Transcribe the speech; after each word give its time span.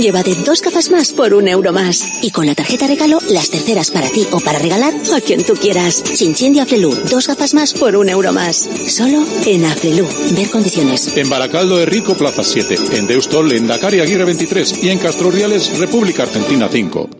Llévate 0.00 0.34
dos 0.34 0.62
gafas 0.62 0.90
más 0.90 1.12
por 1.12 1.34
un 1.34 1.46
euro 1.46 1.74
más. 1.74 2.22
Y 2.22 2.30
con 2.30 2.46
la 2.46 2.54
tarjeta 2.54 2.86
regalo, 2.86 3.18
las 3.28 3.50
terceras 3.50 3.90
para 3.90 4.08
ti 4.08 4.26
o 4.30 4.40
para 4.40 4.58
regalar 4.58 4.94
a 5.14 5.20
quien 5.20 5.44
tú 5.44 5.52
quieras. 5.52 6.02
Chinchín 6.02 6.54
de 6.54 6.62
Aflelu, 6.62 6.94
dos 7.10 7.26
gafas 7.26 7.52
más 7.52 7.74
por 7.74 7.94
un 7.96 8.08
euro 8.08 8.32
más. 8.32 8.56
Solo 8.88 9.22
en 9.44 9.66
Aflelu. 9.66 10.06
Ver 10.34 10.48
condiciones. 10.48 11.14
En 11.18 11.28
Baracaldo 11.28 11.76
de 11.76 11.84
Rico, 11.84 12.14
Plaza 12.14 12.42
7. 12.42 12.76
En 12.92 13.06
Deustol, 13.06 13.52
en 13.52 13.66
Dakar 13.66 13.94
y 13.94 14.00
Aguirre 14.00 14.24
23. 14.24 14.82
Y 14.82 14.88
en 14.88 14.98
Castro 14.98 15.30
Riales, 15.30 15.78
República 15.78 16.22
Argentina 16.22 16.66
5. 16.72 17.19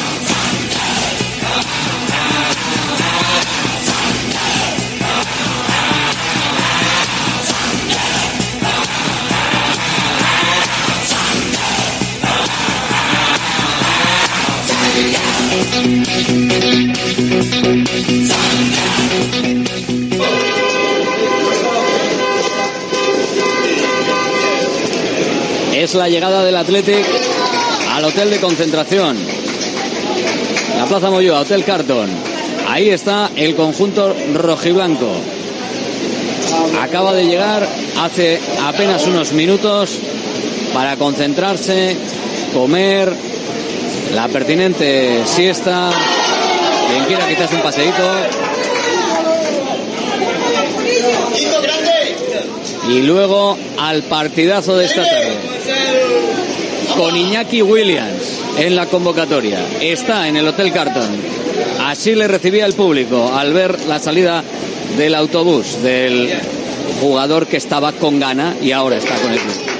La 25.93 26.07
llegada 26.07 26.43
del 26.45 26.55
Athletic 26.55 27.05
al 27.93 28.05
hotel 28.05 28.29
de 28.29 28.39
concentración. 28.39 29.17
La 30.77 30.85
Plaza 30.85 31.09
Moyoa, 31.09 31.41
Hotel 31.41 31.65
Carton. 31.65 32.09
Ahí 32.69 32.89
está 32.89 33.29
el 33.35 33.55
conjunto 33.55 34.15
rojiblanco. 34.33 35.09
Acaba 36.81 37.13
de 37.13 37.25
llegar 37.25 37.67
hace 37.99 38.39
apenas 38.63 39.05
unos 39.05 39.33
minutos 39.33 39.97
para 40.73 40.95
concentrarse, 40.95 41.97
comer, 42.53 43.11
la 44.13 44.29
pertinente 44.29 45.25
siesta. 45.25 45.89
Quien 46.89 47.05
quiera 47.05 47.27
quizás 47.27 47.51
un 47.51 47.61
paseíto. 47.61 48.11
Y 52.89 53.01
luego 53.01 53.57
al 53.77 54.03
partidazo 54.03 54.77
de 54.77 54.85
esta 54.85 55.03
tarde. 55.03 55.30
Con 56.97 57.15
Iñaki 57.15 57.61
Williams 57.61 58.41
en 58.57 58.75
la 58.75 58.85
convocatoria. 58.85 59.59
Está 59.81 60.27
en 60.27 60.37
el 60.37 60.47
Hotel 60.47 60.71
Carton. 60.71 61.09
Así 61.83 62.15
le 62.15 62.27
recibía 62.27 62.65
el 62.65 62.73
público 62.73 63.33
al 63.33 63.53
ver 63.53 63.85
la 63.87 63.99
salida 63.99 64.43
del 64.97 65.15
autobús 65.15 65.81
del 65.81 66.29
jugador 66.99 67.47
que 67.47 67.57
estaba 67.57 67.91
con 67.93 68.19
gana 68.19 68.55
y 68.61 68.71
ahora 68.71 68.97
está 68.97 69.15
con 69.15 69.31
el 69.31 69.39
club. 69.39 69.70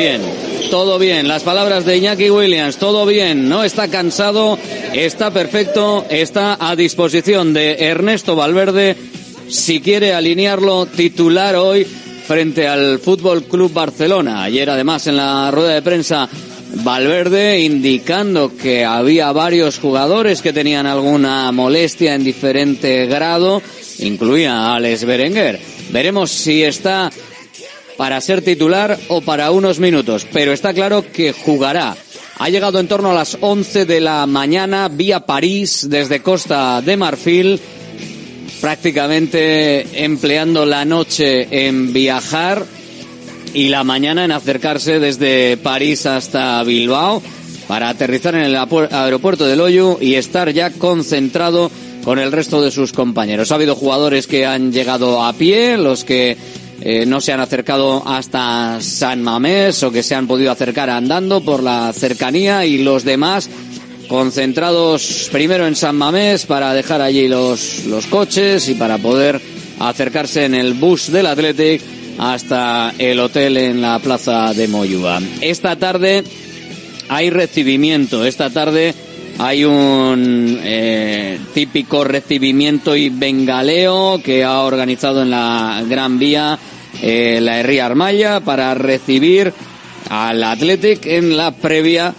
Bien, 0.00 0.22
todo 0.70 0.98
bien. 0.98 1.28
Las 1.28 1.42
palabras 1.42 1.84
de 1.84 1.98
Iñaki 1.98 2.30
Williams, 2.30 2.78
todo 2.78 3.04
bien. 3.04 3.50
No 3.50 3.64
está 3.64 3.88
cansado, 3.88 4.58
está 4.94 5.30
perfecto, 5.30 6.06
está 6.08 6.56
a 6.58 6.74
disposición 6.74 7.52
de 7.52 7.76
Ernesto 7.84 8.34
Valverde 8.34 8.96
si 9.48 9.82
quiere 9.82 10.14
alinearlo 10.14 10.86
titular 10.86 11.54
hoy 11.56 11.84
frente 11.84 12.66
al 12.66 12.98
Fútbol 12.98 13.44
Club 13.44 13.74
Barcelona. 13.74 14.44
Ayer 14.44 14.70
además 14.70 15.06
en 15.06 15.18
la 15.18 15.50
rueda 15.50 15.74
de 15.74 15.82
prensa 15.82 16.26
Valverde 16.76 17.60
indicando 17.60 18.56
que 18.56 18.86
había 18.86 19.32
varios 19.32 19.78
jugadores 19.78 20.40
que 20.40 20.54
tenían 20.54 20.86
alguna 20.86 21.52
molestia 21.52 22.14
en 22.14 22.24
diferente 22.24 23.04
grado, 23.04 23.60
incluía 23.98 24.54
a 24.54 24.76
Alex 24.76 25.04
Berenguer. 25.04 25.60
Veremos 25.90 26.30
si 26.30 26.62
está 26.62 27.10
para 28.00 28.18
ser 28.22 28.40
titular 28.40 28.98
o 29.08 29.20
para 29.20 29.50
unos 29.50 29.78
minutos, 29.78 30.26
pero 30.32 30.54
está 30.54 30.72
claro 30.72 31.04
que 31.12 31.34
jugará. 31.34 31.94
Ha 32.38 32.48
llegado 32.48 32.80
en 32.80 32.88
torno 32.88 33.10
a 33.10 33.14
las 33.14 33.36
11 33.38 33.84
de 33.84 34.00
la 34.00 34.26
mañana 34.26 34.88
vía 34.88 35.20
París 35.26 35.86
desde 35.86 36.22
Costa 36.22 36.80
de 36.80 36.96
Marfil, 36.96 37.60
prácticamente 38.62 40.02
empleando 40.02 40.64
la 40.64 40.86
noche 40.86 41.66
en 41.66 41.92
viajar 41.92 42.64
y 43.52 43.68
la 43.68 43.84
mañana 43.84 44.24
en 44.24 44.32
acercarse 44.32 44.98
desde 44.98 45.58
París 45.58 46.06
hasta 46.06 46.62
Bilbao 46.62 47.22
para 47.68 47.90
aterrizar 47.90 48.34
en 48.34 48.44
el 48.44 48.56
aeropuerto 48.56 49.44
de 49.44 49.56
Loyu 49.56 49.98
y 50.00 50.14
estar 50.14 50.50
ya 50.54 50.70
concentrado 50.70 51.70
con 52.02 52.18
el 52.18 52.32
resto 52.32 52.62
de 52.62 52.70
sus 52.70 52.94
compañeros. 52.94 53.52
Ha 53.52 53.56
habido 53.56 53.76
jugadores 53.76 54.26
que 54.26 54.46
han 54.46 54.72
llegado 54.72 55.22
a 55.22 55.34
pie, 55.34 55.76
los 55.76 56.02
que 56.02 56.38
eh, 56.82 57.04
no 57.06 57.20
se 57.20 57.32
han 57.32 57.40
acercado 57.40 58.02
hasta 58.06 58.78
San 58.80 59.22
Mamés 59.22 59.82
o 59.82 59.92
que 59.92 60.02
se 60.02 60.14
han 60.14 60.26
podido 60.26 60.50
acercar 60.50 60.88
andando 60.88 61.42
por 61.42 61.62
la 61.62 61.92
cercanía 61.92 62.64
y 62.64 62.78
los 62.78 63.04
demás 63.04 63.50
concentrados 64.08 65.28
primero 65.30 65.66
en 65.66 65.76
San 65.76 65.96
Mamés 65.96 66.46
para 66.46 66.72
dejar 66.74 67.00
allí 67.00 67.28
los, 67.28 67.84
los 67.84 68.06
coches 68.06 68.68
y 68.68 68.74
para 68.74 68.98
poder 68.98 69.40
acercarse 69.78 70.44
en 70.44 70.54
el 70.54 70.74
bus 70.74 71.12
del 71.12 71.26
Athletic 71.26 71.82
hasta 72.18 72.94
el 72.98 73.20
hotel 73.20 73.56
en 73.56 73.80
la 73.80 73.98
plaza 73.98 74.52
de 74.52 74.68
Moyúa. 74.68 75.20
Esta 75.40 75.76
tarde 75.76 76.24
hay 77.08 77.30
recibimiento, 77.30 78.24
esta 78.24 78.50
tarde 78.50 78.94
hay 79.42 79.64
un 79.64 80.60
eh, 80.62 81.38
típico 81.54 82.04
recibimiento 82.04 82.94
y 82.94 83.08
bengaleo 83.08 84.20
que 84.22 84.44
ha 84.44 84.60
organizado 84.60 85.22
en 85.22 85.30
la 85.30 85.82
Gran 85.88 86.18
Vía 86.18 86.58
eh, 87.00 87.38
la 87.40 87.58
Herría 87.58 87.86
Armaya 87.86 88.40
para 88.40 88.74
recibir 88.74 89.54
al 90.10 90.44
Athletic 90.44 91.06
en 91.06 91.38
la 91.38 91.52
previa 91.52 92.14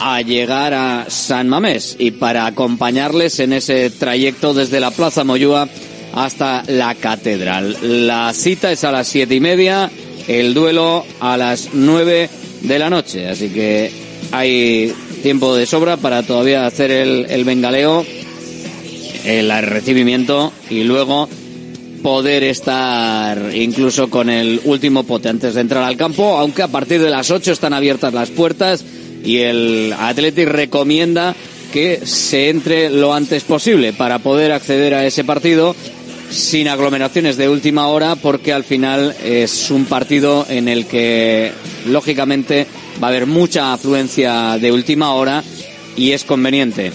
a 0.00 0.20
llegar 0.22 0.74
a 0.74 1.06
San 1.08 1.48
Mamés 1.48 1.94
y 2.00 2.10
para 2.10 2.46
acompañarles 2.46 3.38
en 3.38 3.52
ese 3.52 3.88
trayecto 3.90 4.52
desde 4.52 4.80
la 4.80 4.90
Plaza 4.90 5.22
Moyúa 5.22 5.68
hasta 6.14 6.64
la 6.66 6.96
Catedral. 6.96 7.76
La 8.06 8.32
cita 8.34 8.72
es 8.72 8.82
a 8.82 8.90
las 8.90 9.06
siete 9.06 9.36
y 9.36 9.40
media, 9.40 9.88
el 10.26 10.52
duelo 10.52 11.06
a 11.20 11.36
las 11.36 11.68
nueve 11.74 12.28
de 12.62 12.78
la 12.80 12.90
noche, 12.90 13.28
así 13.28 13.50
que 13.50 13.92
hay 14.32 14.92
tiempo 15.26 15.56
de 15.56 15.66
sobra 15.66 15.96
para 15.96 16.22
todavía 16.22 16.66
hacer 16.66 16.92
el, 16.92 17.26
el 17.28 17.44
bengaleo, 17.44 18.06
el 19.24 19.50
recibimiento 19.62 20.52
y 20.70 20.84
luego 20.84 21.28
poder 22.00 22.44
estar 22.44 23.52
incluso 23.52 24.08
con 24.08 24.30
el 24.30 24.60
último 24.66 25.02
pote 25.02 25.28
antes 25.28 25.54
de 25.54 25.62
entrar 25.62 25.82
al 25.82 25.96
campo, 25.96 26.38
aunque 26.38 26.62
a 26.62 26.68
partir 26.68 27.02
de 27.02 27.10
las 27.10 27.32
8 27.32 27.50
están 27.50 27.72
abiertas 27.72 28.14
las 28.14 28.30
puertas 28.30 28.84
y 29.24 29.38
el 29.38 29.92
Athletic 29.98 30.46
recomienda 30.46 31.34
que 31.72 32.06
se 32.06 32.48
entre 32.48 32.88
lo 32.88 33.12
antes 33.12 33.42
posible 33.42 33.92
para 33.92 34.20
poder 34.20 34.52
acceder 34.52 34.94
a 34.94 35.04
ese 35.06 35.24
partido 35.24 35.74
sin 36.30 36.68
aglomeraciones 36.68 37.36
de 37.36 37.48
última 37.48 37.88
hora 37.88 38.14
porque 38.14 38.52
al 38.52 38.62
final 38.62 39.12
es 39.24 39.72
un 39.72 39.86
partido 39.86 40.46
en 40.48 40.68
el 40.68 40.86
que 40.86 41.50
lógicamente 41.88 42.68
va 43.02 43.08
a 43.08 43.10
haber 43.10 43.26
mucha 43.26 43.72
afluencia 43.72 44.58
de 44.58 44.72
última 44.72 45.14
hora 45.14 45.42
y 45.96 46.12
es 46.12 46.24
conveniente 46.24 46.92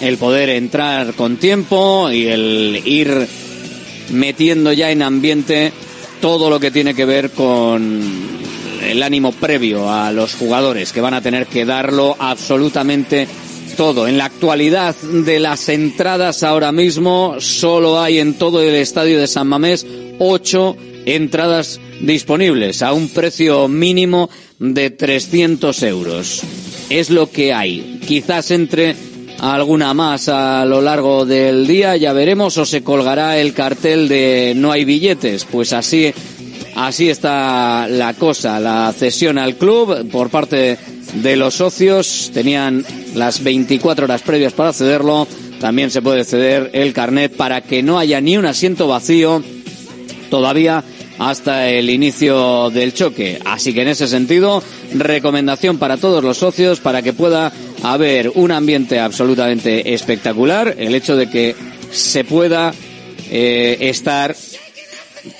el 0.00 0.16
poder 0.16 0.50
entrar 0.50 1.14
con 1.14 1.36
tiempo 1.36 2.10
y 2.10 2.26
el 2.26 2.82
ir 2.84 3.26
metiendo 4.10 4.72
ya 4.72 4.90
en 4.90 5.02
ambiente 5.02 5.72
todo 6.20 6.50
lo 6.50 6.60
que 6.60 6.70
tiene 6.70 6.94
que 6.94 7.04
ver 7.04 7.30
con 7.30 8.02
el 8.82 9.02
ánimo 9.02 9.32
previo 9.32 9.90
a 9.92 10.12
los 10.12 10.34
jugadores 10.34 10.92
que 10.92 11.00
van 11.00 11.14
a 11.14 11.20
tener 11.20 11.46
que 11.46 11.64
darlo 11.64 12.16
absolutamente 12.18 13.26
todo. 13.76 14.08
En 14.08 14.18
la 14.18 14.24
actualidad 14.24 14.94
de 14.96 15.38
las 15.40 15.68
entradas 15.68 16.42
ahora 16.42 16.72
mismo 16.72 17.36
solo 17.38 18.00
hay 18.00 18.18
en 18.18 18.34
todo 18.34 18.62
el 18.62 18.74
estadio 18.74 19.20
de 19.20 19.26
San 19.26 19.46
Mamés 19.46 19.86
ocho 20.18 20.76
entradas 21.04 21.80
disponibles 22.00 22.82
a 22.82 22.92
un 22.92 23.08
precio 23.08 23.68
mínimo 23.68 24.30
de 24.58 24.90
300 24.90 25.82
euros. 25.84 26.42
Es 26.90 27.10
lo 27.10 27.30
que 27.30 27.52
hay. 27.52 28.00
Quizás 28.06 28.50
entre 28.50 28.96
alguna 29.38 29.94
más 29.94 30.28
a 30.28 30.64
lo 30.64 30.80
largo 30.80 31.24
del 31.24 31.66
día, 31.66 31.96
ya 31.96 32.12
veremos, 32.12 32.58
o 32.58 32.66
se 32.66 32.82
colgará 32.82 33.38
el 33.38 33.52
cartel 33.54 34.08
de 34.08 34.54
no 34.56 34.72
hay 34.72 34.84
billetes. 34.84 35.44
Pues 35.44 35.72
así, 35.72 36.12
así 36.74 37.08
está 37.08 37.86
la 37.88 38.14
cosa. 38.14 38.58
La 38.58 38.92
cesión 38.96 39.38
al 39.38 39.56
club 39.56 40.10
por 40.10 40.30
parte 40.30 40.78
de 41.14 41.36
los 41.36 41.54
socios 41.54 42.30
tenían 42.34 42.84
las 43.14 43.42
24 43.42 44.04
horas 44.04 44.22
previas 44.22 44.52
para 44.52 44.72
cederlo. 44.72 45.26
También 45.60 45.90
se 45.90 46.02
puede 46.02 46.24
ceder 46.24 46.70
el 46.72 46.92
carnet 46.92 47.34
para 47.36 47.60
que 47.60 47.82
no 47.82 47.98
haya 47.98 48.20
ni 48.20 48.36
un 48.36 48.46
asiento 48.46 48.86
vacío 48.86 49.42
todavía 50.30 50.84
hasta 51.18 51.68
el 51.68 51.90
inicio 51.90 52.70
del 52.70 52.94
choque. 52.94 53.38
Así 53.44 53.74
que 53.74 53.82
en 53.82 53.88
ese 53.88 54.06
sentido, 54.06 54.62
recomendación 54.94 55.78
para 55.78 55.96
todos 55.96 56.22
los 56.22 56.38
socios 56.38 56.80
para 56.80 57.02
que 57.02 57.12
pueda 57.12 57.52
haber 57.82 58.30
un 58.34 58.52
ambiente 58.52 59.00
absolutamente 59.00 59.92
espectacular, 59.94 60.74
el 60.78 60.94
hecho 60.94 61.16
de 61.16 61.28
que 61.28 61.54
se 61.90 62.24
pueda 62.24 62.72
eh, 63.30 63.76
estar 63.80 64.34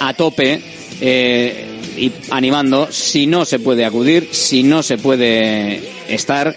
a 0.00 0.14
tope 0.14 0.60
eh, 1.00 1.64
y 1.96 2.12
animando, 2.30 2.88
si 2.90 3.26
no 3.26 3.44
se 3.44 3.58
puede 3.58 3.84
acudir, 3.84 4.28
si 4.32 4.62
no 4.62 4.82
se 4.82 4.98
puede 4.98 5.80
estar, 6.08 6.54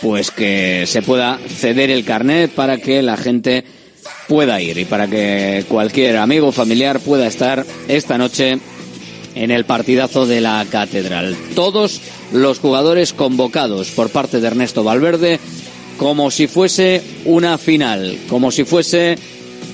pues 0.00 0.30
que 0.30 0.84
se 0.86 1.02
pueda 1.02 1.38
ceder 1.38 1.90
el 1.90 2.04
carnet 2.04 2.50
para 2.50 2.78
que 2.78 3.02
la 3.02 3.16
gente 3.16 3.64
pueda 4.30 4.62
ir 4.62 4.78
y 4.78 4.84
para 4.84 5.08
que 5.08 5.64
cualquier 5.66 6.16
amigo 6.16 6.52
familiar 6.52 7.00
pueda 7.00 7.26
estar 7.26 7.66
esta 7.88 8.16
noche 8.16 8.60
en 9.34 9.50
el 9.50 9.64
partidazo 9.64 10.24
de 10.24 10.40
la 10.40 10.64
Catedral. 10.70 11.36
Todos 11.56 12.00
los 12.32 12.60
jugadores 12.60 13.12
convocados 13.12 13.90
por 13.90 14.10
parte 14.10 14.40
de 14.40 14.46
Ernesto 14.46 14.84
Valverde 14.84 15.40
como 15.98 16.30
si 16.30 16.46
fuese 16.46 17.02
una 17.24 17.58
final, 17.58 18.18
como 18.28 18.52
si 18.52 18.62
fuese 18.62 19.18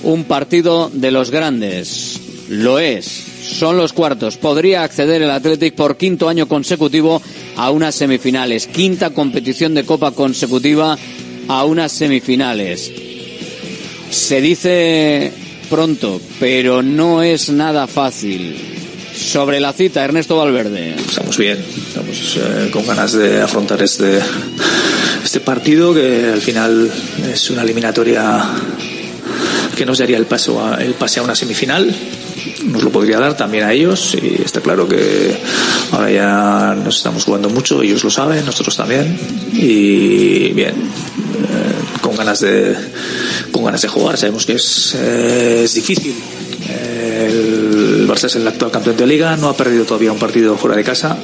un 0.01 0.23
partido 0.23 0.89
de 0.91 1.11
los 1.11 1.29
grandes. 1.29 2.19
Lo 2.49 2.79
es, 2.79 3.05
son 3.05 3.77
los 3.77 3.93
cuartos. 3.93 4.37
Podría 4.37 4.81
acceder 4.81 5.21
el 5.21 5.29
Athletic 5.29 5.75
por 5.75 5.97
quinto 5.97 6.29
año 6.29 6.47
consecutivo 6.47 7.21
a 7.57 7.69
unas 7.69 7.93
semifinales, 7.93 8.65
quinta 8.65 9.11
competición 9.11 9.75
de 9.75 9.85
Copa 9.85 10.09
consecutiva 10.09 10.97
a 11.47 11.63
unas 11.63 11.91
semifinales. 11.91 13.06
Se 14.17 14.41
dice 14.41 15.31
pronto, 15.69 16.19
pero 16.39 16.81
no 16.81 17.21
es 17.21 17.49
nada 17.49 17.85
fácil 17.85 18.57
sobre 19.15 19.59
la 19.59 19.71
cita, 19.73 20.03
Ernesto 20.03 20.35
Valverde. 20.35 20.95
Estamos 20.95 21.37
bien, 21.37 21.63
estamos 21.87 22.37
eh, 22.37 22.69
con 22.71 22.85
ganas 22.85 23.13
de 23.13 23.41
afrontar 23.41 23.81
este, 23.83 24.19
este 25.23 25.39
partido 25.39 25.93
que 25.93 26.31
al 26.33 26.41
final 26.41 26.91
es 27.31 27.49
una 27.51 27.61
eliminatoria 27.61 28.43
que 29.77 29.85
nos 29.85 29.99
daría 29.99 30.17
el, 30.17 30.25
paso 30.25 30.65
a, 30.65 30.75
el 30.83 30.95
pase 30.95 31.19
a 31.19 31.23
una 31.23 31.35
semifinal. 31.35 31.95
Nos 32.65 32.83
lo 32.83 32.89
podría 32.89 33.19
dar 33.19 33.37
también 33.37 33.65
a 33.65 33.71
ellos 33.71 34.17
y 34.19 34.41
está 34.41 34.61
claro 34.61 34.89
que 34.89 35.37
ahora 35.91 36.11
ya 36.11 36.75
nos 36.83 36.97
estamos 36.97 37.23
jugando 37.23 37.49
mucho, 37.49 37.83
ellos 37.83 38.03
lo 38.03 38.09
saben, 38.09 38.43
nosotros 38.45 38.75
también. 38.75 39.17
Y 39.53 40.49
bien, 40.53 40.73
con 42.07 42.15
ganas 42.15 42.39
de 42.39 42.75
con 43.51 43.65
ganas 43.65 43.81
de 43.81 43.87
jugar. 43.89 44.17
Sabemos 44.17 44.45
que 44.45 44.53
es, 44.53 44.95
eh, 44.95 45.63
es 45.65 45.73
difícil 45.73 46.15
el 46.67 48.07
Barça 48.07 48.25
es 48.25 48.35
el 48.35 48.47
actual 48.47 48.71
campeón 48.71 48.97
de 48.97 49.05
liga, 49.05 49.35
no 49.37 49.49
ha 49.49 49.57
perdido 49.57 49.85
todavía 49.85 50.11
un 50.11 50.19
partido 50.19 50.57
fuera 50.57 50.75
de 50.77 50.83
casa 50.83 51.17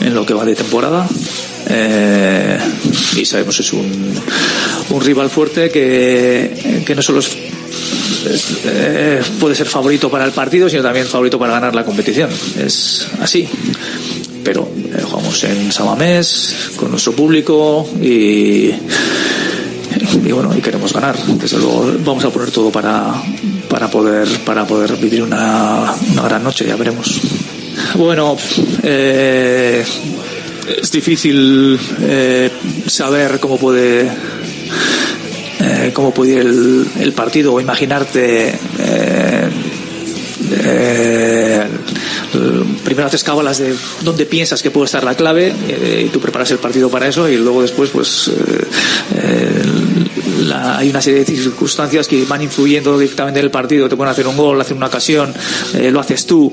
en 0.00 0.14
lo 0.14 0.26
que 0.26 0.34
va 0.34 0.44
de 0.44 0.54
temporada. 0.54 1.06
Eh, 1.68 2.58
y 3.16 3.24
sabemos 3.24 3.56
que 3.56 3.62
es 3.62 3.72
un, 3.72 4.14
un 4.90 5.00
rival 5.00 5.30
fuerte 5.30 5.70
que, 5.70 6.82
que 6.84 6.94
no 6.94 7.02
solo 7.02 7.20
eh, 8.64 9.22
puede 9.38 9.54
ser 9.54 9.66
favorito 9.66 10.10
para 10.10 10.24
el 10.24 10.32
partido, 10.32 10.68
sino 10.68 10.82
también 10.82 11.06
favorito 11.06 11.38
para 11.38 11.52
ganar 11.54 11.74
la 11.74 11.84
competición. 11.84 12.30
Es 12.58 13.06
así. 13.20 13.48
Pero 14.44 14.68
eh, 14.76 15.02
jugamos 15.02 15.42
en 15.44 15.72
Samamés, 15.72 16.70
con 16.76 16.90
nuestro 16.90 17.12
público 17.12 17.88
y 18.00 18.70
y 20.24 20.32
bueno, 20.32 20.54
y 20.56 20.60
queremos 20.60 20.92
ganar. 20.92 21.16
Desde 21.16 21.58
luego 21.58 21.92
vamos 22.04 22.24
a 22.24 22.30
poner 22.30 22.50
todo 22.50 22.70
para, 22.70 23.14
para 23.68 23.90
poder 23.90 24.28
para 24.44 24.66
poder 24.66 24.96
vivir 24.96 25.22
una, 25.22 25.94
una 26.12 26.22
gran 26.22 26.42
noche, 26.42 26.66
ya 26.66 26.76
veremos. 26.76 27.20
Bueno, 27.94 28.36
eh, 28.82 29.84
es 30.80 30.90
difícil 30.90 31.78
eh, 32.02 32.50
saber 32.86 33.38
cómo 33.38 33.56
puede 33.56 34.10
eh, 35.60 35.90
cómo 35.92 36.12
puede 36.12 36.32
ir 36.32 36.38
el, 36.38 36.86
el, 37.00 37.12
partido 37.12 37.54
o 37.54 37.60
imaginarte 37.60 38.50
eh, 38.78 39.48
eh, 40.62 41.64
primero 42.84 43.06
haces 43.06 43.24
cábalas 43.24 43.58
de 43.58 43.74
dónde 44.02 44.26
piensas 44.26 44.62
que 44.62 44.70
puede 44.70 44.86
estar 44.86 45.02
la 45.02 45.14
clave 45.14 45.52
y 46.04 46.08
tú 46.08 46.20
preparas 46.20 46.50
el 46.50 46.58
partido 46.58 46.90
para 46.90 47.08
eso 47.08 47.28
y 47.28 47.36
luego 47.36 47.62
después 47.62 47.90
pues 47.90 48.30
la, 50.38 50.78
hay 50.78 50.90
una 50.90 51.00
serie 51.00 51.20
de 51.20 51.26
circunstancias 51.26 52.08
que 52.08 52.24
van 52.24 52.42
influyendo 52.42 52.98
directamente 52.98 53.40
en 53.40 53.46
el 53.46 53.50
partido. 53.50 53.88
Te 53.88 53.96
pueden 53.96 54.12
hacer 54.12 54.26
un 54.26 54.36
gol, 54.36 54.60
hacer 54.60 54.76
una 54.76 54.86
ocasión 54.86 55.32
lo 55.90 56.00
haces 56.00 56.26
tú. 56.26 56.52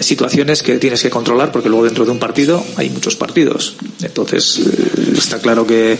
Situaciones 0.00 0.62
que 0.62 0.78
tienes 0.78 1.02
que 1.02 1.10
controlar 1.10 1.52
porque 1.52 1.68
luego 1.68 1.84
dentro 1.84 2.04
de 2.04 2.10
un 2.10 2.18
partido 2.18 2.64
hay 2.76 2.90
muchos 2.90 3.16
partidos. 3.16 3.76
Entonces 4.02 4.60
está 5.16 5.38
claro 5.38 5.66
que 5.66 5.98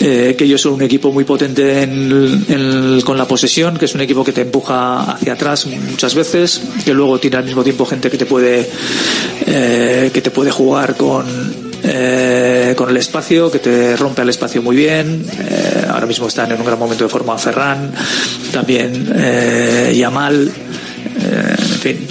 eh, 0.00 0.36
que 0.38 0.44
ellos 0.44 0.60
son 0.60 0.74
un 0.74 0.82
equipo 0.82 1.10
muy 1.10 1.24
potente 1.24 1.82
en, 1.82 3.00
con 3.04 3.18
la 3.18 3.26
posesión, 3.26 3.76
que 3.76 3.86
es 3.86 3.94
un 3.94 4.00
equipo 4.00 4.22
que 4.22 4.32
te 4.32 4.42
empuja 4.42 5.12
hacia 5.12 5.32
atrás 5.32 5.66
muchas 5.66 6.14
veces, 6.14 6.60
que 6.84 6.94
luego 6.94 7.18
tiene 7.18 7.38
al 7.38 7.44
mismo 7.44 7.64
tiempo 7.64 7.84
gente 7.84 8.08
que 8.08 8.16
te 8.16 8.26
puede, 8.26 8.68
eh, 9.46 10.10
que 10.12 10.20
te 10.20 10.30
puede 10.30 10.52
jugar 10.52 10.96
con 10.96 11.67
eh, 11.82 12.74
con 12.76 12.90
el 12.90 12.96
espacio, 12.96 13.50
que 13.50 13.58
te 13.58 13.96
rompe 13.96 14.22
el 14.22 14.28
espacio 14.28 14.62
muy 14.62 14.76
bien. 14.76 15.24
Eh, 15.38 15.86
ahora 15.88 16.06
mismo 16.06 16.26
están 16.26 16.50
en 16.52 16.58
un 16.58 16.66
gran 16.66 16.78
momento 16.78 17.04
de 17.04 17.10
forma 17.10 17.38
Ferran, 17.38 17.92
también 18.52 19.12
eh, 19.14 19.94
Yamal, 19.96 20.50
en 21.20 21.80
fin. 21.80 22.06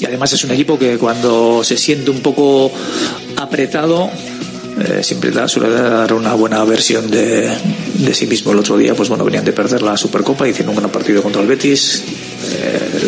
Y 0.00 0.04
además 0.04 0.32
es 0.32 0.44
un 0.44 0.52
equipo 0.52 0.78
que 0.78 0.98
cuando 0.98 1.62
se 1.64 1.76
siente 1.76 2.10
un 2.10 2.20
poco 2.20 2.72
apretado, 3.36 4.10
siempre 5.02 5.30
da, 5.30 5.46
suele 5.46 5.70
dar 5.70 6.12
una 6.14 6.32
buena 6.34 6.64
versión 6.64 7.10
de, 7.10 7.50
de 7.94 8.14
sí 8.14 8.26
mismo. 8.26 8.52
El 8.52 8.60
otro 8.60 8.78
día, 8.78 8.94
pues 8.94 9.08
bueno, 9.08 9.24
venían 9.24 9.44
de 9.44 9.52
perder 9.52 9.82
la 9.82 9.96
Supercopa, 9.96 10.48
hicieron 10.48 10.70
un 10.70 10.76
gran 10.76 10.90
partido 10.90 11.22
contra 11.22 11.42
el 11.42 11.48
Betis. 11.48 12.02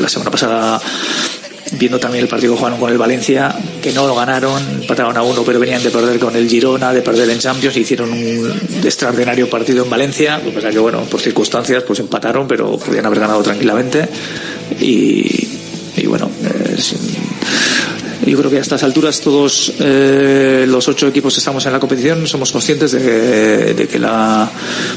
La 0.01 0.09
semana 0.09 0.31
pasada 0.31 0.81
viendo 1.79 1.99
también 1.99 2.25
el 2.25 2.29
partido 2.29 2.53
que 2.53 2.59
jugaron 2.59 2.79
con 2.79 2.91
el 2.91 2.99
Valencia, 2.99 3.55
que 3.83 3.93
no 3.93 4.07
lo 4.07 4.15
ganaron, 4.15 4.63
empataron 4.81 5.17
a 5.17 5.23
uno, 5.23 5.43
pero 5.45 5.59
venían 5.59 5.83
de 5.83 5.91
perder 5.91 6.19
con 6.19 6.35
el 6.37 6.49
Girona, 6.49 6.93
de 6.93 7.03
perder 7.03 7.31
en 7.31 7.39
Champions, 7.39 7.77
hicieron 7.77 8.13
un 8.13 8.53
extraordinario 8.85 9.49
partido 9.49 9.85
en 9.85 9.91
Valencia, 9.91 10.39
lo 10.39 10.45
que 10.45 10.51
pasa 10.53 10.71
que 10.71 10.79
bueno, 10.79 11.03
por 11.03 11.21
circunstancias 11.21 11.83
pues 11.85 12.01
empataron, 12.01 12.47
pero 12.47 12.79
podían 12.79 13.07
haber 13.07 13.21
ganado 13.21 13.43
tranquilamente. 13.43 14.09
Y, 14.81 15.49
y 15.97 16.07
bueno, 16.07 16.31
es, 16.75 16.95
yo 18.27 18.39
creo 18.39 18.51
que 18.51 18.59
a 18.59 18.61
estas 18.61 18.83
alturas 18.85 19.21
todos 19.21 19.73
eh, 19.81 20.65
los 20.69 20.87
ocho 20.87 21.09
equipos 21.09 21.35
que 21.35 21.39
estamos 21.39 21.67
en 21.67 21.73
la 21.73 21.81
competición 21.81 22.27
somos 22.27 22.53
conscientes 22.53 22.93
de, 22.93 23.75
de, 23.75 23.89
que 23.89 23.99
la 23.99 24.49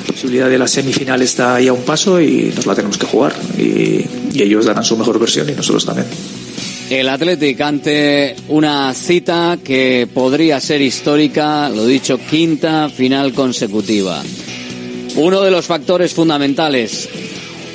posibilidad 0.05 0.47
de 0.47 0.57
la 0.59 0.67
semifinal 0.67 1.21
está 1.21 1.55
ahí 1.55 1.67
a 1.67 1.73
un 1.73 1.81
paso 1.81 2.21
y 2.21 2.53
nos 2.55 2.67
la 2.67 2.75
tenemos 2.75 2.97
que 2.97 3.07
jugar. 3.07 3.33
Y 3.57 4.05
ellos 4.41 4.65
darán 4.65 4.83
su 4.83 4.95
mejor 4.95 5.17
versión 5.17 5.49
y 5.49 5.53
nosotros 5.53 5.85
también. 5.85 6.07
El 6.89 7.09
Athletic 7.09 7.59
ante 7.61 8.35
una 8.47 8.93
cita 8.93 9.57
que 9.63 10.07
podría 10.13 10.59
ser 10.59 10.81
histórica, 10.81 11.67
lo 11.69 11.87
dicho, 11.87 12.19
quinta 12.19 12.89
final 12.89 13.33
consecutiva. 13.33 14.21
Uno 15.15 15.41
de 15.41 15.49
los 15.49 15.65
factores 15.65 16.13
fundamentales, 16.13 17.09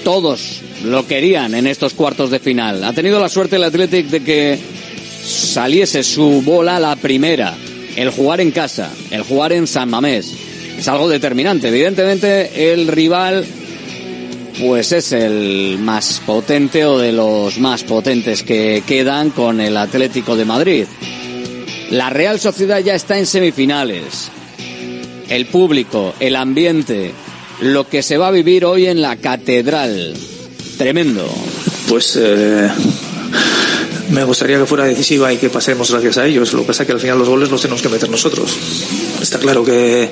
todos 0.05 0.61
lo 0.85 1.09
querían 1.09 1.55
en 1.55 1.67
estos 1.67 1.95
cuartos 1.95 2.31
de 2.31 2.39
final. 2.39 2.85
Ha 2.85 2.93
tenido 2.93 3.19
la 3.19 3.29
suerte 3.29 3.57
el 3.57 3.65
Athletic 3.65 4.07
de 4.07 4.21
que 4.21 4.59
saliese 5.25 6.05
su 6.05 6.43
bola 6.43 6.79
la 6.79 6.95
primera, 6.95 7.57
el 7.97 8.11
jugar 8.11 8.41
en 8.41 8.53
casa, 8.53 8.93
el 9.11 9.23
jugar 9.23 9.53
en 9.53 9.67
San 9.67 9.91
Mamés. 9.91 10.33
Es 10.79 10.87
algo 10.87 11.09
determinante. 11.09 11.69
Evidentemente 11.69 12.73
el 12.73 12.87
rival 12.87 13.45
pues 14.59 14.93
es 14.93 15.13
el 15.13 15.79
más 15.79 16.21
potente 16.25 16.85
o 16.85 16.99
de 16.99 17.13
los 17.13 17.59
más 17.59 17.85
potentes 17.85 18.43
que 18.43 18.83
quedan 18.87 19.31
con 19.31 19.61
el 19.61 19.77
Atlético 19.77 20.37
de 20.37 20.45
Madrid. 20.45 20.85
La 21.91 22.11
Real 22.11 22.39
Sociedad 22.39 22.79
ya 22.81 22.95
está 22.95 23.19
en 23.19 23.27
semifinales. 23.27 24.31
El 25.29 25.47
público, 25.47 26.15
el 26.21 26.37
ambiente, 26.37 27.13
lo 27.61 27.89
que 27.89 28.03
se 28.03 28.17
va 28.17 28.29
a 28.29 28.33
vivir 28.33 28.65
hoy 28.65 28.87
en 28.87 29.03
la 29.03 29.17
catedral. 29.17 30.15
Tremendo. 30.79 31.29
Pues 31.89 32.17
eh, 32.21 32.71
me 34.11 34.25
gustaría 34.25 34.59
que 34.59 34.67
fuera 34.67 34.85
decisiva 34.85 35.33
y 35.33 35.37
que 35.37 35.51
pasemos 35.51 35.91
gracias 35.91 36.19
a 36.19 36.27
ellos. 36.27 36.53
Lo 36.53 36.61
que 36.61 36.69
pasa 36.69 36.83
es 36.83 36.87
que 36.87 36.93
al 36.93 37.01
final 37.01 37.19
los 37.19 37.29
goles 37.29 37.51
los 37.51 37.61
tenemos 37.61 37.83
que 37.83 37.89
meter 37.89 38.09
nosotros. 38.11 38.57
Está 39.21 39.39
claro 39.39 39.65
que 39.65 40.11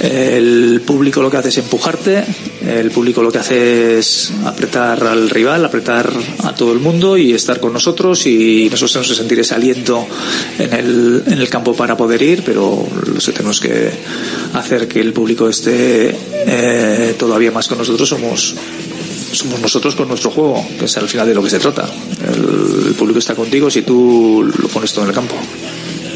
el 0.00 0.82
público 0.84 1.22
lo 1.22 1.30
que 1.30 1.36
hace 1.36 1.48
es 1.50 1.58
empujarte, 1.58 2.24
el 2.66 2.90
público 2.90 3.22
lo 3.22 3.30
que 3.30 3.38
hace 3.38 3.98
es 3.98 4.32
apretar 4.44 5.04
al 5.04 5.30
rival, 5.30 5.64
apretar 5.64 6.10
a 6.44 6.54
todo 6.54 6.72
el 6.72 6.78
mundo 6.78 7.16
y 7.16 7.32
estar 7.32 7.60
con 7.60 7.72
nosotros 7.72 8.26
y 8.26 8.68
nosotros 8.70 8.92
tenemos 8.92 9.08
que 9.08 9.14
sentir 9.14 9.40
ese 9.40 9.54
aliento 9.54 10.06
en 10.58 10.72
el, 10.72 11.22
en 11.26 11.38
el 11.38 11.48
campo 11.48 11.74
para 11.74 11.96
poder 11.96 12.22
ir, 12.22 12.42
pero 12.44 12.86
tenemos 13.34 13.60
que 13.60 13.90
hacer 14.54 14.88
que 14.88 15.00
el 15.00 15.12
público 15.12 15.48
esté 15.48 16.14
eh, 16.46 17.14
todavía 17.18 17.50
más 17.50 17.68
con 17.68 17.78
nosotros. 17.78 18.08
Somos 18.08 18.54
somos 19.32 19.60
nosotros 19.60 19.94
con 19.94 20.08
nuestro 20.08 20.30
juego, 20.30 20.66
que 20.78 20.86
es 20.86 20.96
al 20.96 21.08
final 21.08 21.26
de 21.26 21.34
lo 21.34 21.42
que 21.42 21.50
se 21.50 21.58
trata. 21.58 21.88
El, 22.20 22.88
el 22.88 22.94
público 22.94 23.18
está 23.18 23.34
contigo 23.34 23.70
si 23.70 23.82
tú 23.82 24.50
lo 24.58 24.68
pones 24.68 24.92
todo 24.92 25.04
en 25.04 25.10
el 25.10 25.14
campo. 25.14 25.36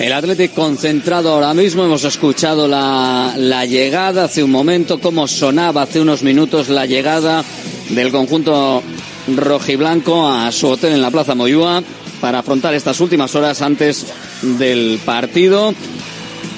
El 0.04 0.12
Atlético 0.12 0.56
concentrado 0.56 1.32
ahora 1.32 1.54
mismo, 1.54 1.82
hemos 1.82 2.04
escuchado 2.04 2.68
la, 2.68 3.64
llegada 3.66 4.24
hace 4.24 4.44
un 4.44 4.50
momento, 4.50 5.00
cómo 5.00 5.26
sonaba 5.26 5.80
hace 5.80 5.98
unos 5.98 6.22
minutos 6.22 6.68
la 6.68 6.84
llegada 6.84 7.42
del 7.88 8.10
conjunto 8.10 8.82
rojiblanco 9.34 10.28
a 10.28 10.52
su 10.52 10.68
hotel 10.68 10.92
en 10.92 11.00
la 11.00 11.10
Plaza 11.10 11.34
Moyúa 11.34 11.82
para 12.20 12.40
afrontar 12.40 12.74
estas 12.74 13.00
últimas 13.00 13.34
horas 13.34 13.62
antes 13.62 14.04
del 14.42 15.00
partido 15.06 15.72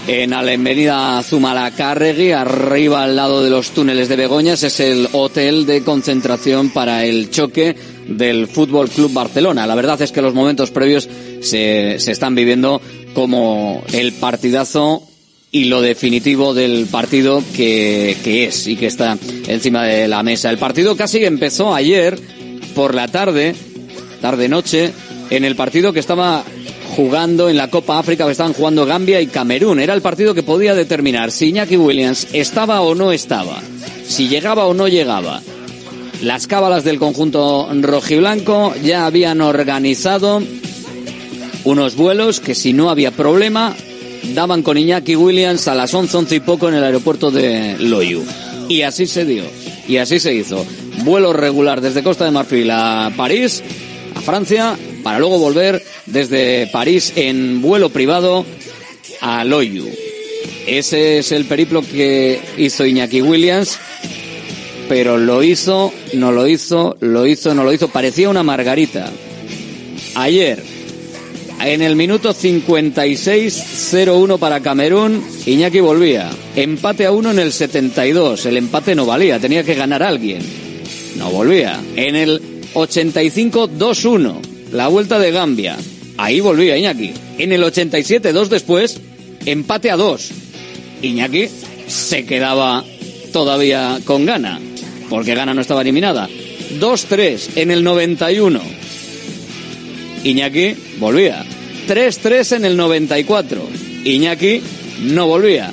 en 0.08 0.32
avenida 0.32 1.22
Zumalacárregui, 1.22 2.32
arriba 2.32 3.04
al 3.04 3.14
lado 3.14 3.44
de 3.44 3.50
los 3.50 3.70
túneles 3.70 4.08
de 4.08 4.16
Begoñas, 4.16 4.64
es 4.64 4.80
el 4.80 5.08
hotel 5.12 5.66
de 5.66 5.82
concentración 5.82 6.70
para 6.70 7.04
el 7.04 7.30
choque 7.30 7.76
del 8.08 8.48
Fútbol 8.48 8.88
Club 8.88 9.12
Barcelona. 9.12 9.66
La 9.66 9.74
verdad 9.74 10.00
es 10.02 10.10
que 10.10 10.22
los 10.22 10.34
momentos 10.34 10.70
previos 10.70 11.08
se, 11.40 11.96
se 11.98 12.12
están 12.12 12.34
viviendo 12.36 12.80
como 13.16 13.82
el 13.94 14.12
partidazo 14.12 15.02
y 15.50 15.64
lo 15.64 15.80
definitivo 15.80 16.52
del 16.52 16.84
partido 16.84 17.42
que, 17.56 18.14
que 18.22 18.44
es 18.44 18.66
y 18.66 18.76
que 18.76 18.84
está 18.84 19.16
encima 19.48 19.84
de 19.84 20.06
la 20.06 20.22
mesa. 20.22 20.50
El 20.50 20.58
partido 20.58 20.98
casi 20.98 21.24
empezó 21.24 21.74
ayer 21.74 22.20
por 22.74 22.94
la 22.94 23.08
tarde, 23.08 23.54
tarde-noche, 24.20 24.92
en 25.30 25.46
el 25.46 25.56
partido 25.56 25.94
que 25.94 26.00
estaba 26.00 26.44
jugando 26.94 27.48
en 27.48 27.56
la 27.56 27.70
Copa 27.70 27.98
África, 27.98 28.26
que 28.26 28.32
estaban 28.32 28.52
jugando 28.52 28.84
Gambia 28.84 29.18
y 29.22 29.28
Camerún. 29.28 29.80
Era 29.80 29.94
el 29.94 30.02
partido 30.02 30.34
que 30.34 30.42
podía 30.42 30.74
determinar 30.74 31.30
si 31.30 31.46
Iñaki 31.48 31.78
Williams 31.78 32.28
estaba 32.34 32.82
o 32.82 32.94
no 32.94 33.12
estaba, 33.12 33.62
si 34.06 34.28
llegaba 34.28 34.66
o 34.66 34.74
no 34.74 34.88
llegaba. 34.88 35.40
Las 36.20 36.46
cábalas 36.46 36.84
del 36.84 36.98
conjunto 36.98 37.66
rojiblanco 37.80 38.74
ya 38.84 39.06
habían 39.06 39.40
organizado 39.40 40.42
unos 41.66 41.96
vuelos 41.96 42.38
que 42.38 42.54
si 42.54 42.72
no 42.72 42.90
había 42.90 43.10
problema 43.10 43.74
daban 44.34 44.62
con 44.62 44.78
Iñaki 44.78 45.16
Williams 45.16 45.66
a 45.66 45.74
las 45.74 45.92
11, 45.92 46.16
11 46.16 46.34
y 46.36 46.40
poco 46.40 46.68
en 46.68 46.74
el 46.74 46.84
aeropuerto 46.84 47.30
de 47.30 47.76
Loyu. 47.78 48.24
Y 48.68 48.82
así 48.82 49.06
se 49.06 49.24
dio, 49.24 49.42
y 49.88 49.96
así 49.96 50.20
se 50.20 50.32
hizo. 50.32 50.64
Vuelo 51.04 51.32
regular 51.32 51.80
desde 51.80 52.04
Costa 52.04 52.24
de 52.24 52.30
Marfil 52.30 52.70
a 52.70 53.12
París, 53.16 53.62
a 54.14 54.20
Francia, 54.20 54.76
para 55.02 55.18
luego 55.18 55.38
volver 55.38 55.82
desde 56.06 56.68
París 56.68 57.12
en 57.16 57.60
vuelo 57.60 57.90
privado 57.90 58.46
a 59.20 59.44
Loyu. 59.44 59.88
Ese 60.68 61.18
es 61.18 61.32
el 61.32 61.46
periplo 61.46 61.82
que 61.82 62.40
hizo 62.58 62.86
Iñaki 62.86 63.22
Williams, 63.22 63.78
pero 64.88 65.18
lo 65.18 65.42
hizo, 65.42 65.92
no 66.14 66.30
lo 66.30 66.46
hizo, 66.46 66.96
lo 67.00 67.26
hizo, 67.26 67.54
no 67.54 67.64
lo 67.64 67.72
hizo. 67.72 67.88
Parecía 67.88 68.28
una 68.28 68.44
margarita. 68.44 69.10
Ayer, 70.14 70.75
en 71.64 71.82
el 71.82 71.96
minuto 71.96 72.34
56-0-1 72.34 74.38
para 74.38 74.60
Camerún, 74.60 75.24
Iñaki 75.46 75.80
volvía. 75.80 76.30
Empate 76.54 77.06
a 77.06 77.12
uno 77.12 77.30
en 77.30 77.38
el 77.38 77.52
72. 77.52 78.46
El 78.46 78.56
empate 78.56 78.94
no 78.94 79.06
valía, 79.06 79.38
tenía 79.38 79.64
que 79.64 79.74
ganar 79.74 80.02
alguien. 80.02 80.40
No 81.16 81.30
volvía. 81.30 81.80
En 81.96 82.16
el 82.16 82.40
85-2-1 82.74 84.34
la 84.72 84.88
vuelta 84.88 85.18
de 85.18 85.32
Gambia. 85.32 85.76
Ahí 86.18 86.40
volvía 86.40 86.76
Iñaki. 86.76 87.12
En 87.38 87.52
el 87.52 87.62
87, 87.62 88.32
dos 88.32 88.50
después, 88.50 89.00
empate 89.44 89.90
a 89.90 89.96
dos. 89.96 90.30
Iñaki 91.02 91.48
se 91.86 92.26
quedaba 92.26 92.84
todavía 93.32 93.98
con 94.04 94.24
Gana, 94.24 94.60
porque 95.08 95.34
Gana 95.34 95.54
no 95.54 95.60
estaba 95.60 95.82
eliminada. 95.82 96.28
2-3 96.80 97.56
en 97.56 97.70
el 97.70 97.84
91. 97.84 98.85
Iñaki 100.26 100.74
volvía. 100.98 101.44
3-3 101.88 102.56
en 102.56 102.64
el 102.64 102.76
94. 102.76 103.62
Iñaki 104.04 104.60
no 105.02 105.26
volvía. 105.26 105.72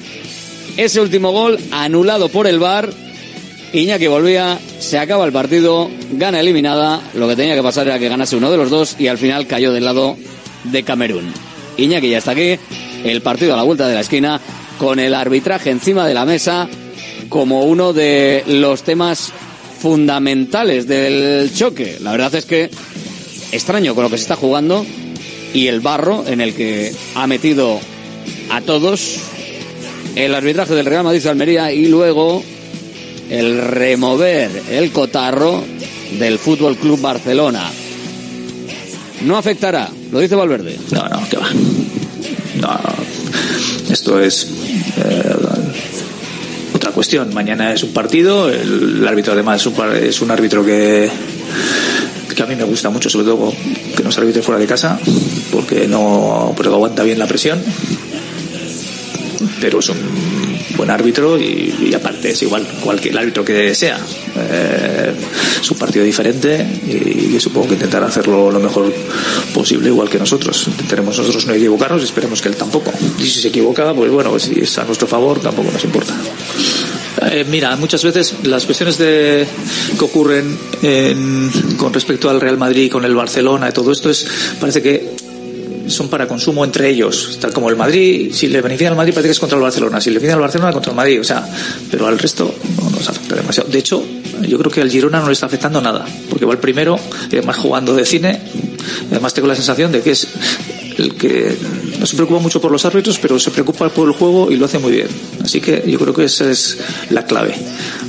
Ese 0.78 1.02
último 1.02 1.32
gol 1.32 1.60
anulado 1.72 2.30
por 2.30 2.48
el 2.48 2.60
VAR 2.60 2.90
Iñaki 3.74 4.06
volvía, 4.06 4.60
se 4.78 5.00
acaba 5.00 5.26
el 5.26 5.32
partido, 5.32 5.90
gana 6.12 6.40
eliminada. 6.40 7.02
Lo 7.16 7.28
que 7.28 7.36
tenía 7.36 7.56
que 7.56 7.64
pasar 7.64 7.88
era 7.88 7.98
que 7.98 8.08
ganase 8.08 8.36
uno 8.36 8.52
de 8.52 8.58
los 8.58 8.70
dos 8.70 8.96
y 9.00 9.08
al 9.08 9.18
final 9.18 9.48
cayó 9.48 9.74
del 9.74 9.86
lado 9.86 10.16
de 10.66 10.84
Camerún. 10.84 11.34
Iñaki 11.78 12.10
ya 12.10 12.20
está 12.20 12.32
aquí, 12.32 12.60
el 13.04 13.22
partido 13.24 13.56
a 13.56 13.58
la 13.58 13.64
vuelta 13.64 13.88
de 13.88 13.96
la 13.96 14.02
esquina, 14.02 14.40
con 14.78 15.00
el 15.00 15.16
arbitraje 15.16 15.72
encima 15.72 16.06
de 16.06 16.14
la 16.14 16.24
mesa 16.24 16.70
como 17.30 17.64
uno 17.64 17.94
de 17.94 18.44
los 18.46 18.84
temas 18.84 19.32
fundamentales 19.80 20.88
del 20.88 21.52
choque. 21.52 21.98
La 22.00 22.12
verdad 22.12 22.36
es 22.36 22.46
que 22.46 22.70
extraño 23.54 23.96
con 23.96 24.04
lo 24.04 24.10
que 24.10 24.18
se 24.18 24.24
está 24.24 24.36
jugando 24.36 24.86
y 25.54 25.68
el 25.68 25.80
barro 25.80 26.26
en 26.28 26.42
el 26.42 26.54
que 26.56 26.94
ha 27.16 27.28
metido 27.28 27.80
a 28.50 28.62
todos 28.62 29.18
el 30.16 30.36
arbitraje 30.36 30.74
del 30.74 30.86
Real 30.86 31.04
Madrid 31.04 31.26
Almería 31.28 31.72
y 31.72 31.88
luego 31.88 32.44
el 33.30 33.62
remover 33.62 34.50
el 34.70 34.92
cotarro 34.92 35.64
del 36.20 36.38
Fútbol 36.40 36.76
Club 36.76 37.00
Barcelona. 37.00 37.72
No 39.22 39.38
afectará, 39.38 39.90
lo 40.12 40.20
dice 40.20 40.36
Valverde. 40.36 40.78
No, 40.92 41.08
no, 41.08 41.30
que 41.30 41.38
va. 41.38 41.48
No, 42.60 42.80
resto 43.90 44.20
es 44.20 44.48
eh, 44.98 45.36
otra 46.76 46.92
cuestión. 46.92 47.34
Mañana 47.34 47.74
es 47.74 47.84
un 47.84 47.94
partido, 47.94 48.50
el, 48.50 49.08
árbitro 49.08 49.34
además 49.34 49.62
es 49.62 49.68
un, 49.68 49.96
es 49.96 50.22
un 50.22 50.32
árbitro 50.32 50.66
que, 50.66 51.10
que 52.34 52.44
a 52.44 52.46
mí 52.46 52.56
me 52.56 52.64
gusta 52.64 52.90
mucho, 52.90 53.10
sobre 53.10 53.26
todo 53.26 53.54
que 53.96 54.04
no 54.04 54.12
se 54.12 54.20
arbitre 54.20 54.42
fuera 54.42 54.60
de 54.60 54.68
casa, 54.68 55.00
porque 55.52 55.88
no 55.88 56.54
pero 56.56 56.74
aguanta 56.74 57.04
bien 57.04 57.20
la 57.20 57.28
presión. 57.28 57.62
Pero 59.60 59.80
es 59.80 59.90
un 59.90 59.98
buen 60.76 60.90
árbitro 60.90 61.40
y, 61.40 61.94
aparte 61.96 62.32
es 62.32 62.42
igual 62.42 62.66
cualquier 62.82 63.18
árbitro 63.18 63.46
que 63.46 63.74
sea. 63.76 64.00
Eh, 64.36 65.14
es 65.62 65.72
un 65.72 65.78
partido 65.78 66.04
diferente 66.04 66.66
y, 66.88 67.40
supongo 67.40 67.70
que 67.70 67.74
intentará 67.76 68.08
hacerlo 68.08 68.52
lo 68.52 68.60
mejor 68.60 68.94
posible, 69.54 69.90
igual 69.90 70.10
que 70.10 70.20
nosotros. 70.20 70.68
Intentaremos 70.68 71.18
nosotros 71.18 71.46
no 71.46 71.54
equivocarnos 71.54 72.02
y 72.02 72.06
esperemos 72.06 72.42
que 72.42 72.50
él 72.50 72.56
tampoco. 72.56 72.92
Y 73.20 73.24
si 73.24 73.42
se 73.42 73.48
equivoca, 73.50 73.94
pues 73.94 74.12
bueno, 74.12 74.38
si 74.40 74.60
está 74.60 74.82
a 74.82 74.86
nuestro 74.86 75.08
favor, 75.08 75.40
tampoco 75.40 75.72
nos 75.72 75.84
importa. 75.84 76.14
Eh, 77.32 77.46
mira, 77.50 77.76
muchas 77.76 78.04
veces 78.04 78.36
las 78.44 78.66
cuestiones 78.66 78.98
de, 78.98 79.48
que 79.98 80.06
ocurren 80.06 80.58
con 81.78 81.94
respecto 81.94 82.30
al 82.30 82.42
Real 82.42 82.58
Madrid, 82.58 82.92
con 82.92 83.06
el 83.06 83.16
Barcelona 83.16 83.70
y 83.70 83.72
todo 83.72 83.92
esto 83.92 84.10
es 84.10 84.28
parece 84.60 84.82
que 84.82 85.16
son 85.88 86.10
para 86.10 86.28
consumo 86.28 86.64
entre 86.64 86.90
ellos, 86.90 87.38
tal 87.40 87.54
como 87.54 87.70
el 87.70 87.76
Madrid, 87.76 88.32
si 88.34 88.48
le 88.48 88.62
beneficia 88.62 88.90
al 88.90 88.96
Madrid 88.96 89.14
parece 89.14 89.30
que 89.30 89.34
es 89.34 89.40
contra 89.40 89.58
el 89.58 89.64
Barcelona, 89.64 90.00
si 90.00 90.10
le 90.10 90.16
beneficia 90.16 90.36
al 90.36 90.42
Barcelona 90.42 90.72
contra 90.72 90.92
el 90.92 90.96
Madrid, 90.96 91.22
o 91.22 91.24
sea, 91.24 91.48
pero 91.92 92.08
al 92.08 92.18
resto 92.18 92.54
no 92.82 92.90
nos 92.90 93.10
afecta 93.10 93.36
demasiado. 93.36 93.70
De 93.70 93.80
hecho, 93.80 94.04
yo 94.48 94.58
creo 94.58 94.72
que 94.72 94.82
al 94.82 94.90
Girona 94.90 95.20
no 95.20 95.28
le 95.28 95.34
está 95.34 95.46
afectando 95.46 95.82
nada, 95.82 96.06
porque 96.30 96.46
va 96.46 96.54
el 96.54 96.60
primero, 96.60 96.98
y 97.32 97.38
además 97.38 97.58
jugando 97.58 97.94
de 97.94 98.06
cine, 98.06 98.42
además 99.12 99.34
tengo 99.34 99.48
la 99.48 99.56
sensación 99.56 99.92
de 99.92 100.02
que 100.02 100.12
es 100.12 100.28
el 100.98 101.16
que 101.16 101.58
no 102.00 102.06
se 102.06 102.16
preocupa 102.16 102.40
mucho 102.40 102.62
por 102.62 102.72
los 102.72 102.86
árbitros, 102.86 103.20
pero 103.20 103.40
se 103.40 103.52
preocupa 103.52 103.90
por 103.90 104.08
el 104.08 104.14
juego 104.14 104.52
y 104.52 104.58
lo 104.58 104.66
hace 104.66 104.80
muy 104.80 104.92
bien. 104.92 105.08
Así 105.44 105.62
que 105.62 105.84
yo 105.88 106.00
creo 106.00 106.14
que 106.14 106.26
esa 106.26 106.50
es 106.50 106.78
la 107.10 107.26
clave. 107.26 107.56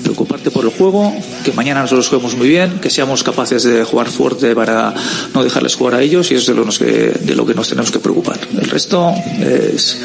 Preocuparte 0.03 0.51
por 0.51 0.65
el 0.65 0.71
juego, 0.71 1.15
que 1.45 1.53
mañana 1.53 1.83
nosotros 1.83 2.09
juguemos 2.09 2.37
muy 2.37 2.49
bien, 2.49 2.81
que 2.81 2.91
seamos 2.91 3.23
capaces 3.23 3.63
de 3.63 3.85
jugar 3.85 4.09
fuerte 4.09 4.55
para 4.55 4.95
no 5.35 5.43
dejarles 5.43 5.75
jugar 5.75 5.95
a 5.95 6.03
ellos 6.03 6.31
y 6.31 6.35
eso 6.35 6.53
es 6.53 6.57
de 6.57 6.65
lo, 6.65 6.71
que, 6.71 7.19
de 7.25 7.35
lo 7.35 7.47
que 7.47 7.55
nos 7.55 7.69
tenemos 7.69 7.91
que 7.91 7.99
preocupar. 7.99 8.39
El 8.53 8.69
resto 8.69 9.13
es 9.41 9.99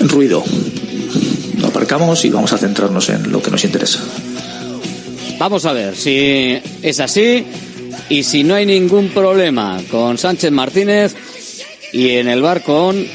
ruido. 0.00 0.44
Lo 1.58 1.68
aparcamos 1.68 2.24
y 2.24 2.30
vamos 2.30 2.52
a 2.52 2.58
centrarnos 2.58 3.08
en 3.08 3.30
lo 3.30 3.42
que 3.42 3.50
nos 3.50 3.64
interesa. 3.64 4.00
Vamos 5.38 5.64
a 5.66 5.72
ver 5.72 5.96
si 5.96 6.58
es 6.82 7.00
así 7.00 7.44
y 8.08 8.22
si 8.22 8.44
no 8.44 8.54
hay 8.54 8.66
ningún 8.66 9.08
problema 9.08 9.80
con 9.90 10.18
Sánchez 10.18 10.52
Martínez 10.52 11.14
y 11.94 12.10
en 12.10 12.28
el 12.28 12.42
bar 12.42 12.62
con 12.62 13.06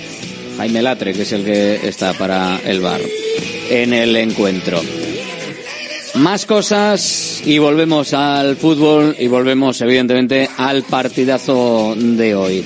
Jaime 0.58 0.82
Latre, 0.82 1.14
que 1.14 1.24
es 1.24 1.32
el 1.34 1.44
que 1.44 1.88
está 1.88 2.14
para 2.14 2.60
el 2.66 2.80
bar 2.80 3.02
en 3.70 3.94
el 3.94 4.16
encuentro. 4.16 4.82
Más 6.16 6.46
cosas 6.46 7.42
y 7.46 7.58
volvemos 7.60 8.14
al 8.14 8.56
fútbol 8.56 9.16
y 9.20 9.28
volvemos 9.28 9.80
evidentemente 9.82 10.50
al 10.58 10.84
partidazo 10.84 11.94
de 11.96 12.36
hoy. 12.36 12.64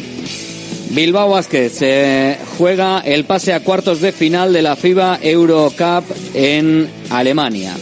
Bilbao 0.92 1.30
Vázquez 1.30 1.74
se 1.74 2.38
juega 2.60 3.00
el 3.00 3.26
pase 3.26 3.52
a 3.52 3.62
cuartos 3.62 4.00
de 4.00 4.12
final 4.12 4.54
de 4.54 4.62
la 4.62 4.76
FIBA 4.76 5.18
Eurocup 5.22 6.04
en 6.36 6.88
Alemania. 7.10 7.76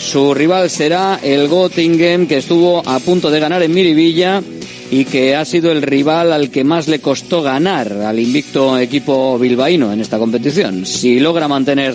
Su 0.00 0.32
rival 0.32 0.70
será 0.70 1.20
el 1.22 1.48
Göttingen 1.48 2.26
que 2.26 2.38
estuvo 2.38 2.82
a 2.86 2.98
punto 3.00 3.30
de 3.30 3.40
ganar 3.40 3.62
en 3.62 3.74
Miribilla 3.74 4.42
y 4.90 5.04
que 5.04 5.34
ha 5.34 5.44
sido 5.44 5.72
el 5.72 5.82
rival 5.82 6.32
al 6.32 6.50
que 6.50 6.64
más 6.64 6.88
le 6.88 7.00
costó 7.00 7.42
ganar 7.42 7.92
al 7.92 8.18
invicto 8.18 8.78
equipo 8.78 9.38
bilbaíno 9.38 9.92
en 9.92 10.00
esta 10.00 10.18
competición. 10.18 10.86
Si 10.86 11.20
logra 11.20 11.48
mantener 11.48 11.94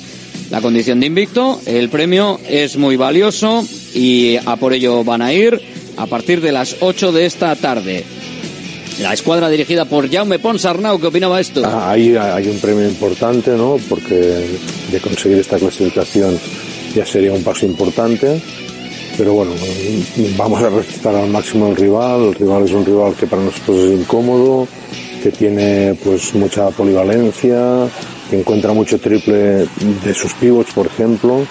la 0.49 0.61
condición 0.61 0.99
de 0.99 1.07
invicto, 1.07 1.61
el 1.65 1.89
premio 1.89 2.39
es 2.47 2.77
muy 2.77 2.95
valioso 2.95 3.65
y 3.93 4.37
a 4.37 4.55
por 4.55 4.73
ello 4.73 5.03
van 5.03 5.21
a 5.21 5.33
ir 5.33 5.59
a 5.97 6.07
partir 6.07 6.41
de 6.41 6.51
las 6.51 6.77
8 6.79 7.11
de 7.11 7.25
esta 7.25 7.55
tarde. 7.55 8.03
La 9.01 9.13
escuadra 9.13 9.49
dirigida 9.49 9.85
por 9.85 10.11
Jaume 10.11 10.39
Ponsarnau, 10.39 10.99
¿qué 10.99 11.07
opinaba 11.07 11.39
esto? 11.39 11.61
Ah, 11.65 11.91
ahí 11.91 12.15
hay 12.17 12.47
un 12.47 12.59
premio 12.59 12.87
importante, 12.87 13.51
¿no? 13.51 13.77
Porque 13.87 14.15
de 14.91 14.99
conseguir 14.99 15.37
esta 15.37 15.57
clasificación 15.57 16.37
ya 16.93 17.05
sería 17.05 17.31
un 17.31 17.43
paso 17.43 17.65
importante 17.65 18.41
pero 19.19 19.33
bueno, 19.33 19.51
vamos 20.37 20.63
a 20.63 20.69
respetar 20.69 21.13
al 21.13 21.29
máximo 21.29 21.65
al 21.65 21.75
rival. 21.75 22.29
El 22.29 22.35
rival 22.35 22.63
es 22.63 22.71
un 22.71 22.85
rival 22.85 23.13
que 23.15 23.27
para 23.27 23.43
nosotros 23.43 23.77
es 23.77 23.99
incómodo, 23.99 24.65
que 25.21 25.29
tiene 25.29 25.93
pues 26.01 26.33
mucha 26.35 26.69
polivalencia, 26.69 27.89
que 28.29 28.39
encuentra 28.39 28.71
mucho 28.71 28.97
triple 28.97 29.67
de 30.05 30.13
sus 30.13 30.33
pivots, 30.35 30.71
por 30.71 30.87
ejemplo, 30.87 31.45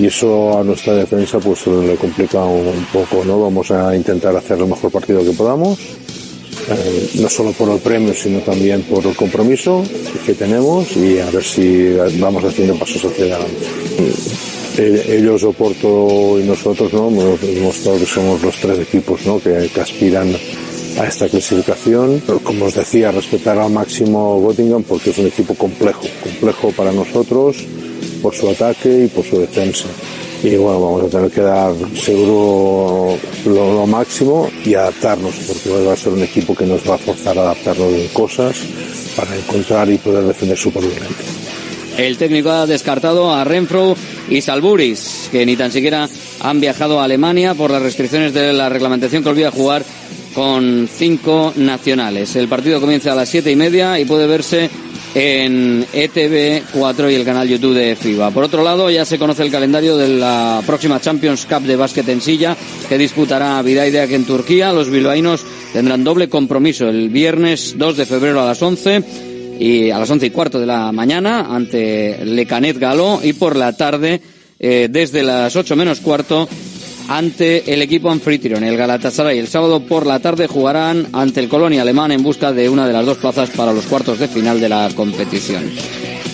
y 0.00 0.06
eso 0.06 0.58
a 0.58 0.64
nuestra 0.64 0.94
defensa 0.94 1.38
pues 1.38 1.64
le 1.68 1.94
complica 1.94 2.44
un 2.44 2.86
poco, 2.92 3.24
¿no? 3.24 3.40
Vamos 3.40 3.70
a 3.70 3.94
intentar 3.94 4.34
hacer 4.34 4.58
el 4.58 4.66
mejor 4.66 4.90
partido 4.90 5.22
que 5.22 5.30
podamos. 5.30 5.78
Eh, 5.78 7.10
no 7.20 7.28
solo 7.28 7.52
por 7.52 7.70
el 7.70 7.78
premio, 7.78 8.14
sino 8.14 8.40
también 8.40 8.82
por 8.82 9.06
el 9.06 9.14
compromiso 9.14 9.84
que 10.26 10.34
tenemos 10.34 10.96
y 10.96 11.20
a 11.20 11.30
ver 11.30 11.44
si 11.44 11.94
vamos 12.18 12.44
haciendo 12.44 12.74
pasos 12.74 13.04
hacia 13.04 13.36
adelante 13.36 14.61
ellos, 14.78 15.42
Oporto 15.44 16.38
y 16.38 16.44
nosotros, 16.44 16.92
¿no? 16.92 17.08
Hemos 17.08 17.40
demostrado 17.40 17.98
que 17.98 18.06
somos 18.06 18.42
los 18.42 18.56
tres 18.56 18.78
equipos, 18.78 19.24
¿no? 19.26 19.40
Que, 19.40 19.70
aspiran 19.80 20.34
a 20.98 21.06
esta 21.06 21.28
clasificación. 21.28 22.22
como 22.42 22.66
os 22.66 22.74
decía, 22.74 23.10
respetar 23.10 23.58
al 23.58 23.70
máximo 23.70 24.40
Göttingen 24.46 24.82
porque 24.84 25.10
es 25.10 25.18
un 25.18 25.26
equipo 25.26 25.54
complejo, 25.54 26.02
complejo 26.22 26.72
para 26.72 26.92
nosotros 26.92 27.56
por 28.22 28.34
su 28.34 28.48
ataque 28.48 29.04
y 29.04 29.08
por 29.08 29.24
su 29.24 29.38
defensa. 29.38 29.86
Y 30.42 30.56
bueno, 30.56 30.80
vamos 30.80 31.04
a 31.04 31.08
tener 31.08 31.30
que 31.30 31.40
dar 31.40 31.72
seguro 31.94 33.16
lo, 33.44 33.86
máximo 33.86 34.50
y 34.64 34.74
adaptarnos, 34.74 35.34
porque 35.46 35.84
va 35.84 35.92
a 35.92 35.96
ser 35.96 36.12
un 36.12 36.22
equipo 36.22 36.54
que 36.54 36.66
nos 36.66 36.88
va 36.88 36.96
a 36.96 36.98
forzar 36.98 37.38
a 37.38 37.42
adaptarnos 37.42 37.92
en 37.92 38.08
cosas 38.08 38.56
para 39.16 39.36
encontrar 39.36 39.88
y 39.90 39.98
poder 39.98 40.24
defender 40.24 40.58
superviviente. 40.58 41.41
El 41.96 42.16
técnico 42.16 42.50
ha 42.50 42.66
descartado 42.66 43.32
a 43.32 43.44
Renfro 43.44 43.94
y 44.28 44.40
Salburis, 44.40 45.28
que 45.30 45.44
ni 45.44 45.56
tan 45.56 45.70
siquiera 45.70 46.08
han 46.40 46.60
viajado 46.60 47.00
a 47.00 47.04
Alemania 47.04 47.54
por 47.54 47.70
las 47.70 47.82
restricciones 47.82 48.32
de 48.32 48.52
la 48.52 48.68
reglamentación 48.68 49.22
que 49.22 49.28
olvida 49.28 49.50
jugar 49.50 49.84
con 50.34 50.88
cinco 50.90 51.52
nacionales. 51.56 52.34
El 52.36 52.48
partido 52.48 52.80
comienza 52.80 53.12
a 53.12 53.14
las 53.14 53.28
siete 53.28 53.50
y 53.50 53.56
media 53.56 54.00
y 54.00 54.06
puede 54.06 54.26
verse 54.26 54.70
en 55.14 55.86
ETV 55.92 56.62
4 56.72 57.10
y 57.10 57.14
el 57.14 57.24
canal 57.24 57.46
YouTube 57.46 57.74
de 57.74 57.94
FIBA. 57.94 58.30
Por 58.30 58.44
otro 58.44 58.64
lado, 58.64 58.90
ya 58.90 59.04
se 59.04 59.18
conoce 59.18 59.42
el 59.42 59.50
calendario 59.50 59.98
de 59.98 60.08
la 60.08 60.62
próxima 60.66 61.00
Champions 61.00 61.44
Cup 61.44 61.62
de 61.62 61.76
básquet 61.76 62.08
en 62.08 62.22
silla 62.22 62.56
que 62.88 62.96
disputará 62.96 63.60
Vidaideak 63.60 64.10
en 64.12 64.24
Turquía. 64.24 64.72
Los 64.72 64.88
bilbaínos 64.88 65.44
tendrán 65.74 66.04
doble 66.04 66.30
compromiso 66.30 66.88
el 66.88 67.10
viernes 67.10 67.74
2 67.76 67.96
de 67.98 68.06
febrero 68.06 68.40
a 68.40 68.46
las 68.46 68.62
11 68.62 69.31
y 69.62 69.90
a 69.92 69.98
las 69.98 70.10
once 70.10 70.26
y 70.26 70.30
cuarto 70.30 70.58
de 70.58 70.66
la 70.66 70.90
mañana 70.90 71.46
ante 71.54 72.24
Lecanet 72.24 72.78
Galo 72.78 73.20
y 73.22 73.32
por 73.34 73.54
la 73.54 73.76
tarde 73.76 74.20
eh, 74.58 74.88
desde 74.90 75.22
las 75.22 75.54
ocho 75.54 75.76
menos 75.76 76.00
cuarto 76.00 76.48
ante 77.08 77.72
el 77.72 77.80
equipo 77.80 78.10
anfitrión, 78.10 78.64
el 78.64 78.76
Galatasaray. 78.76 79.38
El 79.38 79.46
sábado 79.46 79.80
por 79.86 80.04
la 80.04 80.18
tarde 80.18 80.48
jugarán 80.48 81.06
ante 81.12 81.38
el 81.38 81.48
Colonia 81.48 81.82
Alemán 81.82 82.10
en 82.10 82.24
busca 82.24 82.52
de 82.52 82.68
una 82.68 82.88
de 82.88 82.92
las 82.92 83.06
dos 83.06 83.18
plazas 83.18 83.50
para 83.50 83.72
los 83.72 83.86
cuartos 83.86 84.18
de 84.18 84.26
final 84.26 84.60
de 84.60 84.68
la 84.68 84.90
competición. 84.96 85.62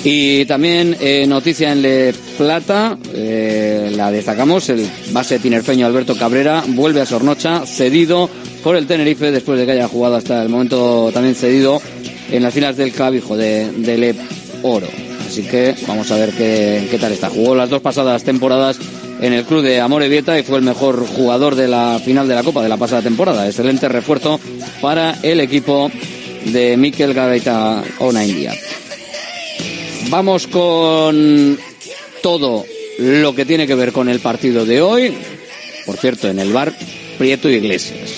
Y 0.05 0.47
también 0.47 0.97
eh, 0.99 1.27
noticia 1.27 1.73
en 1.73 1.83
Le 1.83 2.15
Plata, 2.39 2.97
eh, 3.13 3.93
la 3.95 4.11
destacamos, 4.11 4.71
el 4.71 4.89
base 5.11 5.39
tinerfeño 5.39 5.85
Alberto 5.85 6.17
Cabrera 6.17 6.65
vuelve 6.69 7.03
a 7.03 7.07
Sornocha, 7.07 7.67
cedido 7.67 8.31
por 8.63 8.77
el 8.77 8.87
Tenerife 8.87 9.31
después 9.31 9.59
de 9.59 9.67
que 9.67 9.73
haya 9.73 9.89
jugado 9.89 10.17
hasta 10.17 10.43
el 10.43 10.49
momento 10.49 11.11
también 11.13 11.35
cedido 11.35 11.83
en 12.31 12.43
las 12.43 12.55
filas 12.55 12.77
del 12.77 12.93
clavijo 12.93 13.37
de, 13.37 13.71
del 13.73 14.17
Oro. 14.63 14.89
Así 15.27 15.43
que 15.43 15.75
vamos 15.87 16.11
a 16.11 16.17
ver 16.17 16.31
qué, 16.31 16.89
qué 16.91 16.99
tal 16.99 17.13
está. 17.13 17.29
Jugó 17.29 17.55
las 17.55 17.71
dos 17.71 17.83
pasadas 17.83 18.25
temporadas 18.25 18.79
en 19.21 19.33
el 19.33 19.45
club 19.45 19.63
de 19.63 19.81
Amore 19.81 20.09
Vieta 20.09 20.39
y 20.39 20.43
fue 20.43 20.59
el 20.59 20.65
mejor 20.65 21.07
jugador 21.07 21.55
de 21.55 21.69
la 21.69 22.01
final 22.05 22.29
de 22.29 22.35
la 22.35 22.43
Copa 22.43 22.63
de 22.63 22.69
la 22.69 22.77
pasada 22.77 23.03
temporada. 23.03 23.47
Excelente 23.47 23.89
refuerzo 23.89 24.41
para 24.81 25.19
el 25.23 25.41
equipo 25.41 25.91
de 26.47 26.77
Mikel 26.77 27.15
Garaita 27.15 27.83
Ona 27.99 28.25
India. 28.25 28.55
Vamos 30.09 30.47
con 30.47 31.59
todo 32.23 32.65
lo 32.99 33.35
que 33.35 33.45
tiene 33.45 33.67
que 33.67 33.75
ver 33.75 33.93
con 33.93 34.09
el 34.09 34.21
partido 34.21 34.65
de 34.65 34.81
hoy. 34.81 35.15
Por 35.85 35.97
cierto, 35.97 36.29
en 36.29 36.39
el 36.39 36.53
bar 36.53 36.73
Prieto 37.19 37.49
Iglesias. 37.49 38.11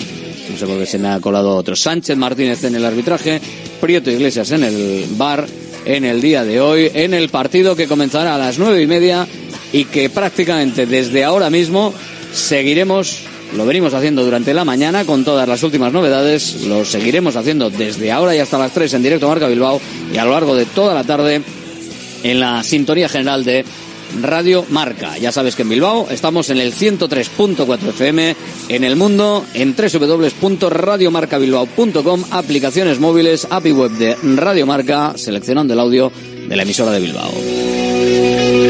No 0.51 0.57
sé 0.57 0.67
por 0.67 0.79
qué 0.79 0.87
se 0.87 0.99
me 0.99 1.09
ha 1.09 1.21
colado 1.21 1.57
otro. 1.57 1.75
Sánchez 1.75 2.17
Martínez 2.17 2.65
en 2.65 2.75
el 2.75 2.85
arbitraje, 2.85 3.41
Prieto 3.81 4.11
Iglesias 4.11 4.51
en 4.51 4.65
el 4.65 5.07
bar 5.17 5.47
en 5.85 6.05
el 6.05 6.21
día 6.21 6.45
de 6.45 6.61
hoy, 6.61 6.91
en 6.93 7.15
el 7.15 7.29
partido 7.29 7.75
que 7.75 7.87
comenzará 7.87 8.35
a 8.35 8.39
las 8.39 8.59
nueve 8.59 8.83
y 8.83 8.87
media 8.87 9.27
y 9.73 9.85
que 9.87 10.11
prácticamente 10.11 10.87
desde 10.87 11.25
ahora 11.25 11.51
mismo 11.51 11.95
seguiremos, 12.33 13.21
lo 13.57 13.65
venimos 13.67 13.95
haciendo 13.95 14.25
durante 14.25 14.55
la 14.55 14.65
mañana 14.65 15.05
con 15.05 15.25
todas 15.25 15.49
las 15.49 15.63
últimas 15.63 15.93
novedades, 15.93 16.63
lo 16.63 16.85
seguiremos 16.85 17.37
haciendo 17.37 17.71
desde 17.71 18.13
ahora 18.13 18.37
y 18.37 18.39
hasta 18.39 18.59
las 18.59 18.73
tres 18.73 18.93
en 18.95 19.03
directo 19.03 19.29
Marca 19.29 19.49
Bilbao 19.49 19.81
y 20.13 20.19
a 20.19 20.25
lo 20.25 20.33
largo 20.33 20.55
de 20.55 20.67
toda 20.67 20.95
la 20.95 21.05
tarde 21.05 21.43
en 22.23 22.41
la 22.41 22.63
sintonía 22.63 23.09
general 23.09 23.45
de 23.45 23.65
Radio 24.21 24.65
Marca. 24.71 25.17
Ya 25.19 25.33
sabes 25.33 25.57
que 25.57 25.63
en 25.63 25.69
Bilbao 25.69 26.09
estamos 26.11 26.51
en 26.51 26.59
el 26.59 26.75
103.4 26.75 27.89
FM, 27.89 28.37
en 28.69 28.85
el 28.85 28.95
mundo 28.97 29.45
en 29.55 29.75
www.radiomarcabilbao.com, 29.75 32.25
aplicaciones 32.31 33.01
móviles, 33.01 33.47
API 33.51 33.73
web 33.73 33.91
de 33.93 34.17
Radio 34.37 34.67
Marca, 34.67 35.15
seleccionando 35.17 35.73
el 35.75 35.81
audio 35.81 36.13
de 36.49 36.57
la 36.57 36.63
emisora 36.63 36.93
de 36.93 37.01
Bilbao. 37.01 38.70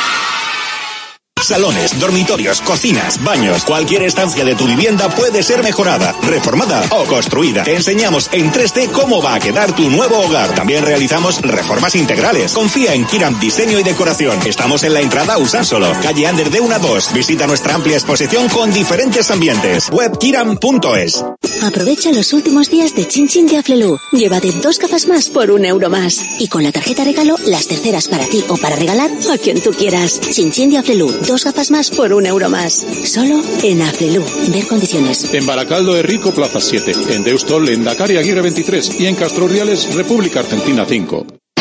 Salones, 1.41 1.99
dormitorios, 1.99 2.61
cocinas, 2.61 3.23
baños, 3.23 3.65
cualquier 3.65 4.03
estancia 4.03 4.45
de 4.45 4.55
tu 4.55 4.65
vivienda 4.65 5.09
puede 5.09 5.41
ser 5.41 5.63
mejorada, 5.63 6.15
reformada 6.21 6.83
o 6.91 7.03
construida. 7.05 7.63
Te 7.63 7.75
enseñamos 7.75 8.29
en 8.31 8.51
3D 8.51 8.91
cómo 8.91 9.21
va 9.21 9.35
a 9.35 9.39
quedar 9.39 9.75
tu 9.75 9.89
nuevo 9.89 10.19
hogar. 10.19 10.53
También 10.53 10.85
realizamos 10.85 11.41
reformas 11.41 11.95
integrales. 11.95 12.53
Confía 12.53 12.93
en 12.93 13.05
Kiram 13.05 13.39
Diseño 13.39 13.79
y 13.79 13.83
Decoración. 13.83 14.37
Estamos 14.45 14.83
en 14.83 14.93
la 14.93 15.01
entrada 15.01 15.39
Usánsolo, 15.39 15.91
calle 16.01 16.27
Ander 16.27 16.51
de 16.51 16.61
1 16.61 16.75
a 16.75 16.79
2. 16.79 17.13
Visita 17.13 17.47
nuestra 17.47 17.73
amplia 17.73 17.95
exposición 17.95 18.47
con 18.49 18.71
diferentes 18.71 19.31
ambientes. 19.31 19.89
Webkiram.es. 19.91 21.25
Aprovecha 21.63 22.11
los 22.11 22.33
últimos 22.33 22.69
días 22.69 22.95
de 22.95 23.07
Chin 23.07 23.27
Chin 23.27 23.47
de 23.47 23.57
Aflelu. 23.57 23.97
Llévate 24.11 24.51
dos 24.51 24.77
gafas 24.77 25.07
más 25.07 25.27
por 25.29 25.49
un 25.51 25.65
euro 25.65 25.89
más. 25.89 26.39
Y 26.39 26.47
con 26.47 26.63
la 26.63 26.71
tarjeta 26.71 27.03
regalo, 27.03 27.35
las 27.45 27.67
terceras 27.67 28.07
para 28.07 28.25
ti 28.25 28.43
o 28.47 28.57
para 28.57 28.75
regalar 28.75 29.09
a 29.31 29.37
quien 29.37 29.61
tú 29.61 29.71
quieras. 29.71 30.19
Chin 30.21 30.51
Chin 30.51 30.69
de 30.69 30.77
Aflelu. 30.77 31.11
Dos 31.31 31.45
gafas 31.45 31.71
más 31.71 31.89
por 31.89 32.11
un 32.11 32.25
euro 32.25 32.49
más. 32.49 32.85
Solo 33.05 33.41
en 33.63 33.81
Aflelu. 33.81 34.21
Ver 34.51 34.67
condiciones. 34.67 35.33
En 35.33 35.45
Baracaldo 35.45 35.93
de 35.93 36.01
Rico, 36.01 36.33
Plaza 36.33 36.59
7. 36.59 36.91
En 37.11 37.23
Deustol, 37.23 37.69
en 37.69 37.85
Dakar 37.85 38.11
y 38.11 38.17
Aguirre 38.17 38.41
23. 38.41 38.99
Y 38.99 39.05
en 39.05 39.15
Castro 39.15 39.47
Reales, 39.47 39.95
República 39.95 40.41
Argentina 40.41 40.85
5. 40.85 41.40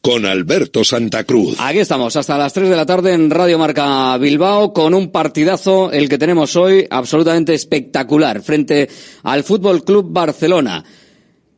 con 0.00 0.24
Alberto 0.24 0.82
Santa 0.84 1.24
Cruz. 1.24 1.56
Aquí 1.58 1.78
estamos, 1.78 2.16
hasta 2.16 2.38
las 2.38 2.52
3 2.52 2.70
de 2.70 2.76
la 2.76 2.86
tarde 2.86 3.12
en 3.12 3.30
Radio 3.30 3.58
Marca 3.58 4.16
Bilbao, 4.16 4.72
con 4.72 4.94
un 4.94 5.10
partidazo, 5.10 5.92
el 5.92 6.08
que 6.08 6.18
tenemos 6.18 6.56
hoy, 6.56 6.86
absolutamente 6.90 7.54
espectacular, 7.54 8.42
frente 8.42 8.88
al 9.22 9.44
Fútbol 9.44 9.84
Club 9.84 10.06
Barcelona. 10.10 10.84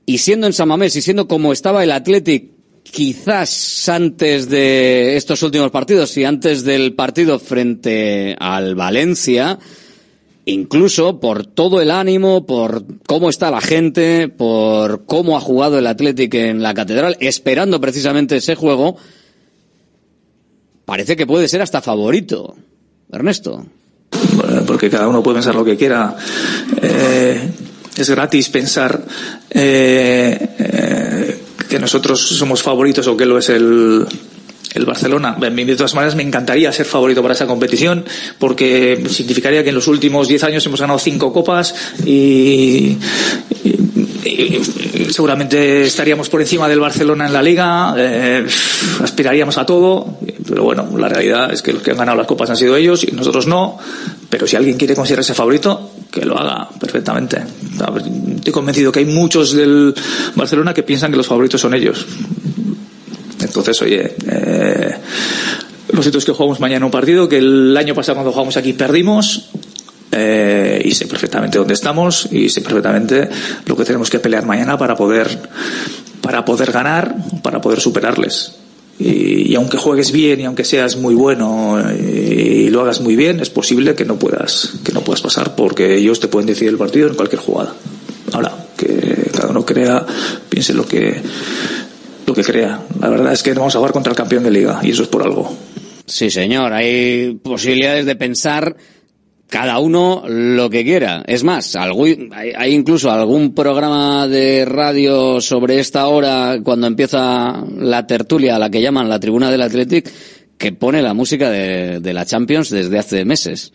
Y 0.04 0.18
siendo 0.18 0.48
en 0.48 0.52
San 0.52 0.68
Mamés 0.68 0.96
y 0.96 1.02
siendo 1.02 1.28
como 1.28 1.52
estaba 1.52 1.84
el 1.84 1.92
Athletic, 1.92 2.50
quizás 2.82 3.88
antes 3.88 4.48
de 4.48 5.16
estos 5.16 5.42
últimos 5.42 5.70
partidos 5.70 6.16
y 6.16 6.24
antes 6.24 6.64
del 6.64 6.94
partido 6.94 7.38
frente 7.38 8.36
al 8.38 8.74
Valencia, 8.74 9.58
incluso 10.44 11.20
por 11.20 11.46
todo 11.46 11.80
el 11.80 11.90
ánimo, 11.90 12.46
por 12.46 12.84
cómo 13.06 13.30
está 13.30 13.50
la 13.50 13.60
gente, 13.60 14.28
por 14.28 15.04
cómo 15.06 15.36
ha 15.36 15.40
jugado 15.40 15.78
el 15.78 15.86
Athletic 15.86 16.34
en 16.34 16.62
la 16.62 16.74
Catedral, 16.74 17.16
esperando 17.20 17.80
precisamente 17.80 18.36
ese 18.36 18.54
juego, 18.54 18.96
parece 20.84 21.16
que 21.16 21.26
puede 21.26 21.48
ser 21.48 21.62
hasta 21.62 21.80
favorito. 21.80 22.56
Ernesto. 23.10 23.66
Porque 24.66 24.90
cada 24.90 25.08
uno 25.08 25.22
puede 25.22 25.36
pensar 25.36 25.54
lo 25.54 25.64
que 25.64 25.76
quiera. 25.76 26.16
Eh, 26.80 27.50
es 27.96 28.10
gratis 28.10 28.48
pensar 28.48 29.02
eh, 29.50 30.48
eh, 30.58 31.40
que 31.68 31.78
nosotros 31.78 32.20
somos 32.20 32.62
favoritos 32.62 33.06
o 33.06 33.16
que 33.16 33.26
lo 33.26 33.38
es 33.38 33.50
el, 33.50 34.06
el 34.74 34.86
Barcelona. 34.86 35.36
De 35.38 35.76
todas 35.76 35.94
maneras, 35.94 36.14
me 36.14 36.22
encantaría 36.22 36.72
ser 36.72 36.86
favorito 36.86 37.22
para 37.22 37.34
esa 37.34 37.46
competición 37.46 38.04
porque 38.38 39.04
significaría 39.08 39.62
que 39.62 39.70
en 39.70 39.74
los 39.74 39.88
últimos 39.88 40.28
10 40.28 40.44
años 40.44 40.66
hemos 40.66 40.80
ganado 40.80 40.98
cinco 40.98 41.32
copas 41.32 41.74
y, 42.04 42.96
y, 43.64 43.78
y 44.24 44.62
seguramente 45.10 45.82
estaríamos 45.82 46.28
por 46.28 46.40
encima 46.40 46.68
del 46.68 46.80
Barcelona 46.80 47.26
en 47.26 47.32
la 47.32 47.42
liga, 47.42 47.94
eh, 47.96 48.46
aspiraríamos 49.02 49.58
a 49.58 49.66
todo, 49.66 50.18
pero 50.48 50.64
bueno, 50.64 50.88
la 50.96 51.08
realidad 51.08 51.52
es 51.52 51.62
que 51.62 51.72
los 51.72 51.82
que 51.82 51.92
han 51.92 51.98
ganado 51.98 52.18
las 52.18 52.26
copas 52.26 52.50
han 52.50 52.56
sido 52.56 52.76
ellos 52.76 53.04
y 53.04 53.12
nosotros 53.12 53.46
no. 53.46 53.78
Pero 54.28 54.46
si 54.46 54.56
alguien 54.56 54.76
quiere 54.76 54.94
considerarse 54.94 55.34
favorito, 55.34 55.90
que 56.10 56.24
lo 56.24 56.38
haga 56.38 56.68
perfectamente. 56.78 57.42
Estoy 58.36 58.52
convencido 58.52 58.92
que 58.92 59.00
hay 59.00 59.06
muchos 59.06 59.52
del 59.52 59.94
Barcelona 60.34 60.74
que 60.74 60.82
piensan 60.82 61.10
que 61.10 61.16
los 61.16 61.26
favoritos 61.26 61.60
son 61.60 61.74
ellos. 61.74 62.06
Entonces, 63.42 63.80
oye, 63.82 64.14
eh, 64.30 64.94
lo 65.92 66.02
cierto 66.02 66.18
es 66.18 66.24
que 66.24 66.32
jugamos 66.32 66.60
mañana 66.60 66.86
un 66.86 66.92
partido 66.92 67.28
que 67.28 67.38
el 67.38 67.76
año 67.76 67.94
pasado 67.94 68.16
cuando 68.16 68.32
jugamos 68.32 68.56
aquí 68.56 68.72
perdimos. 68.72 69.50
Eh, 70.14 70.82
y 70.84 70.92
sé 70.92 71.06
perfectamente 71.06 71.56
dónde 71.56 71.72
estamos 71.72 72.28
y 72.30 72.50
sé 72.50 72.60
perfectamente 72.60 73.30
lo 73.64 73.74
que 73.74 73.82
tenemos 73.82 74.10
que 74.10 74.18
pelear 74.18 74.44
mañana 74.44 74.76
para 74.76 74.94
poder 74.94 75.38
para 76.20 76.44
poder 76.44 76.70
ganar, 76.70 77.16
para 77.42 77.62
poder 77.62 77.80
superarles. 77.80 78.52
Y, 78.98 79.50
y, 79.50 79.54
aunque 79.54 79.78
juegues 79.78 80.12
bien 80.12 80.38
y 80.40 80.44
aunque 80.44 80.64
seas 80.64 80.96
muy 80.96 81.14
bueno 81.14 81.82
y, 81.98 82.68
lo 82.68 82.82
hagas 82.82 83.00
muy 83.00 83.16
bien, 83.16 83.40
es 83.40 83.48
posible 83.48 83.94
que 83.94 84.04
no 84.04 84.18
puedas 84.18 84.74
que 84.84 84.92
no 84.92 85.00
puedas 85.00 85.22
pasar 85.22 85.56
porque 85.56 85.96
ellos 85.96 86.20
te 86.20 86.28
pueden 86.28 86.46
decidir 86.46 86.68
el 86.70 86.78
partido 86.78 87.08
en 87.08 87.14
cualquier 87.14 87.40
jugada. 87.40 87.74
Ahora 88.32 88.54
que 88.76 89.30
cada 89.34 89.48
uno 89.48 89.64
crea, 89.64 90.04
piense 90.48 90.74
lo 90.74 90.86
que 90.86 91.22
que 92.34 92.42
crea. 92.42 92.80
La 93.00 93.08
verdad 93.08 93.32
es 93.32 93.42
que 93.42 93.54
no 93.54 93.60
vamos 93.60 93.74
a 93.74 93.78
jugar 93.78 93.92
contra 93.92 94.10
el 94.10 94.16
campeón 94.16 94.44
de 94.44 94.50
liga 94.50 94.80
y 94.82 94.90
eso 94.90 95.02
es 95.02 95.08
por 95.08 95.22
algo. 95.22 95.54
Sí, 96.06 96.30
señor. 96.30 96.72
Hay 96.72 97.38
posibilidades 97.42 98.06
de 98.06 98.16
pensar 98.16 98.76
cada 99.48 99.78
uno 99.78 100.24
lo 100.26 100.70
que 100.70 100.82
quiera. 100.82 101.22
Es 101.26 101.44
más, 101.44 101.76
hay, 101.76 102.72
incluso 102.72 103.10
algún 103.10 103.54
programa 103.54 104.26
de 104.26 104.64
radio 104.64 105.40
sobre 105.42 105.78
esta 105.78 106.06
hora, 106.06 106.58
cuando 106.64 106.86
empieza 106.86 107.62
la 107.76 108.06
tertulia, 108.06 108.58
la 108.58 108.70
que 108.70 108.80
llaman 108.80 109.10
la 109.10 109.20
tribuna 109.20 109.50
del 109.50 109.60
Athletic, 109.60 110.10
que 110.56 110.72
pone 110.72 111.02
la 111.02 111.12
música 111.12 111.50
de, 111.50 112.00
de 112.00 112.14
la 112.14 112.24
Champions 112.24 112.70
desde 112.70 112.98
hace 112.98 113.24
meses. 113.26 113.72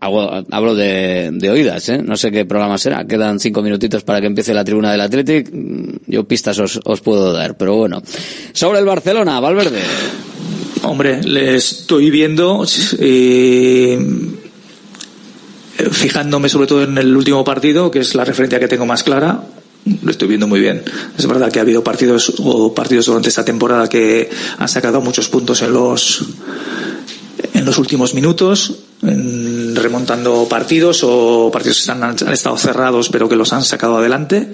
Hablo, 0.00 0.74
de, 0.76 1.50
oídas, 1.50 1.88
¿eh? 1.88 2.00
No 2.02 2.16
sé 2.16 2.30
qué 2.30 2.44
programa 2.44 2.78
será. 2.78 3.04
Quedan 3.04 3.40
cinco 3.40 3.62
minutitos 3.62 4.04
para 4.04 4.20
que 4.20 4.28
empiece 4.28 4.54
la 4.54 4.64
tribuna 4.64 4.92
del 4.92 5.00
Athletic. 5.00 5.50
Yo 6.06 6.24
pistas 6.24 6.58
os, 6.60 6.80
os 6.84 7.00
puedo 7.00 7.32
dar, 7.32 7.56
pero 7.56 7.74
bueno. 7.76 8.00
Sobre 8.52 8.78
el 8.78 8.84
Barcelona, 8.84 9.40
Valverde. 9.40 9.82
Hombre, 10.82 11.22
le 11.24 11.56
estoy 11.56 12.10
viendo, 12.10 12.64
eh, 13.00 13.98
fijándome 15.90 16.48
sobre 16.48 16.68
todo 16.68 16.84
en 16.84 16.96
el 16.96 17.16
último 17.16 17.42
partido, 17.42 17.90
que 17.90 17.98
es 17.98 18.14
la 18.14 18.24
referencia 18.24 18.60
que 18.60 18.68
tengo 18.68 18.86
más 18.86 19.02
clara, 19.02 19.42
lo 20.02 20.10
estoy 20.10 20.28
viendo 20.28 20.46
muy 20.46 20.60
bien. 20.60 20.82
Es 21.16 21.26
verdad 21.26 21.50
que 21.50 21.58
ha 21.58 21.62
habido 21.62 21.82
partidos 21.82 22.34
o 22.38 22.72
partidos 22.74 23.06
durante 23.06 23.28
esta 23.28 23.44
temporada 23.44 23.88
que 23.88 24.30
han 24.58 24.68
sacado 24.68 25.00
muchos 25.00 25.28
puntos 25.28 25.62
en 25.62 25.72
los 25.72 26.24
en 27.54 27.64
los 27.64 27.78
últimos 27.78 28.14
minutos, 28.14 28.74
remontando 29.00 30.46
partidos 30.48 31.02
o 31.04 31.50
partidos 31.52 31.84
que 31.84 31.90
han, 31.92 32.32
estado 32.32 32.56
cerrados 32.56 33.08
pero 33.10 33.28
que 33.28 33.36
los 33.36 33.52
han 33.52 33.62
sacado 33.62 33.98
adelante. 33.98 34.52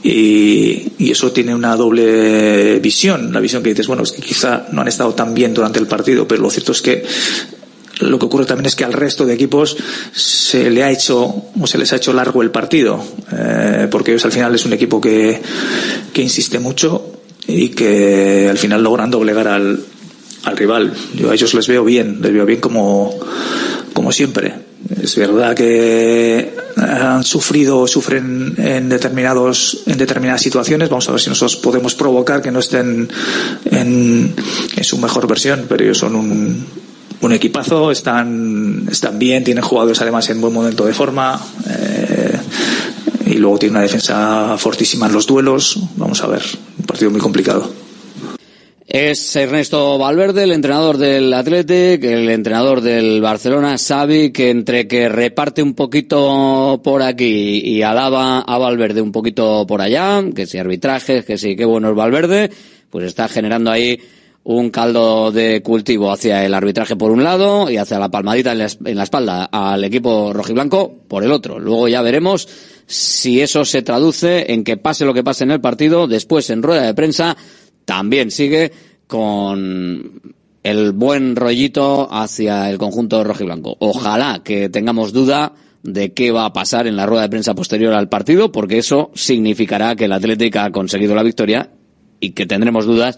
Y, 0.00 0.92
y, 0.96 1.10
eso 1.10 1.32
tiene 1.32 1.54
una 1.54 1.74
doble 1.76 2.78
visión. 2.78 3.32
La 3.32 3.40
visión 3.40 3.62
que 3.62 3.70
dices, 3.70 3.88
bueno, 3.88 4.04
es 4.04 4.12
que 4.12 4.22
quizá 4.22 4.66
no 4.70 4.80
han 4.80 4.88
estado 4.88 5.12
tan 5.12 5.34
bien 5.34 5.52
durante 5.52 5.80
el 5.80 5.88
partido, 5.88 6.26
pero 6.26 6.40
lo 6.40 6.50
cierto 6.50 6.70
es 6.70 6.80
que 6.80 7.04
lo 8.00 8.18
que 8.18 8.26
ocurre 8.26 8.46
también 8.46 8.66
es 8.66 8.76
que 8.76 8.84
al 8.84 8.92
resto 8.92 9.26
de 9.26 9.34
equipos 9.34 9.76
se 10.12 10.70
le 10.70 10.84
ha 10.84 10.90
hecho 10.90 11.42
o 11.60 11.66
se 11.66 11.78
les 11.78 11.92
ha 11.92 11.96
hecho 11.96 12.12
largo 12.12 12.42
el 12.42 12.50
partido, 12.50 13.02
eh, 13.32 13.88
porque 13.90 14.12
ellos 14.12 14.24
al 14.24 14.32
final 14.32 14.54
es 14.54 14.64
un 14.64 14.72
equipo 14.72 15.00
que, 15.00 15.40
que 16.12 16.22
insiste 16.22 16.60
mucho 16.60 17.12
y 17.46 17.70
que 17.70 18.48
al 18.48 18.58
final 18.58 18.82
logran 18.82 19.10
doblegar 19.10 19.48
al, 19.48 19.80
al 20.44 20.56
rival. 20.56 20.92
Yo 21.14 21.30
a 21.30 21.34
ellos 21.34 21.54
les 21.54 21.66
veo 21.66 21.84
bien, 21.84 22.20
les 22.22 22.32
veo 22.32 22.46
bien 22.46 22.60
como, 22.60 23.14
como 23.92 24.12
siempre. 24.12 24.54
Es 25.02 25.16
verdad 25.16 25.54
que 25.54 26.54
han 26.76 27.24
sufrido 27.24 27.80
o 27.80 27.86
sufren 27.86 28.54
en 28.56 28.88
determinados 28.88 29.82
en 29.86 29.98
determinadas 29.98 30.40
situaciones. 30.40 30.88
Vamos 30.88 31.08
a 31.08 31.12
ver 31.12 31.20
si 31.20 31.28
nosotros 31.28 31.56
podemos 31.56 31.94
provocar 31.94 32.40
que 32.40 32.50
no 32.50 32.60
estén 32.60 33.08
en, 33.70 34.34
en 34.76 34.84
su 34.84 34.98
mejor 34.98 35.26
versión, 35.26 35.66
pero 35.68 35.84
ellos 35.84 35.98
son 35.98 36.14
un, 36.14 36.64
un 37.20 37.32
equipazo, 37.32 37.90
están, 37.90 38.86
están 38.90 39.18
bien, 39.18 39.44
tienen 39.44 39.64
jugadores 39.64 40.00
además 40.00 40.30
en 40.30 40.40
buen 40.40 40.54
momento 40.54 40.86
de 40.86 40.94
forma. 40.94 41.40
Eh, 41.68 42.38
y 43.26 43.34
luego 43.34 43.58
tiene 43.58 43.72
una 43.72 43.82
defensa 43.82 44.56
fortísima 44.56 45.06
en 45.06 45.12
los 45.12 45.26
duelos. 45.26 45.78
Vamos 45.96 46.22
a 46.22 46.28
ver, 46.28 46.42
un 46.78 46.86
partido 46.86 47.10
muy 47.10 47.20
complicado. 47.20 47.87
Es 48.90 49.36
Ernesto 49.36 49.98
Valverde, 49.98 50.44
el 50.44 50.52
entrenador 50.52 50.96
del 50.96 51.34
Athletic, 51.34 52.02
el 52.04 52.30
entrenador 52.30 52.80
del 52.80 53.20
Barcelona, 53.20 53.76
Xavi, 53.76 54.32
que 54.32 54.48
entre 54.48 54.88
que 54.88 55.10
reparte 55.10 55.62
un 55.62 55.74
poquito 55.74 56.80
por 56.82 57.02
aquí 57.02 57.60
y 57.62 57.82
alaba 57.82 58.40
a 58.40 58.56
Valverde 58.56 59.02
un 59.02 59.12
poquito 59.12 59.66
por 59.66 59.82
allá, 59.82 60.24
que 60.34 60.46
si 60.46 60.56
arbitrajes, 60.56 61.26
que 61.26 61.36
si 61.36 61.54
qué 61.54 61.66
bueno 61.66 61.90
es 61.90 61.96
Valverde, 61.96 62.50
pues 62.88 63.04
está 63.04 63.28
generando 63.28 63.70
ahí 63.70 64.00
un 64.44 64.70
caldo 64.70 65.30
de 65.32 65.60
cultivo 65.62 66.10
hacia 66.10 66.42
el 66.46 66.54
arbitraje 66.54 66.96
por 66.96 67.10
un 67.10 67.22
lado 67.22 67.70
y 67.70 67.76
hacia 67.76 67.98
la 67.98 68.10
palmadita 68.10 68.52
en 68.52 68.96
la, 68.96 69.02
espalda 69.02 69.44
al 69.52 69.84
equipo 69.84 70.32
rojiblanco 70.32 70.90
por 71.06 71.22
el 71.22 71.32
otro. 71.32 71.58
Luego 71.58 71.88
ya 71.88 72.00
veremos 72.00 72.48
si 72.86 73.42
eso 73.42 73.66
se 73.66 73.82
traduce 73.82 74.50
en 74.50 74.64
que 74.64 74.78
pase 74.78 75.04
lo 75.04 75.12
que 75.12 75.22
pase 75.22 75.44
en 75.44 75.50
el 75.50 75.60
partido, 75.60 76.06
después 76.06 76.48
en 76.48 76.62
rueda 76.62 76.84
de 76.84 76.94
prensa 76.94 77.36
también 77.88 78.30
sigue 78.30 78.70
con 79.06 80.20
el 80.62 80.92
buen 80.92 81.36
rollito 81.36 82.06
hacia 82.12 82.68
el 82.68 82.76
conjunto 82.76 83.24
rojiblanco. 83.24 83.78
Ojalá 83.78 84.42
que 84.44 84.68
tengamos 84.68 85.14
duda 85.14 85.54
de 85.82 86.12
qué 86.12 86.30
va 86.30 86.44
a 86.44 86.52
pasar 86.52 86.86
en 86.86 86.96
la 86.96 87.06
rueda 87.06 87.22
de 87.22 87.30
prensa 87.30 87.54
posterior 87.54 87.94
al 87.94 88.10
partido, 88.10 88.52
porque 88.52 88.76
eso 88.76 89.10
significará 89.14 89.96
que 89.96 90.04
el 90.04 90.12
Atlético 90.12 90.58
ha 90.58 90.70
conseguido 90.70 91.14
la 91.14 91.22
victoria 91.22 91.70
y 92.20 92.32
que 92.32 92.44
tendremos 92.44 92.84
dudas 92.84 93.16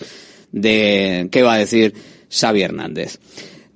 de 0.53 1.29
qué 1.33 1.43
va 1.43 1.55
a 1.55 1.59
decir 1.59 1.93
Xavi 2.31 2.63
Hernández. 2.63 3.19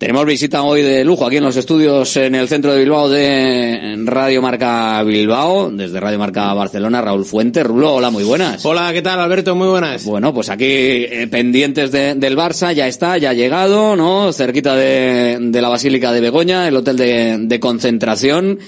Tenemos 0.04 0.26
visita 0.26 0.62
hoy 0.62 0.82
de 0.82 1.02
lujo 1.02 1.24
aquí 1.24 1.38
en 1.38 1.44
los 1.44 1.56
estudios 1.56 2.14
en 2.18 2.34
el 2.34 2.46
centro 2.46 2.74
de 2.74 2.80
Bilbao 2.80 3.08
de 3.08 3.96
Radio 4.04 4.42
Marca 4.42 5.02
Bilbao, 5.02 5.70
desde 5.70 5.98
Radio 5.98 6.18
Marca 6.18 6.52
Barcelona, 6.52 7.00
Raúl 7.00 7.24
Fuente. 7.24 7.62
Rulo, 7.62 7.94
hola, 7.94 8.10
muy 8.10 8.22
buenas. 8.22 8.66
Hola, 8.66 8.92
¿qué 8.92 9.00
tal, 9.00 9.18
Alberto? 9.18 9.54
Muy 9.54 9.66
buenas. 9.66 10.04
Bueno, 10.04 10.34
pues 10.34 10.50
aquí 10.50 10.66
eh, 10.66 11.26
pendientes 11.30 11.90
de, 11.90 12.16
del 12.16 12.36
Barça, 12.36 12.74
ya 12.74 12.86
está, 12.86 13.16
ya 13.16 13.30
ha 13.30 13.32
llegado, 13.32 13.96
¿no? 13.96 14.30
Cerquita 14.34 14.76
de, 14.76 15.38
de 15.40 15.62
la 15.62 15.70
Basílica 15.70 16.12
de 16.12 16.20
Begoña, 16.20 16.68
el 16.68 16.76
hotel 16.76 16.98
de, 16.98 17.38
de 17.38 17.58
concentración 17.58 18.58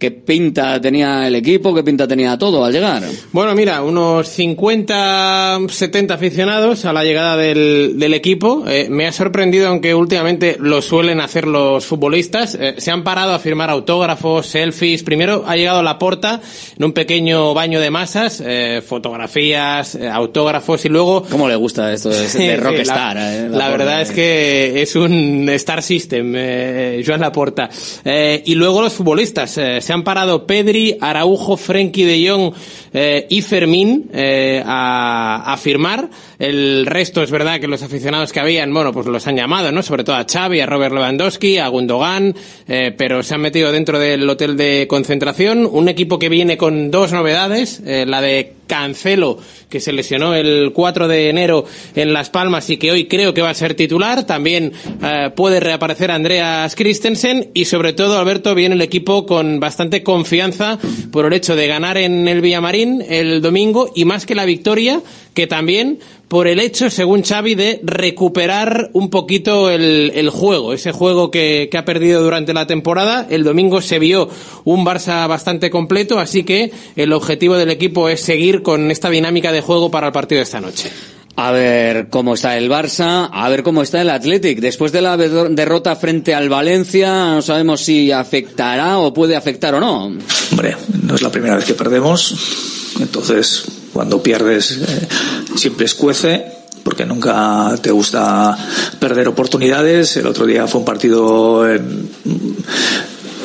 ¿Qué 0.00 0.10
pinta 0.10 0.80
tenía 0.80 1.26
el 1.26 1.34
equipo? 1.34 1.74
¿Qué 1.74 1.82
pinta 1.82 2.08
tenía 2.08 2.38
todo 2.38 2.64
al 2.64 2.72
llegar? 2.72 3.02
Bueno, 3.32 3.54
mira, 3.54 3.82
unos 3.82 4.26
50, 4.28 5.58
70 5.68 6.14
aficionados 6.14 6.86
a 6.86 6.94
la 6.94 7.04
llegada 7.04 7.36
del, 7.36 7.98
del 7.98 8.14
equipo. 8.14 8.64
Eh, 8.66 8.86
me 8.88 9.06
ha 9.06 9.12
sorprendido, 9.12 9.68
aunque 9.68 9.94
últimamente 9.94 10.56
lo 10.58 10.80
suelen 10.80 11.20
hacer 11.20 11.46
los 11.46 11.84
futbolistas. 11.84 12.56
Eh, 12.58 12.76
se 12.78 12.90
han 12.90 13.04
parado 13.04 13.34
a 13.34 13.38
firmar 13.38 13.68
autógrafos, 13.68 14.46
selfies. 14.46 15.02
Primero 15.02 15.44
ha 15.46 15.56
llegado 15.56 15.82
la 15.82 15.98
porta 15.98 16.40
en 16.78 16.82
un 16.82 16.92
pequeño 16.92 17.52
baño 17.52 17.78
de 17.78 17.90
masas, 17.90 18.42
eh, 18.42 18.80
fotografías, 18.80 19.96
eh, 19.96 20.08
autógrafos 20.08 20.82
y 20.86 20.88
luego... 20.88 21.24
¿Cómo 21.30 21.46
le 21.46 21.56
gusta 21.56 21.92
esto 21.92 22.08
de, 22.08 22.26
de 22.38 22.56
rockstar? 22.56 23.16
la, 23.16 23.36
eh, 23.36 23.48
la 23.50 23.68
verdad 23.68 24.00
es 24.00 24.12
que 24.12 24.80
es 24.80 24.96
un 24.96 25.46
Star 25.50 25.82
System, 25.82 26.32
eh, 26.34 27.02
Joan 27.06 27.20
Laporta. 27.20 27.68
Y 28.02 28.54
luego 28.54 28.80
los 28.80 28.94
futbolistas. 28.94 29.58
Se 29.90 29.94
han 29.94 30.04
parado 30.04 30.46
Pedri, 30.46 30.96
Araujo, 31.00 31.56
Frenkie 31.56 32.04
de 32.04 32.30
Jong 32.30 32.54
eh, 32.94 33.26
y 33.28 33.42
Fermín 33.42 34.08
eh, 34.12 34.62
a, 34.64 35.58
firmar. 35.60 36.08
El 36.38 36.86
resto 36.86 37.24
es 37.24 37.32
verdad 37.32 37.58
que 37.58 37.66
los 37.66 37.82
aficionados 37.82 38.32
que 38.32 38.38
habían, 38.38 38.72
bueno, 38.72 38.92
pues 38.92 39.06
los 39.06 39.26
han 39.26 39.34
llamado, 39.34 39.72
¿no? 39.72 39.82
Sobre 39.82 40.04
todo 40.04 40.14
a 40.14 40.26
Xavi, 40.32 40.60
a 40.60 40.66
Robert 40.66 40.94
Lewandowski, 40.94 41.58
a 41.58 41.66
Gundogan, 41.66 42.36
eh, 42.68 42.94
pero 42.96 43.24
se 43.24 43.34
han 43.34 43.40
metido 43.40 43.72
dentro 43.72 43.98
del 43.98 44.30
hotel 44.30 44.56
de 44.56 44.86
concentración. 44.88 45.68
Un 45.68 45.88
equipo 45.88 46.20
que 46.20 46.28
viene 46.28 46.56
con 46.56 46.92
dos 46.92 47.12
novedades, 47.12 47.82
la 47.84 48.20
de 48.20 48.59
Cancelo, 48.70 49.36
que 49.68 49.80
se 49.80 49.92
lesionó 49.92 50.32
el 50.32 50.70
4 50.72 51.08
de 51.08 51.28
enero 51.28 51.64
en 51.96 52.12
Las 52.12 52.30
Palmas 52.30 52.70
y 52.70 52.76
que 52.76 52.92
hoy 52.92 53.08
creo 53.08 53.34
que 53.34 53.42
va 53.42 53.50
a 53.50 53.54
ser 53.54 53.74
titular. 53.74 54.24
También 54.26 54.72
eh, 55.02 55.30
puede 55.34 55.58
reaparecer 55.58 56.12
Andreas 56.12 56.76
Christensen 56.76 57.50
y 57.52 57.64
sobre 57.64 57.94
todo, 57.94 58.16
Alberto, 58.16 58.54
viene 58.54 58.76
el 58.76 58.82
equipo 58.82 59.26
con 59.26 59.58
bastante 59.58 60.04
confianza 60.04 60.78
por 61.10 61.26
el 61.26 61.32
hecho 61.32 61.56
de 61.56 61.66
ganar 61.66 61.96
en 61.96 62.28
el 62.28 62.40
Villamarín 62.40 63.04
el 63.08 63.42
domingo 63.42 63.90
y 63.92 64.04
más 64.04 64.24
que 64.24 64.36
la 64.36 64.44
victoria, 64.44 65.02
que 65.34 65.48
también 65.48 65.98
por 66.30 66.46
el 66.46 66.60
hecho, 66.60 66.90
según 66.90 67.24
Xavi, 67.24 67.56
de 67.56 67.80
recuperar 67.82 68.90
un 68.92 69.10
poquito 69.10 69.68
el, 69.68 70.12
el 70.14 70.30
juego, 70.30 70.72
ese 70.72 70.92
juego 70.92 71.28
que, 71.28 71.68
que, 71.68 71.76
ha 71.76 71.84
perdido 71.84 72.22
durante 72.22 72.54
la 72.54 72.68
temporada. 72.68 73.26
El 73.28 73.42
domingo 73.42 73.80
se 73.80 73.98
vio 73.98 74.28
un 74.62 74.86
Barça 74.86 75.26
bastante 75.26 75.70
completo, 75.70 76.20
así 76.20 76.44
que 76.44 76.70
el 76.94 77.12
objetivo 77.12 77.56
del 77.56 77.70
equipo 77.70 78.08
es 78.08 78.20
seguir 78.20 78.62
con 78.62 78.92
esta 78.92 79.10
dinámica 79.10 79.50
de 79.50 79.60
juego 79.60 79.90
para 79.90 80.06
el 80.06 80.12
partido 80.12 80.38
de 80.38 80.44
esta 80.44 80.60
noche. 80.60 80.92
A 81.34 81.50
ver 81.50 82.10
cómo 82.10 82.34
está 82.34 82.56
el 82.56 82.70
Barça, 82.70 83.28
a 83.32 83.48
ver 83.48 83.64
cómo 83.64 83.82
está 83.82 84.00
el 84.00 84.10
Athletic. 84.10 84.60
Después 84.60 84.92
de 84.92 85.02
la 85.02 85.16
derrota 85.16 85.96
frente 85.96 86.32
al 86.32 86.48
Valencia, 86.48 87.34
no 87.34 87.42
sabemos 87.42 87.80
si 87.80 88.12
afectará 88.12 88.98
o 88.98 89.12
puede 89.12 89.34
afectar 89.34 89.74
o 89.74 89.80
no. 89.80 90.04
Hombre, 90.52 90.76
no 91.02 91.16
es 91.16 91.22
la 91.22 91.32
primera 91.32 91.56
vez 91.56 91.64
que 91.64 91.74
perdemos, 91.74 92.94
entonces 93.00 93.79
cuando 93.92 94.22
pierdes 94.22 94.72
eh, 94.72 95.08
siempre 95.56 95.86
escuece 95.86 96.60
porque 96.82 97.04
nunca 97.04 97.74
te 97.82 97.90
gusta 97.90 98.56
perder 98.98 99.28
oportunidades. 99.28 100.16
El 100.16 100.26
otro 100.26 100.46
día 100.46 100.66
fue 100.66 100.80
un 100.80 100.84
partido 100.84 101.70
en, 101.70 102.08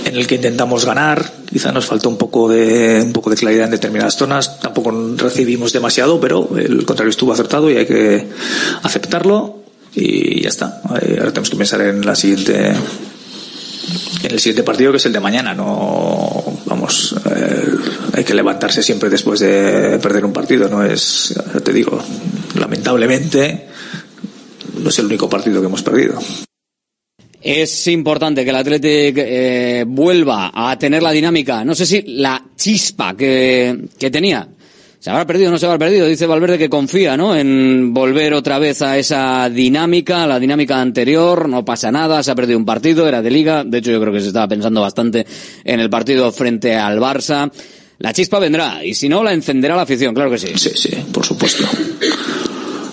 en 0.06 0.16
el 0.16 0.28
que 0.28 0.36
intentamos 0.36 0.86
ganar. 0.86 1.30
Quizá 1.50 1.72
nos 1.72 1.86
faltó 1.86 2.10
un 2.10 2.18
poco 2.18 2.50
de 2.50 3.02
un 3.04 3.14
poco 3.14 3.30
de 3.30 3.36
claridad 3.36 3.66
en 3.66 3.72
determinadas 3.72 4.16
zonas. 4.16 4.60
Tampoco 4.60 4.92
recibimos 5.18 5.74
demasiado, 5.74 6.20
pero 6.20 6.50
el 6.58 6.86
contrario 6.86 7.10
estuvo 7.10 7.34
acertado 7.34 7.70
y 7.70 7.78
hay 7.78 7.86
que 7.86 8.30
aceptarlo 8.84 9.58
y 9.94 10.42
ya 10.42 10.50
está. 10.50 10.82
Ahora 10.88 11.32
tenemos 11.32 11.50
que 11.50 11.58
pensar 11.58 11.82
en 11.82 12.06
la 12.06 12.16
siguiente 12.16 12.74
en 14.24 14.32
el 14.32 14.40
siguiente 14.40 14.64
partido 14.64 14.92
que 14.92 14.98
es 14.98 15.06
el 15.06 15.14
de 15.14 15.20
mañana. 15.20 15.54
No 15.54 16.15
vamos, 16.96 17.16
eh, 17.26 17.68
hay 18.14 18.24
que 18.24 18.34
levantarse 18.34 18.84
siempre 18.84 19.10
después 19.10 19.40
de 19.40 20.00
perder 20.02 20.26
un 20.26 20.34
partido. 20.34 20.70
No 20.70 20.84
es, 20.84 21.34
te 21.64 21.74
digo, 21.74 22.02
lamentablemente 22.60 23.68
no 24.82 24.90
es 24.90 25.00
el 25.00 25.06
único 25.06 25.30
partido 25.30 25.62
que 25.62 25.68
hemos 25.68 25.84
perdido. 25.84 26.20
Es 27.42 27.88
importante 27.88 28.44
que 28.44 28.50
el 28.50 28.56
Athletic 28.56 29.18
eh, 29.18 29.86
vuelva 29.88 30.52
a 30.54 30.78
tener 30.80 31.04
la 31.04 31.12
dinámica, 31.12 31.64
no 31.64 31.76
sé 31.76 31.86
si 31.86 32.02
la 32.02 32.44
chispa 32.56 33.16
que, 33.16 33.88
que 34.00 34.10
tenía. 34.10 34.48
¿Se 35.06 35.12
habrá 35.12 35.28
perdido 35.28 35.52
no 35.52 35.60
se 35.60 35.68
habrá 35.68 35.78
perdido? 35.78 36.08
Dice 36.08 36.26
Valverde 36.26 36.58
que 36.58 36.68
confía, 36.68 37.16
¿no? 37.16 37.36
En 37.36 37.94
volver 37.94 38.34
otra 38.34 38.58
vez 38.58 38.82
a 38.82 38.98
esa 38.98 39.48
dinámica, 39.52 40.26
la 40.26 40.40
dinámica 40.40 40.82
anterior, 40.82 41.48
no 41.48 41.64
pasa 41.64 41.92
nada, 41.92 42.24
se 42.24 42.32
ha 42.32 42.36
perdido 42.36 42.58
un 42.58 42.66
partido, 42.66 43.08
era 43.08 43.22
de 43.22 43.30
liga, 43.30 43.64
de 43.64 43.78
hecho 43.78 43.92
yo 43.92 44.02
creo 44.02 44.12
que 44.12 44.20
se 44.20 44.30
estaba 44.30 44.48
pensando 44.48 44.82
bastante 44.82 45.24
en 45.64 45.80
el 45.80 45.92
partido 45.92 46.32
frente 46.32 46.76
al 46.76 46.98
Barça. 47.00 47.52
La 48.00 48.14
chispa 48.14 48.40
vendrá, 48.40 48.84
y 48.84 48.96
si 48.96 49.08
no, 49.08 49.24
la 49.24 49.34
encenderá 49.34 49.76
la 49.76 49.84
afición, 49.84 50.16
claro 50.16 50.32
que 50.32 50.40
sí. 50.40 50.48
Sí, 50.56 50.72
sí, 50.74 50.90
por 51.14 51.24
supuesto. 51.24 51.68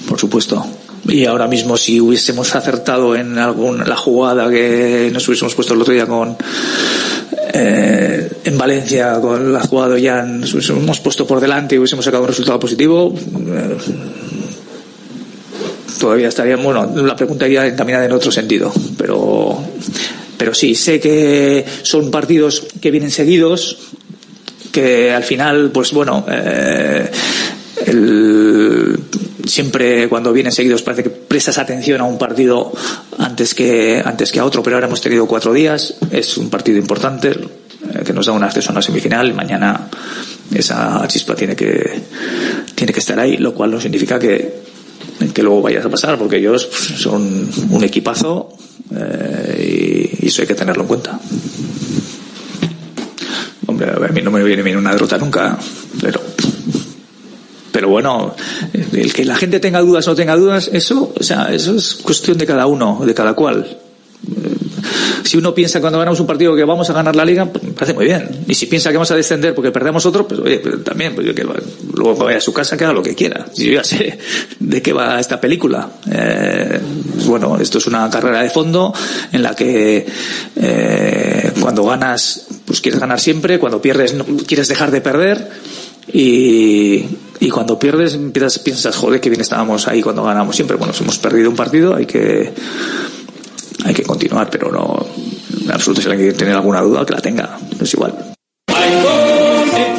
Por 0.07 0.19
supuesto. 0.19 0.67
Y 1.09 1.25
ahora 1.27 1.49
mismo 1.49 1.77
si 1.77 2.01
hubiésemos 2.01 2.55
acertado 2.55 3.17
en 3.17 3.39
algún, 3.39 3.79
la 3.89 3.97
jugada 3.97 4.49
que 4.49 5.11
nos 5.13 5.27
hubiésemos 5.27 5.55
puesto 5.55 5.75
el 5.75 5.83
otro 5.83 5.93
día 5.93 6.07
con 6.07 6.37
eh, 7.55 8.31
en 8.45 8.59
Valencia 8.59 9.21
con 9.21 9.53
la 9.53 9.61
jugada 9.61 9.99
ya 9.99 10.23
nos 10.23 10.55
hubiésemos 10.55 11.01
puesto 11.01 11.27
por 11.27 11.41
delante 11.41 11.75
y 11.75 11.79
hubiésemos 11.79 12.05
sacado 12.05 12.23
un 12.23 12.29
resultado 12.29 12.59
positivo 12.59 13.15
eh, 13.15 13.77
todavía 15.99 16.29
estaría 16.29 16.57
bueno 16.57 16.91
la 16.95 17.15
pregunta 17.15 17.47
iría 17.47 17.67
encaminada 17.67 18.07
en 18.07 18.13
otro 18.13 18.33
sentido 18.33 18.73
pero 18.97 19.59
pero 20.39 20.55
sí 20.55 20.75
sé 20.75 20.99
que 20.99 21.65
son 21.83 22.11
partidos 22.11 22.67
que 22.81 22.91
vienen 22.91 23.11
seguidos 23.11 23.77
que 24.73 25.13
al 25.13 25.23
final 25.23 25.71
pues 25.73 25.93
bueno 25.93 26.25
eh, 26.31 27.11
el, 27.87 28.99
siempre 29.47 30.09
cuando 30.09 30.33
vienen 30.33 30.53
seguidos 30.53 30.83
parece 30.83 31.05
que 31.05 31.11
prestas 31.11 31.59
atención 31.59 32.01
a 32.01 32.05
un 32.05 32.19
partido 32.19 32.73
antes 33.19 33.55
que 33.55 34.03
antes 34.05 34.31
que 34.33 34.41
a 34.41 34.45
otro, 34.45 34.63
pero 34.63 34.77
ahora 34.77 34.87
hemos 34.87 35.01
tenido 35.01 35.27
cuatro 35.27 35.53
días, 35.53 35.95
es 36.11 36.37
un 36.37 36.51
partido 36.51 36.79
importante 36.79 37.31
eh, 37.31 38.03
que 38.05 38.13
nos 38.13 38.27
da 38.27 38.33
un 38.33 38.45
acceso 38.45 38.71
a 38.71 38.73
una 38.73 38.83
semifinal, 38.83 39.35
mañana 39.35 39.89
esa 40.55 41.05
chispa 41.09 41.35
tiene 41.35 41.57
que 41.57 42.03
tiene 42.75 42.93
que 42.93 43.01
estar 43.01 43.19
ahí, 43.19 43.37
lo 43.37 43.55
cual 43.55 43.71
no 43.71 43.81
significa 43.81 44.19
que 44.19 44.63
que 45.35 45.43
luego 45.43 45.63
vayas 45.63 45.85
a 45.85 45.89
pasar, 45.89 46.19
porque 46.19 46.39
ellos 46.39 46.67
pues, 46.67 47.01
son 47.01 47.49
un 47.71 47.85
equipazo 47.85 48.57
eh, 48.95 50.11
y, 50.21 50.27
y 50.27 50.29
eso 50.29 50.43
hay 50.43 50.49
que 50.49 50.55
tenerlo 50.55 50.83
en 50.83 50.89
cuenta. 50.89 51.21
Hombre, 53.67 53.91
a 53.91 54.13
mí 54.13 54.21
no 54.21 54.31
me 54.31 54.43
viene 54.43 54.63
bien 54.63 54.77
una 54.77 54.93
derrota 54.93 55.17
nunca, 55.19 55.57
pero 56.01 56.21
pero 57.73 57.89
bueno, 57.89 58.35
el 58.73 59.13
que 59.13 59.25
la 59.25 59.37
gente 59.37 59.59
tenga 59.59 59.81
dudas 59.81 60.07
o 60.07 60.11
no 60.11 60.17
tenga 60.17 60.37
dudas, 60.37 60.71
eso, 60.73 61.13
o 61.19 61.23
sea, 61.23 61.53
eso 61.53 61.75
es 61.75 61.95
cuestión 61.95 62.39
de 62.39 62.47
cada 62.47 62.67
uno, 62.67 63.01
de 63.05 63.15
cada 63.15 63.35
cual. 63.35 63.79
Si 65.25 65.39
uno 65.39 65.55
piensa 65.55 65.81
cuando 65.81 65.99
ganamos 65.99 66.21
un 66.21 66.27
partido 66.27 66.55
que 66.55 66.65
vamos 66.65 66.91
a 66.91 66.93
ganar 66.93 67.17
la 67.17 67.25
liga, 67.25 67.47
pues 67.47 67.65
me 67.65 67.73
parece 67.73 67.95
muy 67.95 68.07
bien. 68.07 68.45
Y 68.47 68.55
si 68.55 68.67
piensa 68.67 68.91
que 68.91 68.97
vamos 68.97 69.11
a 69.11 69.17
descender 69.17 69.55
porque 69.55 69.71
perdemos 69.71 70.05
otro, 70.05 70.27
pues 70.27 70.41
oye, 70.41 70.59
también, 70.85 71.15
pues 71.15 71.27
yo 71.27 71.35
que 71.35 71.45
luego 71.95 72.17
vaya 72.17 72.39
a 72.39 72.41
su 72.41 72.53
casa 72.53 72.77
que 72.77 72.85
haga 72.85 72.93
lo 72.93 73.03
que 73.03 73.15
quiera. 73.15 73.47
Yo 73.57 73.73
ya 73.73 73.85
sé 73.85 74.19
de 74.59 74.83
qué 74.83 74.93
va 74.93 75.19
esta 75.21 75.41
película. 75.41 75.89
Eh, 76.11 76.81
bueno, 77.27 77.57
esto 77.59 77.79
es 77.79 77.87
una 77.87 78.11
carrera 78.11 78.43
de 78.43 78.51
fondo 78.51 78.93
en 79.33 79.43
la 79.43 79.55
que 79.55 80.07
eh, 80.57 81.53
cuando 81.61 81.85
ganas, 81.85 82.49
pues 82.65 82.81
quieres 82.81 83.01
ganar 83.01 83.21
siempre, 83.21 83.59
cuando 83.59 83.81
pierdes, 83.81 84.15
no, 84.15 84.25
quieres 84.47 84.69
dejar 84.69 84.91
de 84.91 85.01
perder 85.01 85.49
y, 86.13 87.05
y 87.41 87.51
cuando 87.51 87.79
pierdes 87.79 88.15
empiezas, 88.15 88.59
piensas, 88.59 88.97
joder, 88.97 89.21
que 89.21 89.31
bien 89.31 89.41
estábamos 89.41 89.89
ahí 89.89 90.03
cuando 90.03 90.23
ganamos 90.23 90.55
siempre. 90.55 90.77
Bueno, 90.77 90.93
si 90.93 91.03
hemos 91.03 91.19
perdido 91.19 91.51
un 91.51 91.57
partido, 91.57 91.95
hay 91.95 92.07
que, 92.07 92.53
hay 93.85 93.95
que 93.95 94.03
continuar, 94.03 94.49
pero 94.51 94.71
no, 94.71 95.07
en 95.63 95.71
absoluto 95.71 96.03
si 96.03 96.09
alguien 96.09 96.37
tener 96.37 96.55
alguna 96.55 96.81
duda, 96.81 97.05
que 97.05 97.15
la 97.15 97.21
tenga, 97.21 97.59
es 97.81 97.95
igual. 97.95 98.15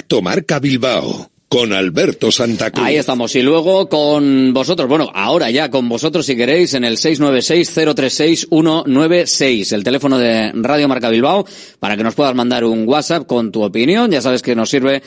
Directo 0.00 0.22
Marca 0.22 0.58
Bilbao. 0.58 1.30
Con 1.46 1.74
Alberto 1.74 2.32
Santa 2.32 2.70
Cruz. 2.70 2.86
Ahí 2.86 2.96
estamos. 2.96 3.36
Y 3.36 3.42
luego 3.42 3.86
con 3.86 4.54
vosotros, 4.54 4.88
bueno, 4.88 5.10
ahora 5.12 5.50
ya 5.50 5.68
con 5.68 5.90
vosotros 5.90 6.24
si 6.24 6.34
queréis 6.36 6.72
en 6.72 6.84
el 6.84 6.96
696-036-196, 6.96 9.74
el 9.74 9.84
teléfono 9.84 10.16
de 10.16 10.52
Radio 10.54 10.88
Marca 10.88 11.10
Bilbao, 11.10 11.44
para 11.78 11.98
que 11.98 12.04
nos 12.04 12.14
puedas 12.14 12.34
mandar 12.34 12.64
un 12.64 12.88
WhatsApp 12.88 13.26
con 13.26 13.52
tu 13.52 13.62
opinión. 13.62 14.10
Ya 14.10 14.22
sabes 14.22 14.40
que 14.40 14.54
nos 14.54 14.70
sirve 14.70 15.02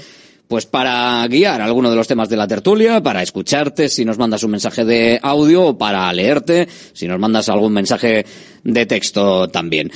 pues 0.47 0.67
para 0.67 1.27
guiar 1.27 1.59
alguno 1.61 1.89
de 1.89 1.95
los 1.95 2.07
temas 2.07 2.29
de 2.29 2.37
la 2.37 2.47
tertulia, 2.47 3.01
para 3.01 3.23
escucharte 3.23 3.89
si 3.89 4.05
nos 4.05 4.19
mandas 4.19 4.43
un 4.43 4.51
mensaje 4.51 4.85
de 4.85 5.19
audio 5.23 5.65
o 5.67 5.75
para 5.77 6.13
leerte 6.13 6.67
si 6.93 7.07
nos 7.07 7.17
mandas 7.19 7.49
algún 7.49 7.73
mensaje 7.73 8.27
de 8.63 8.85
texto 8.85 9.47
también. 9.47 9.91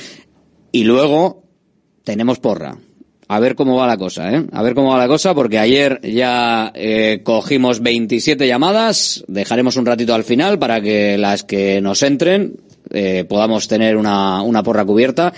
Y 0.71 0.85
luego 0.85 1.43
tenemos 2.03 2.39
porra. 2.39 2.79
A 3.29 3.39
ver 3.41 3.55
cómo 3.55 3.75
va 3.75 3.87
la 3.87 3.97
cosa, 3.97 4.31
¿eh? 4.31 4.45
A 4.53 4.63
ver 4.63 4.73
cómo 4.73 4.91
va 4.91 4.97
la 4.97 5.07
cosa, 5.07 5.35
porque 5.35 5.59
ayer 5.59 5.99
ya 6.01 6.71
eh, 6.73 7.21
cogimos 7.23 7.81
27 7.81 8.47
llamadas, 8.47 9.25
dejaremos 9.27 9.75
un 9.75 9.85
ratito 9.85 10.13
al 10.13 10.23
final 10.23 10.57
para 10.59 10.79
que 10.79 11.17
las 11.17 11.43
que 11.43 11.81
nos 11.81 12.03
entren 12.03 12.55
eh, 12.89 13.25
podamos 13.27 13.67
tener 13.67 13.97
una, 13.97 14.41
una 14.41 14.63
porra 14.63 14.85
cubierta. 14.85 15.33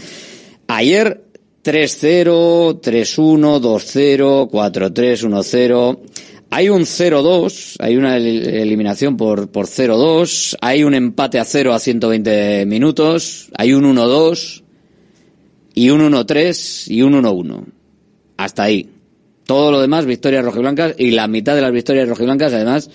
Ayer 0.67 1.23
3-0, 1.63 2.79
3-1, 2.79 3.59
2-0, 3.59 4.49
4-3, 4.49 5.27
1-0. 5.27 5.99
Hay 6.51 6.69
un 6.69 6.81
0-2, 6.81 7.75
hay 7.79 7.97
una 7.97 8.17
eliminación 8.17 9.17
por, 9.17 9.49
por 9.51 9.67
0-2, 9.67 10.57
hay 10.61 10.83
un 10.83 10.95
empate 10.95 11.39
a 11.39 11.45
0 11.45 11.73
a 11.73 11.79
120 11.79 12.65
minutos, 12.65 13.49
hay 13.55 13.73
un 13.73 13.83
1-2 13.95 14.63
y 15.75 15.89
un 15.91 16.01
1-3 16.11 16.91
y 16.91 17.01
un 17.03 17.13
1-1. 17.13 17.78
Hasta 18.39 18.63
ahí. 18.63 18.89
Todo 19.45 19.69
lo 19.69 19.81
demás, 19.81 20.05
victorias 20.05 20.45
rojiblancas 20.45 20.95
y 20.97 21.11
la 21.11 21.27
mitad 21.27 21.55
de 21.55 21.61
las 21.61 21.73
victorias 21.73 22.07
rojiblancas, 22.07 22.53
además. 22.53 22.89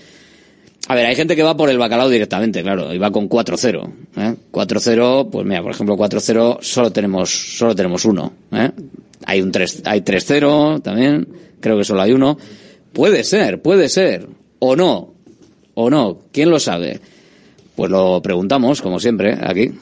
A 0.88 0.94
ver, 0.94 1.04
hay 1.04 1.14
gente 1.14 1.36
que 1.36 1.42
va 1.42 1.54
por 1.54 1.68
el 1.68 1.76
bacalao 1.76 2.08
directamente, 2.08 2.62
claro, 2.62 2.94
y 2.94 2.96
va 2.96 3.10
con 3.10 3.28
4-0. 3.28 3.92
¿eh? 4.16 4.34
4-0, 4.50 5.28
pues 5.30 5.46
mira, 5.46 5.60
por 5.60 5.72
ejemplo, 5.72 5.96
4-0 5.98 6.62
solo 6.62 6.90
tenemos, 6.92 7.58
solo 7.58 7.74
tenemos 7.74 8.06
uno. 8.06 8.32
¿eh? 8.52 8.70
hay 9.26 9.42
un 9.42 9.52
3, 9.52 9.82
hay 9.84 10.00
3-0 10.00 10.82
también, 10.82 11.28
creo 11.60 11.76
que 11.76 11.84
solo 11.84 12.00
hay 12.00 12.12
uno. 12.12 12.38
Puede 12.94 13.22
ser, 13.22 13.60
puede 13.60 13.90
ser, 13.90 14.26
o 14.60 14.76
no, 14.76 15.12
o 15.74 15.90
no, 15.90 16.20
¿quién 16.32 16.48
lo 16.48 16.58
sabe? 16.58 17.00
Pues 17.76 17.90
lo 17.90 18.22
preguntamos, 18.22 18.80
como 18.80 18.98
siempre, 18.98 19.36
aquí. 19.42 19.72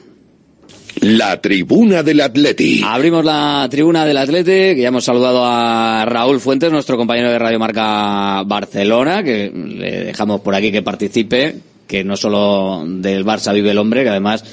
La 1.01 1.41
tribuna 1.41 2.03
del 2.03 2.21
Atleti. 2.21 2.81
Abrimos 2.85 3.25
la 3.25 3.67
tribuna 3.69 4.05
del 4.05 4.17
Atleti, 4.17 4.75
que 4.75 4.81
ya 4.81 4.87
hemos 4.89 5.03
saludado 5.03 5.43
a 5.45 6.05
Raúl 6.05 6.39
Fuentes, 6.39 6.71
nuestro 6.71 6.97
compañero 6.97 7.29
de 7.31 7.39
Radio 7.39 7.59
Marca 7.59 8.43
Barcelona, 8.43 9.23
que 9.23 9.51
le 9.53 10.05
dejamos 10.05 10.41
por 10.41 10.55
aquí 10.55 10.71
que 10.71 10.81
participe, 10.81 11.55
que 11.87 12.03
no 12.03 12.15
solo 12.15 12.83
del 12.85 13.25
Barça 13.25 13.53
vive 13.53 13.71
el 13.71 13.77
hombre, 13.79 14.03
que 14.03 14.09
además 14.09 14.43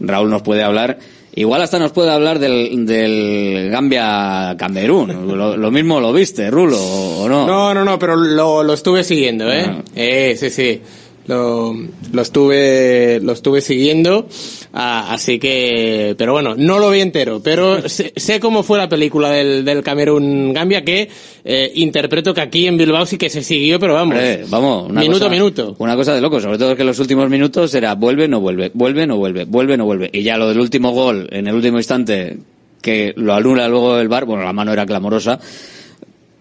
Raúl 0.00 0.30
nos 0.30 0.42
puede 0.42 0.62
hablar. 0.62 0.98
Igual 1.34 1.60
hasta 1.60 1.78
nos 1.78 1.92
puede 1.92 2.10
hablar 2.10 2.38
del, 2.38 2.86
del 2.86 3.68
Gambia 3.70 4.54
Camerún. 4.58 5.36
Lo, 5.36 5.56
lo 5.56 5.70
mismo 5.70 6.00
lo 6.00 6.12
viste, 6.12 6.50
Rulo, 6.50 6.78
¿o 6.80 7.28
no? 7.28 7.46
No, 7.46 7.74
no, 7.74 7.84
no, 7.84 7.98
pero 7.98 8.16
lo, 8.16 8.62
lo 8.62 8.72
estuve 8.72 9.04
siguiendo, 9.04 9.52
¿eh? 9.52 9.66
Ah. 9.66 9.82
Eh, 9.94 10.34
sí, 10.38 10.48
sí. 10.48 10.80
Lo, 11.26 11.74
lo 12.12 12.22
estuve, 12.22 13.18
lo 13.20 13.32
estuve 13.32 13.60
siguiendo, 13.60 14.28
ah, 14.72 15.12
así 15.12 15.40
que, 15.40 16.14
pero 16.16 16.32
bueno, 16.32 16.54
no 16.56 16.78
lo 16.78 16.90
vi 16.90 17.00
entero, 17.00 17.40
pero 17.42 17.88
sé, 17.88 18.12
sé 18.14 18.38
cómo 18.38 18.62
fue 18.62 18.78
la 18.78 18.88
película 18.88 19.30
del, 19.30 19.64
del 19.64 19.82
Camerún 19.82 20.52
Gambia 20.52 20.84
que 20.84 21.08
eh, 21.44 21.72
interpreto 21.74 22.32
que 22.32 22.42
aquí 22.42 22.66
en 22.68 22.76
Bilbao 22.76 23.06
sí 23.06 23.18
que 23.18 23.28
se 23.28 23.42
siguió, 23.42 23.80
pero 23.80 23.94
vamos, 23.94 24.14
Hombre, 24.14 24.44
vamos, 24.48 24.88
una 24.88 25.00
minuto 25.00 25.18
cosa, 25.18 25.26
a 25.26 25.30
minuto. 25.30 25.76
Una 25.78 25.96
cosa 25.96 26.14
de 26.14 26.20
loco, 26.20 26.40
sobre 26.40 26.58
todo 26.58 26.76
que 26.76 26.82
en 26.82 26.88
los 26.88 26.98
últimos 27.00 27.28
minutos 27.28 27.74
era 27.74 27.94
vuelve, 27.94 28.28
no 28.28 28.40
vuelve, 28.40 28.70
vuelve, 28.72 29.06
no 29.06 29.16
vuelve, 29.16 29.44
vuelve, 29.44 29.76
no 29.76 29.84
vuelve. 29.84 30.10
Y 30.12 30.22
ya 30.22 30.36
lo 30.36 30.48
del 30.48 30.60
último 30.60 30.92
gol, 30.92 31.28
en 31.32 31.48
el 31.48 31.54
último 31.54 31.78
instante, 31.78 32.38
que 32.80 33.14
lo 33.16 33.34
anula 33.34 33.68
luego 33.68 33.98
el 33.98 34.08
bar, 34.08 34.26
bueno, 34.26 34.44
la 34.44 34.52
mano 34.52 34.72
era 34.72 34.86
clamorosa. 34.86 35.40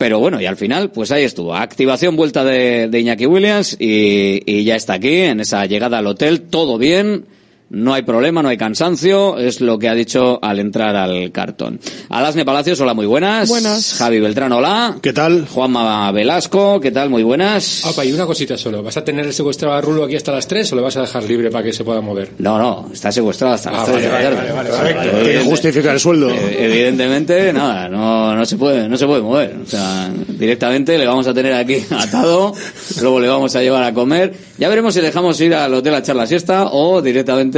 Pero 0.05 0.19
bueno, 0.19 0.39
y 0.39 0.45
al 0.45 0.55
final, 0.55 0.91
pues 0.91 1.11
ahí 1.11 1.23
estuvo. 1.23 1.55
Activación, 1.55 2.15
vuelta 2.15 2.43
de, 2.43 2.87
Iñaki 2.93 3.25
Williams 3.25 3.75
y 3.79 4.63
ya 4.63 4.75
está 4.75 4.93
aquí, 4.93 5.21
en 5.21 5.39
esa 5.39 5.65
llegada 5.65 5.97
al 5.97 6.05
hotel, 6.05 6.41
todo 6.41 6.77
bien. 6.77 7.25
No 7.67 7.95
hay 7.95 8.03
problema, 8.03 8.43
no 8.43 8.49
hay 8.49 8.57
cansancio, 8.57 9.39
es 9.39 9.59
lo 9.59 9.79
que 9.79 9.89
ha 9.89 9.95
dicho 9.95 10.37
al 10.41 10.59
entrar 10.59 10.95
al 10.95 11.31
cartón. 11.31 11.79
Alasne 12.09 12.45
Palacios, 12.45 12.79
hola, 12.79 12.93
muy 12.93 13.07
buenas. 13.07 13.49
Buenas. 13.49 13.95
Javi 13.97 14.19
Beltrán, 14.19 14.51
hola. 14.51 14.95
¿Qué 15.01 15.13
tal? 15.13 15.47
Juanma 15.47 16.11
Velasco, 16.11 16.79
¿qué 16.79 16.91
tal? 16.91 17.09
Muy 17.09 17.23
buenas. 17.23 17.83
Opa, 17.85 18.05
y 18.05 18.13
una 18.13 18.27
cosita 18.27 18.55
solo. 18.55 18.83
¿Vas 18.83 18.97
a 18.97 19.03
tener 19.03 19.25
el 19.25 19.33
secuestrado 19.33 19.73
a 19.75 19.81
Rulo 19.81 20.03
aquí 20.03 20.15
hasta 20.15 20.31
las 20.31 20.47
3 20.47 20.71
o 20.73 20.75
lo 20.75 20.83
vas 20.83 20.95
a 20.97 21.01
dejar 21.01 21.23
libre 21.23 21.49
para 21.49 21.63
que 21.63 21.73
se 21.73 21.83
pueda 21.83 22.01
mover? 22.01 22.33
No, 22.37 22.59
no, 22.59 22.89
está 22.93 23.11
secuestrado 23.11 23.55
hasta 23.55 23.71
las 23.71 23.81
Ah, 23.81 23.85
3 23.91 24.01
de 24.03 24.09
la 24.09 24.21
tarde. 24.21 24.51
vale, 24.53 24.69
vale, 24.71 25.09
Tiene 25.23 25.39
que 25.39 25.39
justificar 25.45 25.93
el 25.95 25.99
sueldo. 25.99 26.29
eh, 26.29 26.57
Evidentemente, 26.59 27.51
nada, 27.51 27.89
no, 27.89 28.35
no 28.35 28.45
se 28.45 28.57
puede, 28.57 28.87
no 28.87 28.95
se 28.95 29.07
puede 29.07 29.21
mover. 29.21 29.55
O 29.65 29.67
sea, 29.69 30.11
directamente 30.29 30.97
le 30.99 31.07
vamos 31.07 31.25
a 31.25 31.33
tener 31.33 31.53
aquí 31.53 31.77
atado, 31.89 32.53
luego 33.01 33.19
le 33.19 33.27
vamos 33.27 33.55
a 33.55 33.61
llevar 33.63 33.83
a 33.83 33.91
comer. 33.93 34.33
Ya 34.59 34.69
veremos 34.69 34.93
si 34.93 35.01
dejamos 35.01 35.41
ir 35.41 35.53
al 35.55 35.73
hotel 35.73 35.95
a 35.95 35.97
echar 35.97 36.15
la 36.15 36.27
siesta 36.27 36.67
o 36.71 37.01
directamente, 37.01 37.54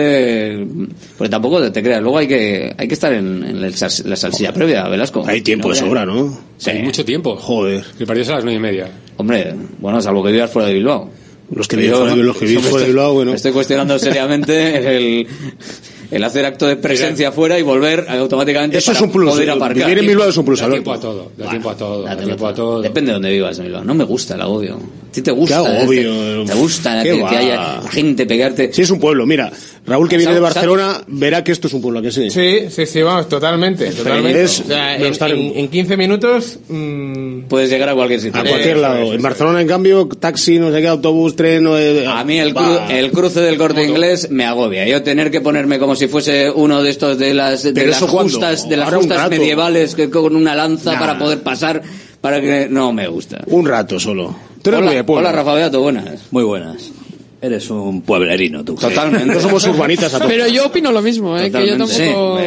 porque 1.17 1.29
tampoco 1.29 1.61
te, 1.61 1.71
te 1.71 1.83
creas, 1.83 2.01
luego 2.01 2.17
hay 2.17 2.27
que, 2.27 2.73
hay 2.77 2.87
que 2.87 2.93
estar 2.93 3.13
en, 3.13 3.43
en 3.43 3.63
el 3.63 3.73
la 4.05 4.15
salsilla 4.15 4.53
previa, 4.53 4.87
Velasco. 4.87 5.23
Hay 5.27 5.41
tiempo 5.41 5.67
No, 5.69 5.73
de 5.73 5.79
sobra, 5.79 6.05
¿no? 6.05 6.37
Sí. 6.57 6.69
Hay 6.71 6.83
mucho 6.83 7.03
tiempo. 7.05 7.35
Joder. 7.35 7.83
El 7.99 8.05
partido 8.07 8.23
es 8.23 8.29
a 8.29 8.35
las 8.35 8.43
9 8.43 8.57
y 8.57 8.61
media. 8.61 8.87
Hombre, 9.17 9.53
bueno, 9.79 10.01
salvo 10.01 10.23
que 10.23 10.31
vivas 10.31 10.51
fuera 10.51 10.67
de 10.67 10.73
Bilbao. 10.75 11.09
Los 11.53 11.67
que 11.67 11.75
Yo- 11.77 11.81
viven 11.81 11.97
fuera 11.97 12.15
de- 12.15 12.23
los 12.23 12.37
que 12.37 12.45
viven 12.45 12.63
fuera 12.63 12.81
de 12.85 12.87
Bilbao, 12.91 13.13
bueno. 13.13 13.33
Estoy 13.33 13.51
cuestionando 13.53 13.97
seriamente 13.97 14.97
el, 14.97 15.27
el 16.11 16.23
hacer 16.23 16.45
acto 16.45 16.67
de 16.67 16.75
presencia 16.75 17.31
fuera 17.31 17.57
y 17.57 17.61
volver 17.61 18.05
automáticamente 18.09 18.77
Eso 18.77 18.91
es 18.91 18.97
para 18.97 19.07
un 19.07 19.13
plus. 19.13 19.29
poder 19.31 19.49
aparcar. 19.51 19.85
Vivir 19.87 19.99
en 19.99 20.07
Bilbao 20.07 20.27
es 20.29 20.35
un 20.37 20.43
plus, 20.45 20.59
Da 20.59 20.69
tiempo 20.69 20.91
a 20.93 20.99
todo, 20.99 21.31
da 21.37 21.49
tiempo 21.49 21.69
a 21.69 21.77
todo, 21.77 22.03
da 22.03 22.17
tiempo 22.17 22.47
a 22.47 22.53
todo. 22.53 22.81
Depende 22.81 23.09
de 23.11 23.13
donde 23.13 23.31
vivas 23.31 23.57
en 23.59 23.65
Bilbao. 23.65 23.83
No 23.83 23.93
me 23.93 24.03
gusta 24.03 24.35
el 24.35 24.41
agobio. 24.41 24.75
¿A 24.75 25.11
ti 25.11 25.21
te 25.21 25.31
gusta? 25.31 25.61
Qué 25.63 25.67
agobio. 25.77 26.43
Te, 26.43 26.51
te 26.51 26.59
gusta 26.59 27.01
que, 27.03 27.09
que 27.29 27.37
haya 27.37 27.55
la 27.55 27.89
gente 27.91 28.25
pegarte. 28.25 28.73
Sí, 28.73 28.81
es 28.81 28.89
un 28.91 28.99
pueblo. 28.99 29.25
Mira, 29.25 29.49
Raúl 29.88 30.09
que 30.09 30.17
viene 30.17 30.33
de. 30.33 30.39
Barcelona 30.41 31.01
verá 31.07 31.43
que 31.45 31.53
esto 31.53 31.67
es 31.67 31.73
un 31.73 31.81
pueblo, 31.81 31.99
¿a 31.99 32.01
que 32.01 32.11
sí? 32.11 32.29
Sí, 32.29 32.65
sí, 32.69 32.85
sí, 32.85 33.01
vamos, 33.01 33.29
totalmente, 33.29 33.89
totalmente. 33.91 34.43
Es- 34.43 34.59
o 34.59 34.63
sea, 34.65 34.95
pero 34.99 35.07
en, 35.07 35.31
en- 35.31 35.47
en- 35.53 35.57
en 35.59 35.67
15 35.69 35.97
minutos, 35.97 36.59
mm, 36.67 37.27
Puedes 37.47 37.69
llegar 37.69 37.88
a 37.88 37.95
cualquier 37.95 38.19
sitio. 38.19 38.41
A 38.41 38.43
cualquier 38.43 38.77
lado. 38.77 39.13
En 39.13 39.21
Barcelona, 39.21 39.61
en 39.61 39.67
cambio, 39.69 40.05
taxi, 40.07 40.59
no 40.59 40.69
sé 40.71 40.81
qué, 40.81 40.88
autobús, 40.89 41.35
tren... 41.38 41.63
no, 41.63 41.77
eh, 41.77 42.05
A 42.05 42.23
mí 42.25 42.38
el, 42.38 42.53
cru- 42.53 42.89
el 42.89 43.11
cruce 43.11 43.39
del 43.39 43.57
corte 43.57 43.85
inglés 43.85 44.29
me 44.29 44.43
agobia. 44.45 44.85
Yo 44.85 45.01
tener 45.03 45.31
que 45.31 45.39
ponerme 45.39 45.79
como 45.79 45.95
si 45.95 46.07
fuese 46.09 46.51
uno 46.51 46.83
de 46.83 46.89
estos 46.89 47.17
de 47.17 47.33
las, 47.33 47.63
de 47.63 47.71
Pero 47.71 47.91
las 47.91 48.01
justas, 48.01 48.67
de 48.67 48.75
las 48.75 48.88
Ahora 48.88 48.97
justas 48.97 49.29
medievales 49.29 49.95
que 49.95 50.09
con 50.09 50.35
una 50.35 50.53
lanza 50.55 50.93
Nah. 50.93 50.99
para 50.99 51.17
poder 51.17 51.39
pasar 51.41 51.81
para 52.19 52.41
que 52.41 52.67
no 52.69 52.91
me 52.91 53.07
gusta. 53.07 53.41
Un 53.47 53.65
rato 53.65 53.97
solo. 53.99 54.35
Hola, 54.65 55.03
hola 55.07 55.31
Rafa 55.31 55.53
Beato, 55.53 55.79
buenas. 55.79 56.23
Muy 56.31 56.43
buenas. 56.43 56.91
Eres 57.39 57.69
un 57.69 58.01
pueblerino, 58.01 58.63
tú. 58.65 58.73
Totalmente. 58.75 59.25
No 59.33 59.39
somos 59.39 59.63
urbanitas 59.67 60.11
a 60.13 60.17
todos. 60.17 60.31
Pero 60.31 60.47
yo 60.47 60.65
opino 60.65 60.91
lo 60.91 61.03
mismo, 61.03 61.38
¿eh? 61.38 61.51
que 61.51 61.67
yo 61.67 61.77
Totalmente. 61.77 62.05
tampoco... 62.07 62.39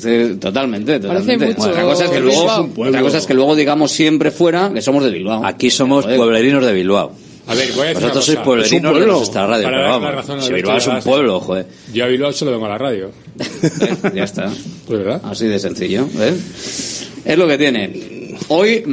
Sí, 0.00 0.08
es- 0.08 0.40
totalmente, 0.40 0.98
totalmente. 1.00 1.46
mucho 1.46 1.68
otra, 1.70 1.82
cosa 1.84 2.04
es 2.06 2.10
que 2.10 2.20
luego, 2.20 2.40
Bilbao. 2.40 2.88
otra 2.88 3.00
cosa 3.02 3.18
es 3.18 3.26
que 3.26 3.34
luego 3.34 3.54
digamos 3.54 3.92
siempre 3.92 4.32
fuera 4.32 4.72
que 4.74 4.82
somos 4.82 5.04
de 5.04 5.10
Bilbao. 5.10 5.46
Aquí 5.46 5.70
somos 5.70 6.04
pueblerinos 6.04 6.64
de 6.66 6.72
Bilbao. 6.72 7.12
A 7.46 7.54
ver, 7.54 7.70
voy 7.72 7.82
a 7.82 7.84
decir 7.88 8.00
Vosotros 8.02 8.24
sois 8.24 8.38
pueblerinos 8.38 8.90
Es 8.90 8.96
un 8.96 9.00
de 9.00 9.06
nuestra 9.06 9.46
radio, 9.46 9.64
Para 9.64 9.76
pero 9.76 9.86
la 9.88 9.98
vamos. 9.98 10.14
razón 10.14 10.42
Si 10.42 10.52
Bilbao 10.52 10.78
es 10.78 10.86
un 10.88 11.00
pueblo, 11.02 11.40
joder. 11.40 11.66
Yo 11.92 12.04
a 12.04 12.08
Bilbao 12.08 12.32
solo 12.32 12.50
vengo 12.52 12.66
a 12.66 12.70
la 12.70 12.78
radio. 12.78 13.10
Eh, 13.38 13.96
ya 14.14 14.24
está. 14.24 14.50
Pues 14.86 14.98
verdad. 14.98 15.20
Así 15.24 15.46
de 15.46 15.58
sencillo, 15.60 16.08
¿ves? 16.14 17.06
Es 17.24 17.38
lo 17.38 17.46
que 17.46 17.56
tiene. 17.58 18.36
Hoy, 18.48 18.82
mm, 18.84 18.88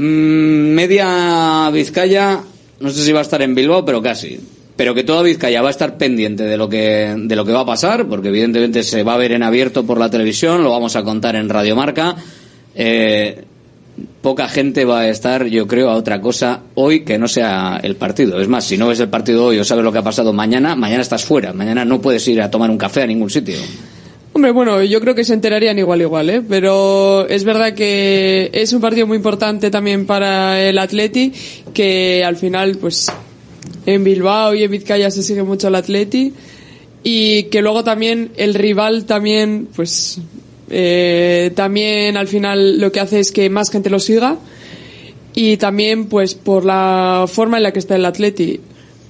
media 0.75 1.69
Vizcaya, 1.73 2.41
no 2.79 2.89
sé 2.91 3.03
si 3.03 3.11
va 3.11 3.19
a 3.19 3.23
estar 3.23 3.41
en 3.41 3.55
Bilbao, 3.55 3.83
pero 3.85 4.01
casi. 4.01 4.39
Pero 4.81 4.95
que 4.95 5.03
toda 5.03 5.21
Vizcaya 5.21 5.61
va 5.61 5.67
a 5.67 5.69
estar 5.69 5.95
pendiente 5.95 6.43
de 6.43 6.57
lo 6.57 6.67
que, 6.67 7.13
de 7.15 7.35
lo 7.35 7.45
que 7.45 7.51
va 7.51 7.59
a 7.59 7.65
pasar, 7.67 8.07
porque 8.07 8.29
evidentemente 8.29 8.81
se 8.81 9.03
va 9.03 9.13
a 9.13 9.17
ver 9.17 9.31
en 9.31 9.43
abierto 9.43 9.85
por 9.85 9.99
la 9.99 10.09
televisión, 10.09 10.63
lo 10.63 10.71
vamos 10.71 10.95
a 10.95 11.03
contar 11.03 11.35
en 11.35 11.49
Radio 11.49 11.75
Marca. 11.75 12.15
Eh, 12.73 13.43
poca 14.23 14.47
gente 14.47 14.83
va 14.83 15.01
a 15.01 15.09
estar, 15.09 15.45
yo 15.45 15.67
creo, 15.67 15.91
a 15.91 15.93
otra 15.93 16.19
cosa 16.19 16.61
hoy 16.73 17.01
que 17.01 17.19
no 17.19 17.27
sea 17.27 17.79
el 17.83 17.95
partido. 17.95 18.41
Es 18.41 18.47
más, 18.47 18.65
si 18.65 18.75
no 18.75 18.87
ves 18.87 18.99
el 19.01 19.09
partido 19.09 19.45
hoy 19.45 19.59
o 19.59 19.63
sabes 19.63 19.83
lo 19.83 19.91
que 19.91 19.99
ha 19.99 20.03
pasado 20.03 20.33
mañana, 20.33 20.75
mañana 20.75 21.03
estás 21.03 21.25
fuera. 21.25 21.53
Mañana 21.53 21.85
no 21.85 22.01
puedes 22.01 22.27
ir 22.27 22.41
a 22.41 22.49
tomar 22.49 22.71
un 22.71 22.79
café 22.79 23.03
a 23.03 23.05
ningún 23.05 23.29
sitio. 23.29 23.57
Hombre, 24.33 24.49
bueno, 24.49 24.81
yo 24.81 24.99
creo 24.99 25.13
que 25.13 25.23
se 25.23 25.35
enterarían 25.35 25.77
igual 25.77 26.01
igual, 26.01 26.27
¿eh? 26.31 26.41
Pero 26.41 27.27
es 27.27 27.43
verdad 27.43 27.75
que 27.75 28.49
es 28.51 28.73
un 28.73 28.81
partido 28.81 29.05
muy 29.05 29.17
importante 29.17 29.69
también 29.69 30.07
para 30.07 30.59
el 30.59 30.79
Atleti, 30.79 31.31
que 31.71 32.23
al 32.25 32.35
final, 32.35 32.77
pues, 32.77 33.11
en 33.85 34.03
Bilbao 34.03 34.53
y 34.53 34.63
en 34.63 34.71
Vizcaya 34.71 35.11
se 35.11 35.23
sigue 35.23 35.43
mucho 35.43 35.67
el 35.67 35.75
Atleti, 35.75 36.33
y 37.03 37.43
que 37.43 37.61
luego 37.61 37.83
también 37.83 38.31
el 38.37 38.53
rival 38.53 39.05
también, 39.05 39.67
pues, 39.75 40.19
eh, 40.69 41.51
también 41.55 42.17
al 42.17 42.27
final 42.27 42.79
lo 42.79 42.91
que 42.91 42.99
hace 42.99 43.19
es 43.19 43.31
que 43.31 43.49
más 43.49 43.71
gente 43.71 43.89
lo 43.89 43.99
siga, 43.99 44.37
y 45.33 45.57
también, 45.57 46.07
pues, 46.07 46.35
por 46.35 46.65
la 46.65 47.25
forma 47.31 47.57
en 47.57 47.63
la 47.63 47.73
que 47.73 47.79
está 47.79 47.95
el 47.95 48.05
Atleti, 48.05 48.59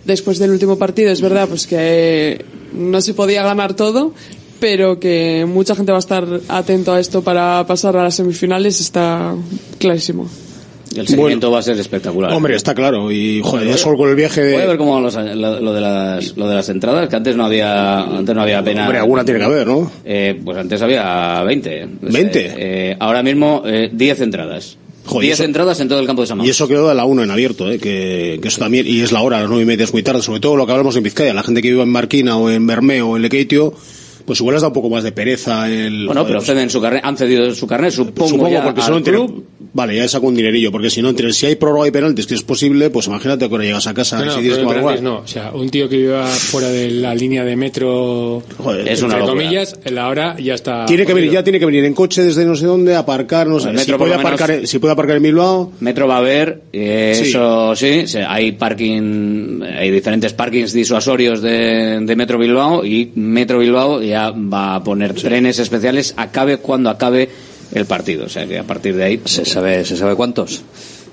después 0.06 0.40
del 0.40 0.52
último 0.52 0.78
partido, 0.78 1.12
es 1.12 1.22
verdad, 1.22 1.48
pues 1.48 1.68
que 1.68 2.46
no 2.74 3.02
se 3.02 3.14
podía 3.14 3.44
ganar 3.44 3.76
todo, 3.76 4.14
pero 4.60 5.00
que 5.00 5.46
mucha 5.48 5.76
gente 5.76 5.92
va 5.92 5.98
a 5.98 6.00
estar 6.00 6.28
atento 6.48 6.94
a 6.94 7.00
esto 7.00 7.24
para 7.24 7.66
pasar 7.68 7.98
a 7.98 8.04
las 8.04 8.16
semifinales, 8.16 8.80
está 8.80 9.36
clarísimo. 9.80 10.30
El 10.96 11.08
seguimiento 11.08 11.50
va 11.52 11.60
a 11.60 11.62
ser 11.62 11.80
espectacular. 11.80 12.32
Hombre, 12.34 12.56
está 12.56 12.74
claro. 12.76 13.12
Y, 13.12 13.42
joder, 13.42 13.66
Bueno, 13.66 13.72
ya 13.72 13.78
solo 13.78 13.98
con 13.98 14.10
el 14.10 14.16
viaje 14.16 14.42
Voy 14.42 14.56
a 14.56 14.60
de... 14.62 14.68
ver 14.68 14.78
cómo 14.78 14.94
van 14.94 15.04
los- 15.04 15.16
lo, 15.16 15.60
lo 15.60 15.74
de 15.74 15.82
las, 15.82 16.36
lo 16.38 16.48
de 16.50 16.56
las 16.56 16.70
entradas, 16.70 17.08
que 17.10 17.16
antes 17.16 17.36
no 17.36 17.46
había, 17.46 18.00
antes 18.02 18.36
no 18.36 18.42
había 18.42 18.60
apenas. 18.60 18.86
Hombre, 18.86 19.00
alguna 19.00 19.24
tiene 19.26 19.40
que 19.40 19.46
haber, 19.46 19.68
¿no? 19.68 19.92
Eh, 20.06 20.40
pues 20.44 20.58
antes 20.58 20.82
había 20.82 21.42
20. 21.44 21.88
Pues, 22.02 22.14
20. 22.14 22.46
eh, 22.46 22.54
eh, 22.58 22.98
ahora 23.00 23.24
mismo 23.24 23.64
eh, 23.66 23.90
10 23.92 24.22
entradas. 24.22 24.78
Joder, 25.06 25.24
10 25.28 25.34
eso- 25.34 25.44
entradas 25.46 25.80
en 25.80 25.88
todo 25.88 26.00
el 26.00 26.06
campo 26.06 26.22
de 26.22 26.28
Samar. 26.28 26.46
Y 26.46 26.50
eso 26.50 26.68
quedó 26.68 26.88
de 26.90 26.96
la 26.96 27.06
1 27.06 27.24
en 27.24 27.32
abierto, 27.32 27.72
¿eh? 27.72 27.80
que, 27.80 28.38
que 28.42 28.48
eso 28.48 28.60
también, 28.60 28.86
y 28.88 29.02
es 29.02 29.12
la 29.12 29.22
hora, 29.22 29.38
a 29.38 29.42
las 29.42 29.50
9 29.50 29.64
y 29.64 29.66
media 29.66 29.84
es 29.86 29.94
muy 29.94 30.04
tarde, 30.04 30.22
sobre 30.22 30.40
todo 30.40 30.56
lo 30.56 30.66
que 30.66 30.72
hablamos 30.74 30.96
en 30.96 31.04
Vizcaya, 31.04 31.34
la 31.34 31.42
gente 31.44 31.62
que 31.62 31.70
vive 31.72 31.82
en 31.84 31.90
Marquina 31.90 32.38
o 32.38 32.50
en 32.50 32.68
Bermeo 32.68 33.10
o 33.10 33.16
en 33.16 33.24
Lequeitio, 33.24 33.74
pues 34.26 34.40
igual 34.40 34.54
les 34.54 34.62
da 34.62 34.68
un 34.68 34.74
poco 34.74 34.90
más 34.92 35.04
de 35.04 35.12
pereza 35.12 35.68
el... 35.68 36.06
Bueno, 36.06 36.22
joder, 36.22 36.36
pero 36.36 36.42
ceden 36.46 36.70
su 36.70 36.80
carnet, 36.80 37.02
han 37.04 37.18
cedido 37.18 37.54
su 37.56 37.66
carnet, 37.66 37.92
supongo, 37.92 38.30
Supongo, 38.30 38.50
ya 38.52 38.64
porque 38.64 38.82
al 38.82 39.02
club. 39.02 39.44
Vale, 39.74 39.96
ya 39.96 40.06
saco 40.08 40.28
un 40.28 40.36
dinerillo, 40.36 40.70
porque 40.70 40.90
si 40.90 41.02
no, 41.02 41.08
entre 41.10 41.32
si 41.32 41.46
hay 41.46 41.56
prórroga 41.56 41.88
y 41.88 41.92
penaltis, 41.92 42.28
que 42.28 42.34
es 42.36 42.44
posible, 42.44 42.90
pues 42.90 43.08
imagínate 43.08 43.48
que 43.48 43.54
ahora 43.54 43.64
llegas 43.64 43.88
a 43.88 43.94
casa 43.94 44.20
No, 44.20 44.26
no, 44.26 44.32
si 44.34 44.42
pero 44.42 44.56
madrugar. 44.66 44.76
penaltis 44.96 45.02
no. 45.04 45.18
O 45.20 45.28
sea, 45.28 45.52
un 45.54 45.70
tío 45.70 45.88
que 45.88 45.96
viva 45.96 46.26
fuera 46.26 46.68
de 46.68 46.92
la 46.92 47.16
línea 47.16 47.46
de 47.46 47.56
metro, 47.56 48.44
Joder, 48.58 48.88
Es 48.88 49.02
una 49.02 49.14
entre 49.16 49.20
locura. 49.28 49.44
comillas, 49.44 49.80
en 49.86 49.96
la 49.96 50.10
hora 50.10 50.36
ya 50.40 50.56
está. 50.56 50.86
Tiene 50.86 51.06
que 51.06 51.14
venir, 51.14 51.32
ya 51.32 51.42
tiene 51.44 51.58
que 51.58 51.66
venir 51.66 51.86
en 51.86 51.94
coche 51.94 52.22
desde 52.22 52.44
no 52.46 52.56
sé 52.58 52.66
dónde, 52.66 52.96
aparcar, 52.96 53.48
no 53.48 53.62
sé, 53.62 53.70
El 53.70 53.80
si 53.80 53.92
puede, 53.94 54.18
menos- 54.18 54.26
aparcar, 54.26 54.68
si 54.68 54.80
puede 54.80 54.92
aparcar 54.92 55.16
en 55.18 55.24
Bilbao, 55.24 55.72
Metro 55.80 56.06
va 56.08 56.16
a 56.16 56.20
haber, 56.20 56.62
eh, 56.74 57.14
Sí. 57.16 57.30
eso 57.30 57.74
sí, 57.76 58.04
hay 58.28 58.52
parking, 58.54 59.62
hay 59.64 59.90
diferentes 59.90 60.34
parkings 60.34 60.74
disuasorios 60.74 61.42
de, 61.42 62.00
de 62.02 62.16
Metro 62.18 62.38
Bilbao 62.38 62.86
y 62.86 63.12
Metro 63.16 63.60
Bilbao 63.60 64.02
ya 64.02 64.32
va 64.32 64.76
a 64.76 64.84
poner 64.84 65.14
trenes 65.14 65.60
especiales, 65.60 66.14
acabe 66.18 66.58
cuando 66.58 66.90
acabe 66.90 67.30
el 67.74 67.86
partido. 67.86 68.26
O 68.26 68.30
sea 68.30 68.46
que 68.48 68.58
a 68.60 68.64
partir 68.64 68.96
de 68.96 69.04
ahí. 69.04 69.22
¿Se 69.26 69.46
sabe, 69.46 69.84
¿se 69.86 69.96
sabe 69.98 70.16
cuántos? 70.16 70.62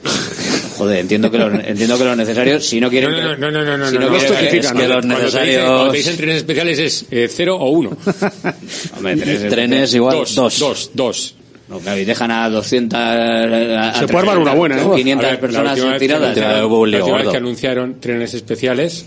Joder, 0.79 0.99
entiendo 1.01 1.29
que 1.31 1.39
lo, 1.39 1.53
entiendo 1.53 1.99
que 1.99 2.05
lo 2.05 2.15
necesario, 2.15 2.61
si 2.61 2.81
no 2.81 2.89
quieren. 2.89 3.11
No, 3.11 3.37
no, 3.37 3.51
no, 3.51 3.65
no, 3.65 3.77
no, 3.77 3.89
si 3.89 3.95
no, 3.95 4.01
no, 4.01 4.07
no, 4.07 4.17
quieren- 4.19 4.33
no, 4.33 4.39
es 4.39 4.51
que 4.51 4.57
los 4.63 4.67
Cuando 4.73 5.01
te 5.01 5.07
dicen- 5.07 5.09
necesarios. 5.09 5.65
Cuando 5.65 5.91
te 5.91 5.97
dicen 5.97 6.17
trenes 6.19 6.37
especiales 6.37 6.79
es 6.79 7.05
eh, 7.11 7.29
cero 7.35 7.57
o 7.57 7.71
uno. 7.71 7.91
Hombre, 8.97 9.17
trenes, 9.17 9.51
Trenes 9.51 9.95
igual, 9.95 10.17
dos. 10.19 10.35
dos. 10.37 10.59
Dos, 10.59 10.91
dos. 10.95 11.35
No, 11.69 11.81
claro, 11.81 12.01
y 12.01 12.05
dejan 12.05 12.31
a 12.31 12.49
200. 12.49 12.99
a- 12.99 13.91
a 13.91 13.99
Se 13.99 14.07
puede 14.07 14.21
armar 14.21 14.39
una 14.39 14.55
buena, 14.55 14.81
¿eh? 14.81 14.87
500 14.97 15.25
A 15.25 15.29
ver, 15.31 15.35
la 15.35 15.41
personas 15.41 15.75
vez 15.85 15.93
que 15.95 15.99
tiradas. 15.99 16.37
un 16.39 16.91
la 16.91 16.99
última 16.99 17.17
vez 17.19 17.29
que 17.29 17.37
anunciaron 17.37 18.01
trenes 18.01 18.35
especiales, 18.35 19.07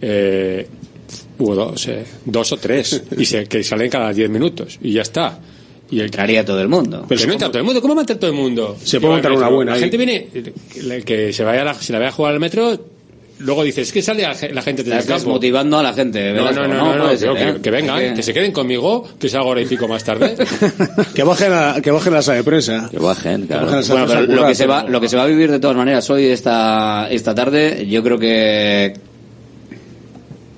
eh, 0.00 0.66
hubo 1.38 1.54
dos, 1.54 1.86
eh, 1.88 2.04
dos 2.24 2.50
o 2.52 2.56
tres, 2.56 3.02
y 3.18 3.24
se, 3.26 3.44
que 3.44 3.62
salen 3.62 3.90
cada 3.90 4.12
diez 4.14 4.30
minutos, 4.30 4.78
y 4.82 4.92
ya 4.94 5.02
está. 5.02 5.38
Y 5.92 5.98
el 6.00 6.06
Entraría 6.06 6.44
todo 6.44 6.60
el 6.60 6.68
mundo. 6.68 7.04
Pero 7.08 7.26
no 7.26 7.32
entra 7.34 7.48
todo 7.48 7.58
el 7.58 7.64
mundo. 7.64 7.80
¿Cómo 7.80 7.94
va 7.94 8.00
a 8.00 8.02
entrar 8.02 8.18
todo 8.18 8.30
el 8.30 8.36
mundo? 8.36 8.76
Se 8.82 8.98
puede 9.00 9.20
el 9.20 9.32
una 9.32 9.48
buena 9.48 9.70
La 9.72 9.76
ahí. 9.76 9.82
gente 9.82 9.96
viene, 9.98 10.26
el 10.74 11.04
que 11.04 11.32
se 11.32 11.44
vaya 11.44 11.60
a 11.62 11.64
la, 11.66 11.74
si 11.74 11.92
la 11.92 11.98
vaya 11.98 12.08
a 12.08 12.12
jugar 12.12 12.32
al 12.32 12.40
metro, 12.40 12.78
luego 13.40 13.62
dices, 13.62 13.88
es 13.88 13.92
que 13.92 14.00
sale 14.02 14.22
la, 14.22 14.34
ge- 14.34 14.52
la 14.54 14.62
gente 14.62 14.82
del 14.84 14.94
Estás 14.94 15.18
campo. 15.18 15.30
motivando 15.34 15.78
a 15.78 15.82
la 15.82 15.92
gente. 15.92 16.32
No, 16.32 16.50
no, 16.50 16.66
no, 16.66 16.74
no, 16.74 16.96
no, 16.96 17.04
puede 17.04 17.18
ser, 17.18 17.30
pero 17.34 17.50
¿eh? 17.50 17.54
que, 17.56 17.60
que 17.60 17.70
vengan, 17.70 18.14
que... 18.14 18.22
se 18.22 18.32
queden 18.32 18.52
conmigo, 18.52 19.06
que 19.18 19.28
salga 19.28 19.46
hora 19.48 19.60
y 19.60 19.66
pico 19.66 19.86
más 19.86 20.02
tarde. 20.02 20.34
Que 21.14 21.22
bajen 21.24 21.50
la, 21.50 21.78
que 21.82 21.90
bajen 21.90 22.12
la 22.14 22.22
sala 22.22 22.38
de 22.38 22.44
prensa. 22.44 22.88
Que 22.90 22.98
bajen, 22.98 23.46
claro. 23.46 23.66
Bajen 23.66 23.76
la 23.76 23.82
sala 23.82 24.04
Bueno, 24.06 24.20
de 24.22 24.26
pero 24.28 24.38
a 24.38 24.42
lo 24.42 24.48
que 24.48 24.54
se 24.54 24.66
va, 24.66 24.84
lo 24.84 25.00
que 25.00 25.08
se 25.10 25.16
va 25.18 25.24
a 25.24 25.26
vivir 25.26 25.50
de 25.50 25.60
todas 25.60 25.76
maneras 25.76 26.08
hoy 26.08 26.24
esta 26.24 27.06
esta 27.10 27.34
tarde, 27.34 27.86
yo 27.86 28.02
creo 28.02 28.18
que 28.18 28.94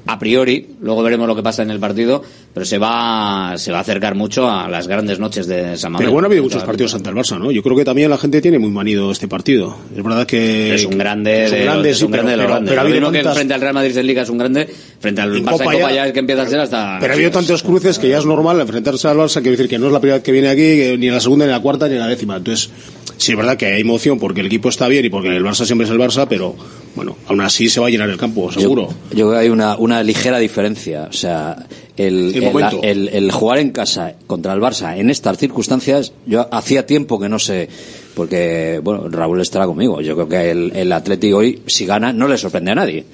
a 0.07 0.19
priori, 0.19 0.67
luego 0.83 1.03
veremos 1.03 1.27
lo 1.27 1.35
que 1.35 1.43
pasa 1.43 1.63
en 1.63 1.71
el 1.71 1.79
partido, 1.81 2.23
pero 2.53 2.67
se 2.67 2.79
va 2.79 3.55
se 3.57 3.73
va 3.73 3.79
a 3.79 3.81
acercar 3.81 4.15
mucho 4.15 4.51
a 4.51 4.69
las 4.69 4.87
grandes 4.87 5.19
noches 5.19 5.47
de 5.47 5.77
San 5.77 5.93
Mamés. 5.93 6.05
Pero 6.05 6.13
bueno, 6.13 6.27
ha 6.27 6.29
habido 6.29 6.43
muchos 6.43 6.63
partidos 6.63 6.95
ante 6.95 7.09
el 7.11 7.17
Barça, 7.17 7.39
¿no? 7.39 7.51
Yo 7.51 7.63
creo 7.63 7.77
que 7.77 7.85
también 7.85 8.11
la 8.11 8.19
gente 8.19 8.41
tiene 8.43 8.59
muy 8.59 8.71
manido 8.71 9.11
este 9.11 9.29
partido. 9.29 9.77
Es 9.97 10.03
verdad 10.03 10.27
que... 10.27 10.75
es 10.75 10.85
un 10.85 10.99
grande, 10.99 11.45
es 11.45 11.53
un 11.53 11.59
de, 11.59 11.65
grande, 11.65 11.91
es 11.91 12.03
un 12.03 12.11
grande 12.11 12.31
de 12.33 12.37
pero, 12.37 12.49
los 12.49 12.59
pero- 12.59 12.73
grandes. 12.75 12.95
pero 13.01 13.09
ha 13.09 13.13
que 13.13 13.35
frente 13.35 13.55
al 13.55 13.61
Real 13.61 13.75
Madrid 13.75 13.97
en 13.97 14.07
Liga 14.07 14.23
es 14.23 14.29
un 14.29 14.39
grande, 14.39 14.69
frente 15.01 15.21
al 15.21 15.37
En 15.37 15.45
Barça 15.47 15.51
Copa 15.53 15.65
en 15.65 15.71
Copa 15.81 15.91
ya- 15.91 15.95
ya 15.97 16.07
es 16.07 16.13
que 16.13 16.19
empieza 16.21 16.43
a 16.43 16.49
ser 16.49 16.61
hasta... 16.61 16.99
Pero 17.01 17.13
ha 17.13 17.17
habido 17.17 17.31
tantos 17.31 17.63
cruces 17.63 17.99
que 17.99 18.09
ya 18.09 18.19
es 18.19 18.27
normal 18.27 18.61
enfrentarse 18.61 19.09
al 19.09 19.17
Barça. 19.17 19.35
Quiero 19.41 19.53
decir 19.53 19.69
que 19.69 19.79
no 19.79 19.87
es 19.87 19.93
la 19.93 20.01
primera 20.01 20.17
vez 20.19 20.25
que 20.25 20.33
viene 20.33 20.49
aquí, 20.49 20.61
que 20.77 20.97
ni 20.99 21.09
en 21.09 21.15
la 21.15 21.21
segunda, 21.21 21.47
ni 21.47 21.51
en 21.51 21.57
la 21.57 21.63
cuarta, 21.63 21.89
ni 21.89 21.95
en 21.95 22.01
la 22.01 22.07
décima. 22.09 22.37
Entonces, 22.37 22.71
sí 23.17 23.33
es 23.33 23.37
verdad 23.39 23.57
que 23.57 23.67
hay 23.67 23.81
emoción 23.81 24.19
porque 24.19 24.41
el 24.41 24.47
equipo 24.47 24.69
está 24.69 24.89
bien 24.89 25.05
y 25.05 25.11
porque 25.11 25.29
el 25.35 25.43
Barça 25.45 25.65
siempre 25.65 25.85
es 25.87 25.91
el 25.91 25.99
Barça, 25.99 26.27
pero 26.29 26.55
bueno, 26.95 27.17
aún 27.27 27.41
así 27.41 27.69
se 27.69 27.81
va 27.81 27.87
a 27.87 27.91
llenar 27.91 28.09
el 28.11 28.17
campo, 28.17 28.51
seguro. 28.53 28.89
Yo, 29.11 29.17
yo 29.17 29.27
creo 29.27 29.31
que 29.33 29.39
hay 29.39 29.49
una, 29.49 29.77
una 29.77 30.03
ligera 30.03 30.39
diferencia. 30.39 31.09
O 31.09 31.13
sea, 31.13 31.67
el, 31.97 32.31
El 32.35 32.37
el- 32.37 32.43
momento. 32.43 32.81
el- 32.83 33.09
el 33.09 33.31
jugar 33.33 33.59
en 33.59 33.71
casa 33.71 34.15
contra 34.27 34.53
el 34.53 34.61
Barça 34.61 34.97
en 34.99 35.11
estas 35.11 35.39
circunstancias, 35.39 36.13
yo 36.27 36.49
hacía 36.53 36.87
tiempo 36.87 37.19
que 37.21 37.29
no 37.29 37.39
sé, 37.39 37.69
porque, 38.15 38.81
bueno, 38.83 39.09
Raúl 39.09 39.41
estará 39.41 39.67
conmigo. 39.67 40.01
Yo 40.01 40.15
creo 40.15 40.29
que 40.29 40.51
el, 40.51 40.73
el 40.75 40.93
Atleti 40.93 41.33
hoy, 41.33 41.63
si 41.67 41.87
gana, 41.87 42.13
no 42.13 42.29
le 42.29 42.39
sorprende 42.39 42.71
a 42.73 42.75
nadie. 42.77 43.05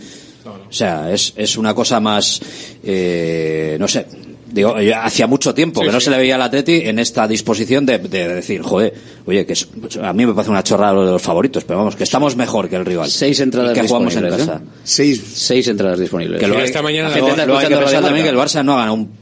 O 0.68 0.72
sea, 0.72 1.12
es, 1.12 1.32
es 1.36 1.56
una 1.56 1.74
cosa 1.74 2.00
más, 2.00 2.40
eh, 2.84 3.76
no 3.80 3.88
sé. 3.88 4.06
Digo, 4.52 4.80
yo 4.80 4.96
hacía 4.98 5.26
mucho 5.26 5.54
tiempo 5.54 5.80
que 5.80 5.90
no 5.92 6.00
se 6.00 6.10
le 6.10 6.18
veía 6.18 6.34
al 6.34 6.42
Atleti 6.42 6.82
en 6.84 6.98
esta 6.98 7.28
disposición 7.28 7.86
de, 7.86 7.98
de 7.98 8.28
decir, 8.34 8.62
joder, 8.62 8.92
oye, 9.26 9.46
que 9.46 9.52
es- 9.52 9.68
a 10.02 10.12
mí 10.12 10.26
me 10.26 10.34
parece 10.34 10.50
una 10.50 10.62
chorrada 10.64 10.92
lo 10.92 11.06
de 11.06 11.12
los 11.12 11.22
favoritos, 11.22 11.62
pero 11.64 11.78
vamos, 11.78 11.94
que 11.96 12.02
estamos 12.04 12.34
mejor 12.36 12.68
que 12.68 12.76
el 12.76 12.84
rival. 12.84 13.08
Seis 13.10 13.38
entradas 13.40 13.72
que 13.78 13.86
jugamos 13.86 14.14
en 14.16 14.22
disponibles, 14.24 14.48
casa. 14.48 14.60
¿eh? 14.64 14.68
Seis, 14.82 15.22
Seis 15.34 15.68
entradas 15.68 15.98
disponibles. 16.00 16.40
Que 16.40 16.46
lo 16.48 16.54
Sí, 16.54 16.60
hay- 16.60 16.66
esta 16.66 16.82
mañana 16.82 17.08
la 17.10 17.14
gente 17.14 17.30
hay 17.30 17.36
que 17.68 17.76
pensar 17.76 18.02
también 18.02 18.24
que 18.24 18.30
el. 18.30 18.36
Barça 18.36 18.64
no 18.64 18.72
ha 18.74 18.78
ganado 18.78 18.94
un 18.94 19.19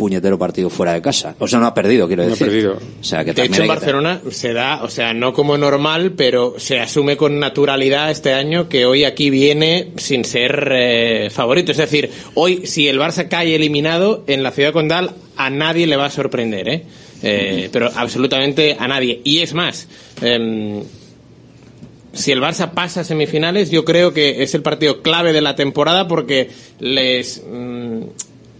puñetero 0.00 0.38
partido 0.38 0.70
fuera 0.70 0.94
de 0.94 1.02
casa. 1.02 1.36
O 1.38 1.46
sea, 1.46 1.58
no 1.60 1.66
ha 1.66 1.74
perdido, 1.74 2.06
quiero 2.06 2.22
No 2.22 2.28
ha 2.28 2.30
decir. 2.30 2.46
perdido. 2.46 2.78
O 3.00 3.04
sea, 3.04 3.22
que 3.22 3.34
De 3.34 3.42
hecho, 3.42 3.56
en 3.56 3.62
que- 3.64 3.68
Barcelona 3.68 4.22
se 4.30 4.54
da, 4.54 4.82
o 4.82 4.88
sea, 4.88 5.12
no 5.12 5.34
como 5.34 5.58
normal, 5.58 6.12
pero 6.16 6.54
se 6.56 6.80
asume 6.80 7.18
con 7.18 7.38
naturalidad 7.38 8.10
este 8.10 8.32
año 8.32 8.66
que 8.70 8.86
hoy 8.86 9.04
aquí 9.04 9.28
viene 9.28 9.88
sin 9.98 10.24
ser 10.24 10.70
eh, 10.72 11.28
favorito. 11.30 11.72
Es 11.72 11.78
decir, 11.78 12.10
hoy, 12.34 12.66
si 12.66 12.88
el 12.88 12.98
Barça 12.98 13.28
cae 13.28 13.54
eliminado 13.54 14.24
en 14.26 14.42
la 14.42 14.52
ciudad 14.52 14.72
condal, 14.72 15.10
a 15.36 15.50
nadie 15.50 15.86
le 15.86 15.96
va 15.96 16.06
a 16.06 16.10
sorprender, 16.10 16.66
¿eh? 16.68 16.82
Eh, 17.22 17.68
Pero 17.70 17.90
absolutamente 17.94 18.76
a 18.78 18.88
nadie. 18.88 19.20
Y 19.24 19.40
es 19.40 19.52
más, 19.52 19.86
em, 20.22 20.82
si 22.14 22.32
el 22.32 22.40
Barça 22.40 22.70
pasa 22.72 23.02
a 23.02 23.04
semifinales, 23.04 23.70
yo 23.70 23.84
creo 23.84 24.12
que 24.14 24.42
es 24.42 24.54
el 24.54 24.62
partido 24.62 25.02
clave 25.02 25.32
de 25.34 25.42
la 25.42 25.54
temporada 25.54 26.08
porque 26.08 26.48
les 26.78 27.42
mm, 27.46 28.00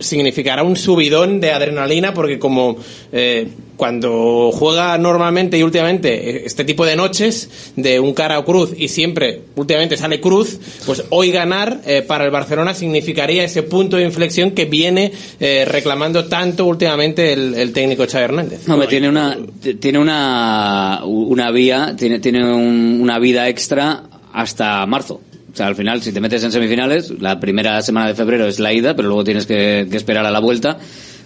significará 0.00 0.62
un 0.62 0.76
subidón 0.76 1.40
de 1.40 1.52
adrenalina 1.52 2.12
porque 2.14 2.38
como 2.38 2.76
eh, 3.12 3.48
cuando 3.76 4.50
juega 4.52 4.98
normalmente 4.98 5.56
y 5.56 5.62
últimamente 5.62 6.30
eh, 6.30 6.42
este 6.44 6.64
tipo 6.64 6.84
de 6.84 6.96
noches 6.96 7.72
de 7.76 7.98
un 7.98 8.12
cara 8.12 8.38
o 8.38 8.44
cruz 8.44 8.72
y 8.76 8.88
siempre 8.88 9.40
últimamente 9.56 9.96
sale 9.96 10.20
cruz, 10.20 10.58
pues 10.84 11.04
hoy 11.10 11.30
ganar 11.30 11.80
eh, 11.86 12.02
para 12.02 12.24
el 12.24 12.30
Barcelona 12.30 12.74
significaría 12.74 13.42
ese 13.44 13.62
punto 13.62 13.96
de 13.96 14.04
inflexión 14.04 14.50
que 14.50 14.66
viene 14.66 15.12
eh, 15.38 15.64
reclamando 15.66 16.26
tanto 16.26 16.66
últimamente 16.66 17.32
el, 17.32 17.72
técnico 17.72 18.04
Xavi 18.06 18.24
Hernández. 18.24 18.66
No, 18.68 18.74
hombre, 18.74 18.88
tiene 18.88 19.08
una 19.08 19.38
tiene 19.80 19.98
una 19.98 21.00
una 21.04 21.50
vía, 21.50 21.94
tiene 21.96 22.18
tiene 22.18 22.44
un- 22.44 22.98
una 23.00 23.18
vida 23.18 23.48
extra 23.48 24.02
hasta 24.32 24.84
marzo. 24.86 25.20
Sea, 25.60 25.66
al 25.66 25.76
final, 25.76 26.00
si 26.00 26.10
te 26.10 26.22
metes 26.22 26.42
en 26.42 26.52
semifinales, 26.52 27.12
la 27.20 27.38
primera 27.38 27.82
semana 27.82 28.06
de 28.08 28.14
febrero 28.14 28.46
es 28.46 28.58
la 28.58 28.72
ida, 28.72 28.96
pero 28.96 29.08
luego 29.08 29.24
tienes 29.24 29.44
que, 29.44 29.86
que 29.90 29.96
esperar 29.98 30.24
a 30.24 30.30
la 30.30 30.38
vuelta. 30.40 30.78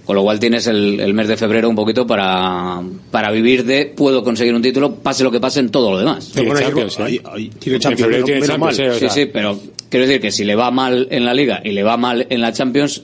Con 0.05 0.17
lo 0.17 0.23
cual 0.25 0.41
tienes 0.41 0.67
el, 0.67 0.99
el 0.99 1.15
mes 1.15 1.29
de 1.29 1.37
febrero 1.37 1.69
un 1.71 1.77
poquito 1.77 2.05
para, 2.07 2.83
para 3.13 3.31
vivir 3.31 3.65
de 3.65 3.87
puedo 3.87 4.25
conseguir 4.25 4.53
un 4.55 4.61
título, 4.61 4.97
pase 4.97 5.23
lo 5.23 5.31
que 5.31 5.39
pase 5.41 5.61
en 5.61 5.71
todo 5.71 5.93
lo 5.93 5.99
demás. 5.99 6.31
Tiene 6.33 6.49
Bueno, 6.49 6.67
Champions, 6.67 6.99
ahí- 7.01 7.17
¿eh? 7.17 7.51
tiene 7.61 7.77
En 7.77 7.81
Champions, 7.81 8.25
tiene 8.25 8.43
Champions, 8.47 8.77
Sí, 8.99 9.07
sí, 9.09 9.27
pero 9.33 9.59
quiero 9.89 10.05
decir 10.07 10.21
que 10.21 10.31
si 10.33 10.45
le 10.45 10.57
va 10.57 10.71
mal 10.73 11.07
en 11.13 11.25
la 11.25 11.33
Liga 11.33 11.61
y 11.65 11.71
le 11.71 11.83
va 11.85 11.97
mal 11.97 12.27
en 12.29 12.41
la 12.43 12.53
Champions, 12.53 13.03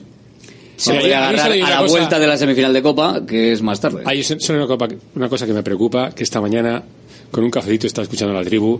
se 0.75 0.93
puede 0.93 1.15
agarrar 1.15 1.51
a 1.51 1.55
la 1.55 1.77
cosa- 1.77 1.87
vuelta 1.87 2.19
de 2.19 2.27
la 2.27 2.37
semifinal 2.37 2.73
de 2.73 2.81
Copa, 2.83 3.21
que 3.25 3.53
es 3.53 3.61
más 3.63 3.79
tarde. 3.79 4.03
Hay 4.05 4.21
solo 4.21 4.59
una, 4.59 4.67
copa- 4.67 4.89
una 5.15 5.29
cosa 5.29 5.47
que 5.47 5.53
me 5.53 5.63
preocupa, 5.63 6.11
que 6.11 6.23
esta 6.23 6.39
mañana 6.41 6.83
con 7.31 7.43
un 7.45 7.49
cafecito 7.49 7.87
estaba 7.87 8.03
escuchando 8.03 8.35
a 8.37 8.41
la 8.43 8.45
tribu 8.47 8.79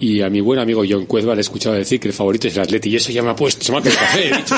y 0.00 0.20
a 0.22 0.28
mi 0.30 0.40
buen 0.40 0.58
amigo 0.58 0.82
John 0.88 1.06
Cuezba 1.06 1.34
le 1.34 1.40
he 1.40 1.42
escuchado 1.42 1.74
decir 1.74 1.98
que 2.00 2.08
el 2.08 2.14
favorito 2.14 2.48
es 2.48 2.56
el 2.56 2.62
Atleti 2.62 2.90
y 2.90 2.96
eso 2.96 3.10
ya 3.12 3.22
me 3.22 3.30
ha 3.30 3.36
puesto, 3.36 3.64
se 3.64 3.72
me 3.72 3.78
ha 3.78 3.82
quedado 3.82 3.98
el 4.00 4.06
café, 4.06 4.28
he 4.28 4.36
dicho, 4.36 4.54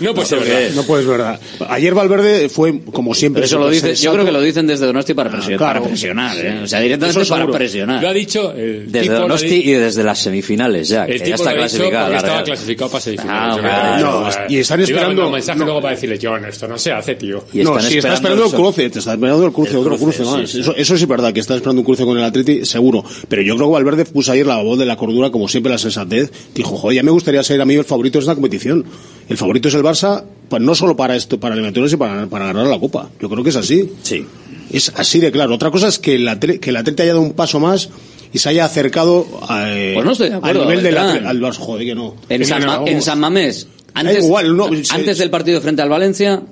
no 0.00 0.14
puede 0.14 0.26
ser 0.28 0.38
verdad. 0.40 0.70
No 0.74 0.82
puedes 0.84 1.06
verdad. 1.06 1.40
Ayer 1.68 1.94
Valverde 1.94 2.48
fue, 2.48 2.80
como 2.92 3.14
siempre, 3.14 3.40
Pero 3.42 3.46
eso 3.46 3.58
lo 3.58 3.70
dice, 3.70 3.94
yo 3.94 4.12
creo 4.12 4.24
que 4.24 4.32
lo 4.32 4.40
dicen 4.40 4.66
desde 4.66 4.86
Donosti 4.86 5.14
para, 5.14 5.30
presionar, 5.30 5.58
claro. 5.58 5.80
para 5.80 5.90
presionar, 5.90 6.36
¿eh? 6.38 6.60
o 6.62 6.66
sea, 6.66 6.80
directamente 6.80 7.20
Eso 7.20 7.28
para 7.30 7.42
seguro. 7.42 7.58
presionar. 7.58 8.02
Lo 8.02 8.08
ha 8.08 8.12
dicho 8.12 8.52
el 8.52 8.86
Desde 8.90 9.00
tipo, 9.02 9.14
lo 9.14 9.20
Donosti 9.20 9.54
y 9.64 9.72
desde 9.72 10.02
las 10.04 10.18
semifinales 10.18 10.88
ya, 10.88 11.04
el 11.04 11.12
que 11.12 11.18
ya 11.18 11.24
tipo 11.24 11.36
está 11.36 11.44
lo 11.54 11.62
dicho 11.62 11.76
clasificada. 11.76 12.04
porque 12.04 12.12
la 12.12 12.18
estaba 12.18 12.42
clasificado 12.44 12.90
para 12.90 13.00
semifinales. 13.02 13.64
Ah, 13.64 13.98
No, 14.00 14.28
eso, 14.28 14.38
y 14.48 14.58
están 14.58 14.80
esperando- 14.80 15.26
un 15.26 15.32
mensaje 15.32 15.58
no. 15.58 15.64
luego 15.66 15.80
para 15.80 15.94
decirle, 15.94 16.18
John, 16.22 16.44
esto 16.44 16.68
no 16.68 16.78
se 16.78 16.92
hace, 16.92 17.14
tío. 17.14 17.44
Y 17.52 17.58
no, 17.62 17.76
están 17.76 17.90
si 17.90 17.98
estás 17.98 18.14
esperando 18.14 18.44
el 18.46 18.52
cruce, 18.52 18.90
te 18.90 18.98
estás 18.98 19.14
esperando 19.14 19.46
el 19.46 19.52
cruce, 19.52 19.70
El 19.72 19.76
otro 19.78 19.96
cruce, 19.98 20.22
más. 20.24 20.48
sí. 20.50 20.60
Eso, 20.60 20.74
eso 20.76 20.96
sí 20.96 21.02
es 21.04 21.08
verdad, 21.08 21.32
que 21.32 21.40
estás 21.40 21.56
esperando 21.56 21.80
un 21.80 21.84
cruce 21.86 22.04
con 22.04 22.16
el 22.18 22.24
Atleti, 22.24 22.64
seguro. 22.64 23.04
Pero 23.28 23.42
yo 23.42 23.56
creo 23.56 23.68
que 23.68 23.72
Valverde 23.74 24.04
puso 24.16 24.32
ayer 24.32 24.46
la 24.46 24.60
voz 24.62 24.78
de 24.78 24.84
la 24.86 24.96
cordura, 24.96 25.30
como 25.30 25.46
siempre 25.46 25.70
la 25.70 25.78
sensatez. 25.78 26.32
Dijo, 26.54 26.76
joder, 26.76 26.96
ya 26.96 27.02
me 27.02 27.10
gustaría 27.12 27.42
ser 27.44 27.60
a 27.60 27.64
mí 27.64 27.74
el 27.74 27.84
favorito 27.84 28.18
de 28.18 28.22
esta 28.24 28.34
competición. 28.34 28.84
El 29.28 29.36
favorito 29.36 29.68
es 29.68 29.74
el 29.74 29.82
Barça, 29.82 30.24
pues 30.48 30.60
no 30.62 30.74
solo 30.74 30.96
para 30.96 31.14
esto, 31.14 31.38
para 31.38 31.54
eliminatorios 31.54 31.92
y 31.92 31.96
para, 31.96 32.26
para 32.26 32.46
ganar 32.46 32.66
la 32.66 32.78
Copa. 32.80 33.10
Yo 33.20 33.28
creo 33.28 33.44
que 33.44 33.50
es 33.50 33.56
así. 33.56 33.92
Sí. 34.02 34.24
Es 34.72 34.92
así 34.96 35.20
de 35.20 35.30
claro. 35.30 35.54
Otra 35.54 35.70
cosa 35.70 35.86
es 35.88 35.98
que 36.00 36.16
el, 36.16 36.26
Atle- 36.26 36.58
que 36.58 36.70
el 36.70 36.76
Atleti 36.76 37.02
haya 37.02 37.12
dado 37.12 37.22
un 37.22 37.34
paso 37.34 37.60
más 37.60 37.88
y 38.32 38.38
se 38.38 38.48
haya 38.48 38.64
acercado 38.64 39.26
a, 39.48 39.70
eh, 39.72 39.92
Pues 39.94 40.04
no 40.04 40.12
estoy 40.12 40.28
de 40.30 40.34
acuerdo, 40.34 40.62
al 40.62 40.68
nivel 40.68 40.82
del. 40.84 40.96
Atleti- 40.96 41.26
al 41.26 41.40
Barça. 41.40 41.56
Joder, 41.58 41.86
que 41.86 41.94
no. 41.94 42.16
En, 42.28 42.44
San, 42.44 42.64
Ma- 42.66 42.82
en 42.84 43.00
San 43.02 43.20
Mamés, 43.20 43.68
antes, 43.94 44.24
igual, 44.24 44.56
no, 44.56 44.68
sí. 44.74 44.82
antes 44.90 45.18
del 45.18 45.30
partido 45.30 45.60
frente 45.60 45.82
al 45.82 45.88
Valencia, 45.88 46.42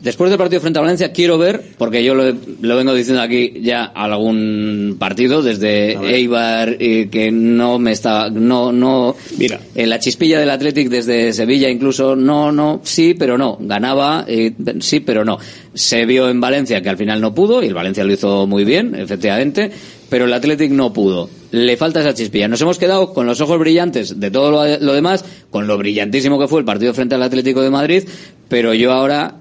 después 0.00 0.30
del 0.30 0.38
partido 0.38 0.60
frente 0.60 0.78
al 0.78 0.84
Valencia, 0.84 1.12
quiero 1.12 1.38
ver, 1.38 1.62
porque 1.78 2.02
yo 2.02 2.14
lo, 2.14 2.34
lo 2.60 2.76
vengo 2.76 2.94
diciendo 2.94 3.22
aquí 3.22 3.54
ya 3.62 3.84
algún 3.84 4.96
partido, 4.98 5.42
desde 5.42 5.92
Eibar, 5.92 6.76
eh, 6.80 7.08
que 7.10 7.30
no 7.30 7.78
me 7.78 7.92
está, 7.92 8.30
no, 8.30 8.72
no, 8.72 9.16
Mira. 9.38 9.60
en 9.74 9.90
la 9.90 9.98
chispilla 9.98 10.40
del 10.40 10.50
Athletic 10.50 10.88
desde 10.88 11.32
Sevilla 11.32 11.68
incluso, 11.68 12.16
no, 12.16 12.50
no, 12.50 12.80
sí, 12.82 13.14
pero 13.14 13.36
no, 13.36 13.58
ganaba, 13.60 14.24
eh, 14.26 14.52
sí, 14.80 15.00
pero 15.00 15.24
no. 15.24 15.38
Se 15.72 16.04
vio 16.04 16.28
en 16.28 16.40
Valencia 16.40 16.82
que 16.82 16.88
al 16.88 16.96
final 16.96 17.20
no 17.20 17.34
pudo, 17.34 17.62
y 17.62 17.66
el 17.66 17.74
Valencia 17.74 18.04
lo 18.04 18.12
hizo 18.12 18.46
muy 18.46 18.64
bien, 18.64 18.94
efectivamente, 18.94 19.70
pero 20.08 20.24
el 20.24 20.32
Athletic 20.32 20.72
no 20.72 20.92
pudo. 20.92 21.30
Le 21.52 21.76
falta 21.76 22.00
esa 22.00 22.14
chispilla. 22.14 22.48
Nos 22.48 22.60
hemos 22.60 22.78
quedado 22.78 23.12
con 23.12 23.26
los 23.26 23.40
ojos 23.40 23.58
brillantes 23.58 24.18
de 24.20 24.30
todo 24.30 24.50
lo, 24.50 24.78
lo 24.78 24.92
demás, 24.92 25.24
con 25.50 25.66
lo 25.66 25.78
brillantísimo 25.78 26.38
que 26.38 26.48
fue 26.48 26.60
el 26.60 26.64
partido 26.64 26.94
frente 26.94 27.14
al 27.14 27.22
Atlético 27.22 27.62
de 27.62 27.70
Madrid, 27.70 28.04
pero 28.48 28.74
yo 28.74 28.92
ahora 28.92 29.39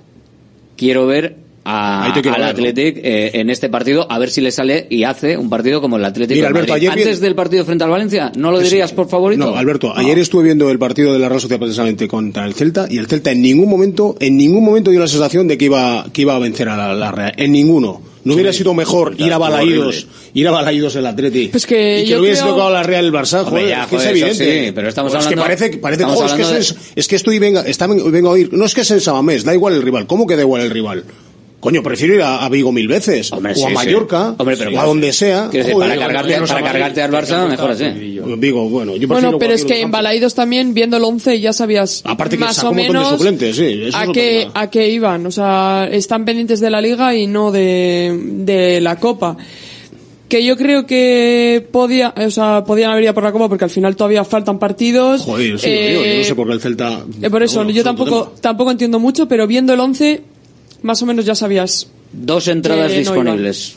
quiero 0.79 1.05
ver 1.05 1.35
a- 1.65 2.05
al 2.33 2.41
ver, 2.41 2.45
¿no? 2.45 2.45
Athletic 2.51 2.97
eh, 3.03 3.31
en 3.33 3.49
este 3.49 3.69
partido, 3.69 4.07
a 4.09 4.17
ver 4.17 4.29
si 4.31 4.41
le 4.41 4.49
sale 4.51 4.87
y 4.89 5.03
hace 5.03 5.37
un 5.37 5.49
partido 5.49 5.81
como 5.81 5.97
el 5.97 6.05
Mira, 6.37 6.47
Alberto, 6.47 6.73
vi- 6.73 7.03
Antes 7.03 7.19
del 7.19 7.35
partido 7.35 7.65
frente 7.65 7.83
al 7.83 7.89
Valencia, 7.91 8.31
¿no 8.37 8.51
lo 8.51 8.59
dirías 8.59 8.91
por 8.93 9.07
favorito? 9.09 9.45
No, 9.45 9.55
Alberto, 9.55 9.93
ayer 9.95 10.17
estuve 10.17 10.43
viendo 10.45 10.71
el 10.71 10.79
partido 10.79 11.13
de 11.13 11.19
la 11.19 11.27
Real 11.29 11.41
Sociedad 11.41 11.59
precisamente 11.59 12.07
contra 12.07 12.45
el 12.45 12.53
Celta 12.55 12.87
y 12.89 12.97
el 12.97 13.07
Celta 13.07 13.31
en 13.31 13.41
ningún 13.41 13.69
momento, 13.69 14.15
en 14.19 14.37
ningún 14.37 14.63
momento 14.63 14.89
dio 14.89 14.99
la 15.01 15.07
sensación 15.07 15.47
de 15.47 15.57
que 15.57 15.65
iba, 15.65 16.05
que 16.11 16.21
iba 16.23 16.35
a 16.35 16.39
vencer 16.39 16.69
a 16.69 16.77
la, 16.77 16.93
la 16.95 17.11
Real. 17.11 17.33
En 17.37 17.51
ninguno. 17.51 18.01
¿No 18.29 18.35
hubiera 18.35 18.53
sido 18.53 18.73
mejor 18.73 19.15
ir 19.17 19.33
a 19.33 19.37
Balaídos, 19.37 20.07
ir 20.33 20.47
a 20.47 20.51
Balaídos 20.51 20.95
el 20.95 21.05
Atleti? 21.05 21.47
Pues 21.49 21.65
que 21.65 21.99
y 21.99 22.03
que 22.03 22.09
yo 22.11 22.15
le 22.17 22.21
hubiese 22.21 22.41
creo- 22.43 22.53
tocado 22.53 22.71
la 22.71 22.83
Real 22.83 23.05
el 23.05 23.11
Barça, 23.11 23.39
Hombre, 23.45 23.61
joder, 23.63 23.69
ya, 23.69 23.83
es 23.83 23.89
que 23.89 23.95
joder, 23.97 24.07
es 24.07 24.11
evidente. 24.39 24.65
sí, 24.67 24.71
pero 24.73 24.89
estamos 24.89 25.11
Pues 25.11 25.25
hablando- 25.25 25.43
que 25.43 25.47
parece, 25.49 25.77
parece 25.77 26.03
joder, 26.03 26.17
es, 26.17 26.25
que 26.33 26.41
hablando 26.43 26.57
es, 26.59 26.75
es 26.95 27.07
que 27.07 27.15
estoy 27.15 27.39
venga, 27.39 27.61
está, 27.61 27.87
vengo 27.87 28.29
a 28.29 28.31
oír, 28.31 28.49
no 28.53 28.65
es 28.65 28.73
que 28.73 28.81
es 28.81 28.91
en 28.91 29.01
Sabamés, 29.01 29.43
da 29.43 29.53
igual 29.53 29.73
el 29.73 29.81
rival, 29.81 30.07
¿cómo 30.07 30.25
que 30.27 30.35
da 30.35 30.41
igual 30.43 30.61
el 30.61 30.69
rival? 30.69 31.03
Coño, 31.59 31.83
prefiero 31.83 32.15
ir 32.15 32.21
a, 32.21 32.45
a 32.45 32.49
Vigo 32.49 32.71
mil 32.71 32.87
veces, 32.87 33.31
Hombre, 33.33 33.51
o 33.51 33.55
sí, 33.55 33.63
a 33.65 33.67
sí. 33.67 33.73
Mallorca, 33.73 34.33
Hombre, 34.37 34.55
pero 34.57 34.71
o 34.71 34.79
a 34.79 34.85
donde 34.85 35.11
sea. 35.11 35.49
Decir, 35.49 35.73
Joder, 35.73 35.89
para 35.89 35.99
cargarte, 36.01 36.39
para 36.47 36.63
cargarte 36.63 37.01
al 37.01 37.11
Barça, 37.11 37.49
mejor 37.49 37.71
así. 37.71 37.85
Vigo, 38.37 38.69
bueno, 38.69 38.93
yo 38.95 39.07
prefiero 39.07 39.31
Bueno, 39.31 39.39
pero 39.39 39.53
es 39.53 39.65
que 39.65 39.75
en 39.75 39.81
campo. 39.83 39.97
Balaídos 39.97 40.35
también, 40.35 40.73
viendo 40.73 40.95
el 40.97 41.03
11, 41.03 41.39
ya 41.41 41.51
sabías 41.51 42.01
Aparte 42.05 42.37
que 42.37 42.45
más 42.45 42.63
o 42.63 42.69
un 42.69 42.77
montón 42.77 42.93
de 42.93 42.99
menos 42.99 43.09
suplentes, 43.09 43.55
sí, 43.57 43.81
eso 43.87 43.97
a, 43.97 44.11
qué, 44.11 44.47
a 44.53 44.69
qué 44.69 44.89
iban. 44.89 45.25
O 45.25 45.31
sea, 45.31 45.89
están 45.91 46.23
pendientes 46.23 46.59
de 46.61 46.69
la 46.69 46.79
Liga 46.81 47.13
y 47.15 47.27
no 47.27 47.51
de, 47.51 48.17
de 48.21 48.79
la 48.81 48.95
Copa. 48.97 49.35
Que 50.29 50.45
yo 50.45 50.55
creo 50.57 50.85
que 50.85 51.67
podía, 51.71 52.13
o 52.15 52.29
sea, 52.29 52.63
podían 52.63 52.91
haber 52.91 53.03
ido 53.03 53.13
por 53.15 53.23
la 53.23 53.31
Copa 53.31 53.49
porque 53.49 53.63
al 53.65 53.71
final 53.71 53.95
todavía 53.95 54.23
faltan 54.23 54.59
partidos. 54.59 55.23
Joder, 55.23 55.59
sí, 55.59 55.67
Eh, 55.67 55.89
digo, 55.89 56.05
yo 56.05 56.17
no 56.19 56.23
sé 56.23 56.35
por 56.35 56.47
qué 56.47 56.53
el 56.53 56.61
Celta... 56.61 57.03
eh, 57.21 57.29
por 57.31 57.41
eso, 57.41 57.55
Bueno, 57.57 57.71
yo 57.71 57.83
tampoco, 57.83 58.33
tampoco 58.39 58.69
entiendo 58.71 58.99
mucho, 58.99 59.27
pero 59.27 59.47
viendo 59.47 59.73
el 59.73 59.79
11, 59.79 60.21
más 60.81 61.01
o 61.01 61.05
menos 61.05 61.25
ya 61.25 61.35
sabías. 61.35 61.87
Dos 62.11 62.47
entradas 62.47 62.87
Que 62.91 62.93
no 62.95 62.99
disponibles. 62.99 63.75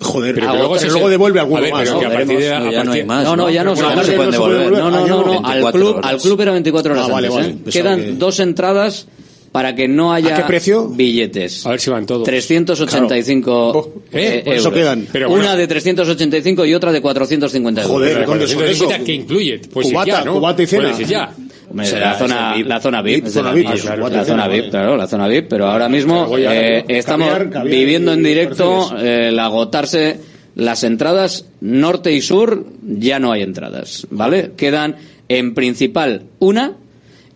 Joder, 0.00 0.32
pero, 0.32 0.46
luego, 0.54 0.74
luego, 0.76 0.90
luego 0.92 1.08
devuelve 1.08 1.40
alguno 1.40 1.58
A 1.58 1.60
ver, 1.62 1.72
más. 1.72 1.82
pero 1.88 2.00
¿no? 2.00 2.06
a 2.06 2.12
partir 2.12 2.38
de- 2.38 2.52
a 2.54 2.58
No, 2.60 2.70
ya 2.70 2.78
no 2.78 2.84
partir- 2.84 3.00
hay 3.02 3.06
más. 3.08 3.24
No, 3.24 3.36
no, 3.36 3.50
ya 3.50 3.64
no, 3.64 3.74
Bueno, 3.74 3.88
se- 3.88 3.92
a 3.92 3.96
no 3.96 4.02
pueden 4.02 4.18
no 4.18 4.30
devolver. 4.30 4.70
No, 4.72 4.90
no, 4.92 5.06
no, 5.06 5.06
no. 5.24 5.32
Al 5.32 5.54
24 5.54 5.72
club, 5.72 5.96
horas. 5.96 6.10
al 6.12 6.18
club 6.20 6.40
era 6.40 6.52
24 6.52 6.92
horas 6.92 7.06
Ah, 7.08 7.12
vale, 7.12 7.26
antes, 7.26 7.40
vale. 7.42 7.52
¿eh? 7.52 7.58
Pensaba 7.64 7.82
Quedan 7.96 8.00
que- 8.04 8.12
dos 8.12 8.38
entradas 8.38 9.06
para 9.50 9.74
que 9.74 9.88
no 9.88 10.12
haya 10.12 10.34
¿A 10.34 10.36
qué 10.38 10.44
precio? 10.44 10.88
billetes. 10.88 11.66
A 11.66 11.70
ver 11.70 11.80
si 11.80 11.90
van 11.90 12.06
todos. 12.06 12.22
385 12.22 13.92
Eh, 14.12 14.36
eh, 14.38 14.42
por 14.44 14.54
eso 14.54 14.68
euros. 14.68 14.78
quedan. 14.80 15.08
Pero 15.10 15.28
bueno. 15.30 15.44
Una 15.44 15.56
de 15.56 15.66
385 15.66 16.64
y 16.64 16.74
otra 16.74 16.92
de 16.92 17.00
450 17.00 17.82
euros. 17.82 17.96
Joder, 17.96 18.14
Pero 18.14 18.26
¿dónde 18.26 18.46
son 18.46 18.56
450, 18.56 18.94
eso? 18.96 19.04
¿Qué 19.04 19.12
incluye? 19.14 19.60
Pues 19.72 19.88
Cubata, 19.88 20.06
ya, 20.06 20.24
¿no? 20.24 20.34
cubata 20.34 20.62
y 20.62 20.66
cena. 20.66 20.82
Puedes 20.82 21.00
ir 21.00 21.06
ya. 21.08 21.34
Hombre, 21.70 21.86
Será 21.86 22.12
la 22.12 22.18
zona, 22.18 22.56
la 22.56 22.80
zona 22.80 23.02
VIP, 23.02 23.26
Zona 23.26 23.52
la 23.52 23.52
zona 23.52 23.54
VIP, 23.54 24.10
la 24.10 24.24
zona 24.24 24.48
claro, 24.70 24.96
la 24.96 25.06
zona 25.06 25.28
VIP, 25.28 25.48
pero 25.48 25.66
ahora 25.66 25.88
mismo 25.88 26.36
eh, 26.36 26.84
estamos 26.88 27.28
caviar, 27.28 27.50
caviar 27.50 27.76
viviendo 27.76 28.12
en 28.12 28.22
directo 28.22 28.96
eh, 28.98 29.28
el 29.28 29.38
agotarse 29.38 30.18
las 30.54 30.82
entradas 30.82 31.46
norte 31.60 32.12
y 32.12 32.20
sur, 32.20 32.66
ya 32.82 33.18
no 33.18 33.32
hay 33.32 33.42
entradas, 33.42 34.06
¿vale? 34.10 34.52
Quedan 34.56 34.96
en 35.28 35.54
principal 35.54 36.24
una 36.40 36.72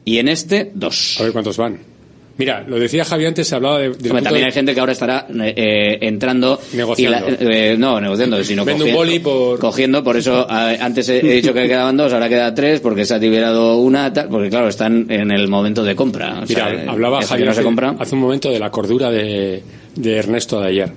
y 0.04 0.18
en 0.18 0.28
este 0.28 0.72
dos. 0.74 1.18
A 1.20 1.24
ver 1.24 1.32
cuántos 1.32 1.56
van. 1.56 1.91
Mira, 2.38 2.64
lo 2.66 2.78
decía 2.78 3.04
Javi 3.04 3.26
antes, 3.26 3.46
se 3.46 3.54
hablaba 3.54 3.78
de, 3.78 3.88
Hombre, 3.88 4.08
también 4.22 4.34
de- 4.34 4.44
hay 4.46 4.52
gente 4.52 4.72
que 4.74 4.80
ahora 4.80 4.92
estará 4.92 5.26
eh, 5.28 5.52
eh, 5.54 5.98
entrando 6.00 6.58
Negociando. 6.72 7.28
y 7.28 7.44
la- 7.44 7.54
eh, 7.72 7.76
no 7.78 8.00
negociando 8.00 8.42
sino 8.44 8.64
Vende 8.64 8.84
un 8.84 8.90
cogi- 8.90 8.94
boli 8.94 9.18
por- 9.18 9.58
cogiendo 9.58 10.02
por 10.02 10.16
eso 10.16 10.46
eh, 10.50 10.78
antes 10.80 11.08
he, 11.10 11.18
he 11.18 11.34
dicho 11.34 11.52
que 11.52 11.68
quedaban 11.68 11.96
dos 11.96 12.12
ahora 12.12 12.28
queda 12.28 12.54
tres 12.54 12.80
porque 12.80 13.04
se 13.04 13.14
ha 13.14 13.18
liberado 13.18 13.76
una 13.76 14.12
tal, 14.12 14.28
porque 14.28 14.48
claro 14.48 14.68
están 14.68 15.06
en 15.10 15.30
el 15.30 15.46
momento 15.48 15.84
de 15.84 15.94
compra 15.94 16.40
o 16.42 16.46
Mira, 16.48 16.70
sea, 16.70 16.90
hablaba 16.90 17.22
Javi 17.22 17.44
no 17.44 17.52
se 17.54 17.62
compra 17.62 17.94
hace 17.98 18.14
un 18.14 18.20
momento 18.22 18.50
de 18.50 18.58
la 18.58 18.70
cordura 18.70 19.10
de, 19.10 19.62
de 19.94 20.16
Ernesto 20.16 20.58
de 20.60 20.68
ayer. 20.68 20.92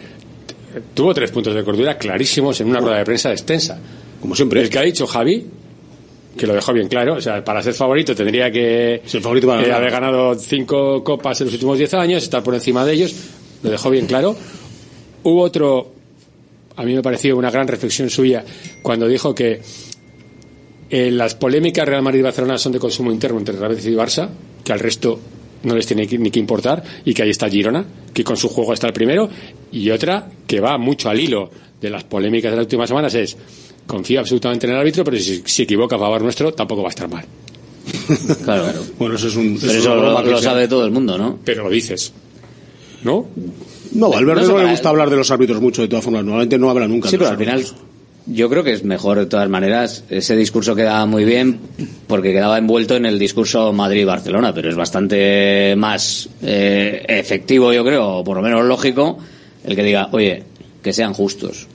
Tuvo 0.93 1.13
tres 1.13 1.31
puntos 1.31 1.53
de 1.55 1.63
cordura 1.63 1.97
clarísimos 1.97 2.59
en 2.61 2.67
una 2.67 2.79
rueda 2.79 2.97
de 2.97 3.05
prensa 3.05 3.31
extensa. 3.31 3.79
Como 4.21 4.35
siempre. 4.35 4.61
El 4.61 4.69
que 4.69 4.79
ha 4.79 4.81
dicho 4.81 5.05
Javi, 5.07 5.45
que 6.37 6.47
lo 6.47 6.53
dejó 6.53 6.73
bien 6.73 6.87
claro, 6.87 7.15
o 7.15 7.21
sea, 7.21 7.43
para 7.43 7.61
ser 7.63 7.73
favorito 7.73 8.15
tendría 8.15 8.51
que 8.51 9.01
Ser 9.05 9.21
favorito 9.21 9.47
para 9.47 9.65
eh, 9.65 9.71
haber 9.71 9.91
ganado 9.91 10.35
cinco 10.35 11.03
copas 11.03 11.39
en 11.41 11.47
los 11.47 11.53
últimos 11.53 11.77
diez 11.77 11.93
años, 11.93 12.23
estar 12.23 12.43
por 12.43 12.53
encima 12.53 12.85
de 12.85 12.93
ellos, 12.93 13.15
lo 13.63 13.69
dejó 13.69 13.89
bien 13.89 14.05
claro. 14.05 14.35
Hubo 15.23 15.41
otro, 15.41 15.93
a 16.75 16.83
mí 16.83 16.93
me 16.93 17.01
pareció 17.01 17.37
una 17.37 17.51
gran 17.51 17.67
reflexión 17.67 18.09
suya, 18.09 18.43
cuando 18.81 19.07
dijo 19.07 19.33
que 19.33 19.61
eh, 20.89 21.11
las 21.11 21.35
polémicas 21.35 21.87
Real 21.87 22.01
Madrid 22.01 22.19
y 22.19 22.23
Barcelona 22.23 22.57
son 22.57 22.73
de 22.73 22.79
consumo 22.79 23.11
interno 23.11 23.39
entre 23.39 23.55
Real 23.55 23.71
Madrid 23.71 23.87
y 23.87 23.95
Barça, 23.95 24.29
que 24.63 24.73
al 24.73 24.79
resto 24.79 25.19
no 25.63 25.75
les 25.75 25.87
tiene 25.87 26.05
ni 26.05 26.29
que 26.29 26.39
importar, 26.39 26.83
y 27.05 27.13
que 27.13 27.23
ahí 27.23 27.29
está 27.29 27.49
Girona, 27.49 27.85
que 28.13 28.23
con 28.23 28.37
su 28.37 28.49
juego 28.49 28.73
está 28.73 28.87
el 28.87 28.93
primero, 28.93 29.29
y 29.71 29.89
otra 29.89 30.29
que 30.45 30.59
va 30.59 30.77
mucho 30.77 31.09
al 31.09 31.19
hilo 31.19 31.49
de 31.81 31.89
las 31.89 32.03
polémicas 32.03 32.51
de 32.51 32.57
las 32.57 32.65
últimas 32.65 32.87
semanas 32.89 33.13
es 33.15 33.37
confía 33.85 34.19
absolutamente 34.19 34.67
en 34.67 34.73
el 34.73 34.79
árbitro, 34.79 35.03
pero 35.03 35.17
si 35.17 35.41
se 35.45 35.63
equivoca 35.63 35.95
a 35.95 35.99
favor 35.99 36.21
nuestro, 36.21 36.53
tampoco 36.53 36.81
va 36.81 36.89
a 36.89 36.89
estar 36.89 37.09
mal. 37.09 37.25
claro 38.43 38.65
Bueno, 38.99 39.15
eso 39.15 39.27
es 39.27 39.35
un... 39.35 39.57
pero 39.59 39.71
es 39.71 39.77
eso 39.79 39.95
lo, 39.95 40.37
sabe 40.39 40.67
todo 40.67 40.85
el 40.85 40.91
mundo 40.91 41.17
¿no? 41.17 41.39
Pero 41.43 41.63
lo 41.63 41.69
dices. 41.69 42.13
¿No? 43.03 43.27
No, 43.93 44.07
a 44.07 44.09
Valverde 44.09 44.47
No 44.47 44.57
le 44.57 44.69
gusta 44.71 44.89
él. 44.89 44.91
hablar 44.91 45.09
de 45.09 45.15
los 45.15 45.29
árbitros 45.29 45.61
mucho, 45.61 45.81
de 45.83 45.87
todas 45.87 46.03
formas. 46.03 46.23
Normalmente 46.23 46.57
no 46.57 46.69
habla 46.69 46.87
nunca. 46.87 47.07
Sí, 47.09 47.13
de 47.13 47.19
pero 47.19 47.31
los 47.31 47.39
al 47.39 47.45
final 47.45 47.65
yo 48.27 48.49
creo 48.49 48.63
que 48.63 48.73
es 48.73 48.83
mejor 48.83 49.19
de 49.19 49.25
todas 49.27 49.47
maneras. 49.49 50.03
Ese 50.09 50.35
discurso 50.35 50.75
quedaba 50.75 51.05
muy 51.05 51.23
bien 51.25 51.59
porque 52.07 52.33
quedaba 52.33 52.57
envuelto 52.57 52.95
en 52.95 53.05
el 53.05 53.19
discurso 53.19 53.71
Madrid-Barcelona, 53.71 54.53
pero 54.53 54.69
es 54.69 54.75
bastante 54.75 55.75
más 55.77 56.27
eh, 56.41 57.05
efectivo, 57.07 57.71
yo 57.71 57.85
creo, 57.85 58.17
o 58.17 58.23
por 58.23 58.37
lo 58.37 58.43
menos 58.43 58.65
lógico, 58.65 59.19
el 59.63 59.75
que 59.75 59.83
diga, 59.83 60.09
oye, 60.11 60.43
que 60.81 60.93
sean 60.93 61.13
justos. 61.13 61.67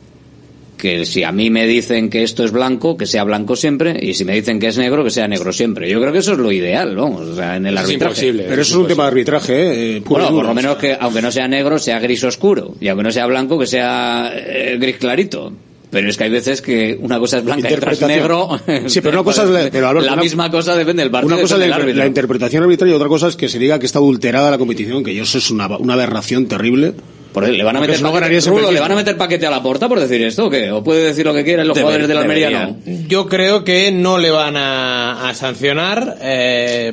Que 0.81 1.05
si 1.05 1.25
a 1.25 1.31
mí 1.33 1.51
me 1.51 1.67
dicen 1.67 2.09
que 2.09 2.23
esto 2.23 2.43
es 2.43 2.53
blanco, 2.53 2.97
que 2.97 3.07
sea 3.07 3.23
blanco 3.25 3.55
siempre, 3.55 3.99
y 4.01 4.15
si 4.15 4.25
me 4.25 4.33
dicen 4.35 4.59
que 4.59 4.69
es 4.69 4.79
negro, 4.79 5.05
que 5.05 5.11
sea 5.11 5.29
negro 5.29 5.53
siempre. 5.53 5.91
Yo 5.91 6.01
creo 6.01 6.11
que 6.13 6.21
eso 6.21 6.33
es 6.33 6.39
lo 6.39 6.51
ideal, 6.51 6.97
vamos, 6.97 7.21
o 7.29 7.35
sea, 7.37 7.57
en 7.57 7.67
el 7.67 7.75
Es 7.75 7.81
arbitraje. 7.85 8.13
imposible. 8.13 8.47
Pero 8.49 8.63
eso 8.63 8.71
es 8.75 8.81
un 8.81 8.87
tema 8.89 9.03
de 9.05 9.09
arbitraje, 9.09 9.53
¿eh? 9.55 9.97
Eh, 9.97 10.01
puro 10.01 10.23
Bueno, 10.23 10.37
por 10.37 10.47
lo 10.47 10.55
menos 10.55 10.77
que, 10.79 10.97
aunque 10.99 11.21
no 11.21 11.31
sea 11.31 11.47
negro, 11.49 11.79
sea 11.79 11.99
gris 12.01 12.25
oscuro. 12.25 12.75
Y 12.81 12.89
aunque 12.89 13.03
no 13.05 13.13
sea 13.13 13.27
blanco, 13.27 13.59
que 13.59 13.67
sea 13.67 14.33
eh, 14.35 14.79
gris 14.81 14.97
clarito. 14.97 15.53
Pero 15.91 16.09
es 16.09 16.17
que 16.17 16.23
hay 16.25 16.31
veces 16.31 16.63
que 16.63 16.97
una 17.01 17.19
cosa 17.19 17.39
es 17.39 17.45
blanca 17.45 17.69
y 17.69 17.75
otra 17.75 17.93
es 17.93 18.01
negro. 18.01 18.49
Sí, 18.87 19.01
pero 19.01 19.19
una 19.19 19.25
cosa 19.25 19.43
es 19.43 19.51
la- 19.51 19.69
pero, 19.71 19.89
Alberto, 19.89 20.07
la 20.07 20.13
una- 20.15 20.23
misma 20.23 20.51
cosa 20.51 20.77
depende 20.77 21.03
del 21.03 21.11
partido. 21.11 21.35
Una 21.35 21.43
cosa 21.43 21.57
es 21.63 21.69
la, 21.69 21.79
la 21.79 22.07
interpretación 22.07 22.63
arbitral 22.63 22.89
y 22.91 22.93
otra 22.95 23.09
cosa 23.09 23.27
es 23.29 23.37
que 23.37 23.49
se 23.49 23.59
diga 23.59 23.79
que 23.81 23.87
está 23.87 23.99
adulterada 23.99 24.51
la 24.53 24.57
competición, 24.59 25.03
que 25.05 25.21
eso 25.21 25.37
es 25.37 25.51
una, 25.51 25.67
una 25.79 25.95
aberración 25.95 26.47
terrible. 26.47 26.95
Por 27.33 27.45
él, 27.45 27.57
le 27.57 27.63
van 27.65 27.77
a 27.77 27.81
meter 27.81 28.01
no 28.03 28.13
paquete. 28.13 28.73
¿le 28.73 28.81
van 28.81 28.93
a 28.93 28.97
meter 28.97 29.17
paquete 29.17 29.47
a 29.47 29.51
la 29.51 29.63
porta 29.63 29.89
por 29.89 30.01
decir 30.01 30.21
esto 30.23 30.47
o 30.47 30.51
qué? 30.51 30.71
¿O 30.73 30.83
puede 30.83 31.05
decir 31.05 31.25
lo 31.25 31.33
que 31.33 31.45
quiera 31.45 31.63
los 31.65 31.77
Deber- 31.77 31.83
jugadores 31.83 32.09
del 32.09 32.19
Almería 32.19 32.51
no? 32.51 32.77
Yo 33.09 33.27
creo 33.29 33.63
que 33.65 33.93
no 33.93 34.19
le 34.19 34.31
van 34.31 34.57
a, 34.57 35.29
a 35.29 35.35
sancionar, 35.35 36.17
eh, 36.23 36.93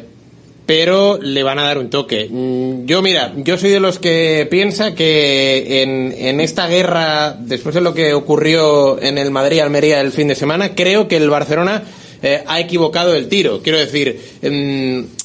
pero 0.65 1.17
le 1.21 1.43
van 1.43 1.59
a 1.59 1.63
dar 1.63 1.77
un 1.77 1.89
toque. 1.89 2.27
Mm, 2.29 2.85
Yo, 2.85 3.01
mira, 3.01 3.31
yo 3.37 3.57
soy 3.57 3.69
de 3.71 3.79
los 3.79 3.99
que 3.99 4.47
piensa 4.51 4.93
que 4.93 5.81
en, 5.83 6.13
en 6.17 6.39
esta 6.41 6.67
guerra, 6.67 7.35
después 7.39 7.73
de 7.73 7.81
lo 7.81 7.93
que 7.93 8.13
ocurrió 8.13 9.01
en 9.01 9.17
el 9.17 9.31
Madrid-Almería 9.31 10.01
el 10.01 10.11
fin 10.11 10.27
de 10.27 10.35
semana, 10.35 10.75
creo 10.75 11.07
que 11.07 11.17
el 11.17 11.29
Barcelona 11.29 11.83
eh, 12.21 12.43
ha 12.45 12.59
equivocado 12.59 13.15
el 13.15 13.27
tiro. 13.29 13.61
Quiero 13.63 13.79
decir, 13.79 14.19
mm, 14.41 15.16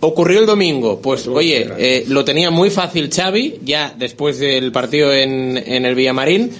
ocurrió 0.00 0.40
el 0.40 0.46
domingo, 0.46 1.00
pues 1.00 1.26
oye, 1.26 1.68
eh, 1.78 2.04
lo 2.08 2.24
tenía 2.24 2.50
muy 2.50 2.70
fácil 2.70 3.10
Xavi, 3.14 3.60
ya 3.64 3.94
después 3.96 4.38
del 4.38 4.72
partido 4.72 5.12
en, 5.12 5.56
en 5.56 5.86
el 5.86 5.94
Villamarín, 5.94 6.50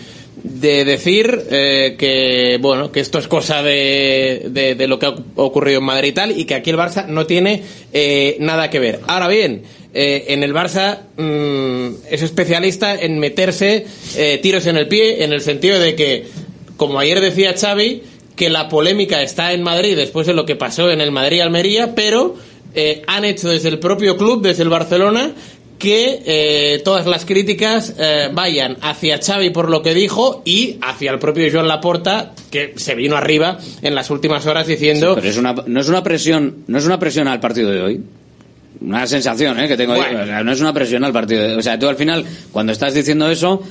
de 0.42 0.84
decir 0.84 1.44
eh, 1.50 1.96
que 1.98 2.58
bueno 2.60 2.92
que 2.92 3.00
esto 3.00 3.18
es 3.18 3.26
cosa 3.26 3.62
de, 3.62 4.46
de, 4.50 4.74
de 4.74 4.86
lo 4.86 4.98
que 4.98 5.06
ha 5.06 5.14
ocurrido 5.36 5.78
en 5.78 5.84
Madrid 5.84 6.10
y 6.10 6.12
tal 6.12 6.38
y 6.38 6.44
que 6.44 6.54
aquí 6.54 6.70
el 6.70 6.76
Barça 6.76 7.06
no 7.06 7.26
tiene 7.26 7.62
eh, 7.92 8.36
nada 8.40 8.70
que 8.70 8.78
ver. 8.78 9.00
Ahora 9.06 9.28
bien, 9.28 9.62
eh, 9.94 10.26
en 10.28 10.42
el 10.42 10.52
Barça 10.52 10.98
mm, 11.16 12.04
es 12.10 12.22
especialista 12.22 12.94
en 12.94 13.18
meterse 13.18 13.86
eh, 14.16 14.38
tiros 14.42 14.66
en 14.66 14.76
el 14.76 14.88
pie 14.88 15.24
en 15.24 15.32
el 15.32 15.40
sentido 15.40 15.80
de 15.80 15.94
que, 15.94 16.26
como 16.76 16.98
ayer 16.98 17.20
decía 17.20 17.54
Xavi, 17.58 18.02
que 18.36 18.50
la 18.50 18.68
polémica 18.68 19.22
está 19.22 19.54
en 19.54 19.62
Madrid 19.62 19.96
después 19.96 20.26
de 20.26 20.34
lo 20.34 20.44
que 20.44 20.54
pasó 20.54 20.90
en 20.90 21.00
el 21.00 21.12
Madrid-Almería, 21.12 21.94
pero 21.94 22.36
eh, 22.76 23.02
han 23.08 23.24
hecho 23.24 23.48
desde 23.48 23.68
el 23.70 23.78
propio 23.80 24.16
club, 24.16 24.42
desde 24.42 24.62
el 24.62 24.68
Barcelona, 24.68 25.32
que 25.78 26.22
eh, 26.24 26.80
todas 26.84 27.06
las 27.06 27.24
críticas 27.26 27.94
eh, 27.98 28.30
vayan 28.32 28.78
hacia 28.80 29.18
Xavi 29.18 29.50
por 29.50 29.68
lo 29.68 29.82
que 29.82 29.92
dijo 29.92 30.40
y 30.44 30.78
hacia 30.80 31.10
el 31.10 31.18
propio 31.18 31.46
Joan 31.52 31.68
Laporta 31.68 32.32
que 32.50 32.72
se 32.76 32.94
vino 32.94 33.14
arriba 33.16 33.58
en 33.82 33.94
las 33.94 34.08
últimas 34.10 34.46
horas 34.46 34.66
diciendo 34.66 35.14
Pero 35.16 35.28
es 35.28 35.36
una, 35.36 35.52
no 35.66 35.80
es 35.80 35.88
una 35.88 36.02
presión, 36.02 36.64
no 36.66 36.78
es 36.78 36.86
una 36.86 36.98
presión 36.98 37.28
al 37.28 37.40
partido 37.40 37.70
de 37.70 37.82
hoy. 37.82 38.00
Una 38.80 39.06
sensación, 39.06 39.58
¿eh? 39.60 39.68
Que 39.68 39.76
tengo. 39.76 39.94
Bueno. 39.94 40.22
o 40.22 40.26
sea, 40.26 40.42
no 40.44 40.52
es 40.52 40.60
una 40.60 40.72
presión 40.72 41.02
al 41.04 41.12
partido. 41.12 41.42
de- 41.42 41.56
o 41.56 41.62
sea, 41.62 41.78
tú 41.78 41.88
al 41.88 41.96
final, 41.96 42.24
cuando 42.52 42.72
estás 42.72 42.94
diciendo 42.94 43.30
eso, 43.30 43.62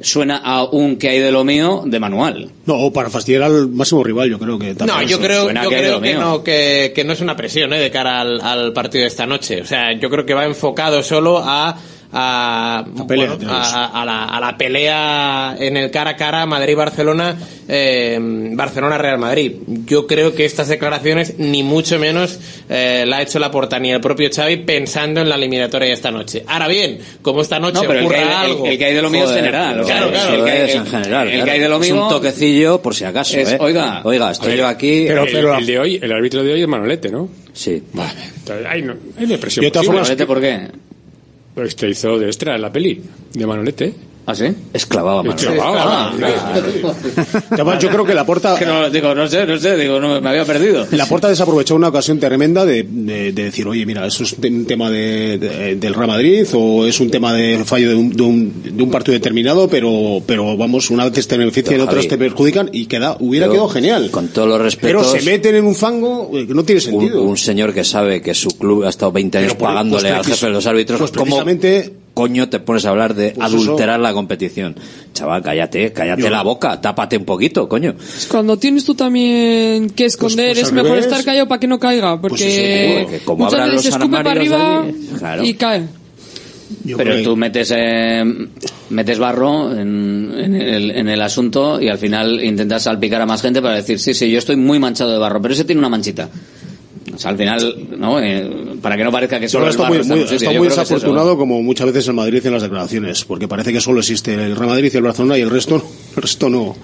suena 0.00 0.38
a 0.38 0.64
un 0.64 0.96
que 0.96 1.08
hay 1.08 1.18
de 1.18 1.32
lo 1.32 1.44
mío 1.44 1.82
de 1.84 2.00
manual. 2.00 2.50
No, 2.66 2.74
o 2.74 2.92
para 2.92 3.10
fastidiar 3.10 3.42
al 3.42 3.68
máximo 3.68 4.02
rival, 4.02 4.30
yo 4.30 4.38
creo 4.38 4.58
que 4.58 4.74
también. 4.74 4.98
No, 4.98 5.02
yo 5.02 5.16
eso. 5.16 5.20
creo, 5.20 5.50
yo 5.50 5.70
que 5.70 5.76
creo 5.76 6.20
no, 6.20 6.42
que, 6.42 6.92
que 6.94 7.04
no 7.04 7.12
es 7.12 7.20
una 7.20 7.36
presión 7.36 7.72
¿eh? 7.72 7.78
de 7.78 7.90
cara 7.90 8.20
al, 8.20 8.40
al 8.40 8.72
partido 8.72 9.02
de 9.02 9.08
esta 9.08 9.26
noche. 9.26 9.60
O 9.62 9.66
sea, 9.66 9.92
yo 9.98 10.10
creo 10.10 10.24
que 10.24 10.34
va 10.34 10.44
enfocado 10.44 11.02
solo 11.02 11.38
a, 11.38 11.76
a, 12.12 12.84
pelea, 13.06 13.34
bueno, 13.36 13.52
a, 13.52 14.00
a 14.02 14.04
la, 14.04 14.24
a 14.24 14.40
la 14.40 14.56
pelea 14.58 15.56
en 15.58 15.76
el 15.76 15.90
cara 15.90 16.10
a 16.10 16.16
cara 16.16 16.44
Madrid-Barcelona, 16.46 17.36
eh, 17.68 18.18
Barcelona-Real 18.20 19.18
Madrid. 19.18 19.52
Yo 19.86 20.06
creo 20.06 20.34
que 20.34 20.44
estas 20.44 20.68
declaraciones 20.68 21.38
ni 21.38 21.62
mucho 21.62 21.98
menos 21.98 22.38
eh, 22.68 23.04
la 23.06 23.18
ha 23.18 23.22
hecho 23.22 23.38
la 23.38 23.50
porta 23.50 23.78
ni 23.78 23.90
el 23.92 24.00
propio 24.00 24.28
Xavi 24.34 24.56
pensando 24.58 25.20
en 25.20 25.28
la 25.28 25.36
eliminatoria 25.36 25.88
de 25.88 25.94
esta 25.94 26.10
noche. 26.10 26.44
Ahora 26.46 26.68
bien, 26.68 26.98
como 27.22 27.42
esta 27.42 27.58
noche 27.60 27.74
No, 27.74 27.80
pero 27.82 27.94
el 28.00 28.04
ocurra 28.06 28.16
que 28.18 28.22
hay- 28.24 28.28
el- 28.28 28.34
algo, 28.50 28.66
el 28.66 28.78
que 28.78 28.84
hay 28.84 28.94
de 28.94 29.02
lo 29.02 29.10
mío 29.10 29.24
es 29.24 29.34
general. 29.34 29.82
Claro, 29.84 30.10
claro, 30.10 30.34
el 30.36 30.44
que 30.44 30.50
hay- 30.50 30.58
es 30.68 30.74
el- 30.74 30.80
en 30.80 30.86
general. 30.86 31.26
el 31.28 31.32
que 31.32 31.36
claro. 31.38 31.52
hay 31.52 31.60
de 31.60 31.68
lo 31.68 31.80
Es 31.82 31.90
mío 31.92 32.02
un 32.02 32.08
toquecillo 32.08 32.82
por 32.82 32.94
si 32.94 33.04
acaso, 33.04 33.36
es, 33.38 33.52
¿eh? 33.52 33.56
oiga, 33.60 34.00
Oiga, 34.04 34.30
estoy 34.30 34.56
yo 34.56 34.66
aquí. 34.66 35.04
Pero, 35.06 35.24
Pero- 35.26 35.32
pero- 35.38 35.58
el, 35.58 35.66
de 35.66 35.78
hoy, 35.78 35.98
el 36.02 36.12
árbitro 36.12 36.42
de 36.42 36.52
hoy 36.54 36.62
es 36.62 36.68
Manolete, 36.68 37.10
¿no? 37.10 37.28
Sí. 37.52 37.82
Vale. 37.92 38.10
Entonces, 38.38 38.66
ahí 38.68 38.82
no, 38.82 38.94
hay 39.18 39.26
presión. 39.36 39.64
De 39.64 39.70
todas 39.70 39.86
posible. 39.86 40.04
formas, 40.04 40.08
Manolete, 40.08 40.26
¿por 40.26 40.40
qué? 40.40 40.89
Pues 41.60 41.76
te 41.76 41.90
hizo 41.90 42.18
de 42.18 42.24
extra 42.24 42.56
la 42.56 42.72
peli 42.72 43.02
de 43.34 43.46
Manolete. 43.46 43.94
¿Ah, 44.26 44.34
sí? 44.34 44.44
Es 44.72 44.86
clavado, 44.86 45.22
Es 45.22 45.26
Manolo. 45.28 45.52
clavado, 45.54 45.78
Ah, 45.90 46.12
claro. 46.16 46.94
Además, 47.50 47.78
yo 47.82 47.88
creo 47.88 48.04
que 48.04 48.14
la 48.14 48.24
porta 48.24 48.56
Que 48.56 48.66
no, 48.66 48.88
digo, 48.90 49.14
no 49.14 49.26
sé, 49.26 49.44
no 49.46 49.58
sé, 49.58 49.76
digo, 49.76 49.98
no, 49.98 50.20
me 50.20 50.28
había 50.28 50.44
perdido. 50.44 50.86
La 50.92 51.06
Porta 51.06 51.28
desaprovechó 51.28 51.74
una 51.74 51.88
ocasión 51.88 52.20
tremenda 52.20 52.64
de, 52.64 52.84
de- 52.88 53.32
de 53.32 53.44
decir, 53.44 53.66
oye, 53.66 53.84
mira, 53.86 54.06
eso 54.06 54.22
es 54.22 54.34
un 54.34 54.66
tema 54.66 54.90
de, 54.90 55.38
de- 55.38 55.76
del 55.76 55.94
Real 55.94 56.08
Madrid 56.08 56.46
o 56.52 56.86
es 56.86 57.00
un 57.00 57.10
tema 57.10 57.32
de 57.32 57.62
fallo 57.64 57.88
de 57.88 57.94
un, 57.96 58.10
de 58.12 58.22
un, 58.22 58.62
de 58.76 58.82
un 58.82 58.90
partido 58.90 59.14
determinado, 59.14 59.68
pero, 59.68 60.22
pero 60.26 60.56
vamos, 60.56 60.90
una 60.90 61.08
vez 61.08 61.26
te 61.26 61.36
benefician 61.36 61.74
y 61.74 61.78
Pero, 61.78 61.84
otras 61.90 62.06
te 62.06 62.16
perjudican 62.18 62.70
y 62.72 62.86
queda, 62.86 63.16
hubiera 63.20 63.46
yo, 63.46 63.52
quedado 63.52 63.68
genial. 63.70 64.10
Con 64.10 64.28
todos 64.28 64.46
los 64.48 64.76
Pero 64.76 65.00
respetos. 65.00 65.10
se 65.24 65.30
meten 65.30 65.54
en 65.56 65.64
un 65.64 65.74
fango 65.74 66.30
eh, 66.34 66.46
que 66.46 66.54
no 66.54 66.62
tiene 66.64 66.80
un, 66.80 66.84
sentido. 66.84 67.22
un 67.22 67.36
señor 67.36 67.74
que 67.74 67.82
sabe 67.84 68.20
que 68.22 68.34
su 68.34 68.50
club 68.50 68.84
ha 68.84 68.90
estado 68.90 69.10
20 69.12 69.38
años 69.38 69.54
Pero 69.54 69.64
pagándole 69.64 70.02
pues 70.08 70.14
al 70.18 70.24
jefe 70.24 70.46
de 70.46 70.52
los 70.52 70.66
árbitros, 70.66 70.98
pues 71.00 71.10
¿cómo 71.10 71.24
precisamente- 71.42 71.94
coño 72.14 72.48
te 72.48 72.60
pones 72.60 72.84
a 72.86 72.90
hablar 72.90 73.14
de 73.14 73.30
Pues 73.30 73.46
adulterar 73.46 74.00
la 74.00 74.12
competición? 74.12 74.76
Chaval, 75.14 75.42
cállate, 75.42 75.92
cállate 75.92 76.22
Yo- 76.22 76.30
la 76.30 76.42
boca, 76.42 76.80
tápate 76.80 77.16
un 77.16 77.24
poquito, 77.24 77.68
coño. 77.68 77.94
Cuando 78.28 78.58
tienes 78.58 78.84
tú 78.84 78.94
también 78.94 79.90
que 79.90 80.04
esconder, 80.06 80.48
pues 80.54 80.58
es 80.58 80.68
al 80.68 80.74
mejor 80.74 80.90
revés. 80.90 81.06
estar 81.06 81.24
callado 81.24 81.48
para 81.48 81.58
que 81.60 81.66
no 81.66 81.78
caiga, 81.78 82.20
porque 82.20 83.02
eso, 83.02 83.24
como 83.24 83.44
muchas 83.46 83.60
veces 83.60 83.74
los 83.74 83.86
escupe 83.86 84.16
para 84.18 84.30
arriba 84.32 84.84
claro. 85.18 85.44
y 85.44 85.54
cae. 85.54 85.82
Yo 86.84 86.96
Pero 86.96 87.10
creo 87.12 87.24
tú 87.24 87.30
que- 87.34 87.40
metes 87.40 87.74
eh, 87.76 88.22
metes 88.90 89.18
barro 89.18 89.72
en, 89.76 90.32
en 90.36 90.54
el, 90.54 90.90
en 90.92 91.08
el 91.08 91.20
asunto 91.20 91.80
y 91.80 91.88
al 91.88 91.98
final 91.98 92.42
intentas 92.44 92.84
salpicar 92.84 93.20
a 93.20 93.26
más 93.26 93.42
gente 93.42 93.60
para 93.60 93.74
decir, 93.74 93.98
sí, 93.98 94.14
sí, 94.14 94.30
yo 94.30 94.38
estoy 94.38 94.54
muy 94.56 94.78
manchado 94.78 95.10
de 95.12 95.18
barro, 95.18 95.42
pero 95.42 95.52
ese 95.54 95.64
tiene 95.64 95.80
una 95.80 95.88
manchita. 95.88 96.28
O 97.14 97.18
sea, 97.18 97.30
al 97.30 97.36
final, 97.36 97.76
¿no? 97.98 98.20
Eh, 98.20 98.76
para 98.80 98.96
que 98.96 99.04
no 99.04 99.12
parezca 99.12 99.38
que 99.40 99.48
solo 99.48 99.64
creo 99.64 99.68
el 99.68 99.70
está 99.70 99.82
barro 99.82 99.94
muy, 99.94 100.00
está 100.00 100.14
muy- 100.50 100.66
está 100.68 100.82
es 100.82 100.88
desafortunado 100.88 101.36
como 101.36 101.62
muchas 101.62 101.86
veces 101.86 102.08
el 102.08 102.14
Madrid 102.14 102.44
en 102.46 102.52
las 102.52 102.62
declaraciones, 102.62 103.24
porque 103.24 103.48
parece 103.48 103.72
que 103.72 103.80
solo 103.80 104.00
existe 104.00 104.34
el 104.34 104.56
Real 104.56 104.70
Madrid 104.70 104.90
y 104.92 104.96
el 104.96 105.02
Barcelona 105.02 105.38
y 105.38 105.42
el 105.42 105.50
resto, 105.50 105.76
el 106.16 106.22
resto 106.22 106.48
no. 106.48 106.74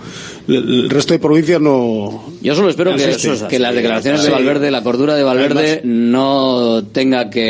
El, 0.49 0.89
resto 0.89 1.13
de 1.15 1.19
provincias 1.19 1.61
no. 1.61 2.25
Yo 2.41 2.55
solo 2.55 2.69
espero 2.69 2.95
que, 2.95 3.59
las 3.59 3.75
declaraciones 3.75 4.23
de. 4.23 4.31
Valverde, 4.31 4.71
la 4.71 4.83
cordura 4.83 5.15
de 5.17 5.25
Valverde, 5.25 5.81
Además- 5.83 5.85
no 5.85 6.85
tenga 6.93 7.31
que. 7.31 7.41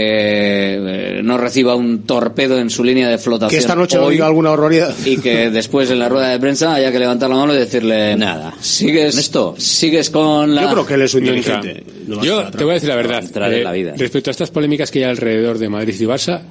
eh, 0.79 1.21
no 1.23 1.37
reciba 1.37 1.75
un 1.75 2.05
torpedo 2.05 2.59
en 2.59 2.71
su 2.71 2.83
línea 2.83 3.09
de 3.09 3.19
flotación. 3.19 3.51
Que 3.51 3.59
esta 3.59 3.75
noche 3.75 3.99
no 3.99 4.05
hoy, 4.05 4.15
diga 4.15 4.27
alguna 4.27 4.51
barbaridad. 4.51 4.95
Y 5.05 5.19
que 5.19 5.51
después 5.51 5.91
en 5.91 5.99
la 5.99 6.09
rueda 6.09 6.31
de 6.31 6.39
prensa 6.39 6.75
haya 6.75 6.91
que 6.91 6.99
levantar 6.99 7.29
la 7.29 7.37
mano 7.37 7.55
y 7.55 7.59
decirle. 7.59 8.17
Nada. 8.17 8.55
Sigues, 8.61 9.17
Esto. 9.19 9.55
sigues 9.59 10.09
con 10.11 10.55
la. 10.55 10.63
Yo 10.63 10.71
creo 10.71 10.87
que 10.87 10.95
él 10.95 11.03
es 11.03 11.15
un 11.15 11.29
a 11.29 12.23
Yo 12.23 12.45
te 12.51 12.65
voy 12.65 12.66
a 12.73 12.75
decir 12.75 12.89
la 12.89 12.97
verdad. 12.97 13.25
eh, 13.53 13.63
la 13.63 13.73
vida. 13.73 13.95
Respecto 13.97 14.31
a 14.31 14.33
estas 14.33 14.51
polémicas 14.51 14.91
que 14.91 15.01
hay 15.01 15.11
alrededor 15.11 15.59
de 15.59 15.69
Madrid 15.69 15.95
y 15.99 16.05
Barça, 16.05 16.43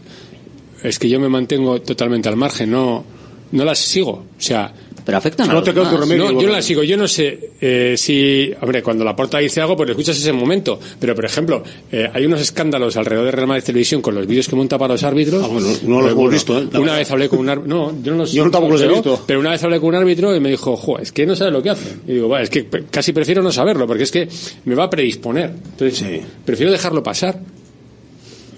es 0.84 1.00
que 1.00 1.10
yo 1.10 1.20
me 1.20 1.30
mantengo 1.30 1.82
totalmente 1.82 2.30
al 2.30 2.36
margen, 2.36 2.72
no, 2.72 3.04
no 3.52 3.66
las 3.66 3.80
sigo. 3.80 4.12
O 4.12 4.42
sea, 4.42 4.72
Pero 5.06 5.20
afectan 5.20 5.46
a 5.50 5.54
No 5.54 5.60
los 5.60 5.64
te 5.66 5.72
demás. 5.74 6.00
remedio. 6.00 6.32
no, 6.32 6.42
yo 6.42 6.48
no 6.48 6.54
las 6.54 6.66
sigo. 6.66 6.82
Yo 6.84 6.98
no 6.98 7.08
sé 7.08 7.52
eh, 7.62 7.94
si, 7.96 8.52
hombre, 8.60 8.82
cuando 8.82 9.06
la 9.06 9.16
porta 9.16 9.38
dice 9.38 9.62
algo, 9.62 9.76
pues 9.78 9.86
lo 9.88 9.92
escuchas 9.94 10.18
ese 10.18 10.34
momento. 10.34 10.80
Pero, 11.00 11.14
por 11.14 11.26
ejemplo, 11.26 11.62
eh, 11.92 12.10
hay 12.12 12.26
unos 12.26 12.42
escándalos 12.42 12.98
alrededor 12.98 13.26
de 13.26 13.32
Real 13.32 13.48
Madrid 13.48 13.64
Televisión 13.64 14.02
con 14.02 14.16
los 14.16 14.26
vídeos 14.26 14.48
que 14.48 14.56
monta 14.56 14.80
para 14.80 14.96
los 14.96 15.04
árbitros. 15.04 15.44
Ah, 15.44 15.48
bueno, 15.48 15.68
no 15.84 16.02
los 16.02 16.12
hemos 16.12 16.32
visto, 16.32 16.58
¿eh? 16.60 16.68
La 16.72 16.80
Una 16.80 16.96
vez 16.98 17.12
hablé 17.12 17.30
con 17.30 17.38
un 17.40 17.50
árbitro. 17.50 17.70
No, 17.76 18.04
yo 18.04 18.12
no 18.14 18.18
los 18.18 18.32
Yo 18.32 18.44
tampoco 18.50 18.74
los 18.74 18.82
he 18.82 18.86
pero- 18.86 18.96
visto. 18.96 19.24
Pero 19.28 19.40
una 19.40 19.52
vez 19.52 19.64
hablé 19.64 19.80
con 19.80 19.90
un 19.90 19.96
árbitro 19.96 20.36
y 20.36 20.40
me 20.40 20.50
dijo, 20.50 20.76
jo, 20.76 20.98
es 20.98 21.12
que 21.12 21.26
no 21.28 21.36
sabe 21.36 21.52
lo 21.52 21.62
que 21.62 21.70
hace. 21.70 21.96
Y 22.08 22.14
digo, 22.14 22.28
va, 22.28 22.42
es 22.42 22.50
que 22.50 22.68
casi 22.90 23.14
prefiero 23.14 23.44
no 23.44 23.52
saberlo, 23.52 23.86
porque 23.86 24.04
es 24.04 24.12
que 24.12 24.28
me 24.66 24.74
va 24.74 24.86
a 24.86 24.90
predisponer. 24.90 25.52
Entonces, 25.72 26.00
Sí. 26.00 26.22
prefiero 26.44 26.72
dejarlo 26.72 27.04
pasar. 27.04 27.40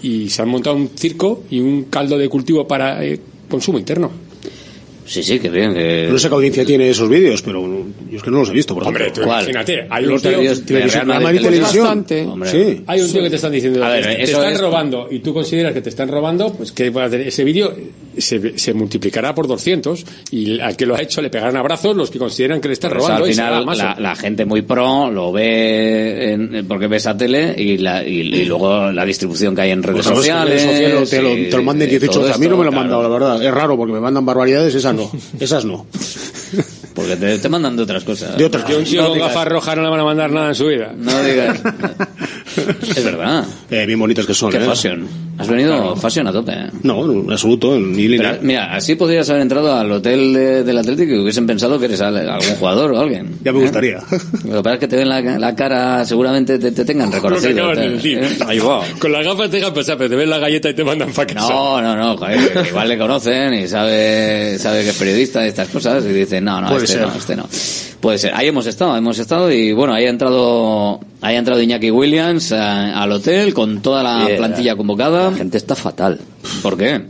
Y 0.02 0.28
se 0.30 0.42
han 0.42 0.48
montado 0.48 0.76
un 0.76 0.88
circo 0.96 1.42
y 1.50 1.58
un 1.60 1.84
caldo 1.84 2.16
de 2.16 2.28
cultivo 2.28 2.66
para 2.66 3.04
eh, 3.04 3.20
consumo 3.50 3.78
interno. 3.78 4.10
Sí, 5.08 5.22
sí, 5.22 5.38
que 5.40 5.48
bien. 5.48 5.72
Que... 5.74 6.06
No 6.10 6.18
sé 6.18 6.28
qué 6.28 6.34
audiencia 6.34 6.64
tiene 6.64 6.90
esos 6.90 7.08
vídeos, 7.08 7.40
pero 7.42 7.62
yo 7.62 8.16
es 8.16 8.22
que 8.22 8.30
no 8.30 8.40
los 8.40 8.50
he 8.50 8.52
visto, 8.52 8.74
por 8.74 8.84
Hombre, 8.86 9.04
ejemplo. 9.04 9.22
tú 9.24 9.28
¿Cuál? 9.28 9.40
imagínate, 9.44 9.86
hay 9.88 10.04
un 10.06 10.20
tío, 10.20 10.30
Real 10.38 10.64
Televisión. 11.40 12.06
Sí. 12.44 12.82
Hay 12.86 13.00
un 13.00 13.12
tío 13.12 13.22
que 13.22 13.30
te 13.30 13.36
están 13.36 13.52
diciendo 13.52 13.84
A 13.84 13.88
ver, 13.90 14.04
te 14.04 14.22
eso 14.22 14.32
están 14.38 14.52
es- 14.52 14.60
robando 14.60 15.08
y 15.10 15.20
tú 15.20 15.32
consideras 15.32 15.72
que 15.72 15.80
te 15.80 15.88
están 15.88 16.08
robando, 16.08 16.52
pues 16.52 16.72
que 16.72 16.92
ese 17.26 17.44
vídeo 17.44 17.74
se, 18.16 18.58
se 18.58 18.74
multiplicará 18.74 19.34
por 19.34 19.46
200 19.46 20.04
y 20.30 20.60
al 20.60 20.76
que 20.76 20.84
lo 20.86 20.94
ha 20.96 21.00
hecho 21.02 21.22
le 21.22 21.30
pegarán 21.30 21.56
abrazos 21.56 21.96
los 21.96 22.10
que 22.10 22.18
consideran 22.18 22.60
que 22.60 22.68
le 22.68 22.74
están 22.74 22.90
robando. 22.90 23.24
al 23.24 23.30
y 23.30 23.32
final 23.32 23.64
más. 23.64 23.78
la, 23.78 23.96
la 23.98 24.14
gente 24.16 24.44
muy 24.44 24.62
pro 24.62 25.10
lo 25.10 25.32
ve 25.32 26.32
en- 26.32 26.66
porque 26.66 26.86
ves 26.86 27.06
a 27.06 27.16
tele 27.16 27.54
y, 27.56 27.78
la, 27.78 28.06
y, 28.06 28.20
y 28.20 28.44
luego 28.44 28.90
la 28.92 29.04
distribución 29.04 29.54
que 29.54 29.62
hay 29.62 29.70
en 29.70 29.82
redes 29.82 30.06
Pues 30.06 30.06
que 30.06 30.12
en 30.12 30.16
sociales. 30.16 30.62
redes 30.62 30.62
sociales 30.76 31.10
te 31.10 31.22
lo, 31.22 31.36
y- 31.36 31.48
te 31.50 31.56
lo 31.56 31.62
manden 31.62 31.88
y 31.88 31.90
18 31.92 32.12
todo 32.12 32.22
veces. 32.24 32.36
A 32.36 32.38
mí 32.38 32.46
no 32.48 32.56
me 32.56 32.64
lo 32.64 32.68
han 32.68 32.74
claro. 32.74 32.82
mandado, 32.88 33.02
la 33.02 33.08
verdad. 33.08 33.42
Es 33.44 33.54
raro 33.54 33.76
porque 33.76 33.92
me 33.92 34.00
mandan 34.00 34.24
barbaridades, 34.26 34.74
esas 34.74 34.94
no. 34.98 35.10
Esas 35.40 35.64
no. 35.64 35.86
Porque 36.94 37.16
te, 37.16 37.38
te 37.38 37.48
mandan 37.48 37.76
de 37.76 37.82
otras 37.84 38.04
cosas. 38.04 38.36
De 38.36 38.44
otras 38.44 38.68
un 38.74 38.84
tío 38.84 39.02
No 39.02 39.08
con 39.10 39.18
gafas 39.20 39.46
rojas 39.48 39.76
no 39.76 39.82
le 39.82 39.88
van 39.88 40.00
a 40.00 40.04
mandar 40.04 40.30
nada 40.30 40.48
en 40.48 40.54
su 40.54 40.66
vida. 40.66 40.92
No 40.96 41.22
digas. 41.22 41.60
es 42.82 43.04
verdad. 43.04 43.44
Eh, 43.70 43.84
bien 43.86 43.98
bonitas 43.98 44.26
que 44.26 44.34
son, 44.34 44.50
Qué 44.50 44.58
¿eh? 44.58 44.60
fashion. 44.60 45.06
Has 45.38 45.46
venido 45.48 45.94
fashion 45.94 46.26
a 46.26 46.32
tope. 46.32 46.52
¿eh? 46.52 46.66
No, 46.82 47.04
en 47.12 47.30
absoluto, 47.30 47.78
ni 47.78 48.08
mira, 48.42 48.74
así 48.74 48.96
podrías 48.96 49.28
haber 49.30 49.42
entrado 49.42 49.72
al 49.72 49.90
hotel 49.92 50.32
de- 50.34 50.64
del 50.64 50.78
Atlético 50.78 51.12
y 51.14 51.18
hubiesen 51.20 51.46
pensado 51.46 51.78
que 51.78 51.84
eres 51.84 52.00
al- 52.00 52.16
algún 52.28 52.56
jugador 52.56 52.90
o 52.92 52.98
alguien. 52.98 53.36
Ya 53.44 53.52
me 53.52 53.60
¿eh? 53.60 53.62
gustaría. 53.62 53.98
Lo 54.44 54.56
que 54.56 54.62
pasa 54.62 54.74
es 54.74 54.80
que 54.80 54.88
te 54.88 54.96
ven 54.96 55.08
la, 55.08 55.20
la 55.20 55.54
cara, 55.54 56.04
seguramente 56.04 56.58
te, 56.58 56.72
te 56.72 56.84
tengan 56.84 57.12
reconocido. 57.12 57.52
acabas 57.52 57.78
de 57.78 57.82
te- 57.84 57.90
decir. 57.90 58.18
¿eh? 58.18 58.28
Ahí 58.46 58.58
va. 58.58 58.82
Con 58.98 59.12
las 59.12 59.24
gafas 59.24 59.48
te 59.50 59.58
dejan 59.58 59.72
pasar, 59.74 59.96
pero 59.96 60.10
te 60.10 60.16
ven 60.16 60.28
la 60.28 60.38
galleta 60.38 60.70
y 60.70 60.74
te 60.74 60.82
mandan 60.82 61.12
para 61.12 61.32
casa. 61.34 61.48
No, 61.48 61.80
no, 61.80 61.94
no, 61.96 62.16
joder, 62.16 62.66
igual 62.68 62.88
le 62.88 62.98
conocen 62.98 63.54
y 63.54 63.68
sabe, 63.68 64.58
sabe 64.58 64.82
que 64.82 64.90
es 64.90 64.96
periodista 64.96 65.44
y 65.44 65.48
estas 65.50 65.68
cosas 65.68 66.04
y 66.04 66.08
dicen, 66.08 66.44
no, 66.44 66.60
no, 66.60 66.68
Puede 66.68 66.84
este 66.84 66.98
ser. 66.98 67.06
no, 67.06 67.14
este 67.14 67.36
no. 67.36 67.48
Puede 68.00 68.18
ser. 68.18 68.32
Ahí 68.34 68.46
hemos 68.48 68.66
estado, 68.66 68.96
hemos 68.96 69.18
estado 69.18 69.50
y 69.52 69.72
bueno, 69.72 69.92
ahí 69.92 70.04
ha 70.06 70.08
entrado, 70.10 71.00
ahí 71.20 71.34
ha 71.34 71.38
entrado 71.38 71.60
Iñaki 71.60 71.90
Williams 71.90 72.47
eh, 72.52 72.56
al 72.56 73.12
hotel 73.12 73.54
con 73.54 73.80
toda 73.82 74.02
la 74.02 74.26
Bien, 74.26 74.38
plantilla 74.38 74.76
convocada. 74.76 75.30
La 75.30 75.36
gente 75.36 75.56
está 75.58 75.74
fatal. 75.74 76.18
¿Por 76.62 76.76
qué? 76.76 77.00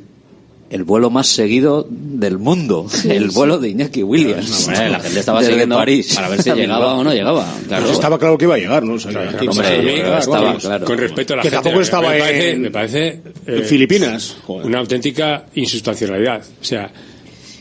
El 0.70 0.84
vuelo 0.84 1.08
más 1.08 1.28
seguido 1.28 1.86
del 1.88 2.36
mundo. 2.36 2.86
el 3.08 3.30
vuelo 3.30 3.58
de 3.58 3.70
Iñaki 3.70 4.02
Williams. 4.02 4.66
Hombre, 4.68 4.90
la 4.90 5.00
gente 5.00 5.20
estaba 5.20 5.38
Desde 5.38 5.52
siguiendo 5.52 5.76
París. 5.76 6.12
para 6.14 6.28
ver 6.28 6.42
si 6.42 6.50
llegaba 6.54 6.92
o 6.94 7.02
no 7.02 7.14
llegaba. 7.14 7.46
Claro. 7.66 7.84
Pues 7.84 7.94
estaba 7.94 8.18
claro 8.18 8.36
que 8.36 8.44
iba 8.44 8.54
a 8.54 8.58
llegar, 8.58 8.82
¿no? 8.82 8.92
O 8.94 8.98
sea, 8.98 9.10
Claro, 9.12 9.28
hombre, 9.50 9.98
yo 10.04 10.18
estaba 10.18 10.54
claro. 10.58 10.84
Con 10.84 10.98
respecto 10.98 11.32
a 11.32 11.36
la 11.36 11.42
Que 11.42 11.48
gente, 11.48 11.56
tampoco 11.62 11.76
me- 11.78 11.82
estaba 11.82 12.10
me 12.10 12.18
parece, 12.18 12.50
en- 12.50 12.60
me 12.60 12.70
parece 12.70 13.20
En 13.46 13.64
Filipinas. 13.64 14.36
Joder. 14.46 14.66
una 14.66 14.78
auténtica 14.80 15.46
insustancialidad. 15.54 16.42
O 16.60 16.64
sea, 16.64 16.90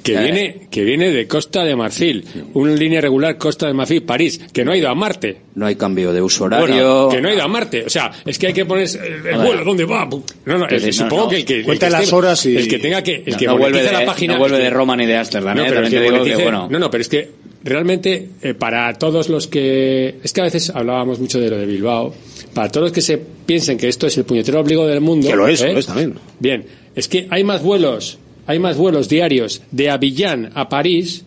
que 0.07 0.17
Eh. 0.17 0.23
viene, 0.23 0.67
que 0.71 0.83
viene 0.83 1.11
de 1.11 1.27
Costa 1.27 1.63
de 1.63 1.75
Marfil, 1.75 2.23
una 2.53 2.73
línea 2.73 3.01
regular 3.01 3.37
Costa 3.37 3.67
de 3.67 3.73
Marfil, 3.73 4.03
París, 4.03 4.39
que 4.53 4.63
no 4.65 4.71
ha 4.71 4.77
ido 4.77 4.89
a 4.89 4.95
Marte. 4.95 5.37
No 5.55 5.65
hay 5.65 5.75
cambio 5.75 6.13
de 6.13 6.21
uso 6.21 6.47
Bueno, 6.47 6.63
horario. 6.63 7.09
que 7.09 7.21
no 7.21 7.29
ha 7.29 7.33
ido 7.33 7.43
a 7.43 7.47
Marte. 7.47 7.83
O 7.85 7.89
sea, 7.89 8.11
es 8.25 8.37
que 8.39 8.47
hay 8.47 8.53
que 8.53 8.65
poner 8.65 8.87
el, 8.87 9.37
vuelo. 9.37 9.63
¿dónde 9.63 9.85
va? 9.85 10.05
No, 10.05 10.57
no, 10.57 10.67
el- 10.67 10.85
no, 10.85 10.91
supongo 10.93 11.23
no. 11.23 11.29
que 11.29 11.35
el 11.37 11.45
que, 11.45 11.59
el 11.61 11.79
que 11.79 11.89
las 11.89 12.03
esté- 12.03 12.13
horas 12.15 12.45
y- 12.45 12.55
el 12.57 12.67
que 12.67 12.79
tenga 12.79 13.03
que, 13.03 13.23
el 13.25 13.33
No, 13.33 13.37
que 13.37 13.45
no 13.47 13.57
vuelve 13.57 13.83
de, 13.83 13.91
la 13.91 14.05
página, 14.05 14.33
no 14.33 14.39
vuelve 14.39 14.59
de 14.59 14.69
Roma 14.69 14.95
ni 14.95 15.05
de 15.05 15.17
Ámsterdam, 15.17 15.57
no, 15.57 15.63
¿eh? 15.63 15.65
pero 15.67 15.79
el 15.79 15.83
También 15.85 16.03
que 16.03 16.09
te 16.09 16.13
digo 16.25 16.37
que, 16.37 16.43
bueno, 16.43 16.67
no, 16.71 16.79
no, 16.79 16.89
pero 16.91 17.01
es 17.01 17.09
que 17.09 17.29
realmente 17.63 18.29
eh, 18.41 18.53
para 18.53 18.93
todos 18.93 19.29
los 19.29 19.47
que 19.47 20.15
es 20.23 20.31
que 20.31 20.41
a 20.41 20.45
veces 20.45 20.69
hablábamos 20.69 21.19
mucho 21.19 21.39
de 21.39 21.49
lo 21.49 21.57
de 21.57 21.65
Bilbao, 21.65 22.13
para 22.53 22.69
todos 22.69 22.85
los 22.85 22.91
que 22.93 23.01
se 23.01 23.17
piensen 23.17 23.77
que 23.77 23.87
esto 23.89 24.07
es 24.07 24.17
el 24.17 24.23
puñetero 24.25 24.59
obligo 24.61 24.85
del 24.87 25.01
mundo, 25.01 25.27
Que 25.27 25.35
lo 25.35 25.47
es, 25.47 25.61
¿eh? 25.61 25.73
lo 25.73 25.79
es 25.79 25.85
también. 25.87 26.13
Bien, 26.39 26.65
es 26.95 27.07
que 27.07 27.27
hay 27.29 27.43
más 27.43 27.61
vuelos, 27.63 28.19
hay 28.47 28.59
más 28.59 28.77
vuelos 28.77 29.07
diarios 29.09 29.61
de 29.71 29.89
Avillán 29.89 30.51
a 30.55 30.67
París 30.69 31.23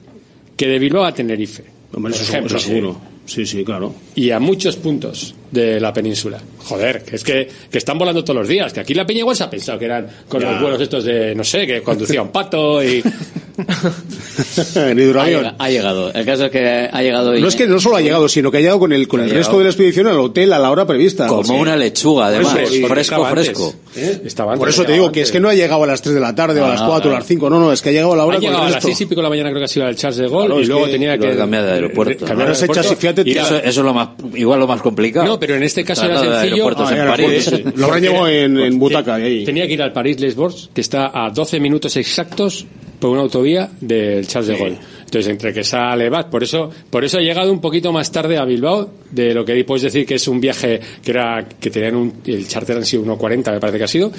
que 0.57 0.67
de 0.67 0.79
Bilbao 0.79 1.05
a 1.05 1.15
Tenerife. 1.15 1.65
Hombre, 1.93 2.15
eso, 2.15 2.23
ejemplo, 2.25 2.57
eso 2.57 2.67
seguro. 2.69 3.01
Sí, 3.27 3.47
sí, 3.47 3.63
claro. 3.65 3.95
y 4.17 4.31
a 4.31 4.41
muchos 4.41 4.75
puntos 4.77 5.35
de 5.53 5.79
la 5.79 5.93
península. 5.93 6.41
Joder, 6.59 7.05
que 7.05 7.15
es 7.17 7.23
que, 7.23 7.49
que 7.71 7.79
están 7.79 7.97
volando 7.97 8.25
todos 8.25 8.41
los 8.41 8.49
días, 8.49 8.73
que 8.73 8.81
aquí 8.81 8.93
la 8.93 9.07
Peña 9.07 9.21
igual 9.21 9.37
se 9.37 9.45
ha 9.45 9.51
pensado 9.51 9.79
que 9.79 9.85
eran 9.85 10.09
con 10.29 10.41
Ya. 10.41 10.51
los 10.53 10.61
vuelos 10.61 10.81
estos 10.81 11.05
de, 11.05 11.35
no 11.37 11.45
sé, 11.45 11.65
que 11.67 11.81
conducía 11.83 12.23
un 12.23 12.31
pato 12.31 12.83
y... 12.83 13.03
en 14.77 14.99
hidroavión. 14.99 15.47
Ha, 15.47 15.55
ha, 15.59 15.71
llegado. 15.71 16.13
El 16.13 16.25
caso 16.25 16.47
es 16.47 16.51
que 16.51 16.89
ha 16.91 17.03
llegado. 17.03 17.37
Y... 17.37 17.41
No 17.41 17.49
es 17.49 17.57
que 17.57 17.67
no 17.67 17.81
solo 17.81 17.97
ha 17.97 18.01
llegado, 18.01 18.29
sino 18.29 18.51
que 18.51 18.59
ha 18.59 18.61
llegado 18.61 18.79
con 18.79 18.93
el, 18.93 19.09
con 19.09 19.21
el 19.21 19.31
resto 19.31 19.59
de 19.59 19.65
la 19.65 19.71
expedición 19.71 20.07
al 20.07 20.19
hotel 20.19 20.53
a 20.53 20.59
la 20.59 20.71
hora 20.71 20.87
prevista. 20.87 21.27
Como 21.27 21.45
sí. 21.45 21.53
una 21.53 21.77
lechuga, 21.77 22.27
además. 22.27 22.57
Fresco, 22.89 23.27
fresco. 23.27 23.75
¿Eh? 23.97 24.23
Estaba 24.25 24.53
antes, 24.53 24.61
Por 24.61 24.69
eso 24.69 24.85
te 24.85 24.93
digo 24.93 25.07
antes. 25.07 25.15
que 25.15 25.23
es 25.23 25.33
que 25.33 25.41
no 25.41 25.49
ha 25.49 25.55
llegado 25.55 25.83
a 25.83 25.87
las 25.87 26.03
3 26.03 26.15
de 26.15 26.21
la 26.21 26.35
tarde, 26.35 26.61
ah, 26.61 26.65
o 26.65 26.67
a 26.67 26.69
las 26.71 26.83
4, 26.83 27.11
ah, 27.11 27.13
o 27.13 27.17
a 27.17 27.19
las 27.19 27.27
5. 27.27 27.51
No, 27.51 27.61
no, 27.61 27.73
es 27.73 27.83
que 27.83 27.91
ha 27.91 27.93
llegado 27.93 28.13
a 28.13 28.17
la 28.17 28.25
hora. 28.25 28.37
Ha 28.39 28.41
llegado 28.41 28.63
a 28.63 28.71
las 28.71 28.83
6 28.83 29.01
y 29.01 29.07
pico 29.07 29.21
de 29.21 29.23
la 29.25 29.31
mañana, 29.31 29.51
creo 29.51 29.61
que 29.61 29.65
ha 29.65 29.69
sido 29.69 29.89
el 29.89 29.97
Charles 29.97 30.19
de 30.19 30.27
Gol, 30.27 30.47
claro, 30.47 30.61
y 30.61 30.67
luego 30.67 30.85
que 30.87 30.93
tenía 30.93 31.19
que. 31.19 31.37
cambiar 31.37 31.65
de 31.65 31.73
aeropuerto. 31.73 32.27
Cambiar 32.27 32.51
ese 32.51 32.69
chasis, 32.69 32.97
fíjate. 32.97 33.29
Eso, 33.31 33.57
es 33.57 33.77
lo 33.77 33.95
más, 33.95 34.11
igual 34.35 34.61
lo 34.61 34.67
más 34.67 34.83
complicado. 34.83 35.27
No, 35.27 35.41
pero 35.41 35.55
en 35.55 35.63
este 35.63 35.85
caso 35.85 36.05
era 36.07 36.21
sencillo. 36.21 36.69
Ah, 36.69 37.17
lo 37.75 37.87
habrán 37.87 38.03
llevado 38.03 38.29
en 38.29 38.79
Butaca. 38.79 39.17
Tenía 39.17 39.67
que 39.67 39.73
ir 39.73 39.83
al 39.83 39.93
París-Les 39.93 40.35
Borges, 40.35 40.71
que 40.73 40.81
está 40.81 41.11
a 41.13 41.31
12 41.31 41.61
minutos 41.61 41.97
exactos 41.97 42.67
por 43.01 43.11
una 43.11 43.23
autovía 43.23 43.71
del 43.81 44.27
Charles 44.27 44.49
de 44.49 44.57
Gaulle. 44.57 44.79
Entonces, 45.01 45.27
entre 45.29 45.53
que 45.53 45.65
sale, 45.65 46.09
va. 46.09 46.29
Por 46.29 46.45
eso, 46.45 46.71
por 46.91 47.05
eso 47.05 47.19
he 47.19 47.25
llegado 47.25 47.51
un 47.51 47.61
poquito 47.61 47.93
más 47.93 48.13
tarde 48.13 48.39
a 48.39 48.45
Bilbao 48.45 48.91
de 49.11 49.35
lo 49.35 49.45
que 49.45 49.65
puedes 49.65 49.83
decir 49.83 50.07
que 50.07 50.15
es 50.15 50.29
un 50.29 50.41
viaje 50.41 50.81
que 51.03 51.11
era 51.11 51.49
que 51.49 51.71
tenían 51.71 51.97
un, 51.97 52.13
el 52.27 52.47
charter 52.47 52.77
han 52.77 52.85
sido 52.85 53.05
1.40, 53.05 53.53
me 53.53 53.61
parece 53.61 53.79
que 53.79 53.85
ha 53.85 53.89
sido, 53.89 54.13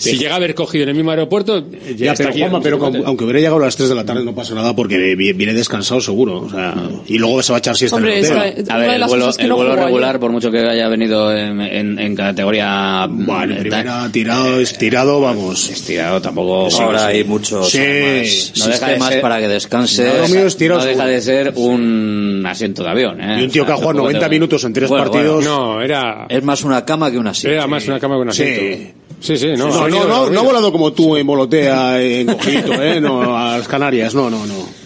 si 0.00 0.16
llega 0.16 0.32
a 0.32 0.36
haber 0.36 0.54
cogido 0.54 0.84
en 0.84 0.90
el 0.90 0.94
mismo 0.94 1.10
aeropuerto, 1.10 1.62
ya, 1.94 2.14
pero, 2.14 2.60
pero 2.62 2.92
aunque, 3.04 3.24
hubiera 3.24 3.40
llegado 3.40 3.56
a 3.56 3.66
las 3.66 3.76
3 3.76 3.90
de 3.90 3.94
la 3.94 4.04
tarde 4.04 4.24
no 4.24 4.34
pasa 4.34 4.54
nada 4.54 4.74
porque 4.74 5.14
viene 5.14 5.52
descansado 5.52 6.00
seguro. 6.00 6.40
O 6.40 6.50
sea, 6.50 6.74
y 7.06 7.18
luego 7.18 7.42
se 7.42 7.52
va 7.52 7.58
a 7.58 7.60
echar 7.60 7.76
siesta 7.76 7.96
Hombre, 7.96 8.18
en 8.18 8.24
el 8.24 8.32
hotel. 8.32 8.64
A 8.70 8.78
ver, 8.78 8.90
el 8.94 9.04
vuelo, 9.04 9.30
el 9.36 9.52
vuelo 9.52 9.76
regular, 9.76 10.18
por 10.18 10.32
mucho 10.32 10.50
que 10.50 10.58
haya 10.58 10.88
venido 10.88 11.36
en, 11.36 12.16
categoría. 12.16 13.06
Bueno, 13.10 13.54
eh, 13.54 13.60
primera, 13.60 14.08
tirado, 14.10 14.58
eh, 14.58 14.62
estirado, 14.62 15.18
eh, 15.18 15.22
vamos. 15.22 15.68
Estirado 15.68 16.20
tampoco. 16.20 16.74
Ahora 16.80 17.06
hay 17.06 17.24
muchos. 17.24 17.74
Más. 17.74 18.52
No 18.56 18.66
deja 18.66 19.10
de 19.10 19.20
para 19.20 19.38
que 19.38 19.48
descanse. 19.48 20.04
Deja 20.04 21.06
de 21.06 21.20
ser 21.20 21.52
un 21.56 22.42
asiento 22.46 22.82
de 22.82 22.88
avión. 22.88 23.20
¿eh? 23.20 23.36
Y 23.40 23.44
un 23.44 23.50
tío 23.50 23.66
que 23.66 23.72
ha 23.72 23.76
jugado 23.76 23.94
90 23.94 24.28
minutos 24.30 24.64
en 24.64 24.72
tres 24.72 24.88
partidos. 24.88 25.44
No, 25.44 25.82
era. 25.82 26.26
Es 26.28 26.42
más 26.42 26.64
una 26.64 26.84
cama 26.84 27.10
que 27.10 27.18
un 27.18 27.26
asiento. 27.26 27.54
Era 27.54 27.66
más 27.66 27.86
una 27.86 28.00
cama 28.00 28.16
que 28.16 28.22
un 28.22 28.28
asiento. 28.30 29.00
Sí, 29.20 29.36
sí, 29.36 29.48
no. 29.56 29.68
No, 29.68 29.88
no, 29.88 30.06
no, 30.08 30.30
no 30.30 30.40
ha 30.40 30.42
volado 30.42 30.72
como 30.72 30.92
tú 30.92 31.16
en 31.16 31.26
Volotea, 31.26 32.02
en 32.02 32.26
Cojito, 32.26 32.82
¿eh? 32.82 33.00
No, 33.00 33.36
a 33.36 33.58
las 33.58 33.68
Canarias, 33.68 34.14
no, 34.14 34.30
no, 34.30 34.46
no. 34.46 34.80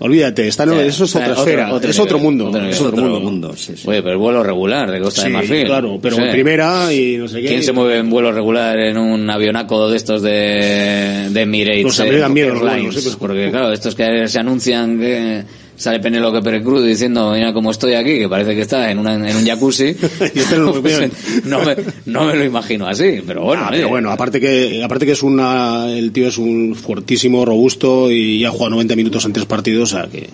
Olvídate, 0.00 0.46
está, 0.46 0.64
no, 0.64 0.80
eso 0.80 1.04
es 1.06 1.16
otra 1.16 1.32
esfera, 1.32 1.76
es 1.82 1.98
otro 1.98 2.20
mundo. 2.20 2.56
es 2.56 2.80
otro, 2.80 3.02
mundo. 3.20 3.52
sí, 3.56 3.72
sí. 3.76 3.82
Oye, 3.88 4.00
pero 4.00 4.12
el 4.12 4.18
vuelo 4.18 4.44
regular 4.44 4.88
de 4.92 5.00
Costa 5.00 5.24
de 5.24 5.30
Marfil. 5.30 5.64
claro, 5.64 5.98
pero 6.00 6.14
Sí. 6.14 6.22
en 6.22 6.30
primera 6.30 6.92
y 6.94 7.16
no 7.16 7.26
sé 7.26 7.40
qué. 7.42 7.48
¿Quién 7.48 7.64
se 7.64 7.72
mueve 7.72 7.98
en 7.98 8.08
vuelo 8.08 8.30
regular 8.30 8.78
en 8.78 8.96
un 8.96 9.28
avionaco 9.28 9.90
de 9.90 9.96
estos 9.96 10.22
de, 10.22 11.28
de 11.30 11.40
Emirates? 11.40 11.82
Pues 11.82 11.98
a 11.98 12.04
mí 12.04 12.10
me 12.10 12.18
dan 12.18 12.32
miedo 12.32 12.50
los 12.50 12.60
vuelos, 12.60 12.94
sí, 12.94 13.00
pues- 13.02 13.16
Porque 13.16 13.50
claro, 13.50 13.72
estos 13.72 13.96
que 13.96 14.28
se 14.28 14.38
anuncian 14.38 15.00
que 15.00 15.42
sale 15.78 16.00
Penélope 16.00 16.42
Pérez 16.42 16.64
diciendo, 16.84 17.32
mira 17.32 17.52
cómo 17.52 17.70
estoy 17.70 17.94
aquí, 17.94 18.18
que 18.18 18.28
parece 18.28 18.54
que 18.54 18.62
está 18.62 18.90
en, 18.90 18.98
una, 18.98 19.14
en 19.14 19.36
un 19.36 19.46
jacuzzi. 19.46 19.96
Este 20.20 20.56
pues, 20.82 21.44
no, 21.44 21.64
me, 21.64 21.76
no 22.06 22.24
me 22.24 22.34
lo 22.34 22.44
imagino 22.44 22.86
así, 22.86 23.22
pero 23.26 23.44
bueno. 23.44 23.62
Ah, 23.64 23.76
eh. 23.76 23.84
Bueno, 23.84 24.10
aparte 24.10 24.40
que, 24.40 24.82
aparte 24.84 25.06
que 25.06 25.12
es 25.12 25.22
una, 25.22 25.90
el 25.90 26.12
tío 26.12 26.28
es 26.28 26.36
un 26.36 26.74
fuertísimo, 26.74 27.44
robusto 27.44 28.10
y 28.10 28.40
ya 28.40 28.48
ha 28.48 28.50
jugado 28.50 28.70
90 28.70 28.96
minutos 28.96 29.24
en 29.24 29.32
tres 29.32 29.46
partidos, 29.46 29.92
o 29.92 29.96
sea 29.96 30.08
que 30.08 30.28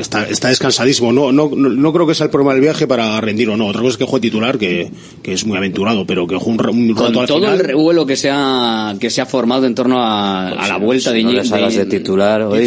está, 0.00 0.28
está 0.28 0.48
descansadísimo. 0.48 1.12
No, 1.12 1.32
no, 1.32 1.48
no, 1.48 1.92
creo 1.92 2.06
que 2.06 2.14
sea 2.14 2.24
el 2.24 2.30
problema 2.30 2.52
del 2.52 2.62
viaje 2.62 2.86
para 2.86 3.20
rendir 3.20 3.48
o 3.48 3.56
no. 3.56 3.66
Otra 3.66 3.80
cosa 3.80 3.92
es 3.92 3.96
que 3.98 4.04
juegue 4.04 4.22
titular, 4.28 4.58
que, 4.58 4.90
que 5.22 5.32
es 5.32 5.44
muy 5.46 5.56
aventurado, 5.56 6.06
pero 6.06 6.26
que 6.26 6.36
juegue 6.36 6.62
un, 6.70 6.88
un 6.88 6.94
Con 6.94 7.06
rato 7.06 7.20
al 7.20 7.26
todo 7.26 7.52
el 7.52 7.58
revuelo 7.58 8.06
que 8.06 8.16
se 8.16 8.30
ha, 8.32 8.94
que 9.00 9.10
se 9.10 9.20
ha 9.20 9.26
formado 9.26 9.66
en 9.66 9.74
torno 9.74 10.02
a, 10.02 10.48
a 10.48 10.56
pues 10.56 10.68
la 10.68 10.76
vuelta 10.78 11.10
si 11.10 11.16
de, 11.16 11.22
no 11.22 11.30
Iñigo, 11.30 11.68
de, 11.68 11.86
titular, 11.86 12.42
hoy, 12.42 12.64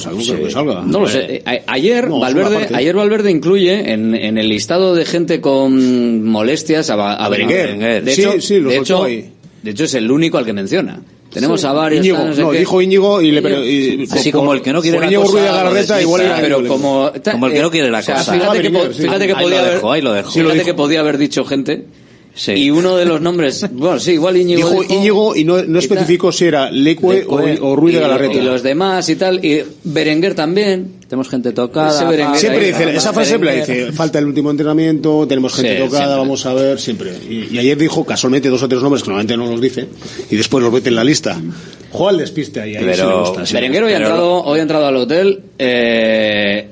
salgo, 0.00 0.18
que 0.18 0.50
salga. 0.50 0.82
no 0.86 1.00
lo 1.00 1.08
sé. 1.08 1.42
Ayer, 1.66 2.08
Valverde, 2.08 2.68
ayer 2.74 2.94
Valverde 2.94 3.30
incluye 3.30 3.92
en, 3.92 4.14
en, 4.14 4.38
el 4.38 4.48
listado 4.48 4.94
de 4.94 5.04
gente 5.04 5.40
con 5.40 6.24
molestias 6.24 6.90
a, 6.90 6.94
a, 6.94 7.24
a 7.24 7.28
Berenguer. 7.28 8.02
Sí, 8.10 8.24
sí, 8.40 8.60
de 8.60 8.76
hecho, 8.76 9.04
de 9.04 9.70
hecho 9.70 9.84
es 9.84 9.94
el 9.94 10.10
único 10.10 10.38
al 10.38 10.44
que 10.44 10.52
menciona. 10.52 11.00
Tenemos 11.34 11.60
sí. 11.60 11.66
a 11.66 11.72
varios. 11.72 12.06
Íñigo, 12.06 12.24
no, 12.24 12.32
sé 12.32 12.42
no 12.42 12.52
dijo 12.52 12.80
Íñigo 12.80 13.20
y 13.20 13.32
le 13.32 13.42
pero, 13.42 13.64
y, 13.64 14.06
Así 14.08 14.30
por, 14.30 14.38
como 14.38 14.54
el 14.54 14.62
que 14.62 14.72
no 14.72 14.80
quiere 14.80 15.00
la 15.00 15.06
Íñigo 15.06 15.22
cosa. 15.22 15.32
Ruiz 15.32 15.44
de 15.44 15.94
pues 15.94 16.02
igual 16.02 16.22
sí, 16.22 16.28
pero 16.40 16.68
como, 16.68 17.12
como 17.32 17.46
el 17.48 17.52
que 17.52 17.60
no 17.60 17.70
quiere 17.72 17.90
la 17.90 17.98
o 17.98 18.04
cosa. 18.04 18.32
Fíjate, 18.32 18.62
que, 18.62 18.90
fíjate 18.90 19.26
que, 19.26 19.34
podía 19.34 19.60
haber, 19.60 19.80
ahí 19.84 20.00
lo 20.00 20.12
dejo, 20.12 20.30
fíjate 20.30 20.64
que 20.64 20.74
podía 20.74 21.00
haber 21.00 21.18
dicho 21.18 21.44
gente. 21.44 21.86
Sí. 22.36 22.52
Y 22.52 22.70
uno 22.70 22.96
de 22.96 23.04
los 23.04 23.20
nombres, 23.20 23.66
bueno, 23.72 23.98
sí, 23.98 24.12
igual 24.12 24.36
Íñigo. 24.36 24.70
Dijo, 24.70 24.94
Íñigo 24.94 25.36
y 25.36 25.44
no, 25.44 25.60
no 25.64 25.78
especificó 25.80 26.30
si 26.30 26.44
era 26.44 26.70
Leque, 26.70 27.24
o, 27.26 27.34
o, 27.34 27.76
Ruiz 27.76 27.96
de 27.96 28.00
Galarreta. 28.00 28.34
Y 28.34 28.40
los 28.40 28.62
demás 28.62 29.08
y 29.08 29.16
tal, 29.16 29.44
y 29.44 29.64
Berenguer 29.82 30.34
también 30.34 31.03
tenemos 31.14 31.28
gente 31.28 31.52
tocada. 31.52 31.92
Siempre, 32.36 32.66
dice, 32.66 32.96
esa 32.96 33.12
frase 33.12 33.28
siempre 33.28 33.54
dice, 33.54 33.92
falta 33.92 34.18
el 34.18 34.26
último 34.26 34.50
entrenamiento, 34.50 35.28
tenemos 35.28 35.54
gente 35.54 35.76
tocada, 35.76 36.16
vamos 36.16 36.44
a 36.44 36.54
ver, 36.54 36.80
siempre. 36.80 37.12
Y, 37.28 37.56
ayer 37.56 37.78
dijo 37.78 38.04
casualmente 38.04 38.48
dos 38.48 38.60
o 38.64 38.68
tres 38.68 38.82
nombres 38.82 39.04
que 39.04 39.10
normalmente 39.10 39.36
no 39.36 39.46
los 39.48 39.60
dice, 39.60 39.86
y 40.28 40.34
después 40.34 40.64
los 40.64 40.72
mete 40.72 40.88
en 40.88 40.96
la 40.96 41.04
lista. 41.04 41.40
Juega 41.92 42.10
al 42.10 42.18
despiste 42.18 42.60
ahí, 42.60 42.74
pero, 42.80 43.20
gusta, 43.20 43.44
Berenguer 43.52 43.84
hoy, 43.84 43.92
pero... 43.92 44.04
ha 44.04 44.08
entrado, 44.08 44.42
hoy 44.42 44.58
ha 44.58 44.62
entrado 44.62 44.86
al 44.86 44.96
hotel, 44.96 45.42
eh, 45.56 46.68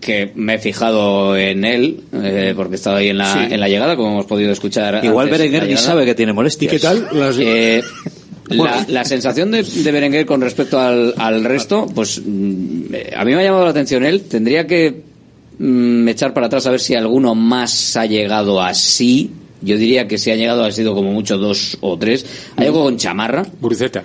que 0.00 0.30
me 0.36 0.54
he 0.54 0.58
fijado 0.60 1.36
en 1.36 1.64
él, 1.64 2.04
eh, 2.12 2.52
porque 2.54 2.76
estaba 2.76 2.98
ahí 2.98 3.08
en 3.08 3.18
la, 3.18 3.44
en 3.44 3.58
la 3.58 3.68
llegada, 3.68 3.96
como 3.96 4.12
hemos 4.12 4.26
podido 4.26 4.52
escuchar. 4.52 5.04
Igual 5.04 5.30
Berenguer 5.30 5.66
ni 5.66 5.76
sabe 5.76 6.04
que 6.04 6.14
tiene 6.14 6.32
molestias. 6.32 6.72
¿Y 6.72 6.76
qué 6.76 6.80
tal? 6.80 7.08
Eh, 7.40 7.82
Las... 7.82 8.14
La, 8.48 8.84
la 8.88 9.04
sensación 9.04 9.50
de, 9.50 9.62
de, 9.62 9.92
Berenguer 9.92 10.24
con 10.24 10.40
respecto 10.40 10.78
al, 10.78 11.14
al 11.16 11.44
resto, 11.44 11.86
pues 11.94 12.22
mm, 12.24 12.94
eh, 12.94 13.12
a 13.16 13.24
mí 13.24 13.34
me 13.34 13.40
ha 13.40 13.44
llamado 13.44 13.64
la 13.64 13.70
atención 13.70 14.04
él. 14.04 14.22
Tendría 14.22 14.66
que 14.66 15.02
mm, 15.58 16.08
echar 16.08 16.32
para 16.32 16.46
atrás 16.46 16.66
a 16.66 16.70
ver 16.70 16.80
si 16.80 16.94
alguno 16.94 17.34
más 17.34 17.96
ha 17.96 18.06
llegado 18.06 18.60
así. 18.62 19.30
Yo 19.60 19.76
diría 19.76 20.08
que 20.08 20.18
si 20.18 20.30
ha 20.30 20.36
llegado 20.36 20.64
ha 20.64 20.70
sido 20.70 20.94
como 20.94 21.12
mucho 21.12 21.36
dos 21.36 21.76
o 21.80 21.98
tres. 21.98 22.24
Hay 22.56 22.66
algo 22.66 22.84
con 22.84 22.96
chamarra. 22.96 23.44
Burizeta. 23.60 24.04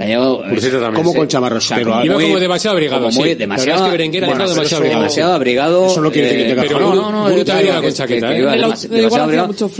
La 0.00 0.06
llevo, 0.06 0.42
eh, 0.46 0.92
como 0.94 1.12
con 1.12 1.28
chamarros. 1.28 1.70
Pero 1.74 2.02
iba 2.02 2.14
como 2.14 2.40
demasiado 2.40 2.74
abrigado. 2.74 3.10
Como 3.10 3.22
demasiado, 3.22 3.36
demasiado, 3.36 3.84
abrigado. 3.84 4.88
demasiado 4.88 5.32
abrigado. 5.34 5.86
Eso 5.88 6.00
no 6.00 6.10
quiere 6.10 6.28
decir 6.28 6.46
que 6.46 6.52
eh, 6.52 6.68
tenga 6.68 6.80
no, 6.80 6.94
no, 6.94 7.12
no, 7.12 7.36
yo 7.36 7.44
te 7.44 7.66
iba 7.66 7.82
con 7.82 7.92
chaqueta. 7.92 8.34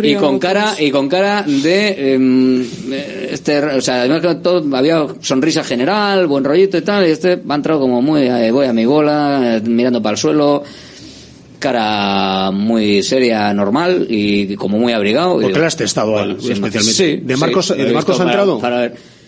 Y 0.03 0.15
con 0.17 0.39
cara, 0.39 0.75
y 0.79 0.91
con 0.91 1.09
cara 1.09 1.43
de, 1.47 2.13
em, 2.13 2.63
eh, 2.93 3.31
este, 3.31 3.65
o 3.65 3.81
sea, 3.81 4.01
además 4.03 4.21
que 4.21 4.35
todo, 4.35 4.77
había 4.77 5.07
sonrisa 5.23 5.65
general, 5.65 6.27
buen 6.27 6.45
rollito 6.45 6.77
y 6.77 6.83
tal, 6.83 7.07
y 7.07 7.13
este 7.13 7.37
va 7.37 7.55
entrado 7.55 7.81
como 7.81 8.03
muy, 8.03 8.21
eh, 8.25 8.51
voy 8.51 8.67
a 8.67 8.75
mi 8.75 8.85
bola, 8.85 9.59
mirando 9.65 10.03
para 10.03 10.13
el 10.13 10.19
suelo 10.19 10.63
cara 11.59 12.51
muy 12.51 13.03
seria, 13.03 13.55
normal 13.55 14.07
y 14.07 14.55
como 14.57 14.79
muy 14.79 14.93
abrigado. 14.93 15.41
Porque 15.41 15.59
la 15.59 15.67
has 15.69 15.77
testado 15.77 16.19
a 16.19 16.27
especialmente. 16.27 16.83
Sí, 16.83 17.21
de 17.23 17.39
Marcos, 17.39 17.75
de 17.75 17.91
Marcos 17.91 18.21
ha 18.21 18.25
entrado. 18.25 18.59
Para 18.59 18.81
ver. 18.81 19.20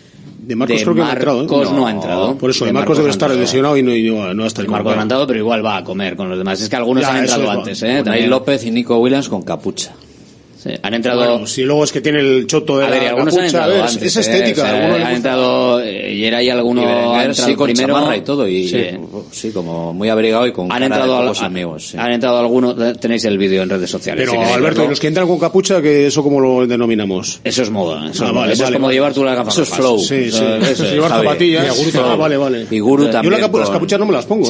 De 0.43 0.57
Marcos 0.57 0.83
creo 0.83 0.95
que 0.95 1.01
no 1.01 1.07
ha 1.07 1.13
entrado. 1.13 1.43
¿eh? 1.45 1.47
No, 1.47 1.87
ha 1.87 1.91
entrado. 1.91 2.37
Por 2.37 2.51
eso, 2.51 2.65
de, 2.65 2.73
Marcos, 2.73 2.99
debe 2.99 3.11
estar 3.11 3.31
lesionado 3.31 3.77
y 3.77 3.83
no, 3.83 3.95
y 3.95 4.11
no, 4.11 4.35
no 4.35 4.45
está 4.45 4.61
el 4.61 4.69
Marcos 4.69 4.97
ha 4.97 5.03
entrado, 5.03 5.25
pero 5.27 5.39
igual 5.39 5.65
va 5.65 5.77
a 5.77 5.85
comer 5.85 6.17
con 6.17 6.29
los 6.29 6.37
demás. 6.37 6.61
Es 6.61 6.69
que 6.69 6.77
algunos 6.77 7.05
han 7.05 7.19
entrado 7.19 7.49
antes, 7.49 7.83
¿eh? 7.83 8.03
Trae 8.03 8.27
López 8.27 8.65
y 8.65 8.71
Nico 8.73 8.99
Williams 8.99 9.29
con 9.29 9.43
capucha. 9.43 9.95
Sí, 10.63 10.71
han 10.81 10.95
entrado. 10.95 11.19
Bueno, 11.19 11.47
si 11.47 11.63
luego 11.63 11.83
es 11.83 11.91
que 11.91 12.01
tiene 12.01 12.21
el 12.21 12.47
choto 12.47 12.79
de 12.79 12.87
a 12.87 12.91
la, 12.91 13.09
algunos 13.09 13.35
la 13.35 13.41
pucha, 13.41 13.41
han 13.41 13.47
entrado 13.47 13.83
antes, 13.83 14.03
es, 14.03 14.17
estética. 14.17 14.63
Eh, 14.63 14.93
o 14.93 14.97
sea, 14.97 15.09
han 15.09 15.15
entrado 15.15 15.81
eh, 15.81 16.15
y 16.15 16.25
era 16.25 16.41
y 16.41 16.51
alguno 16.51 16.83
ha 16.83 17.25
entrado 17.25 17.51
sí, 17.51 17.57
con 17.57 17.73
primero 17.73 18.15
y 18.15 18.21
todo 18.21 18.47
y 18.47 18.69
sí. 18.69 18.87
sí. 19.33 19.51
como 19.51 19.93
muy 19.93 20.09
abrigado 20.09 20.47
y 20.47 20.53
con 20.53 20.71
han 20.71 20.85
entrado 20.85 21.19
pocos 21.19 21.41
al, 21.41 21.47
amigos. 21.47 21.89
Sí. 21.89 21.97
Han 21.99 22.13
entrado 22.13 22.39
algunos. 22.39 22.77
Tenéis 23.01 23.25
el 23.25 23.39
vídeo 23.39 23.63
en 23.65 23.71
redes 23.71 23.91
sociales. 23.91 24.29
Pero 24.29 24.41
si 24.45 24.53
Alberto, 24.53 24.87
los 24.87 25.01
que 25.01 25.09
entran 25.09 25.27
con 25.27 25.41
capucha, 25.41 25.83
que 25.83 26.07
eso 26.07 26.23
como 26.23 26.39
lo 26.41 26.65
denominamos. 26.65 27.41
Eso 27.43 27.63
es 27.63 27.71
moda. 27.71 28.11
Eso, 28.11 28.25
ah, 28.25 28.29
es, 28.29 28.35
vale, 28.35 28.53
eso 28.53 28.63
vale, 28.63 28.77
es 28.77 28.81
como 28.81 28.93
llevar 28.93 29.13
tú 29.13 29.25
la 29.25 29.35
gafas. 29.35 29.55
Eso 29.55 29.63
es 29.65 29.71
flow. 29.71 29.99
Sí, 29.99 30.31
sí. 30.31 30.45
Eso 30.71 30.85
llevar 30.85 31.11
zapatillas. 31.11 31.97
Ah, 31.97 32.15
vale, 32.15 32.37
vale. 32.37 32.67
Y 32.71 32.79
guru 32.79 33.11
también. 33.11 33.35
Yo 33.35 33.59
las 33.59 33.71
capuchas 33.71 33.99
no 33.99 34.07
me 34.07 34.13
las 34.13 34.27
pongo. 34.27 34.49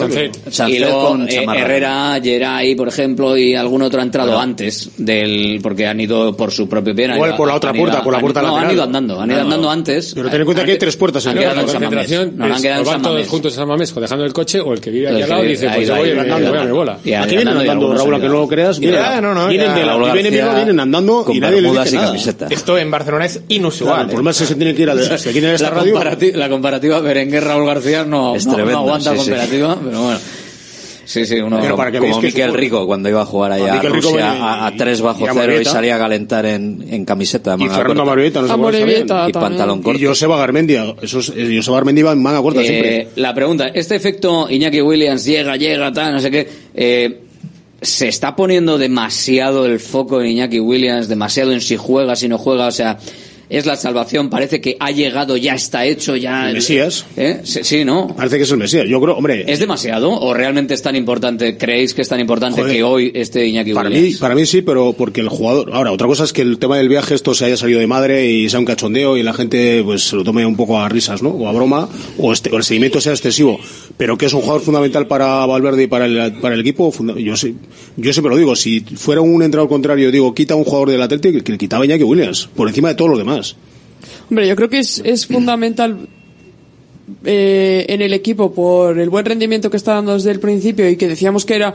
Y 0.69 0.79
luego 0.79 1.17
Herrera, 1.27 2.21
Geray, 2.23 2.75
por 2.75 2.89
ejemplo, 2.89 3.35
y 3.37 3.55
algún 3.55 3.81
otro 3.81 4.01
ha 4.01 4.03
entrado 4.03 4.39
antes 4.39 4.91
del 4.99 5.61
porque 5.63 5.87
han 5.87 6.01
ido 6.03 6.36
por 6.36 6.53
su 6.53 6.68
propio 6.68 6.94
bien. 6.94 7.12
Igual 7.14 7.36
por 7.36 7.48
la 7.48 7.55
otra 7.55 7.72
puerta, 7.72 8.03
por 8.03 8.12
la 8.12 8.20
puerta 8.20 8.42
lateral. 8.42 8.62
No, 8.62 8.68
han 8.68 8.74
ido 8.74 8.82
andando, 8.82 9.20
han 9.20 9.30
ido 9.30 9.38
no, 9.38 9.44
andando 9.44 9.66
no. 9.66 9.72
antes. 9.72 10.12
Pero 10.14 10.30
ten 10.30 10.40
en 10.40 10.44
cuenta 10.44 10.64
que 10.64 10.72
hay 10.72 10.78
tres 10.78 10.96
puertas. 10.96 11.26
Han, 11.26 11.32
han 11.32 11.38
quedado 11.38 11.61
en 11.61 11.68
San 11.68 11.82
Mamés. 11.82 12.11
No, 12.11 12.44
han 12.44 12.62
quedado 12.62 12.80
en 12.80 12.86
San 12.86 13.03
todos 13.03 13.28
juntos 13.28 13.53
en 13.53 13.57
San 13.57 13.68
Mamés, 13.68 13.94
dejando 13.94 14.24
el 14.24 14.32
coche, 14.32 14.61
o 14.61 14.72
el 14.72 14.80
que 14.80 14.90
vive 14.90 15.09
aquí 15.09 15.22
al 15.22 15.28
lado 15.28 15.42
dice, 15.42 15.68
pues 15.74 15.88
yo 15.88 15.96
voy 15.96 16.11
andando, 16.11 16.50
voy 16.50 16.59
a 16.59 16.64
mi 16.64 16.70
bola. 16.70 16.92
Aquí 16.94 17.36
vienen 17.36 17.48
andando, 17.48 17.94
Raúl, 17.94 18.20
que 18.20 18.28
no 18.28 18.40
lo 18.40 18.48
creas. 18.48 18.78
Ah, 18.78 19.48
vienen 19.48 19.74
de 19.74 19.84
la 19.84 20.12
vienen 20.12 20.80
andando 20.80 21.26
y 21.32 21.40
nadie 21.40 21.61
le 21.61 21.70
dice 21.70 21.96
nada. 21.96 22.16
Esto 22.50 22.78
en 22.78 22.90
Barcelona 22.90 23.26
es 23.26 23.40
inusual. 23.48 24.09
¿eh? 24.09 24.12
Por 24.12 24.22
más 24.22 24.38
que 24.38 24.46
se 24.46 24.55
tiene 24.55 24.74
que 24.74 24.82
ir 24.82 24.90
a 24.90 24.94
la 24.94 25.70
radio. 25.70 26.00
La 26.34 26.48
comparativa 26.48 27.00
Berenguer-Raúl 27.00 27.66
García 27.66 28.05
no 28.05 28.34
aguanta 28.34 29.14
comparativa, 29.14 29.78
pero 29.82 30.03
bueno. 30.03 30.18
Sí, 31.13 31.27
sí, 31.27 31.37
uno 31.41 31.59
Pero 31.61 31.77
para 31.77 31.91
que 31.91 31.99
como 31.99 32.21
Miquel 32.23 32.51
su- 32.51 32.57
Rico 32.57 32.87
cuando 32.87 33.09
iba 33.11 33.21
a 33.21 33.27
jugar 33.27 33.53
allá 33.53 33.75
A 33.75 33.83
Rusia 33.83 34.33
a, 34.33 34.67
a 34.67 34.77
tres 34.77 35.03
bajo 35.03 35.27
y 35.27 35.29
a 35.29 35.35
cero 35.35 35.61
y 35.61 35.65
salía 35.67 35.97
a 35.97 35.99
calentar 35.99 36.47
en, 36.47 36.83
en 36.89 37.05
camiseta 37.05 37.51
de 37.57 37.63
Y 37.63 37.67
manga 37.67 37.77
Fernando. 37.77 38.03
Amorebieta, 38.03 38.41
no 38.41 38.47
sé 38.47 38.53
A 38.53 38.57
cómo 38.57 38.71
está 38.71 38.79
bien. 38.87 38.89
Morevieta 39.07 39.29
y 39.29 39.33
pantalón 39.33 39.83
corto. 39.83 40.01
Y 40.01 40.07
Joseba 40.07 40.39
Garmendia. 40.39 40.95
Esos, 41.03 41.31
eh, 41.37 41.53
Joseba 41.57 41.77
Garmendia 41.77 42.01
iba 42.01 42.13
en 42.13 42.23
manga 42.23 42.41
corta 42.41 42.63
Eh, 42.63 42.67
siempre. 42.67 43.09
la 43.17 43.35
pregunta, 43.35 43.69
este 43.69 43.95
efecto 43.95 44.49
Iñaki 44.49 44.81
Williams 44.81 45.25
llega, 45.27 45.57
llega, 45.57 45.93
tal, 45.93 46.15
no 46.15 46.21
sé 46.21 46.31
qué, 46.31 46.49
eh, 46.75 47.21
se 47.83 48.09
está 48.09 48.35
poniendo 48.35 48.79
demasiado 48.79 49.67
el 49.67 49.81
foco 49.81 50.23
en 50.23 50.29
Iñaki 50.29 50.61
Williams, 50.61 51.09
demasiado 51.09 51.53
en 51.53 51.61
si 51.61 51.77
juega, 51.77 52.17
si 52.17 52.29
no 52.29 52.39
juega, 52.39 52.69
o 52.69 52.73
sea, 52.73 52.97
es 53.53 53.66
la 53.66 53.76
salvación, 53.76 54.30
parece 54.30 54.61
que 54.61 54.76
ha 54.80 54.90
llegado, 54.90 55.36
ya 55.36 55.55
está 55.55 55.84
hecho, 55.84 56.16
ya... 56.16 56.48
El 56.48 56.55
Mesías. 56.55 57.05
¿Eh? 57.16 57.40
Sí, 57.44 57.61
sí, 57.62 57.84
¿no? 57.84 58.09
Parece 58.16 58.38
que 58.38 58.44
es 58.44 58.50
el 58.50 58.57
Mesías. 58.57 58.86
Yo 58.88 58.98
creo, 59.00 59.14
hombre, 59.16 59.44
¿Es 59.46 59.59
demasiado 59.59 60.11
o 60.11 60.32
realmente 60.32 60.72
es 60.72 60.80
tan 60.80 60.96
importante, 60.96 61.59
creéis 61.59 61.92
que 61.92 62.00
es 62.00 62.09
tan 62.09 62.18
importante 62.18 62.62
Joder. 62.62 62.74
que 62.74 62.82
hoy 62.82 63.12
esté 63.14 63.46
Iñaki 63.46 63.74
Para 63.74 63.90
Williams? 63.90 64.14
mí, 64.14 64.18
para 64.18 64.34
mí 64.34 64.46
sí, 64.46 64.62
pero 64.62 64.94
porque 64.94 65.20
el 65.20 65.28
jugador. 65.28 65.70
Ahora, 65.74 65.92
otra 65.92 66.07
cosa 66.07 66.24
es 66.24 66.32
que 66.32 66.40
el 66.40 66.59
tema 66.59 66.78
del 66.78 66.88
viaje 66.88 67.14
esto 67.14 67.34
se 67.34 67.44
haya 67.44 67.57
salido 67.59 67.80
de 67.80 67.86
madre 67.86 68.26
y 68.26 68.48
sea 68.48 68.59
un 68.59 68.64
cachondeo 68.64 69.16
y 69.18 69.22
la 69.22 69.34
gente 69.34 69.82
pues 69.84 70.03
se 70.05 70.16
lo 70.16 70.24
tome 70.24 70.46
un 70.46 70.57
poco 70.57 70.80
a 70.80 70.88
risas, 70.88 71.22
¿no? 71.22 71.28
O 71.30 71.46
a 71.46 71.53
broma, 71.53 71.88
o, 72.18 72.32
este, 72.32 72.50
o 72.50 72.57
el 72.57 72.64
seguimiento 72.64 73.00
sea 73.00 73.12
excesivo. 73.12 73.61
Pero 73.98 74.16
que 74.16 74.26
es 74.26 74.32
un 74.32 74.40
jugador 74.40 74.62
fundamental 74.62 75.07
para 75.07 75.44
Valverde 75.44 75.82
y 75.82 75.86
para 75.88 76.07
el, 76.07 76.34
para 76.40 76.55
el 76.55 76.61
equipo, 76.62 76.90
yo 77.18 77.36
sí, 77.36 77.55
yo 77.96 78.12
siempre 78.12 78.30
lo 78.30 78.36
digo, 78.36 78.57
si 78.57 78.80
fuera 78.80 79.20
un 79.20 79.42
entrenador 79.42 79.68
contrario, 79.68 80.11
digo, 80.11 80.34
quita 80.34 80.55
a 80.55 80.57
un 80.57 80.64
jugador 80.64 80.90
del 80.90 81.03
Atlético 81.03 81.42
que 81.44 81.53
le 81.53 81.59
quitaba 81.59 81.84
Iñaki 81.84 82.05
Williams, 82.05 82.48
por 82.57 82.68
encima 82.68 82.88
de 82.88 82.94
todos 82.94 83.11
los 83.11 83.18
demás. 83.18 83.41
Hombre, 84.30 84.47
yo 84.49 84.57
creo 84.57 84.68
que 84.68 84.78
es, 84.80 85.01
es 85.05 85.26
fundamental 85.26 86.09
eh, 87.24 87.84
en 87.88 88.01
el 88.03 88.12
equipo 88.14 88.53
por 88.53 88.99
el 88.99 89.11
buen 89.11 89.24
rendimiento 89.24 89.70
que 89.70 89.76
está 89.76 89.95
dando 89.95 90.14
desde 90.14 90.30
el 90.30 90.40
principio 90.40 90.88
y 90.88 90.97
que 90.97 91.09
decíamos 91.09 91.45
que 91.45 91.55
era, 91.57 91.74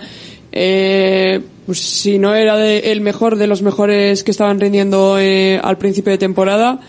eh, 0.51 1.39
pues 1.65 1.80
si 1.80 2.18
no 2.18 2.34
era 2.36 2.57
de- 2.57 2.91
el 2.91 3.01
mejor 3.01 3.36
de 3.36 3.47
los 3.47 3.61
mejores 3.61 4.24
que 4.24 4.32
estaban 4.32 4.59
rindiendo 4.59 5.18
eh, 5.20 5.59
al 5.63 5.78
principio 5.78 6.11
de 6.11 6.18
temporada, 6.18 6.80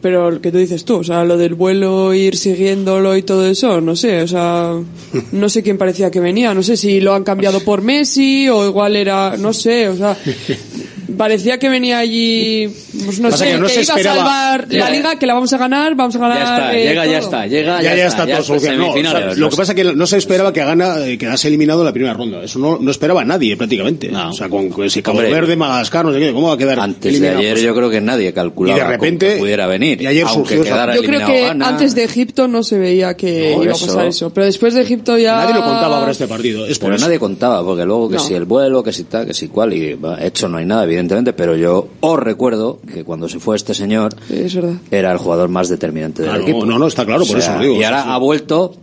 pero 0.00 0.32
lo 0.32 0.40
que 0.40 0.50
tú 0.50 0.58
dices 0.58 0.84
tú, 0.84 0.96
o 0.96 1.04
sea, 1.04 1.24
lo 1.24 1.36
del 1.36 1.54
vuelo, 1.54 2.12
ir 2.12 2.36
siguiéndolo 2.36 3.16
y 3.16 3.22
todo 3.22 3.46
eso, 3.46 3.80
no 3.80 3.94
sé, 3.94 4.22
o 4.22 4.26
sea, 4.28 4.72
no 5.32 5.48
sé 5.48 5.62
quién 5.62 5.78
parecía 5.78 6.10
que 6.10 6.20
venía, 6.20 6.54
no 6.54 6.62
sé 6.62 6.76
si 6.76 7.00
lo 7.00 7.14
han 7.14 7.22
cambiado 7.24 7.60
por 7.60 7.82
Messi 7.82 8.48
o 8.48 8.66
igual 8.66 8.96
era, 8.96 9.36
no 9.36 9.52
sé, 9.52 9.88
o 9.88 9.96
sea, 9.96 10.16
parecía 11.16 11.58
que 11.58 11.68
venía 11.68 11.98
allí, 11.98 12.68
pues 13.04 13.20
no 13.20 13.30
Pasa 13.30 13.38
sé, 13.44 13.50
que 13.50 13.52
que, 13.54 13.60
no 13.60 13.68
se 13.68 13.74
iba 13.74 13.82
esperaba- 13.82 14.14
a 14.14 14.16
salvar 14.56 14.68
Ya. 14.68 14.78
la 14.84 14.90
liga, 14.90 15.18
que 15.18 15.26
la 15.26 15.34
vamos 15.34 15.52
a 15.52 15.58
ganar, 15.58 15.94
vamos 15.94 16.14
a 16.16 16.18
ganar. 16.18 16.38
Ya 16.38 16.44
está, 16.44 16.74
eh, 16.76 16.84
llega, 16.88 17.06
ya 17.06 17.18
está, 17.18 17.46
llega, 17.46 17.82
ya, 17.82 17.94
ya, 17.96 18.06
está, 18.06 18.26
todo 18.26 18.42
solucionado. 18.42 18.78
No, 18.82 18.90
o 18.90 18.94
sea, 18.94 19.02
semifinales, 19.02 19.38
lo 19.38 19.50
que 19.50 19.56
pasa 19.56 19.72
es 19.72 19.76
que 19.76 19.84
no 19.94 20.06
se 20.06 20.16
esperaba 20.18 20.52
que 20.52 20.64
gana, 20.64 21.06
eh, 21.06 21.18
quedase 21.18 21.48
eliminado 21.48 21.80
en 21.80 21.86
la 21.86 21.92
primera 21.92 22.14
ronda. 22.14 22.42
Eso 22.42 22.58
no, 22.58 22.78
no 22.80 22.90
esperaba 22.90 23.24
nadie 23.24 23.56
prácticamente. 23.56 24.10
O 24.14 24.32
sea, 24.32 24.48
con, 24.48 24.68
con 24.70 24.84
ese 24.86 25.02
Cabo. 25.02 25.18
Verde, 25.18 25.56
Madagascar, 25.56 26.04
no 26.04 26.12
sé 26.12 26.18
qué, 26.20 26.32
¿cómo 26.32 26.48
va 26.48 26.54
a 26.54 26.58
quedar 26.58 26.78
Antes 26.80 27.20
de 27.20 27.28
ayer 27.30 27.58
yo 27.60 27.74
creo 27.74 27.90
que 27.90 28.00
nadie 28.00 28.32
calculaba 28.32 28.78
Y 28.78 28.80
de 28.82 28.86
repente- 28.88 29.34
que 29.34 29.36
pudiera 29.40 29.66
venir. 29.66 30.00
y 30.02 30.06
ayer 30.06 30.26
surgió 30.28 30.62
esa- 30.62 30.64
quedara 30.72 30.94
Yo 30.94 31.02
creo 31.02 31.26
que 31.26 31.46
antes 31.48 31.94
de 31.94 32.04
Egipto 32.04 32.48
no 32.48 32.62
se 32.62 32.78
veía 32.78 33.14
que 33.16 33.54
No, 33.56 33.62
iba 33.64 33.72
a 33.72 33.76
pasar 33.76 34.06
eso, 34.06 34.30
pero 34.32 34.46
después 34.46 34.74
de 34.74 34.82
Egipto 34.82 35.16
ya. 35.18 35.36
Nadie 35.36 35.54
lo 35.54 35.64
contaba 35.64 36.00
para 36.00 36.12
este 36.12 36.26
partido. 36.26 36.66
Es 36.66 36.78
por 36.78 36.86
Pero 36.88 36.96
eso. 36.96 37.06
nadie 37.06 37.18
contaba, 37.18 37.64
porque 37.64 37.84
luego 37.84 38.08
que 38.08 38.16
No. 38.16 38.20
si 38.22 38.34
el 38.34 38.44
vuelo, 38.44 38.82
que 38.82 38.92
si 38.92 39.04
tal, 39.04 39.26
que 39.26 39.34
si 39.34 39.48
cual, 39.48 39.72
y 39.72 39.94
va, 39.94 40.22
hecho 40.24 40.48
no 40.48 40.58
hay 40.58 40.64
nada, 40.66 40.84
evidentemente, 40.84 41.01
pero 41.32 41.56
yo 41.56 41.88
os 42.00 42.18
recuerdo 42.18 42.78
que 42.92 43.04
cuando 43.04 43.28
se 43.28 43.38
fue 43.40 43.56
este 43.56 43.74
señor, 43.74 44.14
Sí, 44.28 44.38
es 44.40 44.54
verdad. 44.54 44.74
era 44.90 45.12
el 45.12 45.18
jugador 45.18 45.48
más 45.48 45.68
determinante 45.68 46.22
del 46.22 46.30
Claro, 46.30 46.42
equipo. 46.44 46.66
no, 46.66 46.78
no, 46.78 46.86
está 46.86 47.04
claro, 47.04 47.24
por 47.24 47.36
O 47.36 47.38
eso 47.38 47.52
lo 47.54 47.60
digo, 47.60 47.74
Y 47.74 47.78
sí, 47.78 47.84
ahora 47.84 48.02
sí. 48.04 48.08
ha 48.10 48.18
vuelto, 48.18 48.74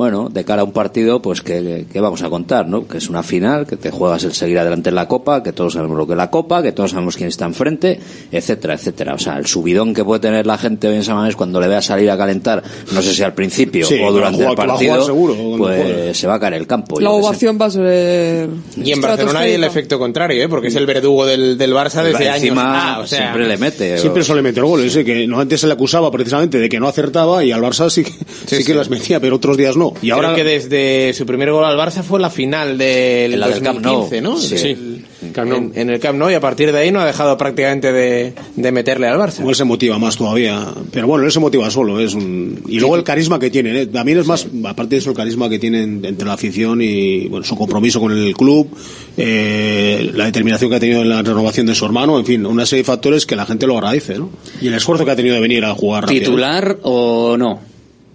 bueno, 0.00 0.30
de 0.30 0.44
cara 0.46 0.62
a 0.62 0.64
un 0.64 0.72
partido, 0.72 1.20
pues 1.20 1.42
que, 1.42 1.84
que 1.92 2.00
vamos 2.00 2.22
a 2.22 2.30
contar, 2.30 2.66
¿no? 2.66 2.88
Que 2.88 2.96
es 2.96 3.10
una 3.10 3.22
final, 3.22 3.66
que 3.66 3.76
te 3.76 3.90
juegas 3.90 4.24
el 4.24 4.32
seguir 4.32 4.58
adelante 4.58 4.88
en 4.88 4.94
la 4.94 5.06
Copa, 5.06 5.42
que 5.42 5.52
todos 5.52 5.74
sabemos 5.74 5.98
lo 5.98 6.06
que 6.06 6.14
es 6.14 6.16
la 6.16 6.30
Copa, 6.30 6.62
que 6.62 6.72
todos 6.72 6.92
sabemos 6.92 7.18
quién 7.18 7.28
está 7.28 7.44
enfrente, 7.44 8.00
etcétera, 8.32 8.72
etcétera. 8.74 9.12
O 9.12 9.18
sea, 9.18 9.36
el 9.36 9.44
subidón 9.44 9.92
que 9.92 10.02
puede 10.02 10.20
tener 10.20 10.46
la 10.46 10.56
gente 10.56 10.88
hoy 10.88 10.94
en 10.96 11.04
San 11.04 11.16
Mamés 11.16 11.36
cuando 11.36 11.60
le 11.60 11.68
vea 11.68 11.82
salir 11.82 12.10
a 12.10 12.16
calentar, 12.16 12.62
no 12.92 13.02
sé 13.02 13.12
si 13.12 13.22
al 13.22 13.34
principio 13.34 13.84
Sí, 13.86 13.98
o 14.02 14.10
durante 14.10 14.38
jugar- 14.38 14.50
el 14.52 14.56
partido, 14.56 15.04
seguro, 15.04 15.36
pues 15.58 16.16
se 16.16 16.26
va 16.26 16.36
a 16.36 16.40
caer 16.40 16.54
el 16.54 16.66
campo. 16.66 16.98
La 16.98 17.10
ovación 17.10 17.58
va 17.60 17.66
a 17.66 17.70
ser. 17.70 18.48
Y 18.82 18.92
en 18.92 19.00
Barcelona 19.02 19.40
hay 19.40 19.52
el 19.52 19.64
efecto 19.64 19.98
contrario, 19.98 20.42
¿eh? 20.42 20.48
porque 20.48 20.68
es 20.68 20.76
el 20.76 20.86
verdugo 20.86 21.26
del, 21.26 21.58
del 21.58 21.74
Barça 21.74 22.02
desde 22.02 22.26
Encima 22.26 22.72
años. 22.72 22.82
Ah, 22.96 23.00
o 23.02 23.06
sea, 23.06 23.18
siempre 23.18 23.46
le 23.46 23.58
mete. 23.58 23.98
Siempre 23.98 24.24
suele 24.24 24.40
meter 24.40 24.64
goles, 24.64 24.96
¿eh? 24.96 25.04
que 25.04 25.26
no 25.26 25.40
antes 25.40 25.60
se 25.60 25.66
le 25.66 25.74
acusaba 25.74 26.10
precisamente 26.10 26.58
de 26.58 26.68
que 26.70 26.80
no 26.80 26.88
acertaba 26.88 27.44
y 27.44 27.52
al 27.52 27.60
Barça 27.60 27.90
sí, 27.90 28.04
que- 28.04 28.12
sí, 28.46 28.64
que 28.64 28.72
las 28.74 28.88
metía, 28.88 29.20
pero 29.20 29.36
otros 29.36 29.56
días 29.56 29.76
no. 29.76 29.89
Y 29.96 30.06
Creo 30.06 30.14
ahora 30.16 30.34
que 30.34 30.44
desde 30.44 31.12
su 31.14 31.26
primer 31.26 31.50
gol 31.52 31.64
al 31.64 31.76
Barça 31.76 32.02
fue 32.02 32.18
la 32.20 32.30
final 32.30 32.78
del 32.78 33.34
En 33.34 33.40
la 33.40 33.48
del 33.48 33.62
Camp 33.62 33.80
Nou. 33.80 34.00
2015, 34.08 34.20
¿no? 34.22 34.36
Sí. 34.38 34.66
El- 34.68 35.04
En, 35.36 35.72
en 35.74 35.90
el 35.90 36.00
Camp 36.00 36.18
Nou 36.18 36.30
y 36.30 36.34
a 36.34 36.40
partir 36.40 36.72
de 36.72 36.78
ahí 36.78 36.90
no 36.90 36.98
ha 37.00 37.04
dejado 37.06 37.36
prácticamente 37.36 37.92
de, 37.92 38.32
de 38.56 38.72
meterle 38.72 39.06
al 39.06 39.18
Barça. 39.18 39.40
Igual 39.40 39.54
se 39.54 39.64
motiva 39.64 39.98
más 39.98 40.16
todavía. 40.16 40.66
Pero 40.90 41.06
bueno, 41.06 41.24
él 41.24 41.30
se 41.30 41.38
motiva 41.40 41.70
solo. 41.70 42.00
es 42.00 42.14
un... 42.14 42.62
Y 42.66 42.80
luego 42.80 42.96
el 42.96 43.04
carisma 43.04 43.38
que 43.38 43.50
tiene. 43.50 43.82
¿eh? 43.82 43.86
También 43.86 44.18
es 44.18 44.26
más, 44.26 44.46
aparte 44.64 44.96
de 44.96 44.98
eso, 44.98 45.10
el 45.10 45.16
carisma 45.16 45.48
que 45.48 45.58
tienen 45.58 46.04
entre 46.04 46.26
la 46.26 46.32
afición 46.34 46.80
y 46.82 47.28
bueno, 47.28 47.44
su 47.44 47.54
compromiso 47.56 48.00
con 48.00 48.12
el 48.12 48.34
club, 48.34 48.70
eh, 49.16 50.10
la 50.14 50.24
determinación 50.24 50.70
que 50.70 50.76
ha 50.76 50.80
tenido 50.80 51.02
en 51.02 51.08
la 51.08 51.22
renovación 51.22 51.66
de 51.66 51.74
su 51.74 51.84
hermano, 51.84 52.18
en 52.18 52.24
fin, 52.26 52.44
una 52.46 52.64
serie 52.66 52.82
de 52.82 52.86
factores 52.86 53.26
que 53.26 53.36
la 53.36 53.46
gente 53.46 53.66
lo 53.66 53.76
agradece. 53.76 54.18
¿no? 54.18 54.30
Y 54.60 54.68
el 54.68 54.74
esfuerzo 54.74 55.04
que 55.04 55.10
ha 55.12 55.16
tenido 55.16 55.34
de 55.34 55.40
venir 55.40 55.64
a 55.64 55.74
jugar. 55.74 56.04
rápido. 56.04 56.20
¿Titular 56.24 56.78
o 56.82 57.36
no? 57.38 57.60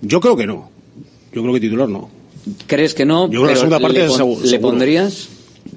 Yo 0.02 0.20
creo 0.20 0.36
que 0.36 0.48
no. 0.48 0.70
Yo 1.36 1.42
creo 1.44 1.54
que 1.54 1.60
titular 1.60 1.88
no. 1.90 2.10
¿Crees 2.66 2.94
que 2.96 3.06
no? 3.06 3.26
Yo 3.30 3.42
creo 3.42 3.44
que 3.44 3.50
la 3.54 3.56
segunda 3.58 3.80
parte 3.80 3.98
le, 4.00 4.04
es 4.06 4.10
pon- 4.10 4.18
seguro- 4.18 4.42
¿Le 4.42 4.48
seguro. 4.48 4.70
pondrías? 4.70 5.28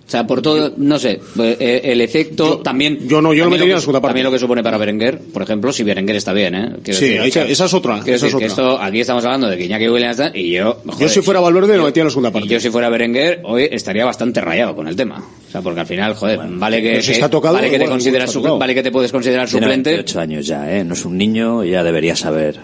O 0.06 0.10
sea, 0.10 0.26
por 0.26 0.40
todo, 0.42 0.72
no 0.76 0.98
sé, 0.98 1.18
eh, 1.38 1.80
el 1.84 2.00
efecto 2.02 2.58
también. 2.58 3.08
yo 3.08 3.20
no- 3.22 3.32
yo 3.34 3.44
también 3.44 3.50
metería 3.50 3.72
en 3.72 3.76
la 3.76 3.80
segunda 3.80 4.00
parte. 4.00 4.10
También 4.12 4.24
lo 4.24 4.32
que 4.32 4.38
supone 4.38 4.62
para 4.62 4.76
Berenguer, 4.78 5.18
por 5.18 5.42
ejemplo, 5.42 5.72
si 5.72 5.82
Berenguer 5.82 6.16
está 6.16 6.32
bien, 6.34 6.54
¿eh? 6.54 6.68
Quiero 6.82 6.98
Sí, 6.98 7.06
decir, 7.06 7.20
hay 7.22 7.30
que- 7.30 7.52
esa 7.52 7.64
es 7.66 7.74
otra, 7.74 7.98
esa 7.98 8.10
es 8.14 8.20
decir 8.22 8.30
que 8.30 8.36
otra. 8.36 8.46
esto, 8.48 8.78
aquí 8.80 9.00
estamos 9.00 9.24
hablando 9.24 9.48
de 9.48 9.56
que 9.58 9.64
Iñaki 9.64 9.88
Williams 9.88 10.18
está, 10.18 10.38
y 10.38 10.52
yo. 10.52 10.82
Yo 10.84 10.92
joder, 10.92 11.08
si 11.10 11.20
fuera 11.22 11.40
Valverde 11.40 11.76
lo 11.76 11.84
metía 11.84 12.02
en 12.02 12.06
la 12.06 12.10
segunda 12.10 12.30
parte. 12.30 12.46
y 12.46 12.50
yo 12.50 12.60
si 12.60 12.70
fuera 12.70 12.88
Berenguer, 12.90 13.40
hoy 13.44 13.68
estaría 13.70 14.04
bastante 14.04 14.40
rayado 14.42 14.76
con 14.76 14.88
el 14.88 14.96
tema. 14.96 15.22
O 15.48 15.50
sea, 15.50 15.60
porque 15.62 15.80
al 15.80 15.86
final, 15.86 16.14
joder, 16.14 16.38
vale 16.42 16.82
que, 16.82 17.02
si 17.02 17.12
está 17.12 17.28
tocado, 17.30 17.54
vale 17.54 17.70
que 17.70 17.78
te 17.78 17.86
consideras 17.86 18.32
tocado. 18.32 18.58
vale 18.58 18.74
que 18.74 18.82
te 18.82 18.90
puedes 18.90 19.10
considerar 19.12 19.48
Tiene 19.48 19.66
suplente. 19.66 19.90
28 19.90 20.20
años 20.20 20.46
ya, 20.46 20.74
¿eh? 20.74 20.84
No 20.84 20.92
es 20.94 21.04
un 21.04 21.16
niño 21.18 21.64
y 21.64 21.70
ya 21.70 21.82
debería 21.82 22.14
saber 22.16 22.56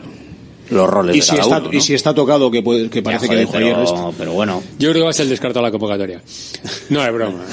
los 0.70 0.88
roles 0.88 1.16
Y 1.16 1.18
de 1.20 1.24
si, 1.24 1.30
cada 1.32 1.42
está, 1.42 1.58
uno, 1.58 1.68
y 1.72 1.76
¿no? 1.76 1.80
si 1.82 1.94
está 1.94 2.14
tocado, 2.14 2.50
que, 2.50 2.62
puede- 2.62 2.88
que 2.90 3.02
parece 3.02 3.26
joder, 3.26 3.40
que 3.40 3.46
dijo 3.46 3.56
ayer. 3.58 3.72
pero, 3.74 3.84
esto. 3.84 4.14
pero 4.18 4.32
bueno, 4.32 4.62
Yo 4.78 4.90
creo 4.90 5.00
que 5.02 5.04
va 5.04 5.10
a 5.10 5.12
ser 5.14 5.26
descartado 5.26 5.62
la 5.64 5.70
convocatoria. 5.70 6.22
No 6.90 7.04
es 7.04 7.12
broma. 7.12 7.44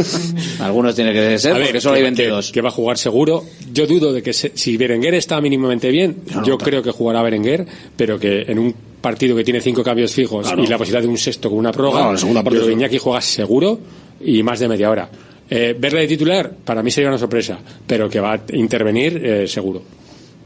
algunos 0.60 0.94
tiene 0.94 1.12
que 1.12 1.38
ser 1.38 1.52
A 1.52 1.58
ver, 1.58 1.66
porque 1.68 1.80
solo 1.80 1.94
hay 1.96 2.00
que- 2.00 2.04
22. 2.04 2.46
Que, 2.46 2.52
que 2.52 2.60
va 2.62 2.68
a 2.68 2.72
jugar 2.72 2.98
seguro. 2.98 3.44
Yo 3.72 3.86
dudo 3.86 4.12
de 4.12 4.22
que 4.22 4.32
se- 4.32 4.52
si 4.54 4.76
Berenguer 4.76 5.14
está 5.14 5.40
mínimamente 5.40 5.90
bien, 5.90 6.16
yo 6.44 6.58
creo 6.58 6.82
que 6.82 6.90
jugará 6.90 7.22
Berenguer, 7.22 7.66
pero 7.96 8.18
que 8.18 8.42
en 8.42 8.58
un 8.58 8.74
partido 9.00 9.36
que 9.36 9.44
tiene 9.44 9.60
cinco 9.60 9.82
cambios 9.84 10.12
fijos 10.12 10.46
Claro. 10.46 10.62
y 10.62 10.66
la 10.66 10.78
posibilidad 10.78 11.02
de 11.02 11.08
un 11.08 11.18
sexto 11.18 11.48
con 11.50 11.58
una 11.58 11.72
prórroga, 11.72 12.16
sí. 12.16 12.26
Iñaki 12.72 12.98
juega 12.98 13.20
seguro 13.20 13.78
y 14.20 14.42
más 14.42 14.58
de 14.60 14.68
media 14.68 14.90
hora. 14.90 15.08
Eh, 15.48 15.76
verle 15.78 16.00
de 16.00 16.08
titular, 16.08 16.50
para 16.64 16.82
mí 16.82 16.90
sería 16.90 17.08
una 17.08 17.18
sorpresa, 17.18 17.58
pero 17.86 18.08
que 18.10 18.18
va 18.18 18.32
a 18.32 18.40
intervenir 18.54 19.20
eh, 19.24 19.46
seguro. 19.46 19.80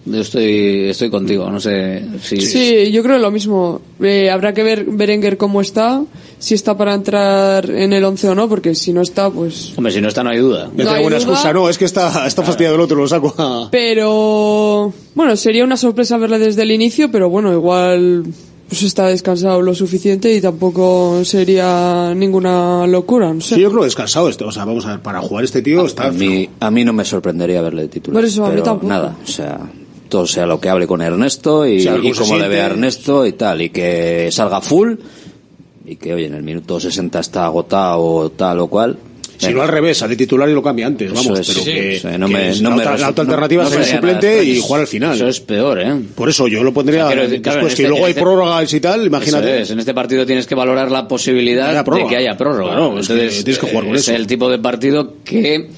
Yo 0.06 0.20
estoy, 0.20 0.88
estoy 0.88 1.10
contigo, 1.10 1.50
no 1.50 1.60
sé 1.60 2.02
si. 2.22 2.40
Sí, 2.40 2.90
yo 2.90 3.02
creo 3.02 3.18
lo 3.18 3.30
mismo. 3.30 3.82
Eh, 4.00 4.30
habrá 4.30 4.54
que 4.54 4.62
ver 4.62 4.84
Berenguer 4.84 5.36
cómo 5.36 5.60
está, 5.60 6.02
si 6.38 6.54
está 6.54 6.76
para 6.76 6.94
entrar 6.94 7.68
en 7.68 7.92
el 7.92 8.02
11 8.02 8.30
o 8.30 8.34
no, 8.34 8.48
porque 8.48 8.74
si 8.74 8.94
no 8.94 9.02
está, 9.02 9.28
pues. 9.28 9.74
Hombre, 9.76 9.92
si 9.92 10.00
no 10.00 10.08
está, 10.08 10.24
no 10.24 10.30
hay 10.30 10.38
duda. 10.38 10.68
No 10.68 10.76
tengo 10.76 10.90
hay 10.90 11.04
una 11.04 11.16
duda. 11.18 11.32
excusa, 11.32 11.52
no, 11.52 11.68
es 11.68 11.76
que 11.76 11.84
está, 11.84 12.26
está 12.26 12.42
fastidiado 12.42 12.76
el 12.76 12.80
otro, 12.80 12.96
lo 12.96 13.08
saco 13.08 13.34
a... 13.36 13.68
Pero. 13.72 14.92
Bueno, 15.14 15.36
sería 15.36 15.64
una 15.64 15.76
sorpresa 15.76 16.16
verle 16.16 16.38
desde 16.38 16.62
el 16.62 16.70
inicio, 16.70 17.10
pero 17.10 17.28
bueno, 17.28 17.52
igual. 17.52 18.24
Pues 18.68 18.84
está 18.84 19.08
descansado 19.08 19.60
lo 19.60 19.74
suficiente 19.74 20.32
y 20.32 20.40
tampoco 20.40 21.24
sería 21.24 22.14
ninguna 22.14 22.86
locura, 22.86 23.34
no 23.34 23.40
sé. 23.40 23.56
Sí, 23.56 23.60
yo 23.60 23.70
creo 23.72 23.82
descansado 23.82 24.28
este. 24.28 24.44
O 24.44 24.52
sea, 24.52 24.64
vamos 24.64 24.86
a 24.86 24.90
ver, 24.90 25.00
para 25.00 25.20
jugar 25.20 25.42
este 25.42 25.60
tío 25.60 25.84
está... 25.84 26.06
A 26.06 26.12
mí, 26.12 26.48
a 26.60 26.70
mí 26.70 26.84
no 26.84 26.92
me 26.92 27.04
sorprendería 27.04 27.60
verle 27.62 27.82
de 27.82 27.88
titular. 27.88 28.20
Por 28.20 28.28
eso, 28.28 28.44
a 28.44 28.46
mí 28.46 28.52
pero 28.52 28.62
tampoco. 28.62 28.86
nada, 28.86 29.16
o 29.24 29.26
sea, 29.26 29.58
todo 30.10 30.26
sea 30.26 30.44
lo 30.46 30.60
que 30.60 30.68
hable 30.68 30.86
con 30.86 31.00
Ernesto 31.00 31.66
y, 31.66 31.86
a 31.86 31.92
ver 31.94 32.04
y 32.04 32.10
cómo 32.12 32.34
le 32.34 32.40
siente. 32.40 32.48
vea 32.48 32.66
Ernesto 32.66 33.26
y 33.26 33.32
tal, 33.32 33.62
y 33.62 33.70
que 33.70 34.28
salga 34.30 34.60
full 34.60 34.92
y 35.86 35.96
que, 35.96 36.12
oye, 36.12 36.26
en 36.26 36.34
el 36.34 36.42
minuto 36.42 36.78
60 36.78 37.18
está 37.20 37.46
agotado 37.46 38.00
o 38.02 38.30
tal 38.30 38.60
o 38.60 38.66
cual. 38.68 38.96
Si 39.38 39.54
no 39.54 39.62
al 39.62 39.68
revés, 39.68 39.96
sale 39.96 40.16
titular 40.16 40.46
y 40.50 40.52
lo 40.52 40.62
cambia 40.62 40.86
antes, 40.86 41.10
vamos. 41.14 41.40
es, 41.40 41.48
pero 41.48 41.60
sí, 41.60 41.72
que, 41.72 41.98
sí, 41.98 42.06
no 42.18 42.26
que 42.26 42.32
me- 42.34 42.60
no 42.60 42.68
la, 42.70 42.76
me 42.76 42.82
otra, 42.82 42.98
la 42.98 43.08
otra 43.08 43.22
alternativa 43.24 43.62
no 43.62 43.70
es 43.70 43.74
sería 43.74 43.94
suplente 43.94 44.44
y 44.44 44.60
jugar 44.60 44.80
al 44.82 44.86
final. 44.86 45.14
Eso 45.16 45.28
es 45.28 45.40
peor, 45.40 45.80
¿eh? 45.80 45.94
Por 46.14 46.28
eso 46.28 46.46
yo 46.46 46.62
lo 46.62 46.74
pondría 46.74 47.06
O 47.06 47.10
sea, 47.10 47.22
decir, 47.22 47.40
después, 47.40 47.56
en 47.56 47.66
que 47.68 47.72
este- 47.72 47.88
luego 47.88 48.04
hay 48.04 48.10
este- 48.10 48.20
prórrogas 48.20 48.74
y 48.74 48.80
tal, 48.80 49.06
imagínate. 49.06 49.62
Es, 49.62 49.70
en 49.70 49.78
este 49.78 49.94
partido 49.94 50.26
tienes 50.26 50.46
que 50.46 50.54
valorar 50.54 50.90
la 50.90 51.08
posibilidad 51.08 51.68
de 51.68 52.06
que 52.06 52.16
haya 52.18 52.36
prórroga. 52.36 52.70
Claro, 52.74 52.98
es 52.98 53.06
que 53.08 53.12
Entonces, 53.14 53.44
tienes 53.44 53.58
que 53.58 53.70
jugar 53.70 53.84
con 53.86 53.96
es 53.96 54.02
eso. 54.02 54.12
el 54.14 54.26
tipo 54.26 54.50
de 54.50 54.58
partido 54.58 55.14
que 55.24 55.70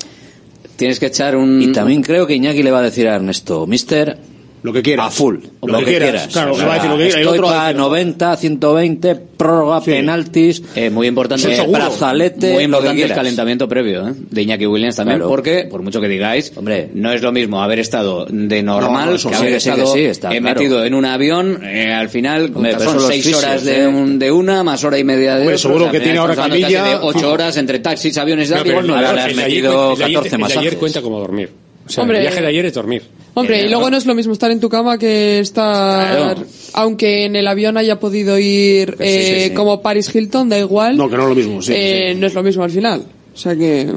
tienes 0.83 0.99
que 0.99 1.07
echar 1.07 1.37
un... 1.37 1.63
Y 1.63 1.71
también 1.71 2.03
creo 2.03 2.27
que 2.27 2.35
Iñaki 2.35 2.61
le 2.61 2.73
va 2.73 2.81
a 2.81 2.83
decir 2.83 3.07
a 3.07 3.15
Ernesto, 3.15 3.69
Mister, 3.69 4.19
Lo 4.63 4.73
que 4.73 4.81
quieras. 4.83 5.07
A 5.07 5.11
full. 5.11 5.39
Lo, 5.63 5.79
que, 5.81 5.85
quieras. 5.85 6.29
Claro, 6.33 6.51
lo 6.51 6.57
que 6.57 6.65
va 6.65 6.73
a 6.73 6.75
decir 6.77 6.91
lo 6.91 6.97
que 6.97 7.07
Estoy 7.09 7.25
otro 7.25 7.47
para 7.49 7.63
decir, 7.67 7.77
90, 7.81 8.37
120, 8.37 9.15
prórroga, 9.37 9.81
penaltis. 9.81 10.63
Eh, 10.77 10.89
muy 10.89 11.09
importante, 11.09 11.53
eh, 11.53 11.67
brazalete, 11.69 12.53
muy 12.53 12.67
lo 12.69 12.79
que 12.79 12.85
importante 12.87 13.03
el 13.05 13.13
calentamiento 13.13 13.69
previo 13.69 14.09
¿eh? 14.09 14.13
de 14.31 14.43
Iñaki 14.43 14.67
Williams 14.67 14.95
también, 14.97 15.19
Claro. 15.19 15.29
porque, 15.31 15.67
por 15.71 15.83
mucho 15.83 16.01
que 16.01 16.07
digáis, 16.09 16.53
no 16.95 17.13
es 17.13 17.23
lo 17.23 17.33
mismo 17.33 17.61
haber 17.61 17.81
estado 17.81 18.25
de 18.29 18.63
normal 18.63 19.05
No, 19.07 19.11
no, 19.11 19.17
eso 19.17 19.31
que 19.31 19.35
sí, 19.35 19.41
haber 19.43 19.53
que 19.55 19.61
sí, 19.61 19.71
que 19.71 19.75
estado 19.75 19.95
sí, 19.95 20.01
está 20.05 20.29
eh, 20.35 20.39
claro. 20.41 20.55
metido 20.61 20.85
en 20.85 20.95
un 20.95 21.05
avión, 21.07 21.61
eh, 21.65 21.93
al 21.93 22.09
final 22.09 22.53
Hombre, 22.55 22.75
pero 22.79 22.91
son 22.93 23.01
seis 23.01 23.25
fisios, 23.25 23.43
horas 23.43 23.67
¿eh? 23.67 23.81
de, 23.81 23.87
un- 23.89 24.19
de 24.21 24.31
una, 24.31 24.63
más 24.63 24.85
hora 24.85 24.97
y 24.99 25.03
media 25.05 25.35
de 25.35 25.41
Hombre, 25.41 25.55
otro, 25.57 25.59
seguro 25.59 25.85
o 25.87 25.91
sea, 25.91 25.93
que 25.93 26.01
tiene 26.05 26.19
ahora 26.19 26.37
camilla, 26.37 26.85
de 26.85 26.95
ocho 27.03 27.33
horas 27.33 27.57
entre 27.57 27.81
taxis, 27.81 28.17
aviones, 28.19 28.49
No, 28.51 28.65
igual 28.65 28.87
no 28.87 28.97
el- 28.99 29.05
has 29.07 29.27
de 29.27 29.35
metido 29.35 29.93
el 29.95 29.99
de 29.99 30.05
ayer- 30.05 30.15
14 30.19 30.27
el 30.29 30.31
de 30.31 30.39
masajes. 30.39 30.61
ayer 30.69 30.79
cuenta 30.79 31.03
como 31.03 31.19
dormir. 31.19 31.51
O 31.87 31.91
sea, 31.91 32.03
Hombre. 32.03 32.19
el 32.19 32.23
viaje 32.23 32.41
de 32.41 32.47
ayer 32.47 32.65
es 32.67 32.75
dormir. 32.75 33.03
Hombre, 33.35 33.63
y 33.65 33.69
luego 33.69 33.89
¿no? 33.91 33.97
es 33.97 34.05
lo 34.05 34.15
mismo 34.15 34.33
estar 34.35 34.51
en 34.51 34.61
tu 34.61 34.69
cama 34.69 34.99
que 34.99 35.39
estar, 35.41 36.17
Claro. 36.35 36.45
aunque 36.75 37.25
en 37.25 37.35
el 37.35 37.47
avión 37.49 37.77
haya 37.79 37.99
podido 37.99 38.39
ir 38.39 38.91
sí, 38.99 39.05
eh, 39.05 39.37
sí, 39.45 39.49
sí. 39.49 39.55
como 39.55 39.81
Paris 39.81 40.15
Hilton, 40.15 40.49
da 40.51 40.59
igual. 40.59 40.97
No, 40.97 41.09
que 41.09 41.17
no 41.17 41.23
es 41.23 41.29
lo 41.31 41.35
mismo, 41.35 41.63
sí, 41.63 41.73
Eh, 41.75 42.15
No 42.19 42.27
es 42.27 42.35
lo 42.35 42.43
mismo 42.43 42.63
al 42.63 42.71
final. 42.71 43.05
O 43.35 43.37
sea 43.37 43.57
que. 43.57 43.89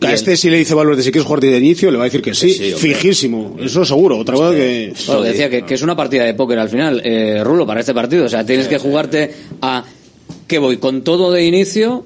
A 0.00 0.12
este 0.12 0.36
si 0.36 0.48
le 0.48 0.58
dice 0.58 0.74
Valverde 0.74 1.02
si 1.02 1.10
quieres 1.10 1.26
jugar 1.26 1.40
de 1.40 1.56
inicio, 1.58 1.90
le 1.90 1.96
va 1.98 2.04
a 2.04 2.06
decir 2.06 2.22
que 2.22 2.32
sí. 2.34 2.50
fijísimo. 2.76 3.56
Eso 3.60 3.84
seguro. 3.84 4.18
Otra 4.18 4.36
cosa 4.36 4.54
que... 4.54 4.92
Bueno, 5.06 5.22
que 5.22 5.28
decía 5.28 5.50
que, 5.50 5.62
que 5.62 5.74
es 5.74 5.82
una 5.82 5.96
partida 5.96 6.24
de 6.24 6.34
póker 6.34 6.58
al 6.58 6.68
final, 6.68 7.00
eh, 7.04 7.42
Rulo, 7.42 7.66
para 7.66 7.80
este 7.80 7.94
partido. 7.94 8.26
O 8.26 8.28
sea, 8.28 8.44
tienes 8.46 8.68
que 8.68 8.78
jugarte 8.78 9.32
a 9.60 9.84
que 10.46 10.58
voy 10.58 10.76
con 10.76 11.02
todo 11.02 11.32
de 11.32 11.44
inicio, 11.44 12.04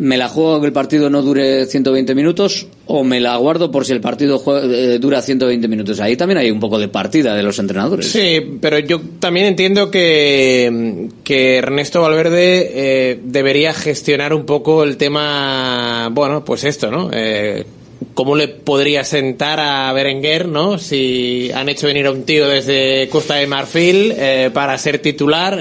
me 0.00 0.16
la 0.16 0.30
juego 0.30 0.60
que 0.62 0.66
el 0.66 0.72
partido 0.72 1.10
no 1.10 1.20
dure 1.20 1.66
120 1.66 2.14
minutos 2.14 2.66
o 2.86 3.04
me 3.04 3.20
la 3.20 3.36
guardo 3.36 3.70
por 3.70 3.84
si 3.84 3.92
el 3.92 4.00
partido 4.00 4.42
eh, 4.64 4.98
dura 4.98 5.20
120 5.20 5.68
minutos. 5.68 6.00
Ahí 6.00 6.16
también 6.16 6.38
hay 6.38 6.50
un 6.50 6.58
poco 6.58 6.78
de 6.78 6.88
partida 6.88 7.34
de 7.34 7.42
los 7.42 7.58
entrenadores. 7.58 8.06
Sí, 8.06 8.40
pero 8.62 8.78
yo 8.78 8.98
también 9.18 9.44
entiendo 9.44 9.90
que, 9.90 11.08
que 11.22 11.56
Ernesto 11.56 12.00
Valverde 12.00 12.70
eh, 12.72 13.20
debería 13.22 13.74
gestionar 13.74 14.32
un 14.32 14.46
poco 14.46 14.84
el 14.84 14.96
tema, 14.96 16.08
bueno, 16.10 16.46
pues 16.46 16.64
esto, 16.64 16.90
¿no? 16.90 17.10
Eh, 17.12 17.66
¿Cómo 18.14 18.36
le 18.36 18.48
podría 18.48 19.04
sentar 19.04 19.60
a 19.60 19.92
Berenguer, 19.92 20.48
¿no? 20.48 20.78
Si 20.78 21.50
han 21.54 21.68
hecho 21.68 21.86
venir 21.86 22.06
a 22.06 22.12
un 22.12 22.22
tío 22.22 22.48
desde 22.48 23.06
Costa 23.10 23.34
de 23.34 23.46
Marfil 23.46 24.14
eh, 24.16 24.50
para 24.52 24.78
ser 24.78 24.98
titular. 25.00 25.60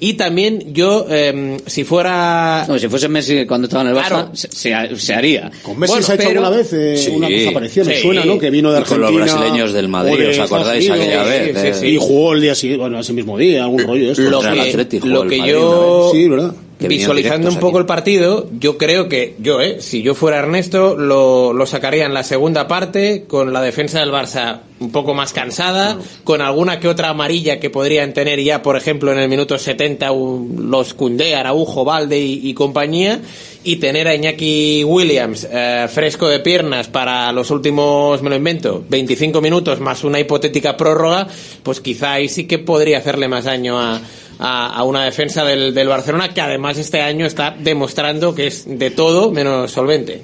Y 0.00 0.14
también 0.14 0.72
yo, 0.74 1.06
eh, 1.10 1.56
si 1.66 1.84
fuera... 1.84 2.64
No, 2.68 2.78
si 2.78 2.88
fuese 2.88 3.08
Messi 3.08 3.46
cuando 3.46 3.66
estaba 3.66 3.82
en 3.82 3.88
el 3.90 3.94
Barça, 3.96 4.08
Claro. 4.08 4.30
se, 4.34 4.48
se- 4.50 4.96
se 4.96 5.14
haría. 5.14 5.50
Con 5.62 5.78
Messi 5.78 5.92
Bueno, 5.92 6.06
se 6.06 6.12
ha 6.12 6.14
hecho 6.16 6.24
pero- 6.28 6.40
alguna 6.40 6.56
vez 6.56 6.72
eh, 6.72 6.96
Sí. 6.96 7.10
una 7.10 7.28
cosa 7.28 7.50
parecida, 7.52 7.84
me 7.84 7.94
Sí. 7.96 8.02
suena, 8.02 8.24
¿no? 8.24 8.38
Que 8.38 8.50
vino 8.50 8.72
de 8.72 8.80
Y 8.80 8.84
con 8.84 9.02
Argentina. 9.04 9.24
los 9.26 9.34
brasileños 9.40 9.72
del 9.72 9.88
Madrid, 9.88 10.18
de 10.18 10.28
¿os 10.30 10.38
acordáis 10.38 10.82
Estados 10.84 11.02
aquella 11.04 11.22
Unidos, 11.24 11.54
vez? 11.62 11.78
sí, 11.80 11.86
Eh, 11.86 11.90
Y 11.90 11.96
jugó 11.98 12.32
el 12.34 12.40
día 12.40 12.54
siguiente, 12.54 12.80
bueno, 12.82 13.00
ese 13.00 13.12
mismo 13.12 13.38
día, 13.38 13.64
algún 13.64 13.82
rollo 13.86 14.06
de 14.06 14.12
esto. 14.12 14.22
lo 14.22 14.40
que, 14.40 15.06
lo 15.06 15.22
el 15.22 15.28
que 15.28 15.38
yo. 15.48 16.10
Sí, 16.12 16.28
¿verdad? 16.28 16.52
Visualizando 16.78 17.48
un 17.48 17.56
poco 17.60 17.78
aquí. 17.78 17.82
el 17.82 17.86
partido, 17.86 18.48
yo 18.58 18.76
creo 18.78 19.08
que 19.08 19.34
yo, 19.38 19.60
eh, 19.60 19.80
si 19.80 20.02
yo 20.02 20.14
fuera 20.14 20.38
Ernesto, 20.40 20.96
lo, 20.96 21.52
lo 21.52 21.66
sacaría 21.66 22.04
en 22.06 22.14
la 22.14 22.22
segunda 22.24 22.66
parte 22.68 23.24
con 23.28 23.52
la 23.52 23.62
defensa 23.62 24.00
del 24.00 24.10
Barça 24.10 24.60
un 24.80 24.90
poco 24.90 25.14
más 25.14 25.32
cansada, 25.32 25.96
con 26.24 26.40
alguna 26.42 26.80
que 26.80 26.88
otra 26.88 27.08
amarilla 27.10 27.58
que 27.60 27.70
podrían 27.70 28.12
tener 28.12 28.40
ya, 28.42 28.60
por 28.60 28.76
ejemplo, 28.76 29.12
en 29.12 29.18
el 29.18 29.28
minuto 29.28 29.56
70 29.56 30.10
un- 30.12 30.68
los 30.70 30.92
Cundé, 30.94 31.36
Araujo, 31.36 31.84
Valde 31.84 32.18
y, 32.20 32.48
y 32.50 32.54
compañía, 32.54 33.20
y 33.62 33.76
tener 33.76 34.08
a 34.08 34.14
Iñaki 34.14 34.84
Williams 34.84 35.46
eh, 35.50 35.86
fresco 35.88 36.28
de 36.28 36.40
piernas 36.40 36.88
para 36.88 37.32
los 37.32 37.50
últimos, 37.50 38.20
me 38.20 38.28
lo 38.30 38.36
invento, 38.36 38.84
25 38.90 39.40
minutos 39.40 39.80
más 39.80 40.04
una 40.04 40.18
hipotética 40.20 40.76
prórroga, 40.76 41.28
pues 41.62 41.80
quizá 41.80 42.14
ahí 42.14 42.28
sí 42.28 42.46
que 42.46 42.58
podría 42.58 42.98
hacerle 42.98 43.28
más 43.28 43.44
daño 43.44 43.78
a, 43.80 44.00
a, 44.38 44.74
a 44.74 44.82
una 44.84 45.04
defensa 45.04 45.44
del, 45.44 45.74
del 45.74 45.88
Barcelona 45.88 46.32
que 46.34 46.40
además 46.40 46.78
este 46.78 47.00
año 47.00 47.26
está 47.26 47.54
demostrando 47.58 48.34
que 48.34 48.46
es 48.48 48.64
de 48.66 48.90
todo 48.90 49.30
menos 49.30 49.70
solvente. 49.70 50.22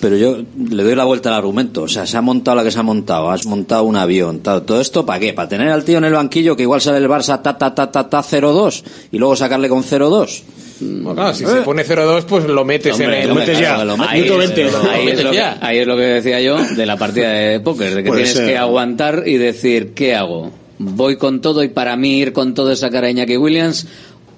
Pero 0.00 0.16
yo 0.18 0.36
le 0.70 0.82
doy 0.82 0.94
la 0.94 1.04
vuelta 1.04 1.30
al 1.30 1.36
argumento. 1.36 1.84
O 1.84 1.88
sea, 1.88 2.04
se 2.06 2.16
ha 2.18 2.20
montado 2.20 2.56
la 2.58 2.64
que 2.64 2.70
se 2.70 2.78
ha 2.78 2.82
montado. 2.82 3.30
Has 3.30 3.46
montado 3.46 3.84
un 3.84 3.96
avión. 3.96 4.40
tal. 4.40 4.62
¿Todo 4.64 4.78
esto 4.82 5.06
para 5.06 5.18
qué? 5.18 5.32
¿Para 5.32 5.48
tener 5.48 5.68
al 5.68 5.82
tío 5.82 5.96
en 5.96 6.04
el 6.04 6.12
banquillo 6.12 6.54
que 6.56 6.62
igual 6.64 6.82
sale 6.82 6.98
el 6.98 7.08
Barça 7.08 7.40
ta 7.40 7.56
ta 7.56 7.74
ta 7.74 7.90
ta 7.90 8.10
ta 8.10 8.18
0-2 8.22 8.82
y 9.12 9.18
luego 9.18 9.34
sacarle 9.34 9.68
con 9.70 9.82
0-2? 9.82 10.42
Bueno, 10.80 11.14
claro, 11.14 11.32
si 11.34 11.46
se 11.46 11.62
pone 11.62 11.86
0-2, 11.86 12.24
pues 12.24 12.44
lo 12.44 12.64
metes 12.66 12.92
Hombre, 12.92 13.16
en 13.16 13.22
el... 13.22 13.28
lo 13.28 13.34
metes 13.36 13.58
ya. 13.58 13.80
Ahí 13.80 14.20
Minuto 14.22 14.42
es- 14.42 14.54
20. 14.54 14.62
ahí 14.62 14.70
Lo 14.70 14.76
es 14.76 14.84
lo 14.84 15.04
metes 15.04 15.26
que- 15.30 15.36
ya. 15.36 15.58
ahí 15.62 15.78
es 15.78 15.86
lo 15.86 15.96
que 15.96 16.02
decía 16.02 16.40
yo 16.42 16.56
de 16.62 16.84
la 16.86 16.96
partida 16.98 17.30
de 17.30 17.60
póker, 17.60 17.94
de 17.94 18.02
que 18.04 18.10
tienes 18.10 18.38
que 18.38 18.58
aguantar 18.58 19.22
y 19.24 19.38
decir, 19.38 19.94
¿qué 19.94 20.14
hago? 20.14 20.50
¿Voy 20.78 21.16
con 21.16 21.40
todo 21.40 21.62
y 21.62 21.68
para 21.68 21.96
mí 21.96 22.18
ir 22.18 22.32
con 22.32 22.54
todo 22.54 22.72
es 22.72 22.80
sacar 22.80 23.04
a 23.04 23.10
Iñaki 23.10 23.36
Williams? 23.36 23.86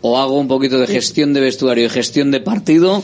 ¿O 0.03 0.19
hago 0.19 0.39
un 0.39 0.49
poquito 0.49 0.79
de 0.79 0.87
gestión 0.87 1.33
de 1.33 1.41
vestuario 1.41 1.87
y 1.87 1.89
gestión 1.89 2.31
de 2.31 2.41
partido 2.41 3.03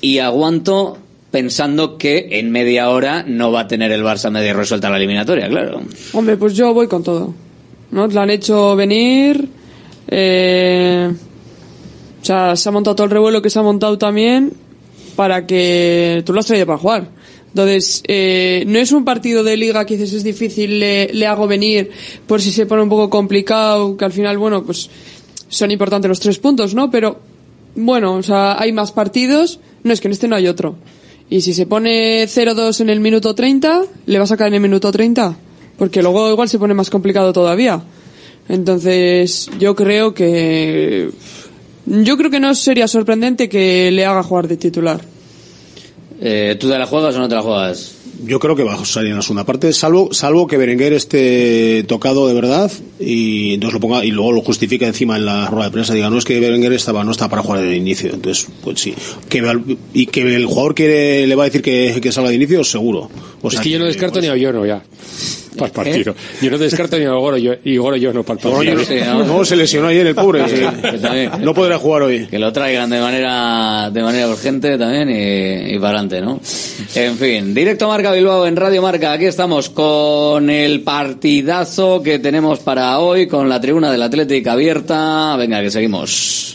y 0.00 0.18
aguanto 0.18 0.98
pensando 1.30 1.98
que 1.98 2.28
en 2.32 2.50
media 2.50 2.90
hora 2.90 3.24
no 3.26 3.50
va 3.52 3.60
a 3.60 3.68
tener 3.68 3.90
el 3.92 4.02
Barça 4.02 4.30
media 4.30 4.52
resuelta 4.52 4.90
la 4.90 4.96
eliminatoria, 4.96 5.48
claro? 5.48 5.82
Hombre, 6.12 6.36
pues 6.36 6.54
yo 6.54 6.72
voy 6.72 6.86
con 6.86 7.02
todo. 7.02 7.34
¿No? 7.90 8.06
La 8.06 8.22
han 8.22 8.30
hecho 8.30 8.76
venir. 8.76 9.48
Eh, 10.06 11.10
o 12.20 12.24
sea, 12.24 12.56
se 12.56 12.68
ha 12.68 12.72
montado 12.72 12.96
todo 12.96 13.04
el 13.06 13.10
revuelo 13.10 13.42
que 13.42 13.50
se 13.50 13.58
ha 13.58 13.62
montado 13.62 13.98
también 13.98 14.52
para 15.16 15.46
que 15.46 16.22
tú 16.24 16.32
lo 16.32 16.40
has 16.40 16.46
traído 16.46 16.66
para 16.66 16.78
jugar. 16.78 17.08
Entonces, 17.48 18.02
eh, 18.06 18.64
no 18.66 18.78
es 18.78 18.92
un 18.92 19.04
partido 19.04 19.42
de 19.42 19.56
liga 19.56 19.84
que 19.86 19.96
dices 19.96 20.12
es 20.12 20.24
difícil, 20.24 20.80
le, 20.80 21.12
le 21.12 21.26
hago 21.26 21.46
venir 21.46 21.90
por 22.26 22.40
si 22.40 22.52
se 22.52 22.66
pone 22.66 22.82
un 22.82 22.88
poco 22.88 23.08
complicado, 23.08 23.96
que 23.96 24.04
al 24.04 24.12
final, 24.12 24.38
bueno, 24.38 24.64
pues 24.64 24.90
son 25.48 25.70
importantes 25.70 26.08
los 26.08 26.20
tres 26.20 26.38
puntos, 26.38 26.74
¿no? 26.74 26.90
Pero, 26.90 27.18
bueno, 27.74 28.14
o 28.14 28.22
sea, 28.22 28.60
hay 28.60 28.72
más 28.72 28.92
partidos, 28.92 29.60
no 29.82 29.92
es 29.92 30.00
que 30.00 30.08
en 30.08 30.12
este 30.12 30.28
no 30.28 30.36
hay 30.36 30.46
otro. 30.46 30.76
Y 31.30 31.40
si 31.40 31.52
se 31.52 31.66
pone 31.66 32.24
0-2 32.24 32.80
en 32.80 32.90
el 32.90 33.00
minuto 33.00 33.34
30, 33.34 33.82
le 34.06 34.18
va 34.18 34.24
a 34.24 34.26
sacar 34.26 34.48
en 34.48 34.54
el 34.54 34.60
minuto 34.60 34.90
30, 34.90 35.36
porque 35.76 36.02
luego 36.02 36.30
igual 36.30 36.48
se 36.48 36.58
pone 36.58 36.74
más 36.74 36.90
complicado 36.90 37.32
todavía. 37.32 37.82
Entonces, 38.48 39.50
yo 39.58 39.74
creo 39.74 40.14
que 40.14 41.10
yo 41.84 42.16
creo 42.16 42.30
que 42.30 42.40
no 42.40 42.54
sería 42.54 42.88
sorprendente 42.88 43.48
que 43.48 43.90
le 43.90 44.04
haga 44.04 44.22
jugar 44.22 44.48
de 44.48 44.56
titular. 44.56 45.00
Eh, 46.20 46.56
¿Tú 46.58 46.68
te 46.68 46.78
la 46.78 46.86
juegas 46.86 47.14
o 47.14 47.18
no 47.20 47.28
te 47.28 47.34
la 47.34 47.42
juegas? 47.42 47.94
Yo 48.24 48.40
creo 48.40 48.56
que 48.56 48.64
va 48.64 48.74
a 48.74 48.84
salir 48.84 49.10
en 49.10 49.16
la 49.16 49.22
segunda 49.22 49.44
parte, 49.44 49.72
salvo, 49.72 50.08
salvo 50.12 50.48
que 50.48 50.56
Berenguer 50.56 50.92
esté 50.92 51.84
tocado 51.84 52.26
de 52.26 52.34
verdad 52.34 52.70
y 52.98 53.54
entonces 53.54 53.74
lo 53.74 53.80
ponga 53.80 54.04
y 54.04 54.10
luego 54.10 54.32
lo 54.32 54.40
justifica 54.40 54.88
encima 54.88 55.16
en 55.16 55.24
la 55.24 55.46
rueda 55.46 55.66
de 55.66 55.70
prensa. 55.70 55.94
Diga, 55.94 56.10
no 56.10 56.18
es 56.18 56.24
que 56.24 56.40
Berenguer 56.40 56.72
estaba, 56.72 57.04
no 57.04 57.12
está 57.12 57.28
para 57.28 57.42
jugar 57.42 57.60
de 57.60 57.76
inicio. 57.76 58.12
Entonces, 58.12 58.48
pues 58.62 58.80
sí. 58.80 58.92
Que, 59.28 59.40
y 59.94 60.06
que 60.06 60.22
el 60.22 60.46
jugador 60.46 60.74
quiere, 60.74 61.28
le 61.28 61.34
va 61.36 61.44
a 61.44 61.46
decir 61.46 61.62
que, 61.62 62.00
que 62.02 62.10
salga 62.10 62.30
de 62.30 62.36
inicio, 62.36 62.64
seguro. 62.64 63.08
O 63.40 63.48
es 63.48 63.54
sea, 63.54 63.62
que 63.62 63.70
yo 63.70 63.78
no 63.78 63.84
descarto 63.84 64.20
ni 64.20 64.26
a 64.26 64.34
Llono 64.34 64.66
ya. 64.66 64.82
Para 65.56 65.66
el 65.66 65.72
partido. 65.72 66.14
Yo 66.42 66.50
no 66.50 66.58
descarto 66.58 66.98
ni 66.98 67.04
a 67.04 67.12
Goro 67.12 67.36
yo, 67.36 67.52
y 67.64 67.76
Goro 67.76 67.96
yo 67.96 68.12
no 68.12 68.22
para 68.22 68.40
el 68.40 68.48
partido. 68.50 68.84
Sí, 68.84 68.94
¿no? 69.06 69.24
no, 69.24 69.44
se 69.44 69.56
lesionó 69.56 69.88
ayer 69.88 70.06
el 70.06 70.14
pobre, 70.14 70.48
sí. 70.48 70.56
Que 70.82 70.98
también- 70.98 71.30
No 71.40 71.54
podrá 71.54 71.78
jugar 71.78 72.02
hoy. 72.02 72.26
Que 72.26 72.38
lo 72.38 72.52
traigan 72.52 72.90
de 72.90 73.00
manera 73.00 73.90
de 73.90 74.02
manera 74.02 74.28
urgente 74.28 74.76
también 74.78 75.08
y, 75.10 75.74
y 75.74 75.78
para 75.78 75.98
adelante, 76.00 76.20
¿no? 76.20 76.40
En 76.94 77.16
fin, 77.16 77.54
directo 77.54 77.88
Marca 77.88 78.12
Bilbao 78.12 78.46
en 78.46 78.56
Radio 78.56 78.82
Marca. 78.82 79.12
Aquí 79.12 79.24
estamos 79.26 79.70
con 79.70 80.50
el 80.50 80.82
partidazo 80.82 82.02
que 82.02 82.18
tenemos 82.18 82.58
para 82.60 82.98
hoy, 82.98 83.26
con 83.26 83.48
la 83.48 83.60
tribuna 83.60 83.90
del 83.90 84.02
Atlético 84.02 84.50
abierta. 84.50 85.36
Venga, 85.36 85.60
que 85.62 85.70
seguimos. 85.70 86.54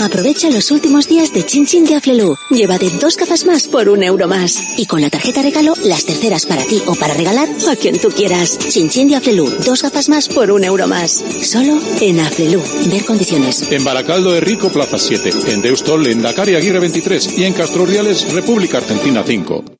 Aprovecha 0.00 0.48
los 0.48 0.70
últimos 0.70 1.08
días 1.08 1.32
de 1.34 1.44
Chin 1.44 1.66
Chin 1.66 1.84
de 1.84 1.94
Aflelu. 1.94 2.34
Llévate 2.48 2.88
dos 3.00 3.18
gafas 3.18 3.44
más 3.44 3.66
por 3.66 3.90
un 3.90 4.02
euro 4.02 4.28
más. 4.28 4.78
Y 4.78 4.86
con 4.86 5.02
la 5.02 5.10
tarjeta 5.10 5.42
regalo, 5.42 5.74
las 5.84 6.06
terceras 6.06 6.46
para 6.46 6.64
ti 6.64 6.82
o 6.86 6.94
para 6.94 7.12
regalar 7.12 7.48
a 7.70 7.76
quien 7.76 7.98
tú 8.00 8.08
quieras. 8.08 8.58
Chin 8.58 8.88
Chin 8.88 9.08
de 9.08 9.16
Aflelu. 9.16 9.50
Dos 9.64 9.82
gafas 9.82 10.08
más 10.08 10.28
por 10.28 10.50
un 10.52 10.64
euro 10.64 10.86
más. 10.86 11.22
Solo 11.42 11.78
en 12.00 12.20
Aflelu. 12.20 12.62
Ver 12.90 13.04
condiciones. 13.04 13.70
En 13.70 13.84
Baracaldo 13.84 14.32
de 14.32 14.40
Rico, 14.40 14.70
Plaza 14.70 14.98
7. 14.98 15.30
En 15.48 15.60
Deustol, 15.60 16.06
en 16.06 16.22
Dakar 16.22 16.48
y 16.48 16.54
Aguirre 16.54 16.80
23. 16.80 17.38
Y 17.38 17.44
en 17.44 17.52
Castro 17.52 17.82
Urdiales, 17.82 18.32
República 18.32 18.78
Argentina 18.78 19.22
5. 19.26 19.79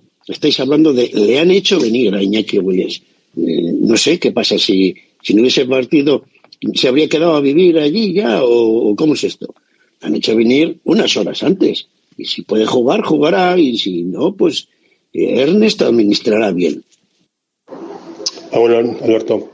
Estáis 0.31 0.59
hablando 0.59 0.93
de 0.93 1.11
le 1.13 1.39
han 1.39 1.51
hecho 1.51 1.79
venir 1.79 2.15
a 2.15 2.23
Iñaki 2.23 2.59
Williams. 2.59 3.01
Eh, 3.37 3.73
no 3.79 3.97
sé 3.97 4.19
qué 4.19 4.31
pasa 4.31 4.57
si, 4.57 4.95
si 5.21 5.33
no 5.33 5.41
hubiese 5.41 5.65
partido, 5.65 6.25
se 6.73 6.87
habría 6.87 7.09
quedado 7.09 7.35
a 7.35 7.41
vivir 7.41 7.77
allí 7.79 8.13
ya 8.13 8.43
o, 8.43 8.95
cómo 8.95 9.13
es 9.13 9.23
esto. 9.23 9.53
Han 10.01 10.15
hecho 10.15 10.35
venir 10.35 10.79
unas 10.85 11.15
horas 11.17 11.43
antes 11.43 11.87
y 12.17 12.25
si 12.25 12.41
puede 12.43 12.65
jugar 12.65 13.03
jugará 13.03 13.57
y 13.57 13.77
si 13.77 14.03
no 14.03 14.35
pues 14.35 14.67
eh, 15.13 15.41
Ernest 15.41 15.81
administrará 15.81 16.51
bien. 16.51 16.83
Bueno, 18.53 18.97
Alberto, 19.01 19.51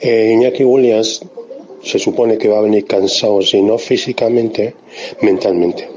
eh, 0.00 0.32
Iñaki 0.34 0.64
Williams 0.64 1.22
se 1.82 1.98
supone 1.98 2.38
que 2.38 2.48
va 2.48 2.58
a 2.58 2.62
venir 2.62 2.84
cansado, 2.84 3.42
si 3.42 3.60
no 3.60 3.76
físicamente, 3.78 4.74
mentalmente. 5.20 5.88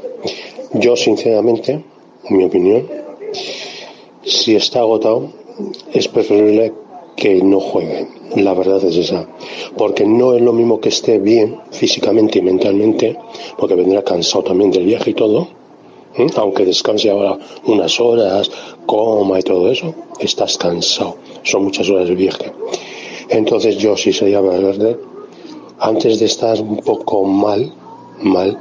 Yo, 0.74 0.96
sinceramente, 0.96 1.84
en 2.30 2.38
mi 2.38 2.44
opinión, 2.44 2.88
si 4.26 4.56
está 4.56 4.80
agotado, 4.80 5.32
es 5.94 6.08
preferible 6.08 6.74
que 7.16 7.42
no 7.44 7.60
juegue. 7.60 8.08
La 8.36 8.54
verdad 8.54 8.84
es 8.84 8.98
esa. 8.98 9.28
Porque 9.78 10.06
no 10.06 10.34
es 10.34 10.42
lo 10.42 10.52
mismo 10.52 10.80
que 10.80 10.90
esté 10.90 11.20
bien 11.20 11.60
físicamente 11.72 12.40
y 12.40 12.42
mentalmente, 12.42 13.18
porque 13.58 13.76
vendrá 13.76 14.04
cansado 14.04 14.44
también 14.44 14.72
del 14.72 14.86
viaje 14.86 15.12
y 15.12 15.14
todo. 15.14 15.48
¿eh? 16.18 16.28
Aunque 16.38 16.66
descanse 16.66 17.10
ahora 17.10 17.38
unas 17.66 18.00
horas, 18.00 18.50
coma 18.86 19.40
y 19.40 19.44
todo 19.44 19.72
eso, 19.72 19.94
estás 20.20 20.58
cansado. 20.58 21.18
Son 21.44 21.64
muchas 21.64 21.90
horas 21.90 22.08
de 22.08 22.16
viaje. 22.16 22.52
Entonces 23.30 23.78
yo 23.78 23.96
si 23.96 24.12
sería 24.12 24.42
verde, 24.42 24.98
antes 25.80 26.20
de 26.20 26.26
estar 26.26 26.60
un 26.62 26.78
poco 26.78 27.24
mal, 27.26 27.74
mal, 28.22 28.58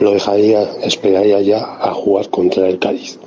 lo 0.00 0.12
dejaría, 0.12 0.62
esperaría 0.82 1.40
ya 1.40 1.78
a 1.80 1.92
jugar 1.94 2.30
contra 2.30 2.68
el 2.68 2.78
Cádiz. 2.78 3.18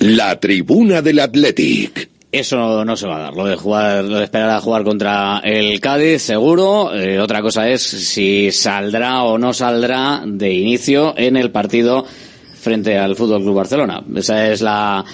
La 0.00 0.38
tribuna 0.38 1.02
del 1.02 1.20
Athletic. 1.20 2.10
Eso 2.32 2.84
no 2.84 2.96
se 2.96 3.06
va 3.06 3.16
a 3.16 3.20
dar, 3.20 3.34
lo 3.34 3.46
de 3.46 3.56
jugar, 3.56 4.04
lo 4.04 4.18
de 4.18 4.24
esperar 4.24 4.50
a 4.50 4.60
jugar 4.60 4.84
contra 4.84 5.38
el 5.42 5.80
Cádiz, 5.80 6.20
seguro. 6.20 6.94
Eh, 6.94 7.18
otra 7.18 7.40
cosa 7.40 7.68
es 7.68 7.82
si 7.82 8.52
saldrá 8.52 9.22
o 9.22 9.38
no 9.38 9.54
saldrá 9.54 10.22
de 10.26 10.52
inicio 10.52 11.14
en 11.16 11.36
el 11.36 11.50
partido 11.50 12.04
frente 12.66 12.98
al 12.98 13.14
Fútbol 13.14 13.42
Club 13.42 13.54
Barcelona. 13.54 14.02
Esa 14.16 14.50
es 14.50 14.60
la, 14.60 15.04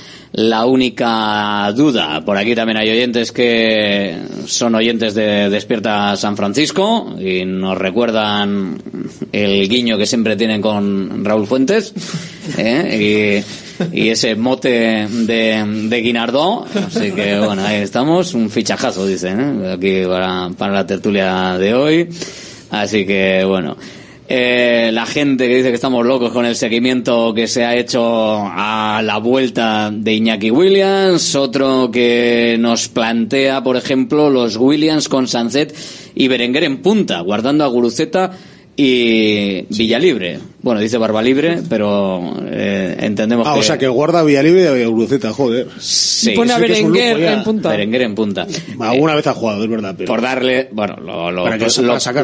única 0.66 1.70
duda. 1.76 2.24
Por 2.24 2.38
aquí 2.38 2.54
también 2.54 2.78
hay 2.78 2.90
oyentes 2.90 3.30
que 3.30 4.16
son 4.46 4.74
oyentes 4.74 5.14
de 5.14 5.50
Despierta 5.50 6.16
San 6.16 6.34
Francisco 6.34 7.14
y 7.20 7.44
nos 7.44 7.76
recuerdan 7.76 8.82
el 9.30 9.68
guiño 9.68 9.98
que 9.98 10.06
siempre 10.06 10.34
tienen 10.34 10.62
con 10.62 11.22
Raúl 11.24 11.46
Fuentes 11.46 11.92
¿eh? 12.58 13.44
Y, 13.92 14.08
ese 14.08 14.34
mote 14.34 15.06
de, 15.08 15.64
de 15.88 16.00
Guinardó. 16.00 16.66
Así 16.86 17.12
que 17.12 17.38
bueno, 17.38 17.64
ahí 17.64 17.82
estamos. 17.82 18.34
Un 18.34 18.50
fichajazo, 18.50 19.06
dicen, 19.06 19.62
¿eh? 19.64 19.72
aquí 19.72 20.02
para, 20.06 20.72
la 20.72 20.86
tertulia 20.86 21.58
de 21.58 21.74
hoy. 21.74 22.08
Así 22.70 23.06
que 23.06 23.44
bueno. 23.44 23.76
Eh, 24.34 24.90
la 24.94 25.04
gente 25.04 25.46
que 25.46 25.56
dice 25.56 25.68
que 25.68 25.74
estamos 25.74 26.06
locos 26.06 26.32
con 26.32 26.46
el 26.46 26.56
seguimiento 26.56 27.34
que 27.34 27.46
se 27.46 27.66
ha 27.66 27.76
hecho 27.76 28.38
a 28.42 29.02
la 29.04 29.18
vuelta 29.18 29.90
de 29.92 30.14
Iñaki 30.14 30.50
Williams, 30.50 31.34
otro 31.34 31.90
que 31.90 32.56
nos 32.58 32.88
plantea, 32.88 33.62
por 33.62 33.76
ejemplo, 33.76 34.30
los 34.30 34.56
Williams 34.56 35.10
con 35.10 35.28
Sanzet 35.28 35.76
y 36.14 36.28
Berenguer 36.28 36.64
en 36.64 36.78
punta, 36.80 37.20
guardando 37.20 37.64
a 37.64 37.66
Guruceta 37.66 38.30
y 38.74 39.62
Villalibre. 39.68 40.38
Bueno, 40.62 40.80
dice 40.80 40.96
Barba 40.96 41.20
Libre, 41.20 41.58
pero 41.68 42.34
eh, 42.46 42.96
entendemos 43.00 43.46
ah, 43.46 43.54
que... 43.54 43.60
o 43.60 43.62
sea, 43.62 43.76
que 43.78 43.88
guarda 43.88 44.22
Villalibre 44.22 44.80
y 44.82 44.84
Guruceta, 44.86 45.32
joder. 45.32 45.68
Sí. 45.78 46.32
Y 46.32 46.34
pone 46.36 46.52
a 46.52 46.58
Berenguer 46.58 47.18
lujo 47.18 47.32
en 47.32 47.42
punta. 47.44 47.68
Berenguer 47.68 48.02
en 48.02 48.14
punta. 48.14 48.46
Alguna 48.78 49.14
vez 49.14 49.26
ha 49.26 49.34
jugado, 49.34 49.62
es 49.64 49.68
verdad, 49.70 49.94
pero... 49.96 50.06
Por 50.06 50.22
darle, 50.22 50.68
bueno, 50.72 50.96
lo, 50.96 51.30
lo, 51.30 51.44
Para 51.44 51.58
que 51.58 51.66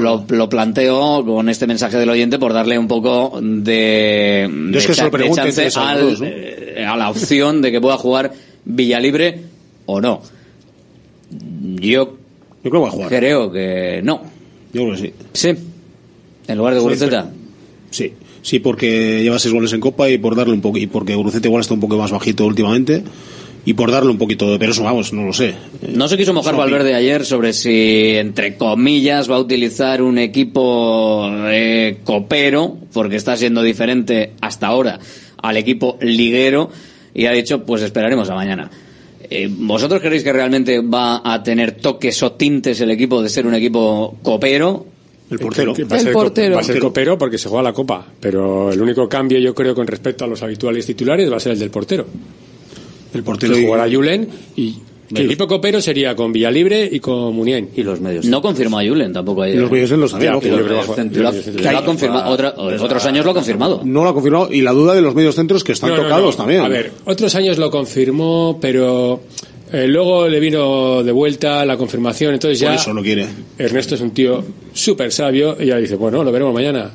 lo- 0.00 0.24
lo- 0.28 0.48
planteo 0.48 1.24
con 1.24 1.48
este 1.50 1.66
mensaje 1.66 1.98
del 1.98 2.08
oyente 2.08 2.38
por 2.38 2.52
darle 2.54 2.78
un 2.78 2.88
poco 2.88 3.38
de, 3.42 4.48
de 4.50 4.78
es 4.78 4.86
que 4.86 4.94
se 4.94 5.04
lo 5.04 5.10
pregunto 5.10 5.42
eh, 5.44 6.84
a 6.86 6.96
la 6.96 7.10
opción 7.10 7.60
de 7.60 7.72
que 7.72 7.80
pueda 7.80 7.98
jugar 7.98 8.32
Villalibre 8.64 9.40
o 9.86 10.00
no. 10.00 10.22
Yo, 11.30 12.16
Yo 12.62 12.70
creo 12.70 12.72
que 12.72 12.78
va 12.78 12.88
a 12.88 12.90
jugar. 12.90 13.08
creo 13.10 13.52
que 13.52 14.00
no. 14.02 14.22
Yo 14.72 14.84
creo 14.84 14.94
que 14.94 14.98
sí. 14.98 15.12
Sí. 15.34 15.54
En 16.48 16.58
lugar 16.58 16.74
de 16.74 16.80
Guruceta. 16.80 17.30
Sí, 17.90 18.12
sí, 18.42 18.58
porque 18.58 19.22
lleva 19.22 19.38
seis 19.38 19.54
goles 19.54 19.72
en 19.72 19.80
Copa 19.80 20.10
y 20.10 20.18
por 20.18 20.34
darle 20.34 20.54
un 20.54 20.60
poco 20.60 20.78
y 20.78 20.86
porque 20.86 21.14
Guruceta 21.14 21.46
igual 21.46 21.60
está 21.60 21.74
un 21.74 21.80
poco 21.80 21.96
más 21.96 22.10
bajito 22.10 22.44
últimamente 22.44 23.04
y 23.64 23.74
por 23.74 23.90
darle 23.90 24.10
un 24.10 24.18
poquito 24.18 24.50
de... 24.50 24.58
Pero 24.58 24.72
eso, 24.72 24.82
vamos, 24.82 25.12
no 25.12 25.24
lo 25.24 25.32
sé. 25.32 25.54
No 25.94 26.08
se 26.08 26.16
quiso 26.16 26.32
mojar. 26.32 26.56
Valverde 26.56 26.94
ayer 26.94 27.24
sobre 27.26 27.52
si, 27.52 28.14
entre 28.16 28.56
comillas, 28.56 29.30
va 29.30 29.36
a 29.36 29.40
utilizar 29.40 30.00
un 30.00 30.16
equipo 30.18 31.30
eh, 31.48 31.98
copero, 32.02 32.78
porque 32.92 33.16
está 33.16 33.36
siendo 33.36 33.62
diferente 33.62 34.32
hasta 34.40 34.68
ahora 34.68 34.98
al 35.42 35.56
equipo 35.56 35.98
liguero, 36.00 36.70
y 37.14 37.26
ha 37.26 37.32
dicho, 37.32 37.64
pues 37.64 37.82
esperaremos 37.82 38.28
a 38.30 38.34
mañana. 38.34 38.70
Eh, 39.30 39.48
¿Vosotros 39.50 40.00
creéis 40.00 40.24
que 40.24 40.32
realmente 40.32 40.80
va 40.80 41.20
a 41.24 41.42
tener 41.42 41.72
toques 41.72 42.22
o 42.22 42.32
tintes 42.32 42.80
el 42.80 42.90
equipo 42.90 43.22
de 43.22 43.28
ser 43.28 43.46
un 43.46 43.54
equipo 43.54 44.16
copero? 44.22 44.86
El 45.30 45.38
portero. 45.38 45.74
Va 45.74 45.96
a 45.96 45.98
El 45.98 46.04
ser 46.04 46.12
portero. 46.12 46.54
Va 46.54 46.60
a 46.60 46.64
ser 46.64 46.78
copero 46.78 47.18
porque 47.18 47.36
se 47.38 47.48
juega 47.48 47.62
la 47.62 47.72
copa. 47.72 48.06
Pero 48.20 48.72
el 48.72 48.80
único 48.80 49.08
cambio, 49.08 49.38
yo 49.38 49.54
creo, 49.54 49.74
con 49.74 49.86
respecto 49.86 50.24
a 50.24 50.28
los 50.28 50.42
habituales 50.42 50.86
titulares 50.86 51.30
va 51.30 51.36
a 51.36 51.40
ser 51.40 51.52
el 51.52 51.58
del 51.58 51.70
portero. 51.70 52.06
El 53.14 53.22
portero 53.22 53.54
Que 53.54 53.60
y- 53.60 53.64
jugará 53.66 53.90
Julen 53.90 54.28
y 54.56 54.74
el 55.14 55.24
equipo 55.24 55.46
copero 55.48 55.80
sería 55.80 56.14
con 56.14 56.32
Villalibre 56.32 56.86
y 56.90 57.00
con 57.00 57.34
Munien. 57.34 57.70
Y 57.74 57.82
los 57.82 57.98
medios. 58.00 58.26
No 58.26 58.42
confirmó 58.42 58.78
a 58.78 58.84
Julen 58.86 59.12
tampoco 59.12 59.42
ayer. 59.42 59.56
Y 59.56 59.60
los 59.60 59.70
medios 59.70 59.90
los 59.92 60.12
ha 60.14 60.18
confirmado. 61.84 62.30
Otra- 62.30 62.54
otros 62.58 63.04
años 63.06 63.24
lo 63.24 63.30
ha 63.30 63.34
confirmado. 63.34 63.80
No 63.84 64.04
lo 64.04 64.10
ha 64.10 64.14
confirmado. 64.14 64.52
Y 64.52 64.60
la 64.62 64.72
duda 64.72 64.94
de 64.94 65.00
los 65.02 65.14
medios 65.14 65.34
centros 65.34 65.64
que 65.64 65.72
están 65.72 65.90
No, 65.90 65.96
no, 65.96 66.02
tocados 66.02 66.34
no. 66.36 66.44
también. 66.44 66.60
A 66.62 66.68
ver, 66.68 66.92
otros 67.06 67.34
años 67.34 67.56
lo 67.58 67.70
confirmó, 67.70 68.58
pero 68.60 69.20
eh, 69.72 69.86
luego 69.86 70.28
le 70.28 70.40
vino 70.40 71.02
de 71.02 71.12
vuelta 71.12 71.64
la 71.64 71.76
confirmación, 71.76 72.34
entonces 72.34 72.58
ya 72.60 72.68
Por 72.68 72.76
eso 72.76 72.92
lo 72.92 73.02
quiere. 73.02 73.26
Ernesto 73.58 73.94
es 73.94 74.00
un 74.00 74.10
tío 74.12 74.44
súper 74.72 75.12
sabio 75.12 75.56
y 75.60 75.66
ya 75.66 75.76
dice, 75.76 75.96
bueno, 75.96 76.22
lo 76.24 76.30
veremos 76.32 76.54
mañana. 76.54 76.90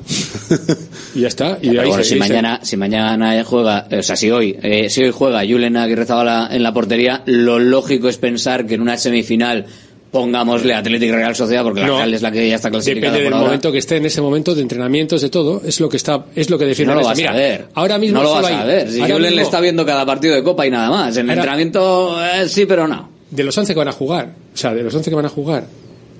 y 1.16 1.22
ya 1.22 1.28
está. 1.28 1.58
Y 1.62 1.70
Pero 1.70 1.82
ahí 1.82 1.88
bueno, 1.90 2.04
se- 2.04 2.10
si 2.10 2.14
se- 2.16 2.20
mañana, 2.20 2.60
si 2.64 2.78
mañana 2.78 3.44
juega, 3.44 3.88
o 3.98 4.04
sea, 4.04 4.16
si 4.16 4.32
hoy, 4.32 4.58
eh, 4.62 4.90
si 4.90 5.04
hoy 5.04 5.12
juega 5.12 5.42
Julen 5.48 5.78
Aguirre 5.78 6.06
Zabala 6.06 6.50
en 6.52 6.64
la 6.64 6.74
portería, 6.74 7.24
lo 7.26 7.60
lógico 7.60 8.10
es 8.10 8.18
pensar 8.18 8.66
que 8.66 8.76
en 8.76 8.82
una 8.82 8.98
semifinal 8.98 9.66
pongámosle 10.14 10.74
Atlético 10.76 11.16
Real 11.16 11.36
Sociedad, 11.36 11.64
porque 11.64 11.82
la 11.82 11.88
No. 11.88 11.98
Real 11.98 12.14
es 12.14 12.22
la 12.22 12.32
que 12.32 12.48
ya 12.48 12.56
está 12.56 12.70
clasificada 12.70 13.12
Depende 13.14 13.24
del 13.26 13.34
ahora. 13.34 13.46
momento 13.48 13.72
que 13.72 13.80
esté 13.80 13.98
en 13.98 14.06
ese 14.06 14.22
momento 14.22 14.54
de 14.56 14.62
entrenamientos, 14.62 15.22
de 15.22 15.30
todo, 15.30 15.62
es 15.66 15.80
lo 15.80 15.90
que 15.90 15.98
está, 15.98 16.28
es 16.36 16.50
lo 16.52 16.58
que 16.60 16.66
define 16.66 16.94
no 16.94 17.00
lo 17.02 17.06
vas 17.08 17.20
a 17.20 17.32
ver. 17.34 17.68
Ahora 17.74 17.98
mismo 17.98 18.20
no 18.20 18.24
lo 18.24 18.32
vas 18.36 18.46
hay- 18.46 18.54
a 18.56 18.64
ver. 18.64 18.90
Si 18.92 19.00
Julen 19.02 19.22
le 19.22 19.30
mismo- 19.32 19.42
está 19.42 19.60
viendo 19.60 19.86
cada 19.86 20.06
partido 20.06 20.36
de 20.36 20.44
Copa 20.44 20.66
y 20.68 20.72
nada 20.72 20.90
más. 20.92 21.18
En 21.18 21.26
el 21.26 21.30
Ahora- 21.32 21.42
entrenamiento, 21.42 22.24
eh, 22.24 22.48
sí, 22.48 22.66
pero 22.68 22.88
no. 22.88 23.10
de 23.32 23.44
los 23.44 23.58
11 23.58 23.74
que 23.74 23.80
van 23.80 23.88
a 23.88 23.92
jugar, 23.92 24.36
o 24.54 24.58
sea, 24.58 24.72
de 24.74 24.84
los 24.84 24.94
11 24.94 25.10
que 25.10 25.16
van 25.16 25.26
a 25.26 25.30
jugar, 25.30 25.66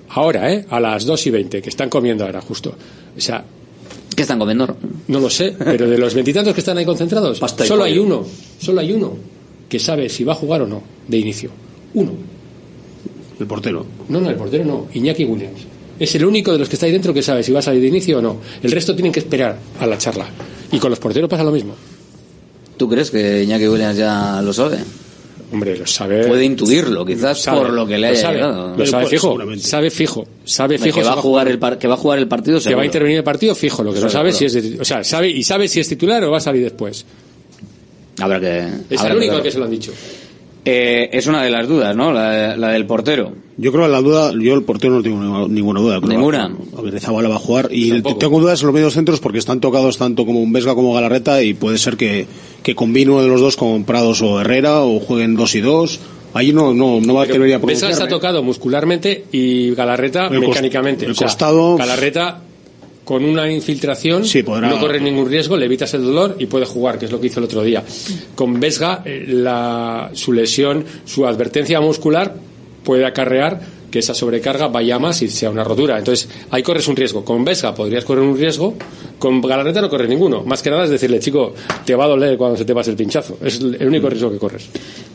ahora, 0.08 0.52
¿eh? 0.52 0.66
A 0.68 0.80
las 0.80 1.06
2 1.06 1.26
y 1.28 1.30
20, 1.30 1.62
que 1.62 1.68
están 1.70 1.88
comiendo 1.88 2.24
ahora, 2.24 2.40
justo. 2.40 2.74
O 3.16 3.20
sea, 3.20 3.44
¿Qué 4.16 4.22
están 4.22 4.40
comiendo? 4.40 4.76
no 5.06 5.20
lo 5.20 5.30
sé, 5.30 5.54
pero 5.56 5.88
de 5.88 5.98
los 5.98 6.12
veintitantos 6.14 6.52
que 6.52 6.60
están 6.60 6.76
ahí 6.78 6.84
concentrados, 6.84 7.38
Pasta 7.38 7.64
solo 7.64 7.84
hay 7.84 7.96
uno, 7.98 8.24
solo 8.58 8.80
hay 8.80 8.92
uno 8.92 9.16
que 9.68 9.78
sabe 9.78 10.08
si 10.08 10.24
va 10.24 10.32
a 10.32 10.36
jugar 10.36 10.62
o 10.62 10.66
no, 10.66 10.82
de 11.06 11.16
inicio. 11.18 11.50
Uno. 11.94 12.33
El 13.40 13.46
portero. 13.46 13.84
No, 14.08 14.20
no, 14.20 14.30
el 14.30 14.36
portero 14.36 14.64
no, 14.64 14.86
Iñaki 14.94 15.24
Williams. 15.24 15.60
Es 15.98 16.14
el 16.16 16.24
único 16.24 16.52
de 16.52 16.58
los 16.58 16.68
que 16.68 16.76
está 16.76 16.86
ahí 16.86 16.92
dentro 16.92 17.14
que 17.14 17.22
sabe 17.22 17.42
si 17.42 17.52
va 17.52 17.60
a 17.60 17.62
salir 17.62 17.80
de 17.80 17.88
inicio 17.88 18.18
o 18.18 18.22
no. 18.22 18.38
El 18.62 18.70
resto 18.72 18.94
tienen 18.94 19.12
que 19.12 19.20
esperar 19.20 19.56
a 19.78 19.86
la 19.86 19.96
charla. 19.98 20.26
Y 20.72 20.78
con 20.78 20.90
los 20.90 20.98
porteros 20.98 21.28
pasa 21.30 21.44
lo 21.44 21.52
mismo. 21.52 21.74
¿Tú 22.76 22.88
crees 22.88 23.10
que 23.10 23.44
Iñaki 23.44 23.68
Williams 23.68 23.96
ya 23.96 24.42
lo 24.42 24.52
sabe? 24.52 24.78
Hombre, 25.52 25.76
lo 25.76 25.86
sabe. 25.86 26.26
Puede 26.26 26.44
intuirlo, 26.44 27.04
quizás 27.04 27.40
sabe, 27.40 27.60
por 27.60 27.72
lo 27.72 27.86
que 27.86 27.96
le 27.96 28.08
haya 28.08 28.20
sabe, 28.20 28.34
llegado. 28.36 28.76
Lo 28.76 28.86
sabe 28.86 29.06
fijo. 29.06 29.38
Sabe 29.58 29.90
fijo. 29.90 30.26
Sabe 30.44 30.78
fijo. 30.78 30.98
que, 30.98 31.04
va 31.04 31.12
a 31.12 31.16
jugar 31.16 31.46
el 31.46 31.58
par- 31.60 31.78
que 31.78 31.86
va 31.86 31.94
a 31.94 31.96
jugar 31.96 32.18
el 32.18 32.26
partido 32.26 32.56
que 32.58 32.64
va 32.64 32.70
seguro. 32.70 32.82
a 32.82 32.86
intervenir 32.86 33.14
en 33.14 33.18
el 33.18 33.24
partido 33.24 33.54
fijo. 33.54 33.84
Lo 33.84 33.92
que 33.94 34.00
no 34.00 34.08
sabe 34.10 34.32
seguro. 34.32 34.50
si 34.50 34.58
es. 34.58 34.72
de- 34.72 34.80
o 34.80 34.84
sea, 34.84 35.04
sabe 35.04 35.28
y 35.30 35.44
sabe 35.44 35.68
si 35.68 35.78
es 35.78 35.88
titular 35.88 36.24
o 36.24 36.32
va 36.32 36.38
a 36.38 36.40
salir 36.40 36.64
después. 36.64 37.04
Habrá 38.18 38.40
que. 38.40 38.68
Es 38.90 38.98
habrá 39.00 39.12
el 39.12 39.18
único 39.18 39.42
que 39.42 39.50
se 39.52 39.58
lo 39.58 39.66
han 39.66 39.70
dicho. 39.70 39.92
Eh, 40.66 41.10
es 41.12 41.26
una 41.26 41.42
de 41.42 41.50
las 41.50 41.68
dudas, 41.68 41.94
¿no? 41.94 42.12
La, 42.12 42.56
la 42.56 42.68
del 42.70 42.86
portero. 42.86 43.32
Yo 43.56 43.70
creo 43.70 43.84
que 43.84 43.90
la 43.92 44.00
duda, 44.00 44.32
yo 44.32 44.54
el 44.54 44.62
portero 44.62 44.94
no 44.94 45.02
tengo 45.02 45.46
ninguna- 45.46 45.80
duda. 45.80 46.00
Creo 46.00 46.10
Ninguna. 46.18 46.50
A 46.76 46.80
ver, 46.80 46.98
Zabala 47.00 47.28
va 47.28 47.36
a 47.36 47.38
jugar 47.38 47.68
y 47.70 48.00
tengo 48.02 48.40
dudas 48.40 48.60
en 48.60 48.66
los 48.66 48.74
medios 48.74 48.94
centros 48.94 49.20
porque 49.20 49.38
están 49.38 49.60
tocados 49.60 49.98
tanto 49.98 50.24
como 50.26 50.40
un 50.40 50.52
Vesga 50.52 50.74
como 50.74 50.92
Galarreta 50.94 51.42
y 51.42 51.54
puede 51.54 51.78
ser 51.78 51.96
que, 51.96 52.26
que 52.62 52.74
combine 52.74 53.10
uno 53.12 53.22
de 53.22 53.28
los 53.28 53.40
dos 53.40 53.56
con 53.56 53.84
Prados 53.84 54.22
o 54.22 54.40
Herrera 54.40 54.80
o 54.82 54.98
jueguen 55.00 55.36
dos 55.36 55.54
y 55.54 55.60
dos. 55.60 56.00
Ahí 56.32 56.52
no, 56.52 56.74
no, 56.74 57.00
no 57.00 57.14
va 57.14 57.22
a 57.22 57.26
tener 57.26 57.60
Vesga 57.60 57.90
está 57.90 58.08
tocado 58.08 58.42
muscularmente 58.42 59.26
y 59.30 59.70
Galarreta 59.74 60.26
El 60.26 60.40
mecánicamente. 60.40 61.04
el 61.04 61.12
O 61.12 61.14
sea, 61.14 61.28
costado- 61.28 61.76
Galarreta 61.76 62.40
con 63.04 63.24
una 63.24 63.50
infiltración 63.50 64.24
Sí, 64.24 64.42
podrá- 64.42 64.68
no 64.68 64.80
corre 64.80 65.00
ningún 65.00 65.28
riesgo, 65.28 65.56
le 65.56 65.66
evitas 65.66 65.92
el 65.94 66.02
dolor 66.04 66.36
y 66.38 66.46
puede 66.46 66.64
jugar, 66.64 66.98
que 66.98 67.04
es 67.04 67.12
lo 67.12 67.20
que 67.20 67.26
hizo 67.26 67.40
el 67.40 67.44
otro 67.44 67.62
día. 67.62 67.82
Con 68.34 68.58
Vesga, 68.58 69.02
eh, 69.04 69.24
la, 69.28 70.10
su 70.14 70.32
lesión, 70.32 70.84
su 71.04 71.26
advertencia 71.26 71.80
muscular 71.80 72.34
puede 72.82 73.04
acarrear 73.06 73.60
que 73.94 74.00
esa 74.00 74.12
sobrecarga 74.12 74.66
vaya 74.66 74.98
más 74.98 75.22
y 75.22 75.28
sea 75.28 75.50
una 75.50 75.62
rotura. 75.62 75.96
Entonces, 75.96 76.28
ahí 76.50 76.64
corres 76.64 76.88
un 76.88 76.96
riesgo. 76.96 77.24
Con 77.24 77.44
Vesga 77.44 77.72
podrías 77.72 78.04
correr 78.04 78.24
un 78.24 78.36
riesgo, 78.36 78.74
con 79.20 79.40
Galarreta 79.40 79.80
no 79.80 79.88
corres 79.88 80.08
ninguno. 80.08 80.42
Más 80.42 80.64
que 80.64 80.70
nada 80.70 80.82
es 80.82 80.90
decirle, 80.90 81.20
chico, 81.20 81.54
te 81.86 81.94
va 81.94 82.06
a 82.06 82.08
doler 82.08 82.36
cuando 82.36 82.56
se 82.56 82.64
te 82.64 82.74
pase 82.74 82.90
el 82.90 82.96
pinchazo. 82.96 83.38
Es 83.40 83.60
el 83.60 83.86
único 83.86 84.10
riesgo 84.10 84.32
que 84.32 84.38
corres. 84.38 84.68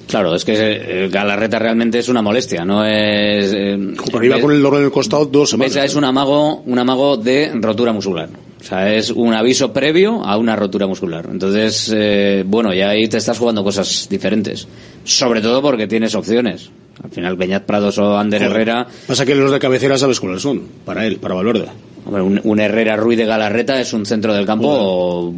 Claro, 0.08 0.34
es 0.34 0.46
que 0.46 0.54
eh, 0.56 1.10
Galarreta 1.10 1.60
realmente 1.60 2.00
es 2.00 2.08
una 2.08 2.22
molestia, 2.22 2.64
no 2.64 2.86
es. 2.86 3.52
eh, 3.54 3.78
Pero 4.14 4.24
iba 4.24 4.40
con 4.40 4.54
el 4.54 4.62
dolor 4.64 4.80
en 4.80 4.86
el 4.86 4.92
costado 4.92 5.26
dos 5.26 5.50
semanas. 5.50 5.74
Vesga 5.74 5.84
es 5.86 5.96
un 5.96 6.06
amago, 6.06 6.62
un 6.66 6.80
amago 6.80 7.18
de 7.18 7.52
rotura 7.56 7.92
muscular. 7.92 8.30
O 8.62 8.64
sea, 8.64 8.96
es 8.96 9.10
un 9.10 9.34
aviso 9.34 9.74
previo 9.74 10.24
a 10.24 10.38
una 10.38 10.56
rotura 10.56 10.88
muscular. 10.88 11.28
Entonces, 11.30 11.92
eh, 11.94 12.46
bueno, 12.48 12.74
ya 12.74 12.92
ahí 12.92 13.10
te 13.10 13.18
estás 13.18 13.38
jugando 13.38 13.62
cosas 13.62 14.08
diferentes. 14.10 14.70
Sobre 15.04 15.42
todo 15.42 15.62
porque 15.62 15.86
tienes 15.86 16.16
opciones. 16.16 16.70
Al 17.04 17.10
final, 17.12 17.36
Beñat 17.38 17.64
Prados 17.64 17.98
o 17.98 18.18
Ander 18.18 18.42
Joder. 18.42 18.56
Herrera, 18.56 18.88
Pasa 19.08 19.26
que 19.26 19.36
los 19.36 19.52
de 19.52 19.60
cabecera 19.60 19.98
sabes 19.98 20.20
cuáles 20.20 20.42
son, 20.42 20.62
para 20.86 21.06
él, 21.06 21.18
para 21.18 21.34
Valverde. 21.36 21.68
hombre, 22.06 22.22
un, 22.22 22.42
un 22.44 22.60
Herrera 22.60 22.96
Ruiz 22.98 23.18
de 23.18 23.26
Galarreta 23.26 23.80
es 23.80 23.94
un 23.94 24.06
centro 24.06 24.34
del 24.34 24.46
campo 24.46 25.34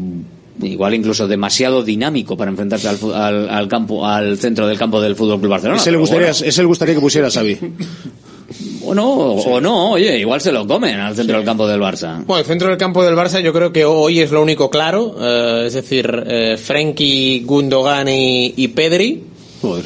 igual 0.62 0.94
incluso 0.94 1.28
demasiado 1.28 1.82
dinámico 1.84 2.38
para 2.38 2.52
enfrentarse 2.52 2.88
al, 2.88 2.98
al, 3.16 3.50
al 3.50 3.68
campo, 3.68 4.06
al 4.06 4.38
centro 4.38 4.68
del 4.68 4.78
campo 4.78 5.02
del 5.02 5.16
Fútbol 5.16 5.40
Club 5.40 5.52
Barcelona. 5.52 5.80
ese, 5.80 5.92
le 5.92 5.98
gustaría, 5.98 6.28
bueno. 6.32 6.46
ese 6.48 6.62
le 6.62 6.68
gustaría 6.68 6.94
que 6.96 7.02
pusiera 7.02 7.28
a 7.28 7.32
Xavi. 7.32 7.58
O 8.84 8.94
no, 8.96 9.06
o 9.08 9.62
no, 9.62 9.92
oye, 9.92 10.18
igual 10.20 10.42
se 10.42 10.52
lo 10.52 10.68
comen 10.68 11.00
al 11.00 11.16
centro 11.16 11.38
del 11.38 11.46
campo 11.46 11.68
del 11.68 11.80
Barça. 11.80 12.26
Bueno, 12.26 12.40
el 12.42 12.46
centro 12.46 12.68
del 12.68 12.78
campo 12.78 13.04
del 13.04 13.16
Barça 13.16 13.40
yo 13.42 13.54
creo 13.54 13.72
que 13.72 13.86
hoy 13.86 14.20
es 14.20 14.32
lo 14.32 14.42
único 14.42 14.70
claro, 14.70 15.16
eh, 15.22 15.64
es 15.68 15.74
decir, 15.76 16.24
eh, 16.28 16.58
Frenkie, 16.58 17.44
Gundogan 17.46 18.10
y, 18.10 18.54
y 18.58 18.68
Pedri. 18.70 19.24
Joder. 19.62 19.86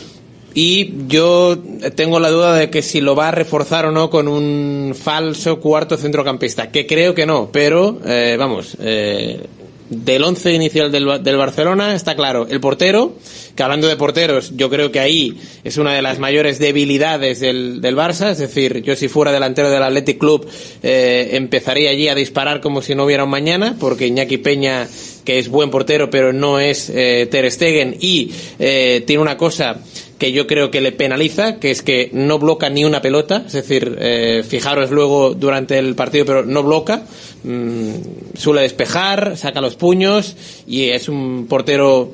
Y 0.58 0.94
yo 1.08 1.58
tengo 1.96 2.22
la 2.22 2.32
duda 2.32 2.56
de 2.56 2.70
que 2.70 2.82
si 2.82 3.02
lo 3.02 3.14
va 3.14 3.28
a 3.28 3.32
reforzar 3.32 3.86
o 3.86 3.92
no 3.92 4.10
con 4.10 4.30
un 4.30 4.96
falso 4.96 5.60
cuarto 5.60 5.98
centrocampista, 5.98 6.72
que 6.72 6.88
creo 6.88 7.14
que 7.14 7.26
no, 7.26 7.50
pero 7.52 8.00
eh, 8.06 8.38
vamos, 8.40 8.78
eh, 8.80 9.42
del 9.90 10.24
once 10.24 10.52
inicial 10.52 10.92
del, 10.92 11.24
del 11.24 11.38
Barcelona 11.38 11.94
está 11.94 12.16
claro, 12.16 12.48
el 12.50 12.60
portero, 12.60 13.14
que 13.56 13.64
hablando 13.64 13.88
de 13.88 13.96
porteros, 13.96 14.54
yo 14.56 14.70
creo 14.70 14.92
que 14.92 15.00
ahí 15.00 15.38
es 15.64 15.78
una 15.78 15.94
de 15.94 16.02
las 16.02 16.20
mayores 16.20 16.58
debilidades 16.58 17.40
del, 17.40 17.82
del 17.82 17.96
Barça, 17.96 18.32
es 18.32 18.40
decir, 18.40 18.82
yo 18.82 18.96
si 18.96 19.08
fuera 19.08 19.32
delantero 19.32 19.70
del 19.70 19.84
Athletic 19.84 20.18
Club 20.18 20.48
eh, 20.82 21.30
empezaría 21.34 21.92
allí 21.92 22.08
a 22.08 22.16
disparar 22.16 22.62
como 22.62 22.82
si 22.82 22.96
no 22.96 23.06
hubiera 23.06 23.26
un 23.26 23.30
mañana, 23.30 23.76
porque 23.80 24.08
Iñaki 24.08 24.38
Peña, 24.38 24.88
que 25.24 25.38
es 25.38 25.50
buen 25.50 25.70
portero, 25.70 26.10
pero 26.10 26.34
no 26.34 26.60
es 26.60 26.90
eh, 26.90 27.28
Ter 27.30 27.50
Stegen 27.52 27.98
y 28.00 28.32
eh, 28.58 29.04
tiene 29.06 29.22
una 29.22 29.38
cosa 29.38 29.82
que 30.18 30.32
yo 30.32 30.48
creo 30.48 30.72
que 30.72 30.80
le 30.82 30.92
penaliza, 30.94 31.60
que 31.60 31.72
es 31.72 31.82
que 31.82 32.10
no 32.14 32.40
bloca 32.40 32.70
ni 32.70 32.86
una 32.86 33.02
pelota, 33.02 33.44
es 33.46 33.54
decir, 33.54 33.98
eh, 34.00 34.44
fijaros 34.48 34.90
luego 34.92 35.34
durante 35.34 35.78
el 35.78 35.94
partido, 35.96 36.26
pero 36.26 36.46
no 36.46 36.64
bloca, 36.64 37.04
mm, 37.44 38.38
suele 38.38 38.62
despejar, 38.62 39.36
saca 39.38 39.60
los 39.62 39.76
puños 39.76 40.36
y 40.68 40.84
es 40.90 41.10
un 41.10 41.48
portero 41.50 42.12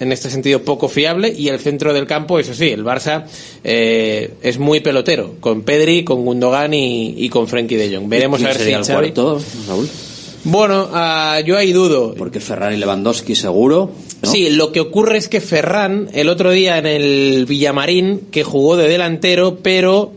en 0.00 0.10
este 0.12 0.30
sentido 0.30 0.62
poco 0.62 0.88
fiable 0.88 1.32
y 1.36 1.48
el 1.48 1.58
centro 1.60 1.94
del 1.94 2.06
campo, 2.06 2.38
eso 2.38 2.54
sí, 2.54 2.68
el 2.70 2.84
Barça 2.84 3.24
eh, 3.64 4.34
es 4.42 4.58
muy 4.58 4.80
pelotero, 4.80 5.36
con 5.40 5.62
Pedri, 5.62 6.02
con 6.04 6.24
Gundogan 6.24 6.74
y, 6.74 7.14
y 7.16 7.28
con 7.28 7.46
Frenkie 7.48 7.76
de 7.76 7.94
Jong. 7.96 8.08
Veremos 8.08 8.42
a 8.42 8.48
ver 8.48 8.54
si 8.56 8.62
sería 8.62 8.78
el 8.78 8.84
Xavi- 8.84 9.14
cuarto, 9.14 9.40
Raúl? 9.68 9.88
Bueno, 10.44 10.88
ah, 10.92 11.40
yo 11.46 11.56
ahí 11.56 11.72
dudo. 11.72 12.14
Porque 12.18 12.40
Ferrari 12.40 12.76
Lewandowski 12.76 13.36
seguro. 13.36 13.92
¿No? 14.22 14.30
Sí, 14.30 14.50
lo 14.50 14.72
que 14.72 14.80
ocurre 14.80 15.18
es 15.18 15.28
que 15.28 15.40
Ferran, 15.40 16.08
el 16.12 16.28
otro 16.28 16.50
día 16.50 16.78
en 16.78 16.86
el 16.86 17.46
Villamarín, 17.46 18.28
que 18.30 18.44
jugó 18.44 18.76
de 18.76 18.88
delantero, 18.88 19.58
pero 19.62 20.12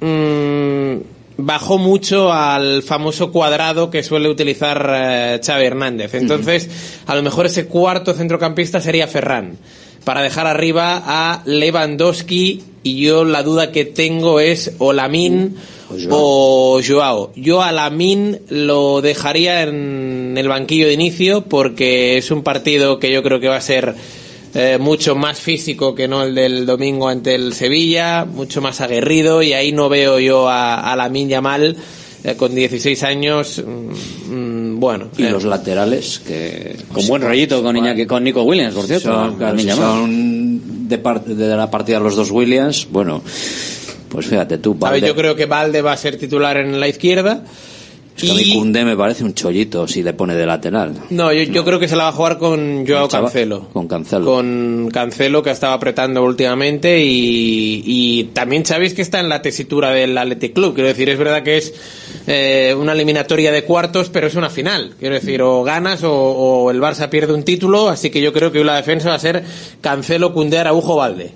mm, 0.00 0.96
bajó 1.36 1.78
mucho 1.78 2.32
al 2.32 2.82
famoso 2.82 3.32
cuadrado 3.32 3.90
que 3.90 4.02
suele 4.02 4.28
utilizar 4.28 4.90
eh, 4.94 5.40
Xavi 5.44 5.64
Hernández. 5.64 6.14
Entonces, 6.14 6.68
a 7.06 7.14
lo 7.14 7.22
mejor 7.22 7.46
ese 7.46 7.66
cuarto 7.66 8.14
centrocampista 8.14 8.80
sería 8.80 9.06
Ferran, 9.06 9.56
para 10.04 10.22
dejar 10.22 10.46
arriba 10.46 11.02
a 11.04 11.42
Lewandowski, 11.44 12.62
y 12.82 13.00
yo 13.00 13.24
la 13.24 13.42
duda 13.42 13.70
que 13.70 13.84
tengo 13.84 14.40
es 14.40 14.72
o 14.78 14.92
Lamin 14.92 15.56
o 16.10 16.80
Joao. 16.86 17.32
Yo 17.36 17.62
a 17.62 17.72
Lamin 17.72 18.38
lo 18.50 19.00
dejaría 19.00 19.62
en 19.62 20.34
el 20.36 20.48
banquillo 20.48 20.86
de 20.86 20.92
inicio 20.94 21.42
porque 21.42 22.16
es 22.18 22.30
un 22.30 22.42
partido 22.42 22.98
que 22.98 23.12
yo 23.12 23.22
creo 23.22 23.40
que 23.40 23.48
va 23.48 23.56
a 23.56 23.60
ser 23.60 23.94
eh, 24.54 24.78
mucho 24.80 25.14
más 25.14 25.40
físico 25.40 25.94
que 25.94 26.08
no 26.08 26.22
el 26.22 26.34
del 26.34 26.66
domingo 26.66 27.08
ante 27.08 27.34
el 27.34 27.52
Sevilla, 27.54 28.24
mucho 28.24 28.60
más 28.60 28.80
aguerrido 28.80 29.42
y 29.42 29.52
ahí 29.54 29.72
no 29.72 29.88
veo 29.88 30.18
yo 30.18 30.48
a, 30.48 30.92
a 30.92 30.96
la 30.96 31.08
Yamal 31.10 31.76
eh, 32.24 32.34
con 32.36 32.54
16 32.54 33.02
años, 33.02 33.60
mm, 33.66 34.32
mm, 34.34 34.80
bueno. 34.80 35.08
Y 35.18 35.24
eh, 35.24 35.30
los 35.30 35.42
laterales 35.44 36.20
que... 36.24 36.76
Con 36.92 37.06
buen 37.08 37.22
rollito 37.22 37.62
con, 37.62 37.74
Iñaki- 37.76 38.06
con 38.06 38.22
Nico 38.22 38.42
Williams, 38.42 38.74
por 38.74 38.86
cierto. 38.86 39.08
Son, 39.74 40.62
de 40.88 41.56
la 41.56 41.70
partida 41.70 41.98
los 41.98 42.14
dos 42.14 42.30
Williams, 42.30 42.86
bueno, 42.90 43.22
pues 44.12 44.26
fíjate 44.26 44.58
tú, 44.58 44.72
a 44.82 44.90
ver, 44.90 45.00
Valde, 45.00 45.06
yo 45.08 45.16
creo 45.16 45.34
que 45.34 45.46
Valde 45.46 45.80
va 45.80 45.92
a 45.92 45.96
ser 45.96 46.18
titular 46.18 46.58
en 46.58 46.78
la 46.78 46.86
izquierda. 46.86 47.42
es 48.14 48.22
que 48.24 48.30
a 48.30 48.34
mí 48.34 48.52
Koundé 48.52 48.84
me 48.84 48.94
parece 48.94 49.24
un 49.24 49.32
chollito 49.32 49.88
si 49.88 50.02
le 50.02 50.12
pone 50.12 50.34
de 50.34 50.44
lateral. 50.44 50.92
No, 51.08 51.32
yo, 51.32 51.44
yo 51.44 51.64
creo 51.64 51.78
que 51.80 51.88
se 51.88 51.96
la 51.96 52.02
va 52.04 52.08
a 52.10 52.12
jugar 52.12 52.36
con 52.36 52.86
Joao 52.86 53.08
Cancelo. 53.08 53.68
Con 53.72 53.88
Cancelo. 53.88 54.26
Con 54.26 54.90
Cancelo 54.92 55.42
que 55.42 55.48
ha 55.48 55.54
estado 55.54 55.72
apretando 55.72 56.22
últimamente 56.22 57.02
y, 57.02 57.82
y 57.86 58.24
también 58.34 58.66
sabéis 58.66 58.92
que 58.92 59.00
está 59.00 59.18
en 59.20 59.30
la 59.30 59.40
tesitura 59.40 59.90
del 59.92 60.16
Athletic 60.18 60.52
Club. 60.52 60.74
Quiero 60.74 60.88
decir, 60.88 61.08
es 61.08 61.18
verdad 61.18 61.42
que 61.42 61.56
es 61.56 61.72
eh, 62.26 62.76
una 62.78 62.92
eliminatoria 62.92 63.50
de 63.50 63.64
cuartos, 63.64 64.10
pero 64.10 64.26
es 64.26 64.34
una 64.34 64.50
final. 64.50 64.92
Quiero 65.00 65.14
decir, 65.14 65.40
o 65.40 65.62
ganas 65.64 66.04
o, 66.04 66.12
o 66.12 66.70
el 66.70 66.82
Barça 66.82 67.08
pierde 67.08 67.32
un 67.32 67.44
título, 67.44 67.88
así 67.88 68.10
que 68.10 68.20
yo 68.20 68.34
creo 68.34 68.52
que 68.52 68.62
la 68.62 68.76
defensa 68.76 69.08
va 69.08 69.14
a 69.14 69.18
ser 69.18 69.42
Cancelo, 69.80 70.34
Cundé, 70.34 70.58
Araujo, 70.58 70.96
Valde. 70.96 71.32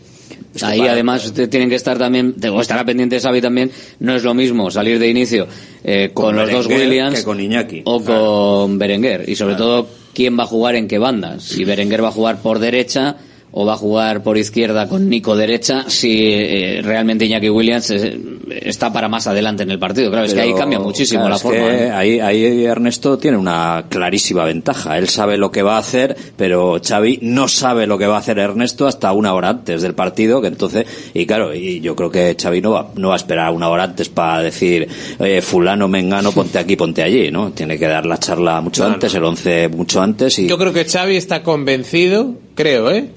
Ahí 0.62 0.80
además 0.80 1.32
te- 1.32 1.48
tienen 1.48 1.68
que 1.68 1.74
estar 1.76 1.98
también, 1.98 2.34
o 2.52 2.60
estará 2.60 2.84
pendiente 2.84 3.20
Xavi 3.20 3.40
también, 3.40 3.70
no 4.00 4.14
es 4.16 4.22
lo 4.24 4.34
mismo 4.34 4.70
salir 4.70 4.98
de 4.98 5.08
inicio 5.08 5.46
eh, 5.84 6.10
con, 6.14 6.26
Con 6.26 6.36
los 6.36 6.50
dos 6.50 6.66
Williams 6.66 7.18
que 7.18 7.24
con 7.24 7.40
Iñaki. 7.40 7.82
o 7.84 8.02
con 8.02 8.78
Berenguer. 8.78 9.28
Y 9.28 9.36
sobre 9.36 9.54
todo, 9.56 9.88
quién 10.14 10.38
va 10.38 10.44
a 10.44 10.46
jugar 10.46 10.74
en 10.76 10.88
qué 10.88 10.98
banda. 10.98 11.38
Si 11.40 11.64
Berenguer 11.64 12.02
va 12.02 12.08
a 12.08 12.12
jugar 12.12 12.40
por 12.42 12.58
derecha 12.58 13.16
o 13.58 13.64
va 13.64 13.72
a 13.72 13.76
jugar 13.78 14.22
por 14.22 14.36
izquierda 14.36 14.86
con 14.86 15.08
Nico 15.08 15.34
derecha, 15.34 15.86
si 15.88 16.30
eh, 16.30 16.82
realmente 16.84 17.24
Iñaki 17.24 17.48
Williams 17.48 17.88
eh, 17.88 18.20
está 18.50 18.92
para 18.92 19.08
más 19.08 19.26
adelante 19.28 19.62
en 19.62 19.70
el 19.70 19.78
partido. 19.78 20.10
Claro, 20.10 20.26
es 20.26 20.34
que 20.34 20.42
ahí 20.42 20.52
cambia 20.52 20.78
muchísimo 20.78 21.22
claro, 21.22 21.30
la 21.30 21.36
es 21.36 21.42
forma. 21.42 21.70
que 21.70 21.84
¿eh? 21.84 21.90
ahí, 21.90 22.20
ahí 22.20 22.64
Ernesto 22.66 23.16
tiene 23.16 23.38
una 23.38 23.86
clarísima 23.88 24.44
ventaja. 24.44 24.98
Él 24.98 25.08
sabe 25.08 25.38
lo 25.38 25.50
que 25.50 25.62
va 25.62 25.76
a 25.76 25.78
hacer, 25.78 26.14
pero 26.36 26.78
Xavi 26.86 27.20
no 27.22 27.48
sabe 27.48 27.86
lo 27.86 27.96
que 27.96 28.06
va 28.06 28.16
a 28.16 28.18
hacer 28.18 28.38
Ernesto 28.38 28.86
hasta 28.86 29.10
una 29.12 29.32
hora 29.32 29.48
antes 29.48 29.80
del 29.80 29.94
partido. 29.94 30.42
Que 30.42 30.48
entonces, 30.48 30.86
y 31.14 31.24
claro, 31.24 31.54
y 31.54 31.80
yo 31.80 31.96
creo 31.96 32.10
que 32.10 32.36
Xavi 32.38 32.60
no 32.60 32.72
va, 32.72 32.90
no 32.96 33.08
va 33.08 33.14
a 33.14 33.16
esperar 33.16 33.54
una 33.54 33.70
hora 33.70 33.84
antes 33.84 34.10
para 34.10 34.42
decir, 34.42 34.86
oye, 35.18 35.40
fulano, 35.40 35.88
mengano, 35.88 36.30
ponte 36.30 36.58
aquí, 36.58 36.76
ponte 36.76 37.02
allí, 37.02 37.30
¿no? 37.30 37.52
Tiene 37.52 37.78
que 37.78 37.86
dar 37.86 38.04
la 38.04 38.18
charla 38.18 38.60
mucho 38.60 38.86
No, 38.86 38.92
antes, 38.92 39.14
el 39.14 39.24
11 39.24 39.68
mucho 39.68 40.02
antes 40.02 40.38
y 40.40 40.46
Yo 40.46 40.58
creo 40.58 40.74
que 40.74 40.84
Xavi 40.84 41.16
está 41.16 41.42
convencido, 41.42 42.34
creo, 42.54 42.90
¿eh? 42.90 43.08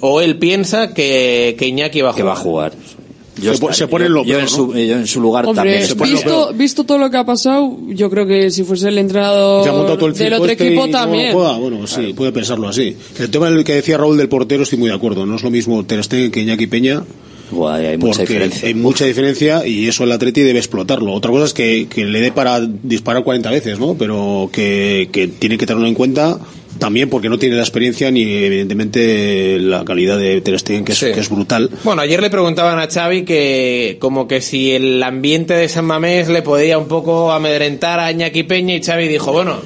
O 0.00 0.20
él 0.20 0.36
piensa 0.38 0.92
que, 0.94 1.54
que 1.58 1.66
Iñaki 1.66 2.00
va 2.00 2.10
a 2.10 2.12
jugar. 2.12 2.16
que 2.16 2.22
va 2.28 2.32
a 2.32 2.36
jugar. 2.36 2.72
Se 3.40 3.58
po- 3.58 3.72
se 3.72 3.88
pone 3.88 4.06
lo 4.10 4.22
yo, 4.22 4.32
peor, 4.34 4.40
en 4.42 4.48
su, 4.48 4.66
¿no? 4.66 4.78
yo 4.78 4.96
en 4.96 5.06
su 5.06 5.18
lugar 5.20 5.46
Hombre, 5.46 5.80
también. 5.86 6.12
visto, 6.12 6.52
visto 6.52 6.84
todo 6.84 6.98
lo 6.98 7.10
que 7.10 7.16
ha 7.16 7.24
pasado, 7.24 7.78
yo 7.88 8.10
creo 8.10 8.26
que 8.26 8.50
si 8.50 8.64
fuese 8.64 8.88
el 8.88 8.98
entrenador 8.98 9.66
el 9.66 10.12
del 10.14 10.32
otro 10.34 10.50
este 10.50 10.66
equipo 10.66 10.86
no 10.86 10.92
también. 10.92 11.32
Bueno, 11.32 11.86
sí, 11.86 12.12
puede 12.12 12.32
pensarlo 12.32 12.68
así. 12.68 12.94
El 13.18 13.30
tema 13.30 13.48
en 13.48 13.54
el 13.56 13.64
que 13.64 13.74
decía 13.76 13.96
Raúl 13.96 14.18
del 14.18 14.28
portero 14.28 14.64
estoy 14.64 14.78
muy 14.78 14.90
de 14.90 14.94
acuerdo. 14.96 15.24
No 15.24 15.36
es 15.36 15.42
lo 15.42 15.50
mismo 15.50 15.82
Ter 15.86 16.04
Stegen 16.04 16.30
que 16.30 16.40
Iñaki 16.42 16.66
Peña. 16.66 17.02
Guay, 17.50 17.86
hay 17.86 17.96
mucha 17.98 18.18
porque 18.18 18.32
diferencia. 18.34 18.68
hay 18.68 18.74
mucha 18.74 19.04
diferencia 19.06 19.66
y 19.66 19.88
eso 19.88 20.04
el 20.04 20.12
Atleti 20.12 20.42
debe 20.42 20.58
explotarlo. 20.58 21.12
Otra 21.14 21.30
cosa 21.30 21.46
es 21.46 21.54
que, 21.54 21.88
que 21.88 22.04
le 22.04 22.20
dé 22.20 22.32
para 22.32 22.60
disparar 22.60 23.24
40 23.24 23.50
veces, 23.50 23.78
¿no? 23.80 23.94
Pero 23.94 24.50
que, 24.52 25.08
que 25.10 25.28
tiene 25.28 25.56
que 25.56 25.66
tenerlo 25.66 25.88
en 25.88 25.94
cuenta 25.94 26.38
también 26.78 27.10
porque 27.10 27.28
no 27.28 27.38
tiene 27.38 27.56
la 27.56 27.62
experiencia 27.62 28.10
ni 28.10 28.22
evidentemente 28.22 29.58
la 29.58 29.84
calidad 29.84 30.18
de 30.18 30.40
Ter 30.40 30.58
Stegen 30.58 30.84
que 30.84 30.92
es, 30.92 31.00
que 31.00 31.18
es 31.18 31.28
brutal. 31.28 31.70
Bueno, 31.84 32.02
ayer 32.02 32.20
le 32.20 32.30
preguntaban 32.30 32.78
a 32.78 32.88
Xavi 32.88 33.24
que 33.24 33.96
como 34.00 34.28
que 34.28 34.40
si 34.40 34.72
el 34.72 35.02
ambiente 35.02 35.54
de 35.54 35.68
San 35.68 35.84
Mamés 35.84 36.28
le 36.28 36.42
podía 36.42 36.78
un 36.78 36.88
poco 36.88 37.32
amedrentar 37.32 38.00
a 38.00 38.10
Iñaki 38.10 38.44
Peña 38.44 38.74
y 38.74 38.82
Xavi 38.82 39.08
dijo, 39.08 39.32
bueno, 39.32 39.60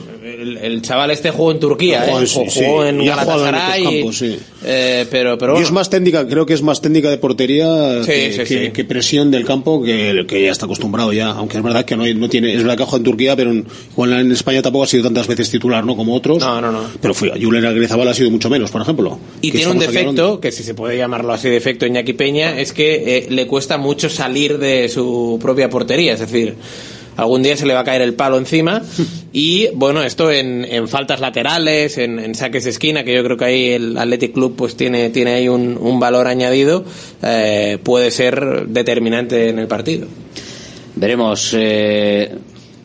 el, 0.44 0.56
el 0.58 0.82
chaval 0.82 1.10
este 1.10 1.30
jugó 1.30 1.52
en 1.52 1.58
Turquía, 1.60 2.04
¿eh? 2.04 2.08
Jugó 2.08 2.20
en- 2.20 2.26
sí, 2.26 2.34
jugó 2.38 2.50
sí, 2.82 2.88
en 2.88 3.00
y 3.00 3.04
en 3.04 3.06
Galatasaray, 3.08 3.80
otros 3.86 3.94
campos, 3.94 4.18
sí. 4.18 4.38
eh, 4.64 5.06
pero, 5.10 5.36
pero 5.38 5.58
y 5.58 5.62
es 5.62 5.72
más 5.72 5.90
técnica, 5.90 6.26
creo 6.26 6.46
que 6.46 6.54
es 6.54 6.62
más 6.62 6.80
técnica 6.80 7.10
de 7.10 7.18
portería 7.18 8.00
que, 8.06 8.84
presión 8.88 9.30
del 9.30 9.44
campo 9.44 9.82
que, 9.82 10.24
que 10.28 10.42
ya 10.42 10.52
está 10.52 10.66
acostumbrado 10.66 11.12
ya, 11.12 11.30
aunque 11.30 11.56
es 11.56 11.62
verdad 11.62 11.84
que 11.84 11.96
no, 11.96 12.06
no 12.14 12.28
tiene, 12.28 12.52
es 12.54 12.58
verdad 12.62 12.76
que 12.76 12.82
ha 12.82 12.86
jugado 12.86 12.98
en 12.98 13.04
Turquía, 13.04 13.36
pero 13.36 13.50
en, 13.50 13.66
igual 13.92 14.12
en 14.12 14.32
España 14.32 14.62
tampoco 14.62 14.84
ha 14.84 14.86
sido 14.86 15.04
tantas 15.04 15.26
veces 15.26 15.50
titular, 15.50 15.84
¿no? 15.84 15.96
Como 15.96 16.14
otros. 16.14 16.38
No, 16.38 16.60
no, 16.60 16.70
no. 16.70 16.84
Pero 17.00 17.14
fue, 17.14 17.32
Julen 17.40 17.64
Agrizabal 17.64 18.06
ha 18.08 18.14
sido 18.14 18.30
mucho 18.30 18.50
menos, 18.50 18.70
por 18.70 18.82
ejemplo. 18.82 19.18
Y 19.40 19.50
tiene 19.50 19.72
un 19.72 19.78
defecto, 19.78 20.40
que 20.40 20.52
si 20.52 20.62
se 20.62 20.74
puede 20.74 20.96
llamarlo 20.96 21.32
así 21.32 21.48
defecto 21.48 21.86
Iñaki 21.86 22.12
Peña, 22.12 22.58
es 22.58 22.72
que 22.72 23.18
eh, 23.18 23.26
le 23.30 23.46
cuesta 23.46 23.78
mucho 23.78 24.08
salir 24.10 24.58
de 24.58 24.88
su 24.88 25.38
propia 25.40 25.70
portería, 25.70 26.12
es 26.14 26.20
decir, 26.20 26.54
algún 27.16 27.42
día 27.42 27.56
se 27.56 27.66
le 27.66 27.74
va 27.74 27.80
a 27.80 27.84
caer 27.84 28.02
el 28.02 28.14
palo 28.14 28.38
encima 28.38 28.82
y 29.32 29.68
bueno, 29.74 30.02
esto 30.02 30.30
en, 30.30 30.64
en 30.64 30.88
faltas 30.88 31.20
laterales, 31.20 31.98
en, 31.98 32.18
en 32.18 32.34
saques 32.34 32.64
de 32.64 32.70
esquina, 32.70 33.04
que 33.04 33.14
yo 33.14 33.24
creo 33.24 33.36
que 33.36 33.44
ahí 33.44 33.70
el 33.70 33.98
Athletic 33.98 34.32
Club 34.32 34.54
pues 34.56 34.76
tiene, 34.76 35.10
tiene 35.10 35.34
ahí 35.34 35.48
un, 35.48 35.78
un 35.80 36.00
valor 36.00 36.26
añadido, 36.26 36.84
eh, 37.22 37.78
puede 37.82 38.10
ser 38.10 38.66
determinante 38.68 39.48
en 39.48 39.58
el 39.58 39.66
partido. 39.66 40.06
Veremos 40.96 41.52
eh, 41.56 42.32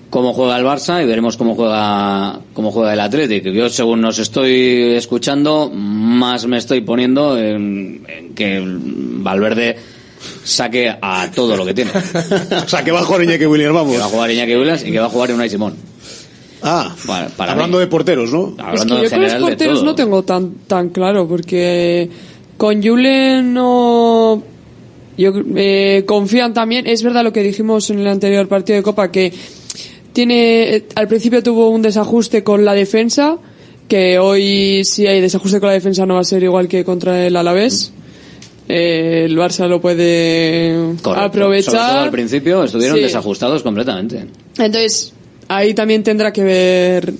cómo 0.09 0.33
juega 0.33 0.57
el 0.57 0.65
Barça 0.65 1.03
y 1.03 1.05
veremos 1.05 1.37
cómo 1.37 1.55
juega 1.55 2.39
cómo 2.53 2.71
juega 2.71 2.93
el 2.93 2.99
Athletic. 2.99 3.45
Yo 3.53 3.69
según 3.69 4.01
nos 4.01 4.19
estoy 4.19 4.93
escuchando, 4.95 5.69
más 5.69 6.47
me 6.47 6.57
estoy 6.57 6.81
poniendo 6.81 7.37
en, 7.37 8.05
en 8.07 8.33
que 8.33 8.61
Valverde 8.65 9.77
saque 10.49 10.93
a 11.01 11.29
todo 11.33 11.55
lo 11.55 11.65
que 11.65 11.73
tiene. 11.73 11.91
o 12.65 12.67
sea, 12.67 12.83
que 12.83 12.91
va 12.91 13.01
a 13.01 13.03
jugar 13.03 13.23
Iñaki 13.23 13.45
Williams, 13.45 13.73
vamos. 13.73 13.93
Que 13.93 13.99
va 13.99 14.05
a 14.05 14.09
jugar 14.09 14.31
Iñaki 14.31 14.55
Williams 14.55 14.83
y 14.83 14.91
que 14.91 14.99
va 14.99 15.05
a 15.05 15.09
jugar 15.09 15.31
Unai 15.31 15.49
Simón. 15.49 15.75
Ah, 16.61 16.93
para, 17.07 17.29
para 17.29 17.53
hablando 17.53 17.77
mí. 17.77 17.83
de 17.83 17.87
porteros, 17.87 18.31
¿no? 18.31 18.55
Es 18.73 18.83
que 18.83 18.89
yo 18.89 19.09
con 19.09 19.21
los 19.21 19.33
porteros 19.35 19.83
no 19.83 19.95
tengo 19.95 20.23
tan 20.23 20.55
tan 20.67 20.89
claro 20.89 21.27
porque 21.27 22.09
con 22.57 22.83
Julen 22.83 23.53
no 23.53 24.43
yo 25.17 25.33
eh, 25.55 26.03
confían 26.05 26.53
también 26.53 26.85
es 26.85 27.01
verdad 27.01 27.23
lo 27.23 27.31
que 27.31 27.43
dijimos 27.43 27.89
en 27.89 27.99
el 27.99 28.07
anterior 28.07 28.47
partido 28.49 28.75
de 28.75 28.83
Copa 28.83 29.09
que 29.09 29.31
tiene 30.11 30.75
eh, 30.75 30.85
al 30.95 31.07
principio 31.07 31.41
tuvo 31.41 31.69
un 31.69 31.81
desajuste 31.81 32.43
con 32.43 32.65
la 32.65 32.73
defensa 32.73 33.37
que 33.87 34.19
hoy 34.19 34.83
si 34.83 35.07
hay 35.07 35.21
desajuste 35.21 35.61
con 35.61 35.67
la 35.67 35.73
defensa 35.73 36.05
no 36.05 36.15
va 36.15 36.21
a 36.21 36.25
ser 36.25 36.43
igual 36.43 36.67
que 36.67 36.83
contra 36.83 37.25
el 37.25 37.37
Alavés 37.37 37.93
Eh, 38.71 39.23
el 39.25 39.35
Barça 39.35 39.67
lo 39.67 39.81
puede 39.81 40.71
Correcto. 41.01 41.03
Sobre 41.03 41.13
todo 41.19 41.25
aprovechar 41.25 41.97
al 42.03 42.11
principio 42.11 42.63
estuvieron 42.63 42.97
Sí. 42.97 43.03
desajustados 43.03 43.63
completamente. 43.63 44.25
entonces, 44.59 45.11
ahí 45.47 45.73
también 45.73 46.03
tendrá 46.03 46.31
que 46.31 46.43
ver 46.43 47.11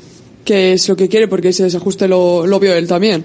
qué 0.45 0.73
es 0.73 0.87
lo 0.87 0.95
que 0.95 1.09
quiere, 1.09 1.27
porque 1.27 1.49
ese 1.49 1.63
desajuste 1.63 2.07
lo, 2.07 2.45
lo 2.45 2.59
vio 2.59 2.73
él 2.75 2.87
también. 2.87 3.23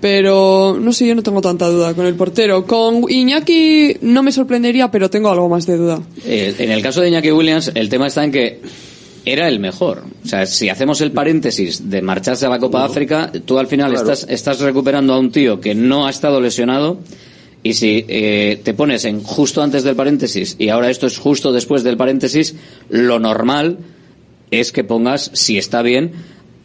Pero, 0.00 0.78
no 0.80 0.92
sé, 0.92 1.06
yo 1.08 1.14
no 1.14 1.22
tengo 1.24 1.40
tanta 1.40 1.68
duda 1.68 1.92
con 1.92 2.06
el 2.06 2.14
portero. 2.14 2.64
Con 2.66 3.04
Iñaki 3.10 3.96
no 4.02 4.22
me 4.22 4.30
sorprendería, 4.30 4.90
pero 4.90 5.10
tengo 5.10 5.28
algo 5.28 5.48
más 5.48 5.66
de 5.66 5.76
duda. 5.76 6.00
Eh, 6.24 6.54
en 6.58 6.70
el 6.70 6.80
caso 6.82 7.00
de 7.00 7.08
Iñaki 7.08 7.32
Williams, 7.32 7.72
el 7.74 7.88
tema 7.88 8.06
está 8.06 8.22
en 8.24 8.30
que 8.30 8.60
era 9.24 9.48
el 9.48 9.58
mejor. 9.58 10.04
O 10.24 10.28
sea, 10.28 10.46
si 10.46 10.68
hacemos 10.68 11.00
el 11.00 11.10
paréntesis 11.10 11.90
de 11.90 12.00
marcharse 12.00 12.46
a 12.46 12.48
la 12.48 12.60
Copa 12.60 12.78
de 12.80 12.84
África, 12.86 13.32
tú 13.44 13.58
al 13.58 13.66
final 13.66 13.90
Claro. 13.90 14.12
estás, 14.12 14.30
estás 14.30 14.60
recuperando 14.60 15.14
a 15.14 15.18
un 15.18 15.32
tío 15.32 15.60
que 15.60 15.74
no 15.74 16.06
ha 16.06 16.10
estado 16.10 16.40
lesionado. 16.40 16.98
Y 17.62 17.74
si 17.74 18.04
eh, 18.08 18.60
te 18.62 18.74
pones 18.74 19.04
en 19.04 19.22
justo 19.22 19.62
antes 19.62 19.82
del 19.82 19.96
paréntesis 19.96 20.56
y 20.58 20.68
ahora 20.68 20.90
esto 20.90 21.06
es 21.06 21.18
justo 21.18 21.52
después 21.52 21.82
del 21.82 21.96
paréntesis, 21.96 22.54
lo 22.88 23.18
normal 23.18 23.78
es 24.50 24.72
que 24.72 24.84
pongas, 24.84 25.30
si 25.34 25.58
está 25.58 25.82
bien, 25.82 26.12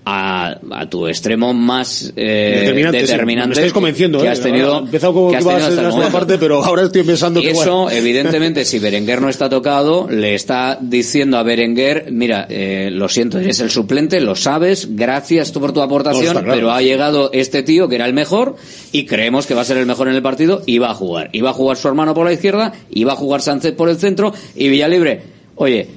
a, 0.06 0.58
a 0.72 0.90
tu 0.90 1.08
extremo 1.08 1.54
más 1.54 2.12
eh, 2.16 2.60
Determinante, 2.60 3.00
sí. 3.00 3.06
determinante 3.06 3.48
Me 3.50 3.54
estáis 3.54 3.74
convenciendo, 3.74 4.20
que 4.20 4.26
¿eh? 4.26 4.30
has 4.30 4.42
tenido. 4.42 4.76
Ha 4.76 4.80
empezado 4.80 5.14
como 5.14 5.32
que 5.32 5.38
que 5.38 5.50
a 5.50 5.72
ser 5.72 5.94
la 5.94 6.10
parte, 6.10 6.38
pero 6.38 6.64
ahora 6.64 6.84
estoy 6.84 7.04
pensando 7.04 7.40
Y 7.40 7.44
que 7.44 7.52
eso, 7.52 7.90
evidentemente, 7.90 8.66
si 8.66 8.80
Berenguer 8.80 9.22
no 9.22 9.30
está 9.30 9.50
tocado, 9.50 10.08
le 10.10 10.36
está 10.36 10.78
diciendo 10.82 11.38
a 11.38 11.44
Berenguer, 11.44 12.08
mira, 12.12 12.48
eh, 12.50 12.90
lo 12.92 13.10
siento, 13.10 13.40
eres 13.40 13.60
el 13.60 13.70
suplente, 13.70 14.20
lo 14.20 14.36
sabes, 14.36 14.96
gracias 14.96 15.52
tú 15.52 15.60
por 15.60 15.74
tu 15.74 15.82
aportación, 15.82 16.34
claro. 16.34 16.52
pero 16.54 16.72
ha 16.72 16.82
llegado 16.82 17.30
este 17.34 17.64
tío 17.64 17.88
que 17.88 17.96
era 17.96 18.06
el 18.06 18.14
mejor 18.14 18.56
y 18.92 19.06
creemos 19.06 19.46
que 19.46 19.54
va 19.54 19.62
a 19.62 19.66
ser 19.66 19.78
el 19.78 19.86
mejor 19.86 20.08
en 20.08 20.16
el 20.16 20.22
partido 20.22 20.62
y 20.66 20.80
va 20.80 20.92
a 20.92 20.96
jugar. 20.96 21.30
Y 21.32 21.42
va 21.42 21.52
a 21.52 21.54
jugar 21.54 21.78
su 21.78 21.88
hermano 21.88 22.14
por 22.14 22.26
la 22.26 22.34
izquierda, 22.34 22.74
y 22.90 23.04
va 23.04 23.14
a 23.14 23.16
jugar 23.16 23.42
Sánchez 23.42 23.74
por 23.74 23.90
el 23.90 23.98
centro 23.98 24.34
y 24.56 24.70
Villalibre. 24.70 25.22
Oye, 25.56 25.88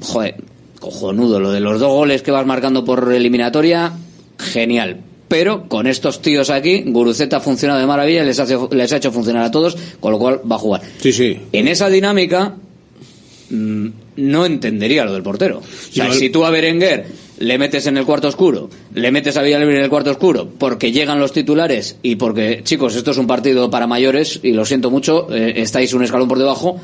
joder, 0.00 0.36
cojonudo, 0.78 1.40
lo 1.40 1.50
de 1.50 1.60
los 1.60 1.80
dos 1.80 1.90
goles 1.92 2.22
que 2.22 2.30
vas 2.30 2.46
marcando 2.46 2.84
por 2.84 3.12
eliminatoria, 3.12 3.92
genial. 4.38 4.98
Pero 5.28 5.68
con 5.68 5.86
estos 5.86 6.22
tíos 6.22 6.48
aquí, 6.48 6.84
Guruceta 6.86 7.36
ha 7.36 7.40
funcionado 7.40 7.80
de 7.80 7.86
maravilla, 7.86 8.24
les, 8.24 8.38
hace- 8.40 8.56
les 8.70 8.92
ha 8.92 8.96
hecho 8.96 9.12
funcionar 9.12 9.42
a 9.44 9.50
todos, 9.50 9.76
con 10.00 10.12
lo 10.12 10.18
cual 10.18 10.40
va 10.50 10.56
a 10.56 10.58
jugar. 10.58 10.80
Sí, 11.00 11.12
sí. 11.12 11.36
En 11.52 11.68
esa 11.68 11.88
dinámica 11.90 12.54
mm, 13.50 13.86
no 14.16 14.46
entendería 14.46 15.04
lo 15.04 15.12
del 15.12 15.22
portero. 15.22 15.58
O 15.58 15.92
sea, 15.92 16.12
si 16.12 16.30
tú 16.30 16.44
a 16.44 16.50
Berenguer 16.50 17.06
le 17.38 17.58
metes 17.58 17.86
en 17.86 17.96
el 17.98 18.04
cuarto 18.06 18.28
oscuro, 18.28 18.68
le 18.94 19.12
metes 19.12 19.36
a 19.36 19.42
Villalibre 19.42 19.76
en 19.76 19.84
el 19.84 19.90
cuarto 19.90 20.10
oscuro, 20.10 20.48
porque 20.58 20.92
llegan 20.92 21.20
los 21.20 21.32
titulares 21.32 21.96
y 22.02 22.16
porque, 22.16 22.62
chicos, 22.64 22.96
esto 22.96 23.10
es 23.12 23.18
un 23.18 23.26
partido 23.26 23.70
para 23.70 23.86
mayores 23.86 24.40
y 24.42 24.52
lo 24.52 24.64
siento 24.64 24.90
mucho, 24.90 25.28
eh, 25.32 25.54
estáis 25.56 25.92
un 25.92 26.02
escalón 26.02 26.28
por 26.28 26.38
debajo, 26.38 26.80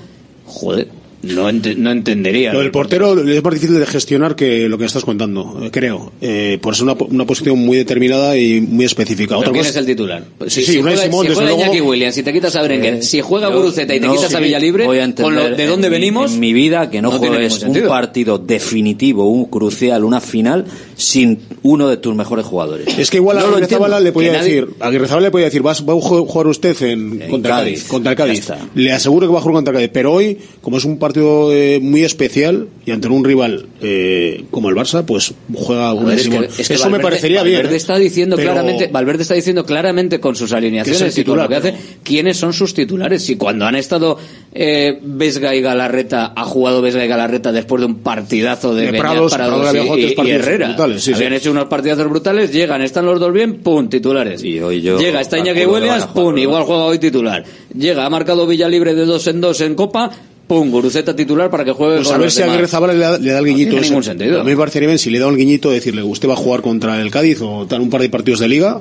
joder, 0.47 0.89
no, 1.25 1.49
ente- 1.51 1.75
no 1.77 1.91
entendería. 1.91 2.53
Lo 2.53 2.61
del 2.61 2.71
portero 2.71 3.21
es 3.29 3.43
más 3.43 3.55
difícil 3.55 3.79
de 3.79 3.87
gestionar 3.87 4.37
que 4.37 4.69
lo 4.69 4.79
que 4.79 4.85
estás 4.85 5.05
contando, 5.05 5.61
eh, 5.65 5.71
creo. 5.71 6.13
Eh, 6.21 6.59
por 6.61 6.75
ser 6.75 6.85
una, 6.85 6.95
una 6.95 7.27
posición 7.27 7.59
muy 7.59 7.77
determinada 7.77 8.37
y 8.37 8.61
muy 8.61 8.85
específica. 8.85 9.29
¿Pero 9.31 9.39
Otra 9.41 9.53
¿Quién 9.53 9.61
cosa- 9.65 9.71
es 9.71 9.77
el 9.77 9.87
titular? 9.87 10.25
Sí, 10.47 10.51
Si, 10.51 10.65
sí, 10.67 10.73
si 10.75 10.83
juega, 10.83 11.03
Simón, 11.03 11.23
si 11.25 11.29
desde 11.29 11.35
juega 11.43 11.57
luego- 11.57 11.73
Iñaki 11.73 11.81
Williams, 11.81 12.15
si 12.15 12.23
te 12.23 12.33
quitas 12.33 12.57
a 12.57 12.63
Berenguer, 12.63 12.95
Eh, 12.95 13.03
si 13.03 13.21
juega 13.21 13.51
yo 13.51 13.57
Guruceta 13.57 13.95
y 13.95 14.01
te 14.01 14.07
no 14.07 14.15
quitas 14.15 14.35
a 14.35 14.41
Villalibre, 14.41 14.85
con 15.17 15.35
lo, 15.35 15.51
de 15.51 15.67
dónde 15.67 15.87
en 15.89 15.93
mi- 15.93 15.99
venimos, 15.99 16.33
en 16.35 16.41
mi 16.41 16.53
vida 16.53 16.91
que 16.91 17.01
no, 17.03 17.13
no 17.13 17.19
juegues 17.19 17.63
un 17.63 17.81
partido 17.89 18.39
definitivo, 18.39 19.29
un 19.29 19.47
crucial, 19.47 20.05
una 20.05 20.21
final 20.21 20.65
sin 20.97 21.39
uno 21.63 21.89
de 21.89 21.97
tus 21.97 22.15
mejores 22.15 22.45
jugadores. 22.47 22.87
Es 22.99 23.11
que 23.11 23.19
igual 23.19 23.39
No 23.39 23.45
a 23.45 23.49
Aguirre 23.49 23.67
Zabala 23.69 24.01
le 24.01 24.13
podía 24.13 24.33
nadie- 24.33 24.43
decir, 24.63 24.69
a 24.81 24.89
Aguirre 24.89 25.09
Zabala 25.09 25.27
le 25.29 25.31
podía 25.31 25.47
decir, 25.47 25.63
vas, 25.63 25.83
va 25.89 25.93
a 25.93 25.97
ju- 25.97 26.27
jugar 26.27 26.47
usted 26.49 26.83
en, 26.83 27.21
contra 27.31 27.61
el 27.61 27.65
Cádiz. 27.65 27.79
Cádiz, 27.79 27.89
contra 27.89 28.13
el 28.13 28.17
Cádiz. 28.19 28.49
Le 28.75 28.93
aseguro 28.93 29.27
que 29.27 29.33
va 29.33 29.39
a 29.39 29.43
jugar 29.43 29.55
contra 29.57 29.73
el 29.73 29.77
Cádiz, 29.79 29.91
pero 29.93 30.13
hoy, 30.13 30.39
como 30.61 30.79
es 30.79 30.85
un 30.85 30.99
partido 30.99 31.14
eh, 31.53 31.79
muy 31.81 32.03
especial 32.05 32.69
y 32.87 32.91
ante 32.91 33.09
un 33.09 33.25
rival 33.25 33.67
eh, 33.81 34.45
como 34.51 34.69
el 34.69 34.75
Barça, 34.75 35.05
pues 35.05 35.35
juega 35.55 35.93
ver, 35.95 36.15
es 36.15 36.17
que- 36.17 36.23
Simón. 36.31 36.45
es 36.45 36.69
que 36.69 36.75
Eso 36.75 36.85
me 36.91 36.99
Valverde- 36.99 37.03
parecería 37.03 37.41
Valverde 37.43 37.63
bien. 37.63 37.73
¿eh? 37.75 37.77
está 37.77 37.99
diciendo 37.99 38.37
Pero- 38.37 38.53
claramente, 38.53 38.89
Valverde 38.93 39.23
está 39.23 39.35
diciendo 39.35 39.65
claramente 39.65 40.21
con 40.21 40.37
sus 40.37 40.53
alineaciones 40.53 41.17
el 41.17 41.23
y 41.23 41.25
con 41.25 41.37
lo 41.39 41.49
que 41.49 41.55
titular, 41.57 41.75
hace 41.75 41.99
quiénes 42.03 42.37
son 42.37 42.53
sus 42.53 42.75
titulares. 42.75 43.29
Y 43.31 43.37
cuando 43.37 43.65
han 43.67 43.77
estado 43.77 44.19
eh, 44.53 44.99
Vesga 45.03 45.55
y 45.55 45.61
Galarreta, 45.61 46.33
ha 46.37 46.45
jugado 46.45 46.81
Vesga 46.83 47.05
y 47.05 47.09
Galarreta 47.09 47.53
después 47.53 47.81
de 47.81 47.87
un 47.87 47.97
partidazo 48.01 48.75
de, 48.75 48.93
De 48.93 48.99
Prados, 48.99 49.35
Prados 49.35 49.71
Prados 49.71 49.97
y, 49.99 50.01
y- 50.03 50.15
y 50.27 50.31
Herrera. 50.31 50.69
brutales, 50.69 51.03
sí, 51.03 51.11
sí. 51.11 51.15
Habían 51.17 51.33
hecho 51.35 51.51
unos 51.51 51.67
partidazos 51.67 52.09
brutales, 52.09 52.53
llegan, 52.53 52.83
están 52.83 53.07
los 53.07 53.19
dos 53.19 53.33
bien, 53.33 53.61
pum, 53.61 53.89
titulares. 53.89 54.43
yo 54.83 54.99
Llega, 54.99 55.21
está 55.21 55.39
Iñaki 55.39 55.65
Williams, 55.67 56.07
pum, 56.07 56.37
igual 56.39 56.63
juega 56.65 56.85
hoy 56.85 56.99
titular. 56.99 57.45
Llega, 57.77 58.05
ha 58.07 58.11
marcado 58.11 58.47
Villalibre 58.47 58.95
de 58.95 59.05
dos 59.05 59.27
en 59.27 59.41
dos 59.41 59.61
en 59.61 59.75
Copa, 59.75 60.11
pum, 60.47 60.71
Guruceta 60.71 61.15
titular 61.17 61.51
para 61.51 61.65
que 61.65 61.73
juegue 61.73 61.97
Pues 61.97 62.09
con 62.09 62.17
a 62.17 62.19
ver 62.19 62.27
los 62.27 62.35
si 62.35 62.41
demás. 62.41 62.55
Aguirre 62.55 62.69
Zabala 62.69 62.93
le 62.93 62.99
da, 63.01 63.19
le 63.19 63.33
da 63.33 63.39
el 63.39 63.45
guiñito. 63.47 63.71
tiene 63.71 63.87
ningún 63.87 64.05
sentido. 64.05 64.41
A 64.41 64.45
mí 64.45 64.51
me 64.51 64.57
parecería 64.57 64.89
bien 64.89 64.99
si 64.99 65.11
le 65.11 65.19
da 65.19 65.29
el 65.29 65.37
guiñito 65.37 65.71
decirle, 65.71 66.03
usted 66.03 66.29
va 66.29 66.35
a 66.35 66.37
jugar 66.37 66.63
contra 66.63 67.01
el 67.01 67.11
Cádiz 67.11 67.41
o 67.43 67.67
tal 67.67 67.81
un 67.81 67.91
par 67.91 68.01
de 68.01 68.09
partidos 68.11 68.41
de 68.41 68.49
liga, 68.49 68.81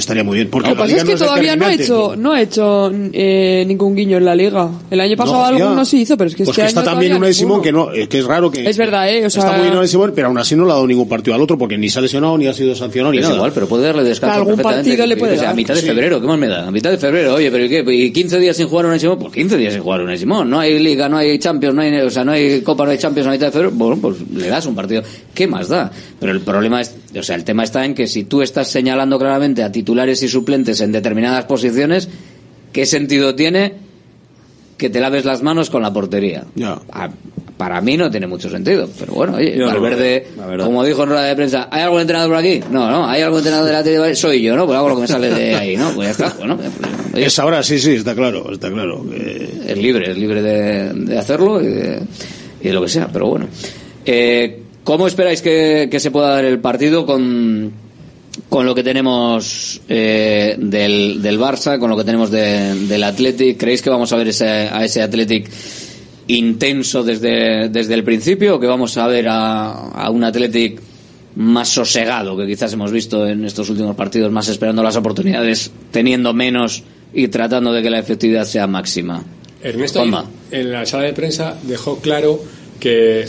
estaría 0.00 0.24
muy 0.24 0.36
bien. 0.36 0.48
Porque 0.50 0.68
Lo 0.70 0.74
que 0.74 0.78
la 0.80 0.84
pasa 0.84 0.92
liga 0.96 1.02
es 1.02 1.08
que 1.08 1.12
no 1.24 1.26
todavía 1.30 1.56
no 1.56 1.66
ha 1.66 1.72
hecho, 1.72 2.14
no 2.16 2.32
ha 2.32 2.42
hecho 2.42 2.90
eh, 3.12 3.64
ningún 3.66 3.94
guiño 3.94 4.16
en 4.18 4.24
la 4.24 4.34
liga. 4.34 4.68
El 4.90 5.00
año 5.00 5.16
pasado 5.16 5.38
No, 5.38 5.44
alguno 5.46 5.84
sí 5.84 6.00
hizo, 6.00 6.16
pero 6.16 6.28
es 6.28 6.34
que 6.36 6.44
Pues 6.44 6.50
este 6.58 6.62
que 6.62 6.68
está 6.68 6.80
año 6.80 6.90
también 6.90 7.12
todavía 7.12 7.18
Unai 7.28 7.34
Simón, 7.34 7.62
que 7.62 7.72
no, 7.72 7.92
es 7.92 8.08
que 8.08 8.18
es 8.18 8.24
raro 8.24 8.50
que... 8.50 8.68
Es 8.68 8.76
verdad, 8.76 9.08
¿eh? 9.10 9.24
O 9.26 9.30
sea, 9.30 9.44
está 9.44 9.56
muy 9.58 9.70
bien 9.70 9.88
Simón, 9.88 10.12
pero 10.14 10.28
aún 10.28 10.38
así 10.38 10.56
no 10.56 10.64
le 10.64 10.70
ha 10.72 10.74
dado 10.74 10.86
ningún 10.86 11.08
partido 11.08 11.34
al 11.34 11.40
otro 11.42 11.56
porque 11.56 11.78
ni 11.78 11.88
se 11.88 11.98
ha 11.98 12.02
lesionado, 12.02 12.36
ni 12.36 12.46
ha 12.46 12.52
sido 12.54 12.74
sancionado, 12.74 13.12
ni 13.12 13.18
Es 13.18 13.24
nada. 13.24 13.36
igual, 13.36 13.52
pero 13.54 13.66
puede 13.68 13.84
darle 13.84 14.02
descanso 14.04 14.36
Algún 14.38 14.56
perfectamente. 14.56 14.90
partido 14.90 15.06
le 15.06 15.16
puede 15.16 15.36
dar. 15.36 15.46
A 15.46 15.54
mitad 15.54 15.74
de 15.74 15.80
Sí. 15.80 15.86
febrero, 15.86 16.20
¿qué 16.20 16.26
más 16.26 16.38
me 16.38 16.48
da? 16.48 16.66
A 16.66 16.70
mitad 16.70 16.90
de 16.90 16.98
febrero, 16.98 17.34
oye, 17.34 17.50
pero 17.50 17.64
¿y 17.64 17.68
qué? 17.68 17.84
¿Y 17.86 18.10
15 18.12 18.38
días 18.38 18.56
sin 18.56 18.66
jugar 18.68 18.86
a 18.86 18.98
Simón? 18.98 19.18
Pues 19.18 19.32
15 19.32 19.56
días 19.56 19.72
sin 19.74 19.82
jugar 19.82 20.00
a 20.08 20.16
Simón. 20.16 20.48
No 20.50 20.58
hay 20.60 20.78
Liga, 20.78 21.08
no 21.08 21.16
hay 21.18 21.38
Champions, 21.38 21.74
no 21.74 21.82
hay, 21.82 21.94
o 22.00 22.10
sea, 22.10 22.24
no 22.24 22.32
hay 22.32 22.60
Copa, 22.62 22.84
no 22.84 22.90
hay 22.90 22.98
Champions 22.98 23.28
a 23.28 23.30
mitad 23.32 23.46
de 23.46 23.52
febrero. 23.52 23.72
Bueno, 23.74 23.98
pues 24.00 24.16
le 24.34 24.48
das 24.48 24.64
un 24.66 24.74
partido. 24.74 25.02
¿Qué 25.34 25.46
más 25.46 25.68
da? 25.68 25.90
Pero 26.18 26.32
el 26.32 26.40
problema 26.40 26.80
es, 26.80 26.94
o 27.18 27.22
sea, 27.22 27.36
el 27.36 27.44
tema 27.44 27.64
está 27.64 27.84
en 27.84 27.94
que 27.94 28.06
si 28.06 28.24
tú 28.24 28.42
estás 28.42 28.68
señalando 28.68 29.18
claramente 29.18 29.62
a 29.62 29.72
titulares 29.72 30.22
y 30.22 30.28
suplentes 30.28 30.80
en 30.80 30.92
determinadas 30.92 31.44
posiciones, 31.46 32.08
¿qué 32.72 32.86
sentido 32.86 33.34
tiene 33.34 33.74
que 34.76 34.88
te 34.90 35.00
laves 35.00 35.24
las 35.24 35.42
manos 35.42 35.68
con 35.70 35.82
la 35.82 35.92
portería? 35.92 36.44
A- 36.92 37.10
para 37.56 37.82
mí 37.82 37.94
no 37.98 38.10
tiene 38.10 38.26
mucho 38.26 38.48
sentido, 38.48 38.88
pero 38.98 39.12
bueno, 39.12 39.36
oye, 39.36 39.54
no 39.54 39.66
Valverde, 39.66 40.28
verdad. 40.48 40.64
como 40.64 40.82
dijo 40.82 41.02
en 41.02 41.10
rueda 41.10 41.24
de 41.24 41.36
prensa, 41.36 41.68
¿hay 41.70 41.82
algún 41.82 42.00
entrenador 42.00 42.30
por 42.30 42.38
aquí? 42.38 42.58
No, 42.70 42.90
no, 42.90 43.06
¿hay 43.06 43.20
algún 43.20 43.40
entrenador 43.40 43.66
de 43.66 43.72
la 43.74 43.82
tele? 43.84 44.14
Soy 44.14 44.40
yo, 44.40 44.56
¿no? 44.56 44.64
Pues 44.64 44.78
hago 44.78 44.88
lo 44.88 44.94
que 44.94 45.02
me 45.02 45.06
sale 45.08 45.28
de 45.28 45.54
ahí, 45.54 45.76
¿no? 45.76 45.90
Pues 45.94 46.06
ya 46.16 46.24
está, 46.26 46.38
bueno. 46.38 46.58
oye, 47.12 47.26
Es 47.26 47.38
ahora, 47.38 47.62
sí, 47.62 47.78
sí, 47.78 47.90
está 47.96 48.14
claro, 48.14 48.50
está 48.50 48.70
claro. 48.72 49.04
que- 49.10 49.50
es 49.66 49.76
libre, 49.76 50.10
es 50.12 50.16
libre 50.16 50.40
de, 50.40 50.92
de 50.94 51.18
hacerlo 51.18 51.60
y 51.60 51.66
de, 51.66 52.00
y 52.62 52.68
de 52.68 52.72
lo 52.72 52.80
que 52.80 52.88
sea, 52.88 53.08
pero 53.12 53.26
bueno. 53.26 53.46
Eh, 54.06 54.59
¿Cómo 54.84 55.06
esperáis 55.06 55.42
que, 55.42 55.88
que 55.90 56.00
se 56.00 56.10
pueda 56.10 56.30
dar 56.30 56.44
el 56.44 56.58
partido 56.58 57.04
con, 57.06 57.72
con 58.48 58.66
lo 58.66 58.74
que 58.74 58.82
tenemos 58.82 59.80
eh, 59.88 60.56
del, 60.58 61.20
del 61.22 61.38
Barça, 61.38 61.78
con 61.78 61.90
lo 61.90 61.96
que 61.96 62.04
tenemos 62.04 62.30
de- 62.30 62.74
del 62.88 63.04
Athletic? 63.04 63.58
¿Creéis 63.58 63.82
que 63.82 63.90
vamos 63.90 64.12
a 64.12 64.16
ver 64.16 64.28
ese, 64.28 64.46
a 64.48 64.84
ese 64.84 65.02
Athletic 65.02 65.50
intenso 66.28 67.02
desde, 67.02 67.68
desde 67.68 67.94
el 67.94 68.04
principio 68.04 68.56
o 68.56 68.60
que 68.60 68.66
vamos 68.66 68.96
a 68.96 69.06
ver 69.06 69.28
a, 69.28 69.70
a 69.90 70.10
un 70.10 70.22
Athletic 70.24 70.80
más 71.36 71.68
sosegado 71.68 72.36
que 72.36 72.46
quizás 72.46 72.72
hemos 72.72 72.90
visto 72.92 73.26
en 73.26 73.44
estos 73.44 73.68
últimos 73.70 73.94
partidos, 73.96 74.30
más 74.32 74.48
esperando 74.48 74.82
las 74.82 74.96
oportunidades, 74.96 75.70
teniendo 75.90 76.32
menos 76.32 76.82
y 77.12 77.28
tratando 77.28 77.72
de 77.72 77.82
que 77.82 77.90
la 77.90 77.98
efectividad 77.98 78.44
sea 78.44 78.66
máxima? 78.66 79.22
Ernesto 79.62 80.00
Juanma. 80.00 80.24
en 80.50 80.72
la 80.72 80.86
sala 80.86 81.04
de 81.04 81.12
prensa 81.12 81.56
dejó 81.64 81.98
claro 81.98 82.40
que 82.78 83.26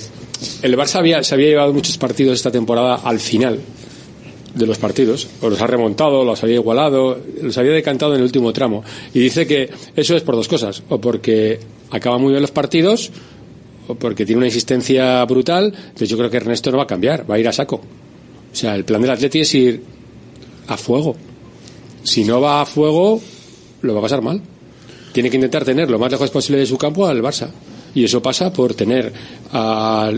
el 0.61 0.77
Barça 0.77 0.95
había, 0.95 1.23
se 1.23 1.33
había 1.35 1.49
llevado 1.49 1.73
muchos 1.73 1.97
partidos 1.97 2.35
esta 2.35 2.51
temporada 2.51 2.95
al 2.95 3.19
final 3.19 3.59
de 4.53 4.65
los 4.65 4.77
partidos, 4.77 5.27
o 5.41 5.49
los 5.49 5.61
ha 5.61 5.67
remontado, 5.67 6.25
los 6.25 6.43
había 6.43 6.55
igualado, 6.55 7.19
los 7.41 7.57
había 7.57 7.71
decantado 7.71 8.13
en 8.13 8.19
el 8.19 8.25
último 8.25 8.51
tramo. 8.51 8.83
Y 9.13 9.19
dice 9.19 9.47
que 9.47 9.69
eso 9.95 10.15
es 10.15 10.23
por 10.23 10.35
dos 10.35 10.47
cosas, 10.47 10.83
o 10.89 10.99
porque 10.99 11.59
acaba 11.89 12.17
muy 12.17 12.31
bien 12.31 12.41
los 12.41 12.51
partidos, 12.51 13.11
o 13.87 13.95
porque 13.95 14.25
tiene 14.25 14.39
una 14.39 14.47
insistencia 14.47 15.23
brutal. 15.25 15.73
Entonces 15.73 16.09
yo 16.09 16.17
creo 16.17 16.29
que 16.29 16.37
Ernesto 16.37 16.71
no 16.71 16.77
va 16.77 16.83
a 16.83 16.87
cambiar, 16.87 17.29
va 17.29 17.35
a 17.35 17.39
ir 17.39 17.47
a 17.47 17.53
saco. 17.53 17.75
O 17.75 18.55
sea, 18.55 18.75
el 18.75 18.83
plan 18.83 19.01
del 19.01 19.11
Atleti 19.11 19.39
es 19.39 19.55
ir 19.55 19.83
a 20.67 20.77
fuego. 20.77 21.15
Si 22.03 22.23
no 22.23 22.41
va 22.41 22.61
a 22.61 22.65
fuego, 22.65 23.21
lo 23.81 23.93
va 23.93 23.99
a 23.99 24.03
pasar 24.03 24.21
mal. 24.21 24.41
Tiene 25.13 25.29
que 25.29 25.37
intentar 25.37 25.63
tener 25.63 25.89
lo 25.89 25.99
más 25.99 26.11
lejos 26.11 26.29
posible 26.29 26.59
de 26.59 26.65
su 26.65 26.77
campo 26.77 27.05
al 27.05 27.21
Barça. 27.21 27.49
Y 27.95 28.03
eso 28.05 28.21
pasa 28.21 28.51
por 28.53 28.73
tener 28.73 29.11
a 29.51 30.11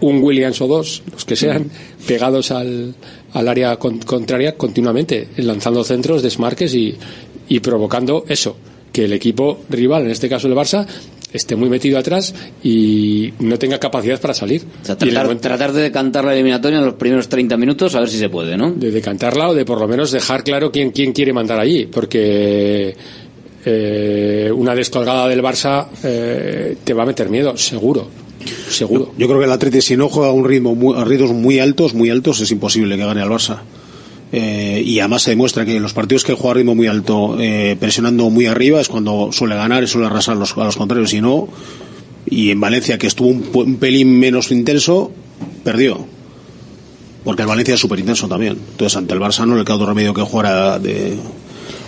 un 0.00 0.22
Williams 0.22 0.60
o 0.60 0.66
dos, 0.66 1.02
los 1.10 1.24
que 1.24 1.36
sean, 1.36 1.70
pegados 2.06 2.50
al, 2.50 2.94
al 3.32 3.48
área 3.48 3.76
con- 3.76 3.98
contraria 4.00 4.56
continuamente, 4.56 5.28
lanzando 5.38 5.82
centros, 5.84 6.22
desmarques 6.22 6.74
y, 6.74 6.94
y 7.48 7.60
provocando 7.60 8.24
eso, 8.28 8.56
que 8.92 9.06
el 9.06 9.12
equipo 9.14 9.60
rival, 9.70 10.04
en 10.04 10.10
este 10.10 10.28
caso 10.28 10.48
el 10.48 10.54
Barça, 10.54 10.86
esté 11.32 11.56
muy 11.56 11.68
metido 11.68 11.98
atrás 11.98 12.34
y 12.62 13.32
no 13.40 13.58
tenga 13.58 13.78
capacidad 13.80 14.20
para 14.20 14.32
salir. 14.32 14.62
O 14.82 14.86
sea, 14.86 14.96
momento- 15.28 15.48
tratar 15.48 15.72
de 15.72 15.82
decantar 15.82 16.24
la 16.24 16.32
eliminatoria 16.34 16.78
en 16.78 16.84
los 16.84 16.94
primeros 16.94 17.28
30 17.28 17.56
minutos 17.56 17.94
a 17.94 18.00
ver 18.00 18.08
si 18.08 18.18
se 18.18 18.28
puede, 18.28 18.56
¿no? 18.56 18.70
de 18.72 18.90
decantarla 18.90 19.48
o 19.50 19.54
de 19.54 19.64
por 19.64 19.80
lo 19.80 19.88
menos 19.88 20.12
dejar 20.12 20.44
claro 20.44 20.70
quién, 20.70 20.92
quién 20.92 21.12
quiere 21.12 21.32
mandar 21.32 21.58
allí, 21.58 21.86
porque 21.86 22.94
eh, 23.66 24.50
una 24.54 24.74
descolgada 24.74 25.28
del 25.28 25.42
Barça 25.42 25.86
eh, 26.02 26.76
te 26.82 26.94
va 26.94 27.02
a 27.02 27.06
meter 27.06 27.28
miedo, 27.28 27.56
seguro, 27.56 28.08
seguro. 28.70 29.12
Yo 29.18 29.26
creo 29.26 29.38
que 29.40 29.44
el 29.46 29.52
Atleti 29.52 29.80
si 29.82 29.96
no 29.96 30.08
juega 30.08 30.28
a 30.30 30.32
un 30.32 30.44
ritmo 30.46 30.74
muy, 30.74 30.96
a 30.98 31.04
ritmos 31.04 31.32
muy 31.32 31.58
altos, 31.58 31.92
muy 31.92 32.08
altos, 32.10 32.40
es 32.40 32.50
imposible 32.50 32.96
que 32.96 33.04
gane 33.04 33.20
al 33.20 33.28
Barça. 33.28 33.58
Eh, 34.32 34.82
y 34.84 34.98
además 35.00 35.22
se 35.22 35.30
demuestra 35.30 35.64
que 35.64 35.78
los 35.80 35.92
partidos 35.92 36.24
que 36.24 36.32
juega 36.34 36.50
a 36.52 36.54
ritmo 36.54 36.74
muy 36.74 36.86
alto, 36.86 37.36
presionando 37.78 38.30
muy 38.30 38.46
arriba, 38.46 38.80
es 38.80 38.88
cuando 38.88 39.30
suele 39.32 39.54
ganar 39.56 39.82
y 39.84 39.86
suele 39.86 40.06
arrasar 40.06 40.36
los- 40.36 40.56
a 40.56 40.64
los 40.64 40.76
contrarios. 40.76 41.10
Si 41.10 41.20
no, 41.20 41.48
y 42.28 42.50
en 42.50 42.60
Valencia, 42.60 42.98
que 42.98 43.06
estuvo 43.06 43.28
un, 43.28 43.48
un 43.52 43.76
pelín 43.76 44.18
menos 44.18 44.50
intenso, 44.50 45.12
perdió. 45.64 46.06
Porque 47.24 47.42
el 47.42 47.48
Valencia 47.48 47.74
es 47.74 47.80
súper 47.80 47.98
intenso 48.00 48.28
también. 48.28 48.52
Entonces, 48.70 48.96
ante 48.96 49.14
el 49.14 49.20
Barça 49.20 49.46
no 49.46 49.56
le 49.56 49.64
queda 49.64 49.74
otro 49.76 49.86
remedio 49.86 50.12
que 50.14 50.22
jugar 50.22 50.46
a, 50.46 50.78
de- 50.78 51.16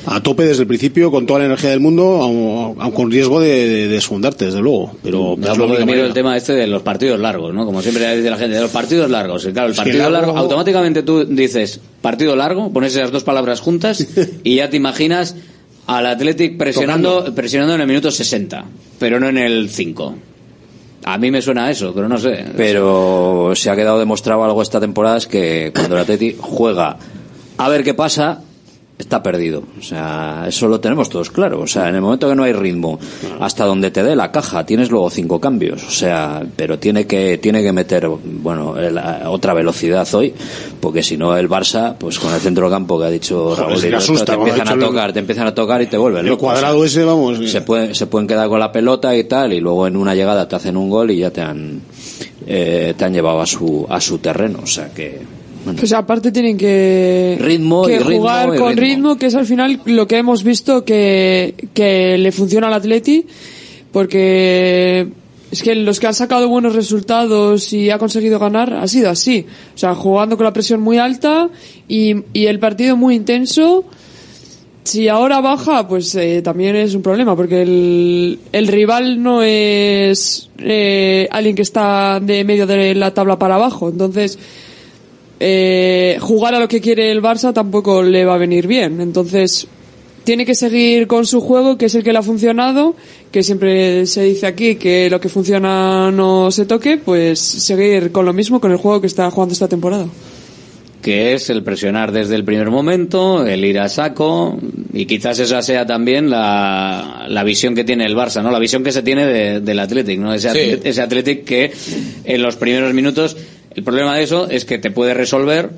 a 0.07 0.23
tope 0.23 0.45
desde 0.45 0.63
el 0.63 0.69
principio, 0.69 1.11
con 1.11 1.27
toda 1.27 1.41
la 1.41 1.47
energía 1.47 1.71
del 1.71 1.81
mundo, 1.81 2.23
aun, 2.23 2.77
aun 2.81 2.91
con 2.93 3.11
riesgo 3.11 3.41
de, 3.41 3.69
de 3.69 3.89
desfondarte, 3.89 4.47
desde 4.47 4.61
luego. 4.61 4.93
Pero 5.03 5.37
Me 5.37 5.47
da 5.47 5.53
un 5.53 5.59
poco 5.61 5.77
de 5.77 5.85
miedo 5.85 6.05
el 6.05 6.13
tema 6.13 6.37
este 6.37 6.55
de 6.55 6.67
los 6.67 6.83
partidos 6.83 7.19
largos, 7.21 7.53
¿no? 7.55 7.65
Como 7.67 7.83
siempre 7.83 8.17
dice 8.17 8.31
la 8.31 8.37
gente, 8.39 8.55
de 8.57 8.63
los 8.63 8.71
partidos 8.71 9.11
largos. 9.11 9.45
Y 9.47 9.53
claro, 9.53 9.67
el 9.69 9.73
Es 9.73 9.79
que 9.79 9.85
partido 9.85 10.11
largo- 10.11 10.27
largo, 10.29 10.39
automáticamente 10.39 11.03
tú 11.03 11.25
dices 11.25 11.81
partido 12.01 12.35
largo, 12.37 12.73
pones 12.73 12.95
esas 12.97 13.11
dos 13.11 13.25
palabras 13.25 13.61
juntas 13.61 14.07
y 14.45 14.57
ya 14.57 14.71
te 14.71 14.77
imaginas 14.77 15.37
al 15.87 16.07
Athletic 16.07 16.57
presionando, 16.59 17.35
presionando 17.35 17.75
en 17.75 17.81
el 17.81 17.87
minuto 17.87 18.11
60, 18.11 18.65
pero 18.99 19.19
no 19.21 19.29
en 19.29 19.39
el 19.39 19.71
5. 19.71 20.15
A 21.05 21.17
mí 21.17 21.31
me 21.31 21.41
suena 21.41 21.67
a 21.67 21.71
eso, 21.71 21.93
pero 21.95 22.09
no 22.09 22.19
sé. 22.19 22.45
Pero 22.57 23.53
se 23.55 23.71
ha 23.71 23.77
quedado 23.77 23.99
demostrado 23.99 24.45
algo 24.45 24.61
esta 24.61 24.81
temporada 24.81 25.17
es 25.17 25.27
que 25.27 25.71
cuando 25.75 25.95
el 25.97 26.03
Atleti 26.03 26.37
juega 26.39 26.99
a 27.57 27.69
ver 27.71 27.83
qué 27.85 27.95
pasa, 27.95 28.43
está 28.99 29.23
perdido. 29.23 29.63
O 29.79 29.83
sea, 29.83 30.45
eso 30.49 30.67
lo 30.67 30.81
tenemos 30.81 31.09
todos 31.09 31.31
claro. 31.31 31.61
O 31.61 31.67
sea, 31.69 31.89
en 31.89 31.95
el 31.95 32.01
momento 32.01 32.29
que 32.29 32.35
no 32.35 32.43
hay 32.43 32.53
ritmo, 32.53 32.99
hasta 33.41 33.65
donde 33.65 33.91
te 33.93 34.03
dé 34.03 34.17
la 34.17 34.33
caja, 34.33 34.67
tienes 34.67 34.91
luego 34.91 35.09
cinco 35.09 35.41
cambios. 35.41 35.85
O 35.85 35.91
sea, 35.91 36.43
pero 36.57 36.79
tiene 36.81 37.07
que, 37.07 37.39
tiene 37.39 37.63
que 37.63 37.73
meter, 37.73 38.09
bueno, 38.09 38.77
el- 38.77 38.99
otra 39.27 39.55
velocidad 39.55 40.07
hoy, 40.15 40.35
porque 40.81 41.03
si 41.05 41.17
no 41.17 41.37
el 41.37 41.49
Barça, 41.49 41.95
pues 41.97 42.19
con 42.19 42.35
el 42.35 42.41
centro 42.41 42.69
campo 42.69 42.99
que 42.99 43.07
ha 43.07 43.11
dicho 43.11 43.55
Joder, 43.55 43.61
Raúl, 43.83 43.95
asusta, 43.95 44.25
te 44.25 44.39
empiezan 44.39 44.69
a 44.69 44.73
el- 44.73 44.81
tocar, 44.81 45.13
te 45.13 45.19
empiezan 45.21 45.47
a 45.47 45.55
tocar 45.55 45.81
y 45.81 45.87
te 45.87 45.97
vuelven 45.97 46.23
El 46.25 46.31
loco. 46.31 46.47
O 46.47 46.51
sea, 46.51 46.61
cuadrado 46.61 46.85
ese, 46.85 47.05
vamos. 47.05 47.39
se 47.51 47.61
pueden, 47.61 47.95
se 47.95 48.07
pueden 48.09 48.27
quedar 48.27 48.49
con 48.49 48.59
la 48.59 48.73
pelota 48.73 49.17
y 49.17 49.25
tal, 49.25 49.53
y 49.53 49.61
luego 49.61 49.87
en 49.87 49.97
una 49.97 50.15
llegada 50.17 50.49
te 50.49 50.57
hacen 50.57 50.77
un 50.77 50.91
gol 50.91 51.13
y 51.13 51.19
ya 51.19 51.31
te 51.31 51.41
han, 51.41 51.81
eh, 52.47 52.95
te 52.97 53.05
han 53.05 53.13
llevado 53.13 53.41
a 53.41 53.47
su, 53.47 53.87
a 53.89 54.01
su 54.01 54.19
terreno. 54.19 54.59
O 54.63 54.67
sea 54.67 54.89
que. 54.93 55.38
Bueno. 55.69 55.81
Pues 55.81 55.93
aparte 55.93 56.33
tienen 56.33 56.57
que, 56.57 57.37
Ritmo 57.41 57.85
que 57.85 57.99
ritmo 57.99 58.17
jugar 58.17 58.57
con 58.57 58.77
ritmo. 58.77 58.81
ritmo. 58.81 59.19
que 59.19 59.27
es 59.27 59.35
al 59.35 59.47
final 59.47 59.81
lo 59.85 60.07
que 60.07 60.17
hemos 60.17 60.43
visto 60.43 60.85
que, 60.85 61.55
que 61.75 62.17
le 62.19 62.33
funciona 62.33 62.69
al 62.69 62.75
Atleti, 62.75 63.27
porque 63.93 65.09
es 65.51 65.63
que 65.63 65.75
los 65.75 66.01
que 66.01 66.07
han 66.07 66.15
sacado 66.15 66.49
buenos 66.49 66.75
resultados 66.75 67.73
y 67.73 67.91
ha 67.91 67.99
conseguido 67.99 68.39
ganar 68.39 68.73
ha 68.75 68.87
sido 68.89 69.11
así. 69.11 69.47
O 69.75 69.79
sea, 69.79 69.95
jugando 69.95 70.37
con 70.37 70.45
la 70.45 70.53
presión 70.53 70.81
muy 70.81 70.99
alta 70.99 71.49
y, 71.87 72.17
y 72.33 72.47
el 72.47 72.59
partido 72.59 72.97
muy 72.97 73.15
intenso. 73.15 73.85
Si 74.85 75.07
ahora 75.07 75.43
baja, 75.43 75.87
pues 75.87 76.15
eh, 76.15 76.41
también 76.41 76.75
es 76.75 76.95
un 76.95 77.03
problema, 77.03 77.37
porque 77.37 77.61
el, 77.61 78.39
el 78.53 78.69
rival 78.69 79.23
no 79.23 79.43
es 79.43 80.49
eh, 80.59 81.29
alguien 81.31 81.55
que 81.55 81.61
está 81.61 82.21
de 82.21 82.43
medio 82.43 82.67
de 82.67 82.95
la 82.95 83.13
tabla 83.13 83.39
para 83.39 83.57
abajo. 83.57 83.91
Entonces, 83.91 84.39
eh, 85.41 86.17
jugar 86.21 86.55
a 86.55 86.61
lo 86.61 86.69
que 86.69 86.81
quiere 86.81 87.11
el 87.11 87.23
Barça 87.23 87.53
tampoco 87.53 88.03
le 88.03 88.25
va 88.25 88.35
a 88.35 88.39
venir 88.39 88.67
bien. 88.67 89.01
Entonces, 89.01 89.67
tiene 90.25 90.45
que 90.45 90.55
seguir 90.55 91.07
con 91.07 91.25
su 91.27 91.41
juego, 91.41 91.79
que 91.79 91.87
es 91.87 91.95
el 91.95 92.03
que 92.05 92.13
le 92.13 92.19
ha 92.19 92.23
funcionado, 92.23 92.95
que 93.33 93.43
siempre 93.43 94.05
se 94.07 94.23
dice 94.25 94.47
aquí 94.47 94.77
que 94.77 95.09
lo 95.11 95.21
que 95.21 95.29
funciona 95.29 96.11
no 96.11 96.51
se 96.51 96.67
toque, 96.67 96.99
pues 96.99 97.39
seguir 97.39 98.13
con 98.13 98.27
lo 98.27 98.33
mismo, 98.33 98.61
con 98.61 98.71
el 98.73 98.77
juego 98.79 99.01
que 99.01 99.07
está 99.07 99.31
jugando 99.31 99.53
esta 99.55 99.69
temporada. 99.69 100.07
que 101.01 101.33
es 101.35 101.49
el 101.49 101.63
presionar 101.63 102.11
desde 102.11 102.35
el 102.35 102.45
primer 102.45 102.71
momento, 102.71 103.47
el 103.47 103.65
ir 103.65 103.79
a 103.79 103.89
saco, 103.89 104.59
y 104.93 105.07
quizás 105.07 105.39
esa 105.39 105.63
sea 105.63 105.87
también 105.87 106.29
la, 106.29 107.27
la 107.29 107.45
visión 107.45 107.77
que 107.77 107.85
tiene 107.85 108.05
el 108.05 108.17
Barça, 108.17 108.43
¿no? 108.43 108.51
La 108.51 108.59
visión 108.59 108.83
que 108.83 108.91
se 108.91 109.03
tiene 109.03 109.25
de- 109.25 109.61
del 109.61 109.79
Athletic, 109.79 110.19
¿no? 110.19 110.35
Ese, 110.35 110.51
Sí. 110.51 110.59
Athletic- 110.59 110.81
ese 110.83 111.01
Athletic 111.01 111.45
que 111.45 111.73
en 112.25 112.43
los 112.43 112.57
primeros 112.57 112.93
minutos, 112.95 113.37
el 113.75 113.85
problema 113.85 114.17
de 114.17 114.23
eso 114.23 114.49
es 114.49 114.65
que 114.65 114.79
te 114.79 114.91
puede 114.91 115.15
resolver 115.15 115.71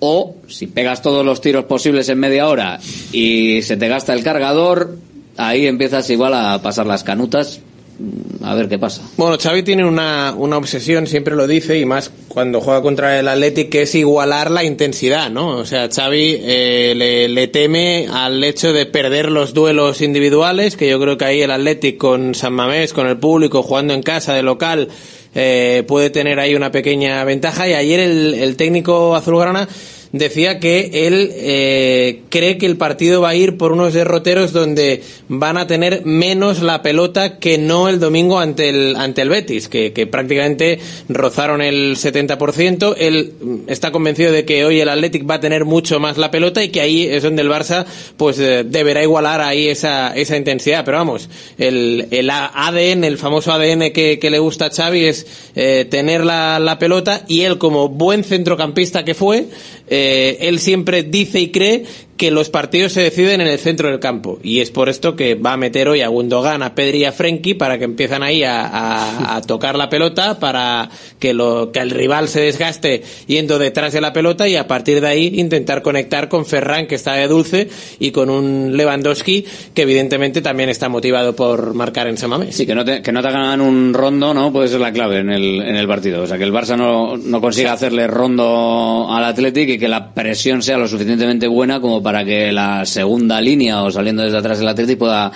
o 0.00 0.36
si 0.48 0.66
pegas 0.66 1.02
todos 1.02 1.24
los 1.24 1.40
tiros 1.40 1.64
posibles 1.64 2.08
en 2.08 2.18
media 2.18 2.48
hora 2.48 2.78
y 3.12 3.62
se 3.62 3.76
te 3.76 3.88
gasta 3.88 4.14
el 4.14 4.22
cargador, 4.22 4.96
ahí 5.36 5.66
empiezas 5.66 6.08
igual 6.10 6.34
a 6.34 6.62
pasar 6.62 6.86
las 6.86 7.02
canutas, 7.02 7.60
mm, 7.98 8.44
a 8.44 8.54
ver 8.54 8.68
qué 8.68 8.78
pasa. 8.78 9.02
Bueno, 9.16 9.36
Xavi 9.40 9.64
tiene 9.64 9.84
una, 9.84 10.34
una 10.36 10.56
obsesión, 10.56 11.06
siempre 11.06 11.34
lo 11.34 11.46
dice, 11.48 11.78
y 11.78 11.84
más 11.84 12.12
cuando 12.28 12.60
juega 12.60 12.80
contra 12.80 13.18
el 13.18 13.26
Athletic, 13.26 13.70
que 13.70 13.82
es 13.82 13.94
igualar 13.96 14.52
la 14.52 14.62
intensidad, 14.62 15.30
¿no? 15.30 15.56
O 15.56 15.64
sea, 15.64 15.88
Xavi 15.88 16.36
eh, 16.40 16.94
le, 16.96 17.28
le 17.28 17.48
teme 17.48 18.06
al 18.08 18.42
hecho 18.44 18.72
de 18.72 18.86
perder 18.86 19.30
los 19.30 19.52
duelos 19.52 20.00
individuales, 20.00 20.76
que 20.76 20.88
yo 20.88 21.00
creo 21.00 21.18
que 21.18 21.24
ahí 21.24 21.42
el 21.42 21.50
Athletic 21.50 21.96
con 21.98 22.36
San 22.36 22.52
Mamés, 22.52 22.92
con 22.92 23.08
el 23.08 23.18
público, 23.18 23.64
jugando 23.64 23.94
en 23.94 24.02
casa 24.02 24.34
de 24.34 24.42
local, 24.44 24.88
eh, 25.40 25.84
puede 25.86 26.10
tener 26.10 26.40
ahí 26.40 26.56
una 26.56 26.72
pequeña 26.72 27.22
ventaja. 27.22 27.68
Y 27.68 27.74
ayer 27.74 28.00
el, 28.00 28.34
el 28.34 28.56
técnico 28.56 29.14
azulgrana 29.14 29.68
decía 30.12 30.58
que 30.58 31.06
él 31.06 31.30
eh, 31.34 32.22
cree 32.28 32.58
que 32.58 32.66
el 32.66 32.76
partido 32.76 33.20
va 33.20 33.30
a 33.30 33.34
ir 33.34 33.56
por 33.56 33.72
unos 33.72 33.94
derroteros 33.94 34.52
donde 34.52 35.02
van 35.28 35.56
a 35.56 35.66
tener 35.66 36.04
menos 36.04 36.62
la 36.62 36.82
pelota 36.82 37.38
que 37.38 37.58
no 37.58 37.88
el 37.88 38.00
domingo 38.00 38.38
ante 38.38 38.68
el 38.70 38.96
ante 38.96 39.22
el 39.22 39.28
Betis, 39.28 39.68
que, 39.68 39.92
que 39.92 40.06
prácticamente 40.06 40.78
rozaron 41.08 41.60
el 41.60 41.96
70%. 41.96 42.94
Él 42.98 43.34
mm, 43.40 43.56
está 43.68 43.90
convencido 43.90 44.32
de 44.32 44.44
que 44.44 44.64
hoy 44.64 44.80
el 44.80 44.88
Athletic 44.88 45.28
va 45.28 45.34
a 45.34 45.40
tener 45.40 45.64
mucho 45.64 46.00
más 46.00 46.18
la 46.18 46.30
pelota 46.30 46.62
y 46.62 46.70
que 46.70 46.80
ahí 46.80 47.06
es 47.06 47.22
donde 47.22 47.42
el 47.42 47.50
Barça 47.50 47.84
pues 48.16 48.38
eh, 48.38 48.64
deberá 48.64 49.02
igualar 49.02 49.40
ahí 49.40 49.68
esa, 49.68 50.14
esa 50.16 50.36
intensidad. 50.36 50.84
Pero 50.84 50.98
vamos, 50.98 51.28
el, 51.58 52.08
el 52.10 52.30
ADN, 52.30 53.04
el 53.04 53.18
famoso 53.18 53.52
ADN 53.52 53.92
que, 53.92 54.18
que 54.18 54.30
le 54.30 54.38
gusta 54.38 54.66
a 54.66 54.70
Xavi 54.70 55.04
es 55.04 55.26
eh, 55.54 55.86
tener 55.90 56.24
la, 56.24 56.58
la 56.58 56.78
pelota 56.78 57.24
y 57.28 57.42
él 57.42 57.58
como 57.58 57.88
buen 57.88 58.24
centrocampista 58.24 59.04
que 59.04 59.14
fue, 59.14 59.46
él 60.40 60.58
siempre 60.58 61.02
dice 61.02 61.40
y 61.40 61.50
cree 61.50 61.84
que 62.18 62.30
los 62.30 62.50
partidos 62.50 62.92
se 62.92 63.00
deciden 63.00 63.40
en 63.40 63.46
el 63.46 63.58
centro 63.58 63.88
del 63.88 64.00
campo 64.00 64.38
y 64.42 64.58
es 64.60 64.70
por 64.70 64.88
esto 64.90 65.16
que 65.16 65.36
va 65.36 65.52
a 65.54 65.56
meter 65.56 65.88
hoy 65.88 66.02
a 66.02 66.08
Gundogan, 66.08 66.62
a 66.62 66.74
Pedri 66.74 66.98
y 66.98 67.04
a 67.04 67.12
Frenkie 67.12 67.54
para 67.54 67.78
que 67.78 67.84
empiezan 67.84 68.22
ahí 68.22 68.42
a, 68.42 68.66
a- 68.66 69.36
a 69.36 69.40
tocar 69.40 69.76
la 69.76 69.88
pelota 69.88 70.38
para 70.40 70.90
que, 71.20 71.32
lo, 71.32 71.70
que 71.72 71.78
el 71.78 71.90
rival 71.90 72.28
se 72.28 72.40
desgaste 72.40 73.02
yendo 73.28 73.58
detrás 73.60 73.92
de 73.92 74.00
la 74.00 74.12
pelota 74.12 74.48
y 74.48 74.56
a 74.56 74.66
partir 74.66 75.00
de 75.00 75.06
ahí 75.06 75.32
intentar 75.36 75.80
conectar 75.82 76.28
con 76.28 76.44
Ferran 76.44 76.88
que 76.88 76.96
está 76.96 77.14
de 77.14 77.28
dulce 77.28 77.68
y 78.00 78.10
con 78.10 78.30
un 78.30 78.76
Lewandowski 78.76 79.44
que 79.72 79.82
evidentemente 79.82 80.42
también 80.42 80.68
está 80.70 80.88
motivado 80.88 81.36
por 81.36 81.72
marcar 81.74 82.08
en 82.08 82.16
Samamés. 82.16 82.56
Sí, 82.56 82.66
que 82.66 82.74
no 82.74 82.84
te, 82.84 83.00
que 83.00 83.12
no 83.12 83.22
te 83.22 83.28
hagan 83.28 83.60
un 83.60 83.94
rondo, 83.94 84.34
¿no? 84.34 84.52
Puede 84.52 84.66
ser 84.66 84.80
la 84.80 84.92
clave 84.92 85.18
en 85.20 85.30
el, 85.30 85.62
en 85.62 85.76
el 85.76 85.86
partido. 85.86 86.22
O 86.24 86.26
sea, 86.26 86.36
que 86.36 86.42
el 86.44 86.52
Barça 86.52 86.76
no, 86.76 87.16
no 87.16 87.40
consiga 87.40 87.72
hacerle 87.74 88.08
rondo 88.08 89.06
al 89.08 89.22
Athletic 89.24 89.68
y 89.68 89.78
que 89.78 89.86
la 89.86 90.12
presión 90.12 90.62
sea 90.62 90.78
lo 90.78 90.88
suficientemente 90.88 91.46
buena 91.46 91.80
como 91.80 92.02
para 92.02 92.07
que 92.24 92.52
la 92.52 92.84
segunda 92.86 93.40
línea 93.40 93.82
o 93.82 93.90
saliendo 93.90 94.22
desde 94.22 94.38
atrás 94.38 94.58
del 94.58 94.68
Athletic 94.68 94.98
pueda 94.98 95.32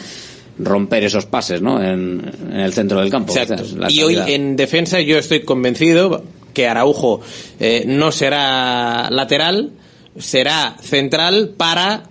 romper 0.58 1.04
esos 1.04 1.26
pases, 1.26 1.62
¿no? 1.62 1.82
En, 1.82 2.22
en 2.50 2.60
el 2.60 2.72
centro 2.72 3.00
del 3.00 3.10
campo. 3.10 3.34
Exacto. 3.36 3.64
Y 3.88 4.02
hoy 4.02 4.18
en 4.26 4.56
defensa 4.56 5.00
yo 5.00 5.18
estoy 5.18 5.40
convencido 5.40 6.22
que 6.52 6.68
Araujo 6.68 7.20
eh, 7.60 7.84
no 7.86 8.12
será 8.12 9.10
lateral, 9.10 9.70
será 10.18 10.76
central 10.80 11.54
para 11.56 12.04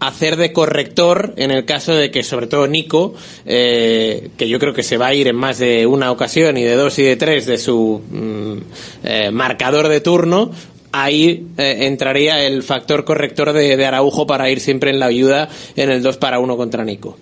hacer 0.00 0.36
de 0.36 0.52
corrector 0.52 1.34
en 1.36 1.50
el 1.50 1.64
caso 1.64 1.94
de 1.94 2.10
que 2.10 2.22
sobre 2.22 2.46
todo 2.46 2.66
Nico 2.66 3.14
eh, 3.46 4.30
que 4.36 4.48
yo 4.48 4.58
creo 4.58 4.74
que 4.74 4.82
se 4.82 4.98
va 4.98 5.06
a 5.06 5.14
ir 5.14 5.28
en 5.28 5.36
más 5.36 5.58
de 5.58 5.86
una 5.86 6.10
ocasión 6.10 6.58
y 6.58 6.62
de 6.62 6.74
dos 6.74 6.98
y 6.98 7.04
de 7.04 7.16
tres 7.16 7.46
de 7.46 7.56
su 7.56 8.02
mm, 8.10 8.56
eh, 9.04 9.30
marcador 9.30 9.88
de 9.88 10.00
turno 10.00 10.50
ahí 10.94 11.48
eh, 11.58 11.86
entraría 11.86 12.44
el 12.44 12.62
factor 12.62 13.04
corrector 13.04 13.52
de, 13.52 13.76
de 13.76 13.86
Araujo 13.86 14.26
para 14.26 14.48
ir 14.50 14.60
siempre 14.60 14.90
en 14.90 15.00
la 15.00 15.06
ayuda 15.06 15.48
en 15.74 15.90
el 15.90 16.02
2 16.02 16.16
para 16.18 16.38
1 16.38 16.56
contra 16.56 16.84
Nico 16.84 17.18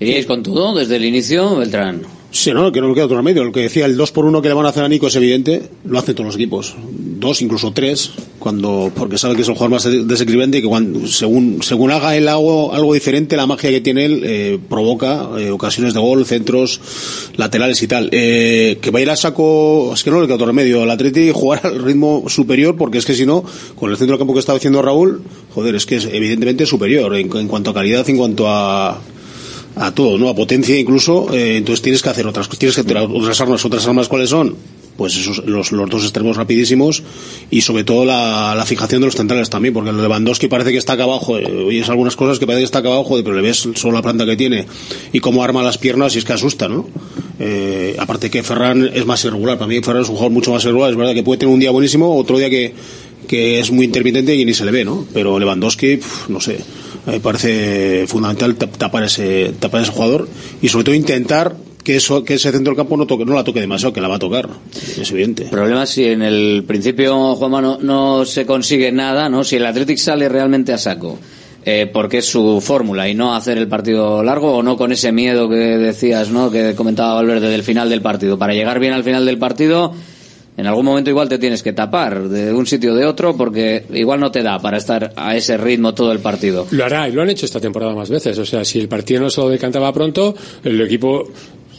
¿Iríais 0.00 0.26
con 0.26 0.42
todo 0.42 0.74
desde 0.74 0.96
el 0.96 1.04
inicio, 1.04 1.56
Beltrán? 1.56 2.02
Sí, 2.34 2.50
no, 2.52 2.72
que 2.72 2.80
no 2.80 2.94
queda 2.94 3.04
otro 3.04 3.18
remedio. 3.18 3.44
Lo 3.44 3.52
que 3.52 3.60
decía, 3.60 3.84
el 3.84 3.94
2 3.94 4.10
por 4.10 4.24
1 4.24 4.40
que 4.40 4.48
le 4.48 4.54
van 4.54 4.64
a 4.64 4.70
hacer 4.70 4.82
a 4.82 4.88
Nico 4.88 5.06
es 5.06 5.16
evidente, 5.16 5.62
lo 5.84 5.98
hacen 5.98 6.14
todos 6.14 6.28
los 6.28 6.34
equipos. 6.36 6.74
Dos, 6.78 7.42
incluso 7.42 7.72
tres, 7.72 8.10
cuando, 8.38 8.90
porque 8.96 9.18
sabe 9.18 9.36
que 9.36 9.42
es 9.42 9.48
un 9.48 9.54
jugador 9.54 9.72
más 9.72 9.84
des- 9.84 10.08
desequilibrante 10.08 10.56
y 10.58 10.62
que 10.62 10.66
cuando, 10.66 11.06
según, 11.06 11.62
según 11.62 11.90
haga 11.90 12.16
él 12.16 12.26
algo, 12.28 12.72
algo 12.72 12.94
diferente, 12.94 13.36
la 13.36 13.46
magia 13.46 13.68
que 13.68 13.82
tiene 13.82 14.06
él 14.06 14.22
eh, 14.24 14.58
provoca 14.66 15.28
eh, 15.38 15.50
ocasiones 15.50 15.92
de 15.92 16.00
gol, 16.00 16.24
centros, 16.24 16.80
laterales 17.36 17.82
y 17.82 17.86
tal. 17.86 18.08
Eh, 18.12 18.78
que 18.80 18.90
va 18.90 19.12
a 19.12 19.16
saco, 19.16 19.92
es 19.92 20.02
que 20.02 20.10
no 20.10 20.18
le 20.18 20.26
queda 20.26 20.36
otro 20.36 20.46
remedio. 20.46 20.82
El 20.84 20.90
Atleti 20.90 21.30
jugar 21.34 21.60
al 21.66 21.82
ritmo 21.82 22.24
superior, 22.28 22.76
porque 22.78 22.96
es 22.96 23.04
que 23.04 23.14
si 23.14 23.26
no, 23.26 23.44
con 23.76 23.90
el 23.90 23.98
centro 23.98 24.14
del 24.14 24.18
campo 24.18 24.32
que 24.32 24.40
está 24.40 24.54
haciendo 24.54 24.80
Raúl, 24.80 25.20
joder, 25.54 25.74
es 25.74 25.84
que 25.84 25.96
es 25.96 26.06
evidentemente 26.10 26.64
superior 26.64 27.14
en, 27.14 27.30
en 27.36 27.46
cuanto 27.46 27.70
a 27.70 27.74
calidad, 27.74 28.08
en 28.08 28.16
cuanto 28.16 28.48
a, 28.48 29.00
a 29.76 29.92
todo, 29.92 30.18
¿no? 30.18 30.28
A 30.28 30.34
potencia 30.34 30.78
incluso, 30.78 31.32
eh, 31.32 31.56
entonces 31.56 31.82
tienes 31.82 32.02
que 32.02 32.10
hacer 32.10 32.26
otras 32.26 32.48
tienes 32.50 32.74
que 32.74 32.82
hacer 32.82 32.96
otras 32.96 33.40
armas, 33.40 33.64
otras 33.64 33.86
armas 33.86 34.08
cuáles 34.08 34.30
son? 34.30 34.56
Pues 34.96 35.16
esos, 35.16 35.46
los, 35.46 35.72
los 35.72 35.88
dos 35.88 36.02
extremos 36.02 36.36
rapidísimos 36.36 37.02
y 37.50 37.62
sobre 37.62 37.82
todo 37.82 38.04
la, 38.04 38.54
la 38.54 38.66
fijación 38.66 39.00
de 39.00 39.06
los 39.06 39.16
centrales 39.16 39.48
también, 39.48 39.72
porque 39.72 39.90
Lewandowski 39.90 40.48
parece 40.48 40.70
que 40.70 40.76
está 40.76 40.92
acá 40.92 41.04
abajo, 41.04 41.38
eh, 41.38 41.46
oyes 41.46 41.88
algunas 41.88 42.14
cosas 42.14 42.38
que 42.38 42.46
parece 42.46 42.60
que 42.60 42.66
está 42.66 42.80
acá 42.80 42.88
abajo, 42.88 43.16
pero 43.24 43.34
le 43.34 43.40
ves 43.40 43.68
solo 43.74 43.94
la 43.94 44.02
planta 44.02 44.26
que 44.26 44.36
tiene 44.36 44.66
y 45.12 45.20
cómo 45.20 45.42
arma 45.42 45.62
las 45.62 45.78
piernas 45.78 46.14
y 46.14 46.18
es 46.18 46.24
que 46.26 46.34
asusta, 46.34 46.68
¿no? 46.68 46.86
Eh, 47.40 47.96
aparte 47.98 48.30
que 48.30 48.42
Ferran 48.42 48.90
es 48.92 49.06
más 49.06 49.24
irregular, 49.24 49.56
para 49.56 49.68
mí 49.68 49.80
Ferran 49.80 50.02
es 50.02 50.08
un 50.10 50.16
jugador 50.16 50.32
mucho 50.32 50.52
más 50.52 50.62
irregular, 50.64 50.90
es 50.90 50.96
verdad 50.96 51.14
que 51.14 51.22
puede 51.22 51.38
tener 51.38 51.54
un 51.54 51.60
día 51.60 51.70
buenísimo, 51.70 52.14
otro 52.14 52.36
día 52.36 52.50
que, 52.50 52.74
que 53.26 53.60
es 53.60 53.70
muy 53.72 53.86
intermitente 53.86 54.36
y 54.36 54.44
ni 54.44 54.52
se 54.52 54.66
le 54.66 54.70
ve, 54.70 54.84
¿no? 54.84 55.06
Pero 55.14 55.38
Lewandowski, 55.38 56.00
no 56.28 56.38
sé, 56.38 56.58
me 57.06 57.20
parece 57.20 58.06
fundamental 58.06 58.56
tap- 58.56 58.76
tapar 58.76 59.04
ese, 59.04 59.52
tapar 59.58 59.82
ese 59.82 59.92
jugador 59.92 60.28
y 60.60 60.68
sobre 60.68 60.84
todo 60.84 60.94
intentar 60.94 61.54
que 61.82 61.96
eso, 61.96 62.22
que 62.22 62.34
ese 62.34 62.52
centro 62.52 62.70
del 62.72 62.76
campo 62.76 62.96
no 62.96 63.06
toque, 63.06 63.24
no 63.24 63.34
la 63.34 63.42
toque 63.42 63.60
demasiado, 63.60 63.92
que 63.92 64.00
la 64.00 64.06
va 64.06 64.16
a 64.16 64.18
tocar, 64.20 64.48
es 65.00 65.10
evidente. 65.10 65.46
Problema 65.46 65.84
si 65.84 66.04
en 66.04 66.22
el 66.22 66.62
principio, 66.66 67.34
Juanma, 67.34 67.60
no, 67.60 67.78
no 67.80 68.24
se 68.24 68.46
consigue 68.46 68.92
nada, 68.92 69.28
¿no? 69.28 69.42
Si 69.42 69.56
el 69.56 69.66
Athletic 69.66 69.98
sale 69.98 70.28
realmente 70.28 70.72
a 70.72 70.78
saco, 70.78 71.18
eh, 71.64 71.90
porque 71.92 72.18
es 72.18 72.26
su 72.26 72.60
fórmula 72.60 73.08
y 73.08 73.14
no 73.16 73.34
hacer 73.34 73.58
el 73.58 73.66
partido 73.66 74.22
largo 74.22 74.58
o 74.58 74.62
no 74.62 74.76
con 74.76 74.92
ese 74.92 75.10
miedo 75.10 75.48
que 75.48 75.56
decías, 75.56 76.28
¿no? 76.30 76.52
Que 76.52 76.74
comentaba 76.76 77.14
Valverde 77.14 77.48
del 77.48 77.64
final 77.64 77.90
del 77.90 78.00
partido. 78.00 78.38
Para 78.38 78.54
llegar 78.54 78.78
bien 78.78 78.92
al 78.92 79.02
final 79.02 79.26
del 79.26 79.38
partido, 79.38 79.92
en 80.56 80.66
algún 80.66 80.84
momento 80.84 81.08
igual 81.08 81.28
te 81.28 81.38
tienes 81.38 81.62
que 81.62 81.72
tapar 81.72 82.28
de 82.28 82.52
un 82.52 82.66
sitio 82.66 82.92
o 82.92 82.96
de 82.96 83.06
otro 83.06 83.36
porque 83.36 83.84
igual 83.92 84.20
no 84.20 84.30
te 84.30 84.42
da 84.42 84.58
para 84.58 84.76
estar 84.76 85.12
a 85.16 85.34
ese 85.34 85.56
ritmo 85.56 85.94
todo 85.94 86.12
el 86.12 86.18
partido. 86.18 86.66
Lo 86.72 86.84
hará 86.84 87.08
y 87.08 87.12
lo 87.12 87.22
han 87.22 87.30
hecho 87.30 87.46
esta 87.46 87.60
temporada 87.60 87.94
más 87.94 88.10
veces. 88.10 88.38
O 88.38 88.44
sea, 88.44 88.64
si 88.64 88.78
el 88.78 88.88
partido 88.88 89.22
no 89.22 89.30
se 89.30 89.40
lo 89.40 89.48
decantaba 89.48 89.92
pronto, 89.92 90.34
el 90.62 90.80
equipo 90.82 91.28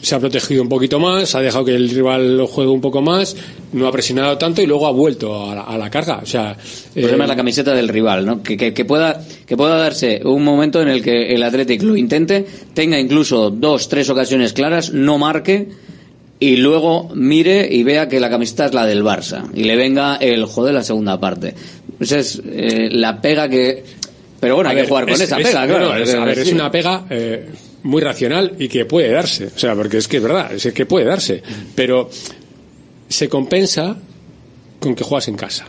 se 0.02 0.14
ha 0.14 0.20
protegido 0.20 0.62
un 0.62 0.68
poquito 0.68 1.00
más, 1.00 1.34
ha 1.34 1.40
dejado 1.40 1.64
que 1.64 1.74
el 1.74 1.88
rival 1.88 2.36
lo 2.36 2.46
juegue 2.46 2.70
un 2.70 2.80
poco 2.80 3.00
más, 3.00 3.34
no 3.72 3.86
ha 3.86 3.92
presionado 3.92 4.36
tanto 4.36 4.60
y 4.60 4.66
luego 4.66 4.86
ha 4.86 4.90
vuelto 4.90 5.50
a 5.50 5.54
la, 5.54 5.62
a 5.62 5.78
la 5.78 5.88
carga. 5.88 6.20
O 6.22 6.26
sea, 6.26 6.56
El 6.94 7.02
problema 7.02 7.24
eh, 7.24 7.26
es 7.26 7.28
la 7.28 7.36
camiseta 7.36 7.74
del 7.74 7.88
rival, 7.88 8.26
¿no? 8.26 8.42
Que, 8.42 8.56
que, 8.56 8.74
que 8.74 8.84
pueda, 8.84 9.24
que 9.46 9.56
pueda 9.56 9.78
darse 9.78 10.20
un 10.24 10.44
momento 10.44 10.82
en 10.82 10.88
el 10.88 11.02
que 11.02 11.34
el 11.34 11.42
Athletic 11.42 11.82
lo 11.82 11.96
intente, 11.96 12.44
tenga 12.74 12.98
incluso 12.98 13.50
dos, 13.50 13.88
tres 13.88 14.10
ocasiones 14.10 14.52
claras, 14.52 14.92
no 14.92 15.16
marque 15.16 15.68
y 16.40 16.56
luego 16.56 17.10
mire 17.14 17.66
y 17.70 17.82
vea 17.84 18.08
que 18.08 18.20
la 18.20 18.28
camiseta 18.30 18.66
es 18.66 18.74
la 18.74 18.86
del 18.86 19.02
Barça 19.02 19.44
y 19.54 19.64
le 19.64 19.76
venga 19.76 20.16
el 20.16 20.44
joder 20.46 20.74
la 20.74 20.82
segunda 20.82 21.18
parte. 21.20 21.54
Esa 22.00 22.18
es 22.18 22.42
eh, 22.44 22.88
la 22.90 23.20
pega 23.20 23.48
que... 23.48 23.84
Pero 24.40 24.56
bueno, 24.56 24.68
A 24.68 24.72
hay 24.72 24.76
ver, 24.76 24.84
que 24.84 24.88
jugar 24.90 25.04
con 25.04 25.14
es- 25.14 25.20
esa 25.20 25.38
es- 25.38 25.46
pega, 25.46 25.66
claro. 25.66 25.96
es, 25.96 26.14
a 26.14 26.24
ver, 26.24 26.38
es 26.38 26.52
una 26.52 26.70
pega 26.70 27.06
eh, 27.08 27.46
muy 27.84 28.02
racional 28.02 28.52
y 28.58 28.68
que 28.68 28.84
puede 28.84 29.10
darse. 29.10 29.46
O 29.46 29.58
sea, 29.58 29.74
porque 29.74 29.98
es 29.98 30.08
que 30.08 30.18
es 30.18 30.22
verdad, 30.22 30.52
es 30.52 30.70
que 30.72 30.84
puede 30.86 31.06
darse. 31.06 31.42
Pero 31.74 32.10
se 33.08 33.28
compensa 33.28 33.96
con 34.80 34.94
que 34.94 35.04
juegas 35.04 35.28
en 35.28 35.36
casa. 35.36 35.66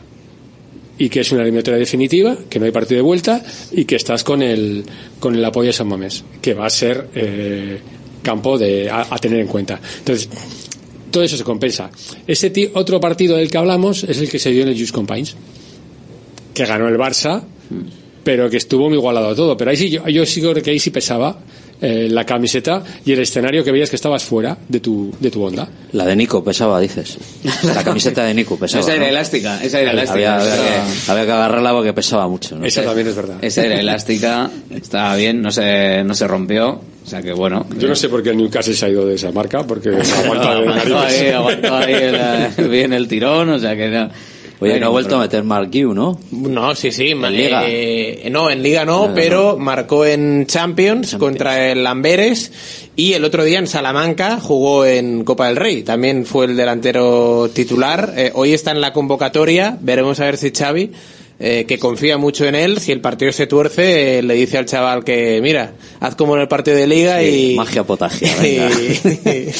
Y 0.97 1.09
que 1.09 1.21
es 1.21 1.31
una 1.31 1.41
eliminatoria 1.43 1.77
definitiva, 1.79 2.37
que 2.49 2.57
no 2.59 2.65
hay 2.65 2.71
partido 2.71 2.97
de 2.97 3.01
vuelta 3.03 3.41
y 3.71 3.85
que 3.85 3.95
estás 3.97 4.23
con 4.23 4.41
el, 4.41 4.83
con 5.19 5.35
el 5.35 5.43
apoyo 5.45 5.67
de 5.67 5.73
San 5.73 5.87
Mamés, 5.87 6.23
que 6.41 6.53
va 6.53 6.65
a 6.65 6.69
ser 6.69 7.07
eh, 7.15 7.79
campo 8.26 8.57
de, 8.57 8.89
a, 8.89 9.07
a 9.10 9.18
tener 9.19 9.39
en 9.39 9.47
cuenta. 9.47 9.80
Entonces, 9.99 10.27
todo 11.15 11.23
eso 11.23 11.38
se 11.38 11.45
compensa. 11.45 11.89
Ese 12.27 12.52
otro 12.73 12.99
partido 12.99 13.38
del 13.38 13.49
que 13.49 13.57
hablamos 13.57 14.03
es 14.03 14.18
el 14.19 14.30
que 14.30 14.38
se 14.38 14.52
dio 14.52 14.64
en 14.64 14.68
el 14.68 14.77
Just 14.77 14.93
Compines, 14.93 15.38
que 16.53 16.65
ganó 16.65 16.89
el 16.89 16.97
Barça, 16.97 17.41
pero 18.26 18.49
que 18.49 18.57
estuvo 18.57 18.89
muy 18.89 18.97
igualado 18.97 19.34
todo. 19.34 19.56
Pero 19.56 19.72
ahí 19.72 19.77
sí, 19.77 19.89
yo, 19.89 20.06
yo 20.10 20.26
sí 20.26 20.41
creo 20.41 20.53
que 20.56 20.72
ahí 20.72 20.80
sí 20.80 20.89
pesaba 20.89 21.39
eh, 21.81 22.07
la 22.10 22.26
camiseta 22.26 22.81
y 23.06 23.11
el 23.11 23.19
escenario 23.19 23.64
que 23.64 23.72
veías 23.72 23.89
que 23.89 23.95
estabas 23.95 24.23
fuera 24.23 24.57
de 24.68 24.80
tu, 24.80 25.14
de 25.19 25.30
tu 25.31 25.43
onda. 25.43 25.68
La 25.91 26.06
de 26.06 26.15
Nico 26.15 26.43
pesaba, 26.43 26.80
dices. 26.80 27.18
La 27.64 27.84
camiseta 27.84 28.23
de 28.26 28.34
Nico 28.34 28.57
pesaba. 28.57 28.81
Esa 28.81 28.93
era 28.95 29.03
¿no? 29.03 29.10
elástica, 29.10 29.64
esa 29.64 29.80
era 29.81 29.91
elástica. 29.91 30.35
Había, 30.38 30.53
había 30.53 30.85
había 31.07 31.26
que 31.26 31.31
agarrarla 31.31 31.72
porque 31.73 31.93
pesaba 31.93 32.27
mucho. 32.27 32.57
¿no? 32.57 32.65
Esa 32.65 32.84
también 32.84 33.07
es 33.07 33.15
verdad. 33.15 33.38
Esa 33.41 33.65
era 33.65 33.80
elástica, 33.80 34.49
estaba 34.72 35.15
bien, 35.15 35.41
no 35.41 35.52
se, 35.52 36.03
no 36.03 36.14
se 36.14 36.27
rompió. 36.27 36.81
O 37.06 37.07
sea 37.07 37.22
que 37.22 37.34
bueno. 37.34 37.68
Yo 37.77 37.88
no 37.88 37.95
sé 37.95 38.10
por 38.10 38.23
qué 38.23 38.31
el 38.31 38.38
Newcastle 38.38 38.73
se 38.73 38.85
ha 38.85 38.89
ido 38.89 39.06
de 39.06 39.14
esa 39.15 39.31
marca, 39.31 39.65
porque 39.68 39.89
aguanta 40.23 40.56
de 40.56 40.61
aguantó 40.61 40.99
ahí, 40.99 41.27
aguantó 41.30 41.76
ahí 41.76 41.93
el- 42.57 42.68
bien 42.69 42.93
el 42.93 43.07
tirón, 43.07 43.49
o 43.49 43.60
sea 43.60 43.76
que 43.76 43.88
no. 43.89 44.10
Oye, 44.60 44.80
no 44.80 44.88
ha 44.88 44.90
vuelto 44.90 45.18
a 45.18 45.19
meter 45.19 45.44
Mark 45.44 45.69
Yu, 45.72 45.94
¿no? 45.94 46.18
No, 46.32 46.73
sí, 46.76 46.91
sí. 46.91 47.14
ma- 47.14 47.30
Liga? 47.30 47.64
eh, 47.68 48.30
no, 48.32 48.49
en 48.49 48.64
Liga 48.64 48.86
no, 48.86 49.11
pero 49.14 49.57
marcó 49.57 50.06
en 50.06 50.45
Champions, 50.48 51.15
contra 51.18 51.69
el 51.72 51.86
Amberes 51.86 52.52
y 52.95 53.14
el 53.14 53.26
otro 53.26 53.44
día 53.44 53.60
en 53.60 53.68
Salamanca 53.68 54.40
jugó 54.40 54.86
en 54.86 55.23
Copa 55.26 55.48
del 55.48 55.57
Rey. 55.57 55.84
También 55.84 56.26
fue 56.26 56.45
el 56.45 56.56
delantero 56.56 57.49
titular. 57.53 58.14
Eh, 58.15 58.32
hoy 58.34 58.53
está 58.53 58.72
en 58.72 58.80
la 58.82 58.94
convocatoria. 58.94 59.77
Veremos 59.82 60.19
a 60.22 60.26
ver 60.26 60.38
si 60.38 60.52
Xavi, 60.52 60.91
eh, 61.39 61.65
que 61.67 61.77
confía 61.77 62.17
mucho 62.17 62.45
en 62.45 62.55
él, 62.55 62.79
si 62.79 62.91
el 62.91 63.01
partido 63.01 63.31
se 63.31 63.45
tuerce, 63.47 64.19
eh, 64.19 64.23
le 64.23 64.35
dice 64.35 64.57
al 64.57 64.65
chaval 64.65 65.03
que, 65.03 65.39
mira, 65.41 65.73
haz 65.99 66.15
como 66.15 66.35
en 66.35 66.41
el 66.41 66.47
partido 66.47 66.77
de 66.77 66.87
Liga 66.87 67.19
Sí, 67.19 67.51
y... 67.51 67.55
magia 67.55 67.83
potagia, 67.83 68.31
y, 68.47 68.57
venga. 68.57 68.71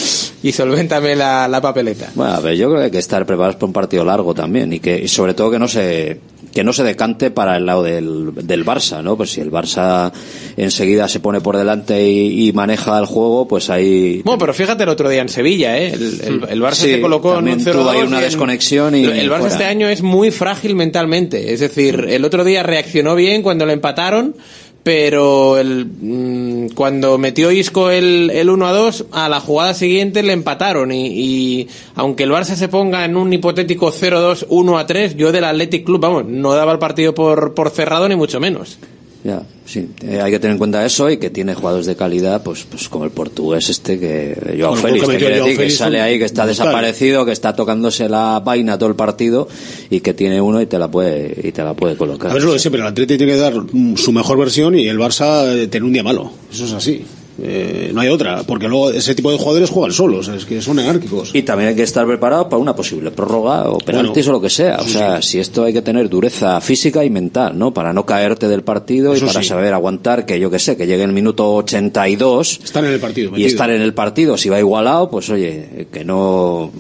y 0.44 0.52
solvéntame 0.52 1.16
la, 1.16 1.48
la 1.48 1.62
papeleta. 1.62 2.12
Bueno, 2.16 2.34
a 2.34 2.40
ver, 2.40 2.56
yo 2.56 2.68
creo 2.70 2.80
que 2.80 2.86
hay 2.86 2.92
que 2.92 2.98
estar 3.00 3.26
preparados 3.26 3.56
para 3.56 3.66
un 3.68 3.74
partido 3.74 4.06
largo 4.06 4.34
también 4.34 4.72
y 4.74 4.80
que 4.80 4.98
y 5.04 5.08
sobre 5.08 5.34
todo 5.34 5.52
que 5.52 5.60
no 5.60 5.68
se 5.68 6.20
que 6.54 6.64
no 6.64 6.72
se 6.72 6.84
decante 6.84 7.32
para 7.32 7.58
el 7.58 7.66
lado 7.66 7.84
del, 7.84 8.32
del 8.34 8.66
Barça, 8.66 9.04
¿no? 9.04 9.18
Pues 9.18 9.32
si 9.32 9.42
el 9.42 9.52
Barça 9.52 10.14
enseguida 10.56 11.10
se 11.10 11.20
pone 11.20 11.42
por 11.42 11.58
delante 11.58 12.08
y, 12.08 12.48
y 12.48 12.54
maneja 12.54 12.98
el 12.98 13.06
juego, 13.06 13.46
pues 13.46 13.70
ahí 13.70 14.22
Bueno, 14.24 14.38
pero 14.38 14.54
fíjate 14.54 14.84
el 14.84 14.90
otro 14.90 15.10
día 15.10 15.22
en 15.22 15.28
Sevilla, 15.28 15.78
¿eh? 15.78 15.92
El, 15.94 16.22
el- 16.24 16.46
el 16.50 16.62
Barça 16.62 16.76
Sí, 16.76 16.92
se 16.92 17.02
colocó 17.02 17.32
en 17.32 17.40
un 17.40 17.44
también 17.46 17.60
0 17.62 17.80
tuvo 17.82 17.90
ahí 17.90 18.02
una 18.04 18.22
desconexión 18.22 18.96
y 18.96 19.04
El 19.04 19.30
Barça 19.30 19.40
fuera. 19.40 19.48
este 19.48 19.66
año 19.66 19.90
es 19.90 20.02
muy 20.02 20.32
frágil 20.32 20.76
mentalmente. 20.76 21.54
Es 21.54 21.60
decir, 21.68 22.06
el 22.10 22.26
otro 22.26 22.44
día 22.44 22.64
reaccionó 22.64 23.16
bien 23.16 23.42
cuando 23.42 23.66
le 23.66 23.74
empataron, 23.74 24.36
pero 24.84 25.58
el, 25.58 25.86
mm, 25.86 26.70
cuando 26.76 27.18
metió 27.18 27.52
Isco 27.52 27.90
el, 27.90 28.30
el 28.30 28.50
1 28.50 28.68
a 28.68 28.72
2, 28.72 29.06
a 29.12 29.30
la 29.30 29.40
jugada 29.40 29.74
siguiente 29.74 30.22
le 30.22 30.34
empataron. 30.34 30.92
Y, 30.92 31.08
y 31.08 31.68
aunque 31.96 32.24
el 32.24 32.32
Barça 32.32 32.56
se 32.56 32.68
ponga 32.68 33.04
en 33.04 33.18
un 33.18 33.34
hipotético 33.34 33.92
0-2, 33.92 34.46
1 34.48 34.78
a 34.78 34.86
3, 34.86 35.16
yo 35.16 35.32
del 35.32 35.46
Athletic 35.46 35.86
Club, 35.86 36.02
vamos, 36.02 36.26
no 36.26 36.54
daba 36.54 36.72
el 36.72 36.80
partido 36.80 37.16
por, 37.16 37.56
por 37.56 37.72
cerrado 37.72 38.08
ni 38.08 38.16
mucho 38.16 38.40
menos. 38.40 38.78
Ya, 39.26 39.42
sí. 39.66 39.90
Eh, 40.04 40.22
hay 40.22 40.32
que 40.32 40.38
tener 40.38 40.52
en 40.54 40.60
cuenta 40.60 40.86
eso 40.86 41.10
y 41.10 41.18
que 41.18 41.32
tiene 41.32 41.56
jugadores 41.56 41.88
de 41.88 41.96
calidad, 41.96 42.44
pues, 42.44 42.64
pues 42.70 42.88
como 42.88 43.06
el 43.06 43.10
portugués 43.10 43.68
este 43.72 44.00
que 44.00 44.56
Joao 44.60 44.74
Bueno, 44.74 44.88
Félix, 44.88 45.08
que 45.08 45.18
quiere 45.18 45.40
Joao 45.40 45.50
decir 45.50 45.72
sale 45.72 46.00
ahí, 46.00 46.20
que 46.20 46.26
está 46.26 46.46
desaparecido, 46.46 47.26
que 47.26 47.32
está 47.32 47.56
tocándose 47.56 48.08
la 48.08 48.40
vaina 48.46 48.78
todo 48.78 48.88
el 48.88 48.96
partido 48.96 49.48
y 49.90 50.02
que 50.02 50.14
tiene 50.14 50.40
uno 50.40 50.62
y 50.62 50.68
te 50.68 50.78
la 50.78 50.92
puede 50.92 51.36
y 51.44 51.52
te 51.52 51.64
la 51.64 51.74
puede 51.74 51.98
colocar. 51.98 52.30
A 52.30 52.34
ver, 52.36 52.44
lo 52.44 52.54
de 52.54 52.60
siempre, 52.60 52.82
el 52.82 52.88
Atleti 52.88 53.18
tiene 53.18 53.34
que 53.34 53.40
dar 53.40 53.54
su 53.96 54.12
mejor 54.12 54.38
versión 54.38 54.78
y 54.78 54.88
el 54.88 55.00
Barça 55.00 55.52
eh, 55.56 55.66
tener 55.70 55.86
un 55.86 55.94
día 55.94 56.04
malo. 56.04 56.32
Eso 56.52 56.66
es 56.66 56.74
así. 56.74 57.04
Eh, 57.42 57.92
no 57.94 58.00
hay 58.02 58.08
otra, 58.08 58.44
porque 58.44 58.68
luego 58.68 58.92
ese 58.92 59.14
tipo 59.14 59.30
de 59.32 59.38
jugadores 59.38 59.70
juegan 59.70 59.92
solos, 59.92 60.28
es 60.30 60.46
que 60.46 60.62
son 60.62 60.80
enárquicos. 60.80 61.32
Y 61.34 61.44
también 61.44 61.70
hay 61.70 61.76
que 61.76 61.84
estar 61.84 62.06
preparado 62.08 62.48
para 62.48 62.62
una 62.62 62.76
posible 62.76 63.12
prórroga 63.12 63.70
o 63.70 63.78
penaltis 63.78 64.26
Bueno, 64.26 64.30
o 64.30 64.40
lo 64.40 64.42
que 64.42 64.50
sea. 64.50 64.78
O 64.80 64.84
sí, 64.86 64.92
sea, 64.92 65.22
si 65.22 65.40
esto 65.40 65.64
hay 65.66 65.74
que 65.74 65.82
tener 65.82 66.08
dureza 66.10 66.62
física 66.62 67.04
y 67.04 67.10
mental, 67.10 67.58
¿no? 67.58 67.74
Para 67.74 67.92
no 67.92 68.06
caerte 68.06 68.48
del 68.48 68.64
partido 68.64 69.14
Eso 69.14 69.26
y 69.26 69.28
para 69.28 69.42
sí. 69.42 69.50
saber 69.50 69.74
aguantar 69.74 70.26
que 70.26 70.40
yo 70.40 70.50
que 70.50 70.60
sé, 70.60 70.78
que 70.78 70.88
llegue 70.88 71.04
el 71.04 71.12
minuto 71.12 71.54
82 71.56 72.62
Están 72.64 72.86
en 72.86 72.94
el 72.94 73.00
partido. 73.00 73.32
y 73.38 73.46
estar 73.46 73.70
en 73.70 73.82
el 73.82 73.94
partido, 73.94 74.38
si 74.38 74.50
va 74.50 74.60
igualado, 74.60 75.10
pues 75.10 75.30
oye, 75.30 75.88
que 75.92 76.06
no 76.06 76.72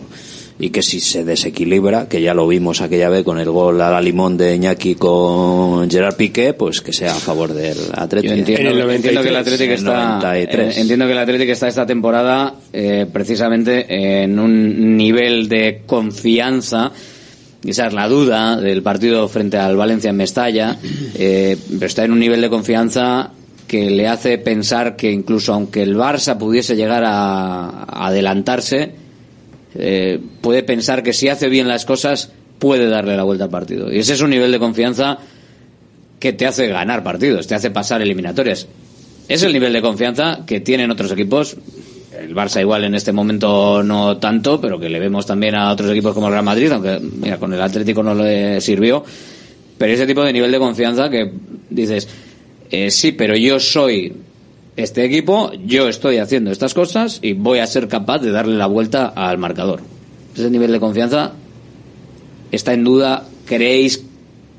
y 0.57 0.69
que 0.69 0.81
si 0.81 0.99
se 1.01 1.25
desequilibra, 1.25 2.07
que 2.07 2.21
ya 2.21 2.33
lo 2.33 2.47
vimos 2.47 2.79
aquella 2.79 3.09
vez 3.09 3.25
con 3.25 3.39
el 3.39 3.49
gol 3.49 3.81
a 3.81 3.91
la 3.91 3.99
limón 3.99 4.37
de 4.37 4.55
Iñaki 4.55 4.95
con 4.95 5.89
Gerard 5.89 6.15
Piqué, 6.15 6.53
pues 6.53 6.81
que 6.81 6.93
sea 6.93 7.11
a 7.11 7.19
favor 7.19 7.53
del 7.53 7.77
Atlético. 7.93 8.33
Yo 8.33 8.39
entiendo, 8.39 8.89
entiendo 8.89 9.21
que 9.21 9.29
el 9.29 9.35
Atlético 9.35 9.73
está, 9.73 10.39
eh, 10.39 10.73
entiendo 10.77 11.05
que 11.07 11.11
el 11.11 11.17
Atlético 11.17 11.51
está 11.51 11.67
esta 11.67 11.85
temporada 11.85 12.55
eh, 12.71 13.05
precisamente 13.11 14.23
en 14.23 14.39
un 14.39 14.95
nivel 14.95 15.49
de 15.49 15.81
confianza. 15.85 16.91
Es 17.65 17.77
la 17.77 18.07
duda 18.07 18.61
del 18.61 18.81
partido 18.83 19.27
frente 19.27 19.57
al 19.57 19.75
Valencia 19.75 20.11
en 20.11 20.15
Mestalla, 20.15 20.77
eh, 21.15 21.57
pero 21.73 21.87
está 21.87 22.05
en 22.05 22.11
un 22.11 22.19
nivel 22.19 22.39
de 22.39 22.49
confianza 22.49 23.31
que 23.67 23.89
le 23.89 24.07
hace 24.07 24.37
pensar 24.37 24.95
que 24.95 25.11
incluso 25.11 25.51
aunque 25.51 25.81
el 25.81 25.97
Barça 25.97 26.37
pudiese 26.37 26.75
llegar 26.75 27.03
a 27.03 28.05
adelantarse, 28.05 29.04
eh, 29.75 30.19
puede 30.41 30.63
pensar 30.63 31.03
que 31.03 31.13
si 31.13 31.27
hace 31.27 31.49
bien 31.49 31.67
las 31.67 31.85
cosas 31.85 32.31
puede 32.59 32.87
darle 32.87 33.15
la 33.17 33.23
vuelta 33.23 33.45
al 33.45 33.49
partido. 33.49 33.91
Y 33.91 33.99
ese 33.99 34.13
es 34.13 34.21
un 34.21 34.29
nivel 34.29 34.51
de 34.51 34.59
confianza 34.59 35.17
que 36.19 36.33
te 36.33 36.45
hace 36.45 36.67
ganar 36.67 37.03
partidos, 37.03 37.47
te 37.47 37.55
hace 37.55 37.71
pasar 37.71 38.01
eliminatorias. 38.01 38.67
Es 39.27 39.43
el 39.43 39.53
nivel 39.53 39.73
de 39.73 39.81
confianza 39.81 40.39
que 40.45 40.59
tienen 40.59 40.91
otros 40.91 41.11
equipos. 41.11 41.57
El 42.17 42.33
Barça 42.33 42.61
igual 42.61 42.85
en 42.85 42.95
este 42.95 43.11
momento 43.11 43.83
no 43.83 44.17
tanto, 44.17 44.61
pero 44.61 44.79
que 44.79 44.89
le 44.89 44.99
vemos 44.99 45.25
también 45.25 45.55
a 45.55 45.71
otros 45.71 45.91
equipos 45.91 46.13
como 46.13 46.27
el 46.27 46.33
Real 46.33 46.45
Madrid, 46.45 46.71
aunque 46.71 46.99
mira, 46.99 47.37
con 47.37 47.53
el 47.53 47.61
Atlético 47.61 48.01
no 48.01 48.15
le 48.15 48.61
sirvió. 48.61 49.03
Pero 49.77 49.91
ese 49.91 50.07
tipo 50.07 50.23
de 50.23 50.31
nivel 50.31 50.51
de 50.51 50.59
confianza 50.59 51.09
que 51.09 51.29
dices, 51.69 52.07
eh, 52.71 52.89
sí, 52.89 53.11
pero 53.11 53.35
yo 53.35 53.59
soy 53.59 54.13
este 54.75 55.05
equipo, 55.05 55.51
yo 55.65 55.87
estoy 55.87 56.17
haciendo 56.17 56.51
estas 56.51 56.73
cosas 56.73 57.19
y 57.21 57.33
voy 57.33 57.59
a 57.59 57.67
ser 57.67 57.87
capaz 57.87 58.19
de 58.19 58.31
darle 58.31 58.57
la 58.57 58.67
vuelta 58.67 59.07
al 59.15 59.37
marcador. 59.37 59.81
Ese 60.35 60.49
nivel 60.49 60.71
de 60.71 60.79
confianza 60.79 61.31
está 62.51 62.73
en 62.73 62.83
duda. 62.83 63.23
¿Creéis 63.45 64.03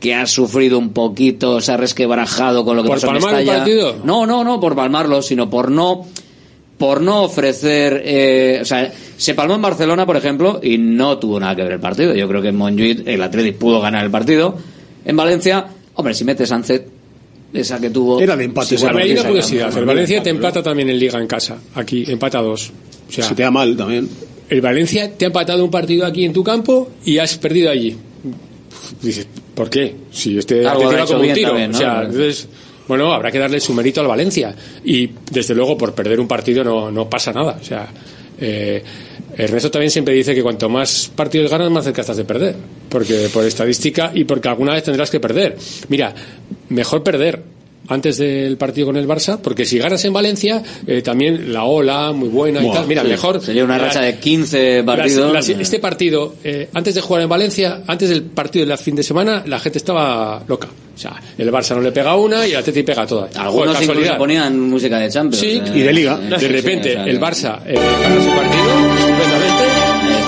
que 0.00 0.14
ha 0.14 0.26
sufrido 0.26 0.78
un 0.78 0.90
poquito, 0.90 1.60
se 1.60 1.72
ha 1.72 1.76
resquebrajado 1.76 2.64
con 2.64 2.76
lo 2.76 2.82
que 2.82 2.88
¿Por 2.88 2.96
pasó 2.96 3.08
en 3.08 3.14
palmar 3.14 3.34
Mestalla? 3.34 3.58
partido? 3.58 3.96
No, 4.04 4.26
no, 4.26 4.44
no 4.44 4.60
por 4.60 4.74
palmarlo, 4.74 5.22
sino 5.22 5.50
por 5.50 5.70
no 5.70 6.06
por 6.78 7.00
no 7.00 7.22
ofrecer, 7.22 8.02
eh, 8.04 8.58
o 8.60 8.64
sea, 8.64 8.92
se 9.16 9.34
palmó 9.34 9.54
en 9.54 9.62
Barcelona, 9.62 10.04
por 10.04 10.16
ejemplo, 10.16 10.60
y 10.62 10.76
no 10.76 11.18
tuvo 11.18 11.40
nada 11.40 11.56
que 11.56 11.62
ver 11.62 11.72
el 11.72 11.80
partido. 11.80 12.14
Yo 12.14 12.28
creo 12.28 12.42
que 12.42 12.48
en 12.48 12.56
Montjuic 12.56 13.06
el 13.06 13.22
Atlético 13.22 13.58
pudo 13.58 13.80
ganar 13.80 14.04
el 14.04 14.10
partido. 14.10 14.56
En 15.04 15.16
Valencia, 15.16 15.68
hombre, 15.94 16.12
si 16.12 16.24
mete 16.24 16.46
Sánchez, 16.46 16.82
esa 17.52 17.80
que 17.80 17.90
tuvo. 17.90 18.20
Era 18.20 18.36
de 18.36 18.44
empate, 18.44 18.76
sí, 18.78 18.84
A 18.86 18.92
ver, 18.92 19.04
hay 19.04 19.12
una 19.12 19.24
curiosidad. 19.24 19.76
El 19.76 19.84
Valencia 19.84 20.22
te 20.22 20.30
empata 20.30 20.62
también 20.62 20.88
en 20.90 20.98
Liga 20.98 21.18
en 21.18 21.26
casa. 21.26 21.58
Aquí, 21.74 22.04
empata 22.08 22.40
dos. 22.40 22.72
O 23.08 23.12
sea, 23.12 23.24
Se 23.24 23.34
te 23.34 23.42
da 23.42 23.50
mal 23.50 23.76
también. 23.76 24.08
el 24.48 24.60
Valencia 24.60 25.12
te 25.16 25.24
ha 25.24 25.28
empatado 25.28 25.64
un 25.64 25.70
partido 25.70 26.06
aquí 26.06 26.24
en 26.24 26.32
tu 26.32 26.42
campo 26.42 26.90
y 27.04 27.18
has 27.18 27.36
perdido 27.38 27.70
allí. 27.70 27.96
Dices, 29.02 29.26
¿por 29.54 29.70
qué? 29.70 29.94
Si 30.10 30.38
este 30.38 30.62
va 30.62 30.74
hecho 30.74 31.14
como 31.14 31.20
un 31.28 31.32
tiro. 31.34 31.48
también, 31.50 31.70
¿no? 31.70 31.76
O 31.76 31.80
sea, 31.80 32.00
entonces, 32.02 32.48
bueno, 32.88 33.12
habrá 33.12 33.30
que 33.30 33.38
darle 33.38 33.60
su 33.60 33.72
mérito 33.74 34.00
al 34.00 34.06
Valencia. 34.06 34.54
Y 34.84 35.10
desde 35.30 35.54
luego, 35.54 35.76
por 35.76 35.94
perder 35.94 36.20
un 36.20 36.28
partido 36.28 36.62
no, 36.62 36.90
no 36.90 37.08
pasa 37.08 37.32
nada. 37.32 37.58
O 37.60 37.64
sea, 37.64 37.88
eh, 38.38 38.82
Ernesto 39.36 39.70
también 39.70 39.90
siempre 39.90 40.14
dice 40.14 40.34
que 40.34 40.42
cuanto 40.42 40.68
más 40.68 41.10
partidos 41.14 41.50
ganas, 41.50 41.70
más 41.70 41.84
cerca 41.84 42.00
estás 42.00 42.16
de 42.16 42.24
perder. 42.24 42.54
Porque 42.88 43.28
por 43.32 43.44
estadística 43.44 44.10
y 44.14 44.24
porque 44.24 44.48
alguna 44.48 44.72
vez 44.72 44.84
tendrás 44.84 45.10
que 45.10 45.20
perder. 45.20 45.56
Mira, 45.88 46.14
mejor 46.70 47.02
perder 47.02 47.55
antes 47.88 48.18
del 48.18 48.56
partido 48.56 48.86
con 48.88 48.96
el 48.96 49.06
Barça, 49.06 49.38
porque 49.40 49.64
si 49.64 49.78
ganas 49.78 50.04
en 50.04 50.12
Valencia, 50.12 50.62
eh, 50.86 51.02
también 51.02 51.52
la 51.52 51.64
ola, 51.64 52.10
muy 52.12 52.28
buena 52.28 52.60
y 52.60 52.70
tal. 52.72 52.86
Mira, 52.86 53.02
sí. 53.02 53.08
mejor. 53.08 53.40
Sería 53.40 53.64
una 53.64 53.78
racha 53.78 54.00
de 54.00 54.18
15 54.18 54.82
Las- 54.84 54.96
partidos. 54.96 55.48
este 55.60 55.78
partido, 55.78 56.34
eh, 56.42 56.68
antes 56.74 56.94
de 56.96 57.00
jugar 57.00 57.22
en 57.22 57.28
Valencia, 57.28 57.82
antes 57.86 58.08
del 58.08 58.22
partido 58.24 58.66
del 58.66 58.76
fin 58.78 58.96
de 58.96 59.02
semana, 59.04 59.44
la 59.46 59.60
gente 59.60 59.78
estaba 59.78 60.42
loca. 60.48 60.66
O 60.94 60.98
sea, 60.98 61.14
el 61.38 61.52
Barça 61.52 61.74
no 61.76 61.82
le 61.82 61.92
pega 61.92 62.16
una 62.16 62.46
y 62.46 62.52
el 62.52 62.56
Atleti 62.56 62.82
pega 62.82 63.06
todas. 63.06 63.36
Algunos 63.36 63.68
incluso 63.74 63.88
casualidad. 63.92 64.18
ponían 64.18 64.58
música 64.58 64.98
de 64.98 65.10
Champions. 65.10 65.38
Sí, 65.38 65.60
eh, 65.64 65.72
y 65.78 65.80
de 65.82 65.92
liga. 65.92 66.18
sí, 66.24 66.28
De 66.30 66.38
sí, 66.40 66.48
repente, 66.48 66.90
o 66.90 66.94
sea, 66.94 67.04
el 67.06 67.20
Barça 67.20 67.60
eh, 67.66 67.74
gana 67.74 68.24
su 68.24 68.30
partido 68.30 68.94
estupendamente. 68.98 69.64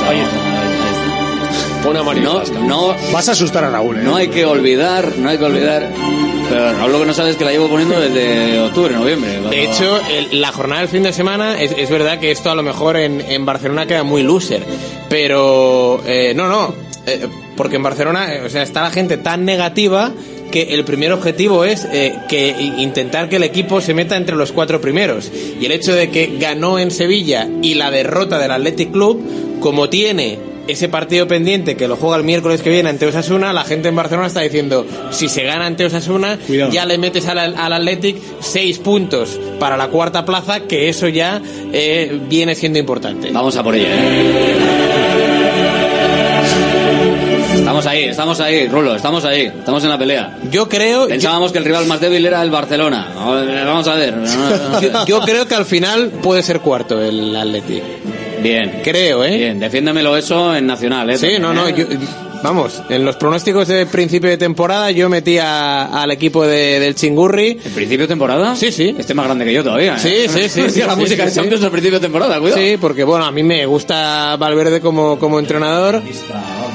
Ahí 0.09 0.21
está. 0.21 1.83
Pone 1.85 1.99
a 2.01 2.03
Mario 2.03 2.23
No, 2.23 2.61
no, 2.67 2.95
Vas 3.13 3.29
a 3.29 3.33
asustar 3.33 3.65
a 3.65 3.71
Raúl, 3.71 3.97
¿eh? 3.97 4.01
no 4.05 4.15
hay 4.17 4.29
que 4.29 4.45
olvidar, 4.45 5.17
no 5.19 5.29
hay 5.31 5.39
que 5.39 5.45
olvidar. 5.45 5.89
Pero 6.49 6.89
lo 6.89 7.01
que 7.01 7.07
no 7.07 7.15
sabe 7.15 7.31
es 7.31 7.37
que 7.37 7.45
la 7.45 7.53
llevo 7.53 7.69
poniendo 7.69 8.01
desde 8.01 8.61
octubre, 8.61 8.95
noviembre. 8.95 9.41
De 9.51 9.65
hecho, 9.65 10.01
la 10.33 10.53
jornada 10.53 10.81
del 10.81 10.91
fin 10.91 11.03
de 11.03 11.13
semana, 11.13 11.61
es, 11.61 11.73
es 11.77 11.91
verdad 11.91 12.19
que 12.19 12.31
esto 12.31 12.51
a 12.51 12.55
lo 12.55 12.63
mejor 12.63 12.97
en, 12.97 13.21
en 13.21 13.45
Barcelona 13.45 13.87
queda 13.87 14.03
muy 14.03 14.23
loser. 14.23 14.63
Pero, 15.09 16.01
eh, 16.07 16.33
no, 16.35 16.49
no. 16.49 16.75
eh, 17.07 17.27
porque 17.57 17.77
en 17.77 17.83
Barcelona, 17.83 18.35
eh, 18.35 18.43
o 18.47 18.49
sea, 18.49 18.63
está 18.63 18.83
la 18.83 18.91
gente 18.91 19.17
tan 19.17 19.45
negativa 19.45 20.13
que 20.51 20.75
el 20.75 20.85
primer 20.85 21.13
objetivo 21.13 21.65
es 21.65 21.87
que 22.27 22.57
intentar 22.79 23.29
que 23.29 23.37
el 23.37 23.43
equipo 23.43 23.83
se 23.83 23.93
meta 23.93 24.17
entre 24.17 24.35
los 24.35 24.51
cuatro 24.51 24.81
primeros. 24.81 25.31
Y 25.61 25.67
el 25.67 25.73
hecho 25.73 25.93
de 25.93 26.09
que 26.09 26.39
ganó 26.41 26.79
en 26.79 26.91
Sevilla 26.91 27.47
y 27.61 27.75
la 27.75 27.91
derrota 27.91 28.39
del 28.39 28.53
Athletic 28.53 28.91
Club, 28.91 29.23
como 29.61 29.91
tiene 29.91 30.39
ese 30.69 30.89
partido 30.89 31.27
pendiente 31.27 31.77
que 31.77 31.89
lo 31.89 31.97
juega 31.97 32.17
el 32.17 32.25
miércoles 32.25 32.63
que 32.63 32.71
viene 32.71 32.91
ante 32.91 33.07
Osasuna, 33.07 33.53
la 33.53 33.65
gente 33.65 33.89
en 33.89 33.97
Barcelona 33.97 34.29
está 34.29 34.41
diciendo, 34.41 34.87
si 35.11 35.29
se 35.29 35.43
gana 35.43 35.67
ante 35.67 35.87
Osasuna, 35.87 36.39
ya 36.71 36.85
le 36.85 36.99
metes 36.99 37.27
al, 37.27 37.39
al 37.39 37.73
Athletic 37.73 38.17
seis 38.41 38.79
puntos 38.79 39.41
para 39.59 39.77
la 39.77 39.89
cuarta 39.89 40.25
plaza, 40.25 40.61
que 40.61 40.89
eso 40.89 41.09
ya 41.09 41.41
eh, 41.73 42.21
viene 42.29 42.55
siendo 42.55 42.79
importante. 42.79 43.31
Vamos 43.33 43.57
a 43.57 43.63
por 43.63 43.75
ella, 43.75 43.89
¿eh? 43.91 45.09
Estamos 47.55 47.87
ahí, 47.87 48.05
estamos 48.05 48.41
ahí, 48.41 48.69
Rulo, 48.69 48.95
estamos 48.95 49.25
ahí, 49.25 49.43
estamos 49.43 49.83
en 49.85 49.91
la 49.91 49.99
pelea. 49.99 50.39
Yo 50.51 50.69
creo... 50.69 51.07
Pensábamos 51.09 51.53
que 51.53 51.59
el 51.59 51.65
rival 51.65 51.87
más 51.87 52.01
débil 52.01 52.25
era 52.25 52.43
el 52.43 52.51
Barcelona. 52.51 53.09
Vamos 53.15 53.87
a 53.89 53.95
ver. 53.95 54.15
Yo, 54.81 55.05
yo 55.07 55.21
creo 55.21 55.47
que 55.47 55.55
al 55.55 55.65
final 55.67 56.11
puede 56.23 56.43
ser 56.43 56.61
cuarto 56.61 57.03
el 57.03 57.35
Athletic. 57.37 57.83
Bien. 58.43 58.81
Creo, 58.85 59.25
¿eh? 59.25 59.37
Bien, 59.37 59.59
defiéndemelo 59.61 60.17
eso 60.17 60.55
en 60.55 60.67
Nacional, 60.67 61.11
¿eh? 61.11 61.19
Sí, 61.19 61.33
no, 61.41 61.53
no, 61.53 61.69
yo- 61.69 61.87
vamos, 62.43 62.83
en 62.89 63.05
los 63.05 63.17
pronósticos 63.17 63.67
de 63.69 63.87
principio 63.87 64.31
de 64.31 64.37
temporada 64.39 64.91
yo 64.91 65.09
metí 65.09 65.39
a- 65.39 65.87
al 66.03 66.11
equipo 66.11 66.47
de- 66.47 66.79
del 66.81 66.95
Chingurri. 66.95 67.59
¿En 67.65 67.73
principio 67.73 68.05
de 68.05 68.09
temporada? 68.09 68.55
Sí, 68.57 68.71
sí. 68.73 68.95
Este 68.99 69.13
es 69.13 69.17
más 69.17 69.27
grande 69.27 69.45
que 69.45 69.53
yo 69.53 69.63
todavía. 69.65 69.97
¿eh? 69.97 69.99
Sí, 69.99 70.29
sí, 70.29 70.49
sí. 70.49 70.63
sí, 70.71 70.81
la 70.81 70.95
sí, 70.95 71.01
música 71.01 71.25
sí, 71.25 71.31
de 71.31 71.35
Champions 71.37 71.65
al 71.65 71.71
principio 71.71 71.99
de 71.99 72.05
temporada, 72.07 72.39
cuidado. 72.41 72.61
Sí, 72.61 72.77
porque 72.81 73.05
bueno, 73.05 73.25
a 73.25 73.33
mí 73.33 73.43
me 73.43 73.67
gusta 73.67 74.37
Valverde 74.37 74.81
como, 74.81 75.19
como 75.19 75.39
entrenador. 75.39 76.01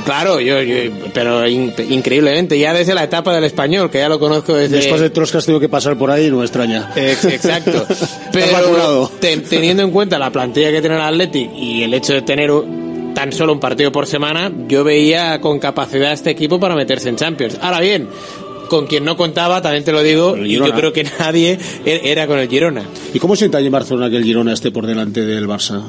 Claro, 0.05 0.39
yo, 0.39 0.61
yo- 0.61 0.91
pero 1.13 1.47
in- 1.47 1.73
increíblemente, 1.89 2.57
ya 2.59 2.73
desde 2.73 2.93
la 2.93 3.03
etapa 3.03 3.33
del 3.33 3.43
español, 3.45 3.89
que 3.89 3.99
ya 3.99 4.09
lo 4.09 4.19
conozco 4.19 4.53
desde... 4.55 4.77
Después 4.77 4.99
de 5.01 5.09
todos 5.09 5.21
los 5.23 5.31
que 5.31 5.37
has 5.37 5.45
tenido 5.45 5.59
que 5.59 5.69
pasar 5.69 5.97
por 5.97 6.11
ahí, 6.11 6.29
no 6.29 6.37
me 6.37 6.43
extraña. 6.43 6.91
Ex- 6.95 7.25
Exacto. 7.25 7.85
Pero 8.33 9.09
ten- 9.19 9.43
teniendo 9.43 9.83
en 9.83 9.91
cuenta 9.91 10.19
la 10.19 10.31
plantilla 10.31 10.71
que 10.71 10.81
tiene 10.81 10.95
el 10.95 11.01
Athletic 11.01 11.51
y 11.55 11.83
el 11.83 11.93
hecho 11.93 12.13
de 12.13 12.21
tener 12.21 12.51
tan 13.15 13.31
solo 13.31 13.53
un 13.53 13.59
partido 13.59 13.91
por 13.91 14.07
semana, 14.07 14.51
yo 14.67 14.83
veía 14.83 15.39
con 15.39 15.59
capacidad 15.59 16.09
a 16.09 16.13
este 16.13 16.31
equipo 16.31 16.59
para 16.59 16.75
meterse 16.75 17.09
en 17.09 17.15
Champions. 17.15 17.57
Ahora 17.61 17.79
bien, 17.79 18.07
con 18.73 18.87
quien 18.87 19.05
no 19.05 19.15
contaba, 19.15 19.61
también 19.61 19.83
te 19.83 19.91
lo 19.91 20.01
digo, 20.01 20.35
y 20.35 20.53
yo 20.53 20.73
creo 20.75 20.91
que 20.93 21.03
nadie 21.19 21.59
e- 21.85 22.01
era 22.05 22.25
con 22.25 22.39
el 22.39 22.49
Girona. 22.49 22.83
¿Y 23.13 23.19
cómo 23.19 23.35
sienta 23.35 23.59
allí 23.59 23.67
en 23.67 23.71
Barcelona 23.73 24.09
que 24.09 24.17
el 24.17 24.23
Girona 24.23 24.51
esté 24.51 24.71
por 24.71 24.87
delante 24.87 25.23
del 25.23 25.47
Barça? 25.47 25.83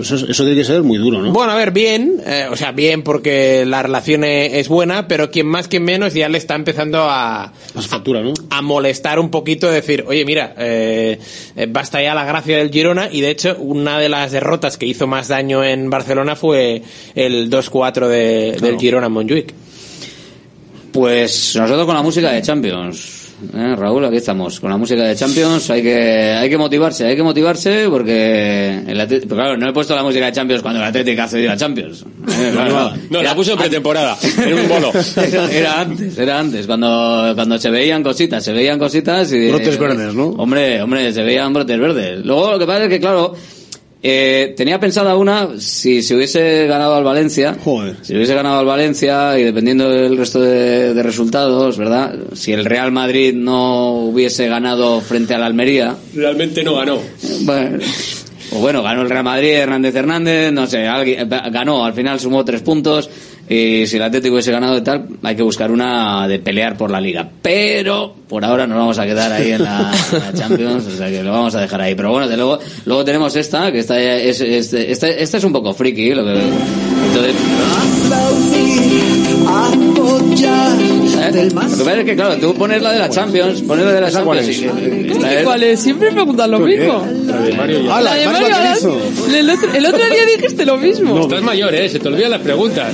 Eso, 0.00 0.14
eso 0.14 0.44
tiene 0.44 0.54
que 0.54 0.64
ser 0.64 0.82
muy 0.84 0.98
duro, 0.98 1.20
¿no? 1.20 1.32
Bueno, 1.32 1.50
a 1.52 1.56
ver, 1.56 1.72
bien, 1.72 2.22
eh, 2.24 2.46
o 2.48 2.54
sea, 2.54 2.70
bien 2.70 3.02
porque 3.02 3.64
la 3.66 3.82
relación 3.82 4.22
e- 4.22 4.60
es 4.60 4.68
buena, 4.68 5.08
pero 5.08 5.32
quien 5.32 5.46
más, 5.48 5.66
quien 5.66 5.82
menos 5.82 6.14
ya 6.14 6.28
le 6.28 6.38
está 6.38 6.54
empezando 6.54 6.98
a, 7.10 7.52
¿no? 7.74 8.34
a 8.50 8.62
molestar 8.62 9.18
un 9.18 9.30
poquito, 9.30 9.68
decir, 9.70 10.04
oye, 10.06 10.24
mira, 10.24 10.54
eh, 10.58 11.18
eh, 11.56 11.66
basta 11.68 12.00
ya 12.00 12.14
la 12.14 12.24
gracia 12.24 12.56
del 12.58 12.70
Girona, 12.70 13.08
y 13.10 13.20
de 13.20 13.30
hecho, 13.30 13.56
una 13.58 13.98
de 13.98 14.08
las 14.08 14.30
derrotas 14.30 14.76
que 14.78 14.86
hizo 14.86 15.06
más 15.08 15.26
daño 15.26 15.64
en 15.64 15.90
Barcelona 15.90 16.36
fue 16.36 16.82
el 17.16 17.50
2-4 17.50 18.06
de- 18.08 18.56
del 18.60 18.78
Girona 18.78 19.06
en 19.08 19.12
Montjuic. 19.12 19.54
Pues 20.92 21.54
nosotros 21.56 21.86
con 21.86 21.94
la 21.94 22.02
música 22.02 22.32
de 22.32 22.42
Champions. 22.42 23.28
¿eh, 23.54 23.76
Raúl, 23.76 24.04
aquí 24.04 24.16
estamos. 24.16 24.60
Con 24.60 24.70
la 24.70 24.76
música 24.76 25.02
de 25.02 25.14
Champions 25.14 25.70
hay 25.70 25.82
que, 25.82 25.96
hay 26.32 26.50
que 26.50 26.58
motivarse, 26.58 27.06
hay 27.06 27.16
que 27.16 27.22
motivarse 27.22 27.86
porque 27.88 28.82
el 28.86 29.06
pero 29.06 29.36
claro, 29.36 29.56
no 29.56 29.68
he 29.68 29.72
puesto 29.72 29.94
la 29.94 30.02
música 30.02 30.26
de 30.26 30.32
Champions 30.32 30.62
cuando 30.62 30.80
el 30.80 30.86
Atlético 30.86 31.22
ha 31.22 31.28
cedido 31.28 31.52
a 31.52 31.56
Champions. 31.56 32.04
Eh, 32.40 32.50
claro, 32.52 32.92
No, 33.10 33.22
la 33.22 33.34
puso 33.34 33.52
en 33.52 33.58
pretemporada, 33.58 34.16
en 34.22 34.54
un 34.54 34.68
bolo. 34.68 34.92
Era, 35.16 35.50
era 35.52 35.80
antes, 35.80 36.16
era 36.16 36.38
antes, 36.38 36.66
cuando, 36.66 37.32
cuando 37.34 37.58
se 37.58 37.68
veían 37.68 38.02
cositas, 38.02 38.42
se 38.42 38.52
veían 38.52 38.78
cositas 38.78 39.30
y... 39.32 39.48
Brotes 39.48 39.78
verdes, 39.78 40.14
¿no? 40.14 40.28
Hombre, 40.28 40.80
hombre, 40.80 41.12
se 41.12 41.22
veían 41.22 41.52
brotes 41.52 41.78
verdes. 41.78 42.24
Luego 42.24 42.52
lo 42.52 42.58
que 42.58 42.66
pasa 42.66 42.84
es 42.84 42.88
que, 42.88 42.98
claro, 42.98 43.34
eh, 44.02 44.54
tenía 44.56 44.80
pensada 44.80 45.16
una, 45.16 45.58
si 45.58 46.02
se 46.02 46.14
hubiese 46.14 46.66
ganado 46.66 46.94
al 46.94 47.04
Valencia, 47.04 47.56
si 48.02 48.14
hubiese 48.14 48.34
ganado 48.34 48.58
al 48.60 48.66
Valencia 48.66 49.38
y 49.38 49.44
dependiendo 49.44 49.90
del 49.90 50.16
resto 50.16 50.40
de, 50.40 50.94
de 50.94 51.02
resultados, 51.02 51.76
¿verdad? 51.76 52.14
Si 52.32 52.52
el 52.52 52.64
Real 52.64 52.92
Madrid 52.92 53.34
no 53.34 53.92
hubiese 53.96 54.48
ganado 54.48 55.00
frente 55.00 55.34
al 55.34 55.42
Almería, 55.42 55.96
Realmente 56.14 56.64
no 56.64 56.76
ganó. 56.76 56.98
bueno, 57.42 57.78
o 58.52 58.58
bueno, 58.58 58.82
ganó 58.82 59.02
el 59.02 59.10
Real 59.10 59.24
Madrid, 59.24 59.50
Hernández 59.50 59.94
Hernández, 59.94 60.52
no 60.52 60.66
sé, 60.66 60.86
alguien, 60.86 61.28
ganó, 61.28 61.84
al 61.84 61.92
final 61.92 62.18
sumó 62.18 62.44
tres 62.44 62.62
puntos. 62.62 63.10
Y 63.52 63.84
si 63.88 63.96
el 63.96 64.02
Atlético 64.02 64.34
hubiese 64.34 64.52
ganado 64.52 64.76
y 64.78 64.80
tal, 64.82 65.06
hay 65.24 65.34
que 65.34 65.42
buscar 65.42 65.72
una 65.72 66.28
de 66.28 66.38
pelear 66.38 66.76
por 66.76 66.88
la 66.88 67.00
liga. 67.00 67.28
Pero 67.42 68.14
por 68.28 68.44
ahora 68.44 68.64
nos 68.68 68.78
vamos 68.78 68.96
a 69.00 69.04
quedar 69.06 69.32
ahí 69.32 69.50
en 69.50 69.64
la, 69.64 69.92
en 70.12 70.18
la 70.20 70.32
Champions, 70.32 70.86
o 70.86 70.96
sea 70.96 71.08
que 71.10 71.20
lo 71.24 71.32
vamos 71.32 71.52
a 71.56 71.60
dejar 71.60 71.80
ahí. 71.80 71.96
Pero 71.96 72.12
bueno, 72.12 72.28
de 72.28 72.36
luego, 72.36 72.60
luego 72.84 73.04
tenemos 73.04 73.34
esta, 73.34 73.72
que 73.72 73.80
esta 73.80 74.00
es, 74.00 74.40
es- 74.40 74.72
esta, 74.72 75.08
esta 75.08 75.38
es 75.38 75.42
un 75.44 75.52
poco 75.52 75.74
friki, 75.74 76.14
lo 76.14 76.24
que, 76.24 76.30
entonces, 76.40 77.34
¿eh? 81.32 81.42
Lo 81.42 81.76
que 81.76 81.84
pasa 81.84 81.98
es 81.98 82.04
que, 82.04 82.14
claro, 82.16 82.36
tú 82.38 82.54
pones 82.54 82.82
la 82.82 82.92
de 82.92 82.98
la 82.98 83.08
Champions, 83.10 83.62
pones 83.62 83.84
la 83.84 83.92
de 83.92 84.00
la 84.00 84.10
Champions 84.10 84.48
y, 84.48 84.64
esta 85.10 85.34
es- 85.34 85.44
¿Cuál 85.44 85.62
es? 85.62 85.80
Siempre 85.80 86.10
preguntan 86.12 86.50
lo 86.50 86.58
mismo. 86.60 87.04
La 87.26 87.40
de 87.40 87.52
Mario 87.54 87.80
ya. 87.82 87.96
Ah, 87.96 88.00
la 88.00 88.14
de 88.14 88.26
Mario. 88.26 88.46
El 89.34 89.50
otro, 89.50 89.72
el 89.74 89.86
otro 89.86 89.98
día 89.98 90.26
dijiste 90.36 90.64
lo 90.64 90.76
mismo. 90.76 91.20
Estás 91.20 91.42
mayor, 91.42 91.74
¿eh? 91.74 91.88
Se 91.88 91.98
te 91.98 92.08
olvidan 92.08 92.30
las 92.30 92.40
preguntas. 92.40 92.92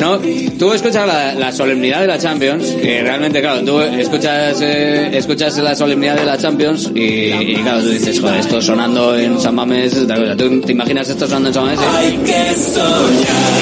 No, 0.00 0.18
tú 0.58 0.72
escuchas 0.72 1.06
la, 1.06 1.34
la 1.34 1.52
solemnidad 1.52 2.00
de 2.00 2.06
la 2.06 2.18
Champions, 2.18 2.64
que 2.80 3.02
realmente, 3.02 3.40
claro, 3.40 3.64
tú 3.64 3.80
escuchas 3.80 4.60
eh, 4.60 5.10
escuchas 5.16 5.56
la 5.58 5.74
solemnidad 5.74 6.16
de 6.16 6.24
la 6.24 6.36
Champions 6.38 6.90
y, 6.94 7.00
y, 7.00 7.54
claro, 7.62 7.82
tú 7.82 7.88
dices, 7.90 8.20
joder, 8.20 8.40
esto 8.40 8.60
sonando 8.60 9.18
en 9.18 9.40
San 9.40 9.54
Mamés 9.54 9.94
es 9.94 10.02
otra 10.04 10.16
cosa. 10.18 10.36
¿Tú 10.36 10.60
te 10.60 10.72
imaginas 10.72 11.08
esto 11.08 11.26
sonando 11.26 11.48
en 11.48 11.54
San 11.54 11.64
Mamés? 11.64 11.80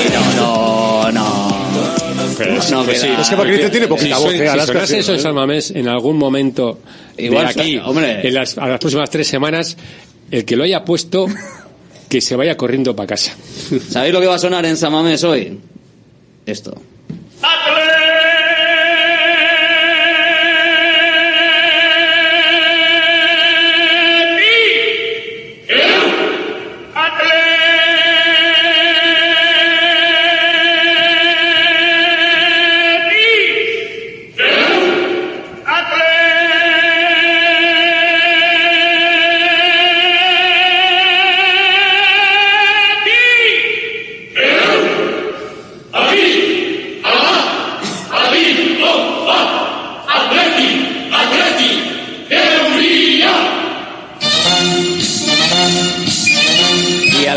Y 0.09 0.12
no, 0.36 1.12
no, 1.12 1.12
no. 1.12 1.55
Pero 2.36 2.61
sí, 2.61 2.73
No, 2.73 2.85
pues 2.85 3.01
sí. 3.01 3.09
Es 3.19 3.28
que 3.28 3.69
tiene 3.70 3.86
poquita 3.86 4.19
voz, 4.19 4.32
eh, 4.35 4.49
si 4.51 4.66
sonase 4.66 4.99
eso 4.99 5.12
en 5.12 5.19
¿eh? 5.19 5.23
San 5.23 5.35
Mamés 5.35 5.70
en 5.70 5.89
algún 5.89 6.19
momento 6.19 6.81
Igual, 7.16 7.55
de 7.55 7.61
aquí, 7.61 7.78
hombre. 7.78 8.27
en 8.27 8.35
las, 8.35 8.59
a 8.59 8.66
las 8.66 8.81
próximas 8.81 9.09
tres 9.09 9.28
semanas, 9.28 9.77
el 10.31 10.45
que 10.45 10.57
lo 10.57 10.65
haya 10.65 10.85
puesto, 10.85 11.27
que 12.15 12.20
se 12.20 12.36
vaya 12.36 12.57
corriendo 12.57 12.95
para 12.95 13.09
casa. 13.09 13.35
¿Sabéis 13.91 14.15
lo 14.15 14.20
que 14.20 14.28
va 14.28 14.36
a 14.36 14.39
sonar 14.39 14.65
en 14.66 14.77
San 14.77 14.93
Mamés 14.93 15.24
hoy? 15.24 15.59
Esto. 16.47 16.81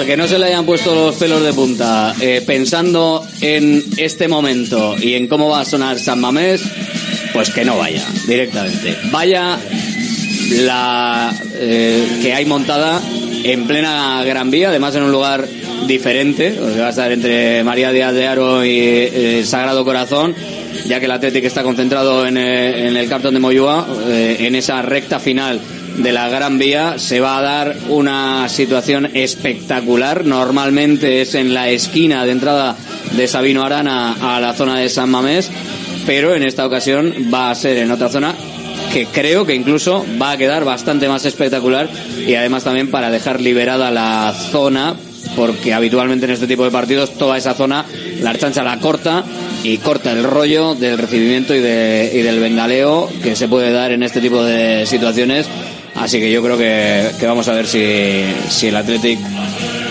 Que 0.07 0.15
no 0.15 0.25
se 0.25 0.39
le 0.39 0.45
hayan 0.45 0.65
puesto 0.65 0.95
los 0.95 1.17
pelos 1.17 1.43
de 1.43 1.51
punta, 1.51 2.15
eh, 2.21 2.41
pensando 2.47 3.27
en 3.41 3.83
este 3.97 4.29
momento 4.29 4.95
y 4.97 5.15
en 5.15 5.27
cómo 5.27 5.49
va 5.49 5.59
a 5.59 5.65
sonar 5.65 5.99
San 5.99 6.21
Mamés, 6.21 6.63
pues 7.33 7.49
que 7.49 7.65
no 7.65 7.77
vaya 7.77 8.05
directamente. 8.25 8.95
Vaya 9.11 9.59
la 10.61 11.37
eh, 11.55 12.19
que 12.21 12.33
hay 12.33 12.45
montada 12.45 13.01
en 13.43 13.67
plena 13.67 14.23
Gran 14.23 14.49
Vía, 14.49 14.69
además 14.69 14.95
en 14.95 15.03
un 15.03 15.11
lugar 15.11 15.45
diferente, 15.87 16.57
va 16.57 16.87
a 16.87 16.91
estar 16.91 17.11
entre 17.11 17.65
María 17.65 17.91
Díaz 17.91 18.13
de 18.13 18.27
Aro 18.27 18.63
y 18.63 18.79
eh, 18.79 19.43
Sagrado 19.45 19.83
Corazón, 19.83 20.33
ya 20.85 20.99
que 20.99 21.05
el 21.05 21.11
Atlético 21.11 21.47
está 21.47 21.63
concentrado 21.63 22.25
en, 22.25 22.37
en 22.37 22.95
el 22.95 23.09
cartón 23.09 23.33
de 23.33 23.41
Moyúa, 23.41 23.85
en 24.07 24.55
esa 24.55 24.81
recta 24.81 25.19
final 25.19 25.59
de 25.97 26.11
la 26.11 26.29
Gran 26.29 26.57
Vía 26.59 26.95
se 26.97 27.19
va 27.19 27.37
a 27.37 27.41
dar 27.41 27.75
una 27.89 28.47
situación 28.49 29.09
espectacular. 29.13 30.25
Normalmente 30.25 31.21
es 31.21 31.35
en 31.35 31.53
la 31.53 31.69
esquina 31.69 32.25
de 32.25 32.31
entrada 32.31 32.75
de 33.15 33.27
Sabino 33.27 33.63
Arana 33.63 34.15
a 34.35 34.39
la 34.39 34.53
zona 34.53 34.79
de 34.79 34.89
San 34.89 35.09
Mamés, 35.09 35.49
pero 36.05 36.35
en 36.35 36.43
esta 36.43 36.65
ocasión 36.65 37.13
va 37.33 37.49
a 37.51 37.55
ser 37.55 37.77
en 37.77 37.91
otra 37.91 38.09
zona 38.09 38.33
que 38.93 39.05
creo 39.07 39.45
que 39.45 39.53
incluso 39.55 40.05
va 40.21 40.31
a 40.31 40.37
quedar 40.37 40.63
bastante 40.63 41.07
más 41.09 41.25
espectacular 41.25 41.89
y 42.25 42.35
además 42.35 42.63
también 42.63 42.89
para 42.89 43.09
dejar 43.11 43.41
liberada 43.41 43.91
la 43.91 44.33
zona 44.51 44.95
porque 45.35 45.73
habitualmente 45.73 46.25
en 46.25 46.31
este 46.31 46.47
tipo 46.47 46.63
de 46.63 46.71
partidos 46.71 47.11
toda 47.17 47.37
esa 47.37 47.53
zona 47.53 47.83
la 48.21 48.29
archancha 48.29 48.63
la 48.63 48.79
corta 48.79 49.23
y 49.63 49.77
corta 49.79 50.11
el 50.13 50.23
rollo 50.23 50.73
del 50.75 50.97
recibimiento 50.97 51.53
y, 51.53 51.59
de- 51.59 52.11
y 52.13 52.21
del 52.21 52.39
bengaleo 52.39 53.09
que 53.21 53.35
se 53.35 53.47
puede 53.49 53.71
dar 53.71 53.91
en 53.91 54.03
este 54.03 54.21
tipo 54.21 54.41
de 54.43 54.85
situaciones 54.85 55.47
así 55.97 56.19
que 56.19 56.31
yo 56.31 56.41
creo 56.43 56.57
que, 56.57 57.25
vamos 57.25 57.47
a 57.47 57.53
ver 57.53 57.67
si, 57.67 58.67
el 58.67 58.75
Athletic 58.75 59.19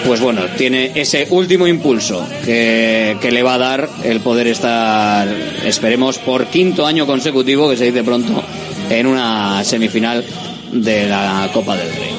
pues 0.06 0.20
bueno, 0.20 0.42
tiene 0.56 0.92
ese 0.94 1.26
último 1.30 1.66
impulso 1.66 2.24
que, 2.44 3.16
le 3.20 3.42
va 3.42 3.54
a 3.54 3.58
dar 3.58 3.88
el 4.04 4.20
poder 4.20 4.46
estar, 4.46 5.28
esperemos, 5.64 6.18
por 6.18 6.46
quinto 6.46 6.86
año 6.86 7.06
consecutivo, 7.06 7.68
que 7.68 7.76
se 7.76 7.86
dice 7.86 8.04
pronto, 8.04 8.42
en 8.88 9.06
una 9.06 9.64
semifinal 9.64 10.24
de 10.72 11.08
la 11.08 11.50
Copa 11.52 11.76
del 11.76 11.88
Rey. 11.88 12.16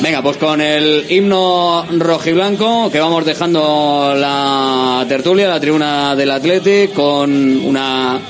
Venga, 0.00 0.22
pues 0.22 0.36
con 0.36 0.60
el 0.60 1.06
himno 1.10 1.84
rojiblanco, 1.90 2.88
que 2.88 3.00
vamos 3.00 3.24
dejando 3.24 4.14
la 4.16 5.04
tertulia, 5.08 5.48
la 5.48 5.58
tribuna 5.58 6.14
del 6.14 6.30
Athletic, 6.30 6.92
con 6.92 7.30
una 7.64 8.20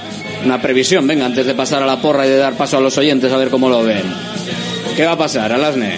previsión, 0.62 1.06
venga, 1.06 1.26
antes 1.26 1.44
de 1.44 1.54
pasar 1.54 1.82
a 1.82 1.86
la 1.86 2.00
porra 2.00 2.26
y 2.26 2.30
de 2.30 2.38
dar 2.38 2.54
paso 2.54 2.78
a 2.78 2.80
los 2.80 2.96
oyentes 2.96 3.30
a 3.30 3.36
ver 3.36 3.50
cómo 3.50 3.68
lo 3.68 3.82
ven. 3.82 4.04
¿Qué 4.98 5.04
va 5.06 5.12
a 5.12 5.16
pasar, 5.16 5.52
Alasne? 5.52 5.96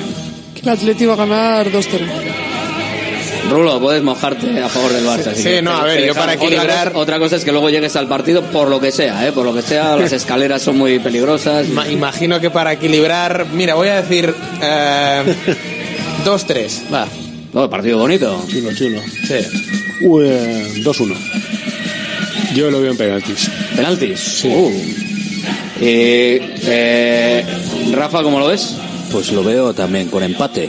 Que 0.55 0.61
el 0.61 0.69
Atleti 0.69 1.07
va 1.07 1.15
a 1.15 1.17
ganar 1.17 1.73
2-0. 1.73 1.87
Rulo, 3.51 3.81
puedes 3.81 4.03
mojarte 4.03 4.63
a 4.63 4.69
favor 4.69 4.93
del 4.93 5.07
Barça. 5.07 5.33
Sí, 5.35 5.63
no, 5.63 5.73
a 5.73 5.85
ver, 5.85 6.07
yo 6.07 6.13
para 6.15 6.35
otra 6.35 6.47
equilibrar- 6.47 6.89
cosa- 6.93 6.99
Otra 6.99 7.19
cosa 7.19 7.37
es 7.37 7.45
que 7.47 7.51
luego 7.51 7.71
llegues 7.71 7.97
al 7.97 8.07
partido 8.09 8.43
por 8.43 8.69
lo 8.69 8.79
que 8.79 8.93
sea, 8.93 9.27
¿eh? 9.27 9.33
Por 9.33 9.47
lo 9.47 9.55
que 9.55 9.63
sea, 9.63 9.97
las 9.97 10.13
escaleras 10.21 10.61
son 10.61 10.77
muy 10.77 10.99
peligrosas. 10.99 11.67
Ma- 11.69 11.89
imagino 11.89 12.39
que 12.43 12.51
para 12.51 12.75
equilibrar, 12.75 13.47
mira, 13.55 13.75
voy 13.75 13.89
a 13.89 14.03
decir 14.03 14.35
eh, 14.61 15.23
2-3, 16.27 16.93
va. 16.93 17.09
No, 17.55 17.71
partido 17.71 17.97
bonito. 17.97 18.45
Chulo, 18.51 18.75
chulo. 18.75 19.01
Sí. 19.27 19.35
Uy, 20.03 20.27
eh, 20.29 20.73
2-1. 20.85 21.17
Yo 22.55 22.71
lo 22.71 22.83
veo 22.83 22.91
en 22.91 22.99
penaltis. 22.99 23.51
¿Penaltis? 23.75 24.45
Uh. 24.45 24.71
Eh, 25.81 26.55
eh, 26.67 27.45
Rafa, 27.93 28.23
¿cómo 28.23 28.39
lo 28.39 28.49
ves? 28.49 28.77
Pues 29.11 29.33
lo 29.33 29.43
veo 29.43 29.75
también 29.75 30.09
con 30.09 30.23
empate. 30.23 30.69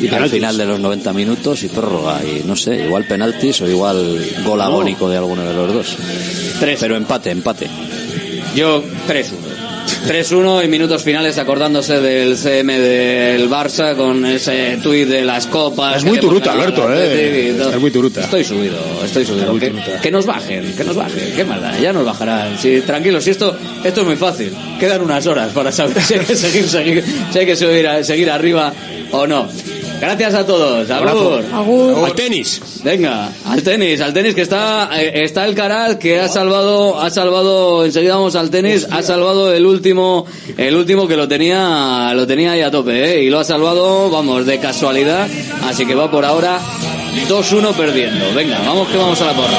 y 0.00 0.08
al 0.08 0.30
final 0.30 0.56
de 0.56 0.66
los 0.66 0.78
90 0.78 1.12
minutos 1.12 1.62
y 1.64 1.68
prórroga. 1.68 2.20
Y 2.24 2.44
no 2.46 2.56
sé, 2.56 2.84
igual 2.84 3.04
penaltis 3.04 3.60
o 3.62 3.68
igual 3.68 4.18
gol 4.44 4.60
agónico 4.60 5.08
de 5.08 5.16
alguno 5.16 5.42
de 5.42 5.54
los 5.54 5.72
dos. 5.72 5.96
Pero 6.60 6.96
empate, 6.96 7.30
empate. 7.30 7.68
Yo 8.54 8.82
3-1. 9.08 9.65
3-1 10.06 10.64
y 10.64 10.68
minutos 10.68 11.02
finales 11.02 11.38
acordándose 11.38 12.00
del 12.00 12.36
CM 12.36 12.78
del 12.78 13.48
Barça 13.48 13.96
con 13.96 14.24
ese 14.26 14.78
tuit 14.82 15.08
de 15.08 15.24
las 15.24 15.46
copas. 15.46 15.96
Es 15.98 16.04
muy 16.04 16.18
turuta, 16.18 16.52
Alberto, 16.52 16.86
al 16.86 16.98
eh. 16.98 17.50
Es 17.50 17.80
muy 17.80 17.90
turuta. 17.90 18.22
Estoy 18.22 18.44
subido, 18.44 18.78
estoy 19.04 19.24
subido. 19.24 19.58
Que, 19.58 19.72
que 20.02 20.10
nos 20.10 20.26
bajen, 20.26 20.74
que 20.76 20.84
nos 20.84 20.96
bajen. 20.96 21.32
Qué 21.34 21.44
maldad, 21.44 21.78
ya 21.80 21.92
nos 21.92 22.04
bajarán. 22.04 22.58
Sí, 22.58 22.82
tranquilos, 22.86 23.24
si 23.24 23.30
esto, 23.30 23.56
esto 23.84 24.00
es 24.00 24.06
muy 24.06 24.16
fácil. 24.16 24.52
Quedan 24.78 25.02
unas 25.02 25.26
horas 25.26 25.52
para 25.52 25.72
saber 25.72 26.00
si 26.02 26.14
hay 26.14 26.20
que 26.20 26.36
seguir, 26.36 26.68
seguir, 26.68 27.04
si 27.32 27.38
hay 27.38 27.46
que 27.46 27.56
subir 27.56 27.86
seguir 28.02 28.30
arriba 28.30 28.72
o 29.10 29.26
no. 29.26 29.48
Gracias 30.00 30.34
a 30.34 30.46
todos. 30.46 30.90
Agur. 30.90 31.44
Agur. 31.52 32.04
Al 32.04 32.14
tenis. 32.14 32.60
Venga, 32.84 33.32
al 33.46 33.62
tenis, 33.62 34.00
al 34.00 34.12
tenis 34.12 34.34
que 34.34 34.42
está 34.42 34.90
eh, 35.00 35.24
está 35.24 35.44
el 35.44 35.54
Caraz 35.54 35.96
que 35.96 36.20
ha 36.20 36.28
salvado 36.28 37.00
ha 37.00 37.10
salvado 37.10 37.84
enseguida 37.84 38.14
vamos 38.14 38.36
al 38.36 38.50
tenis, 38.50 38.86
ha 38.90 39.02
salvado 39.02 39.52
el 39.52 39.66
último 39.66 40.26
el 40.56 40.76
último 40.76 41.08
que 41.08 41.16
lo 41.16 41.26
tenía 41.26 42.12
lo 42.14 42.26
tenía 42.26 42.52
ahí 42.52 42.62
a 42.62 42.70
tope, 42.70 43.16
¿eh? 43.16 43.24
y 43.24 43.30
lo 43.30 43.40
ha 43.40 43.44
salvado, 43.44 44.10
vamos, 44.10 44.46
de 44.46 44.58
casualidad, 44.58 45.28
así 45.64 45.86
que 45.86 45.94
va 45.94 46.10
por 46.10 46.24
ahora 46.24 46.60
2-1 47.28 47.74
perdiendo. 47.74 48.32
Venga, 48.34 48.58
vamos 48.60 48.88
que 48.88 48.96
vamos 48.96 49.20
a 49.20 49.26
la 49.26 49.32
porra. 49.32 49.58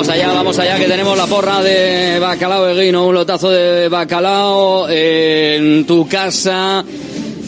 Vamos 0.00 0.14
allá, 0.14 0.32
vamos 0.32 0.58
allá, 0.58 0.78
que 0.78 0.86
tenemos 0.86 1.14
la 1.14 1.26
porra 1.26 1.62
de 1.62 2.18
bacalao 2.18 2.66
eguino, 2.70 3.06
un 3.06 3.14
lotazo 3.14 3.50
de 3.50 3.86
bacalao 3.90 4.88
en 4.88 5.84
tu 5.84 6.08
casa. 6.08 6.82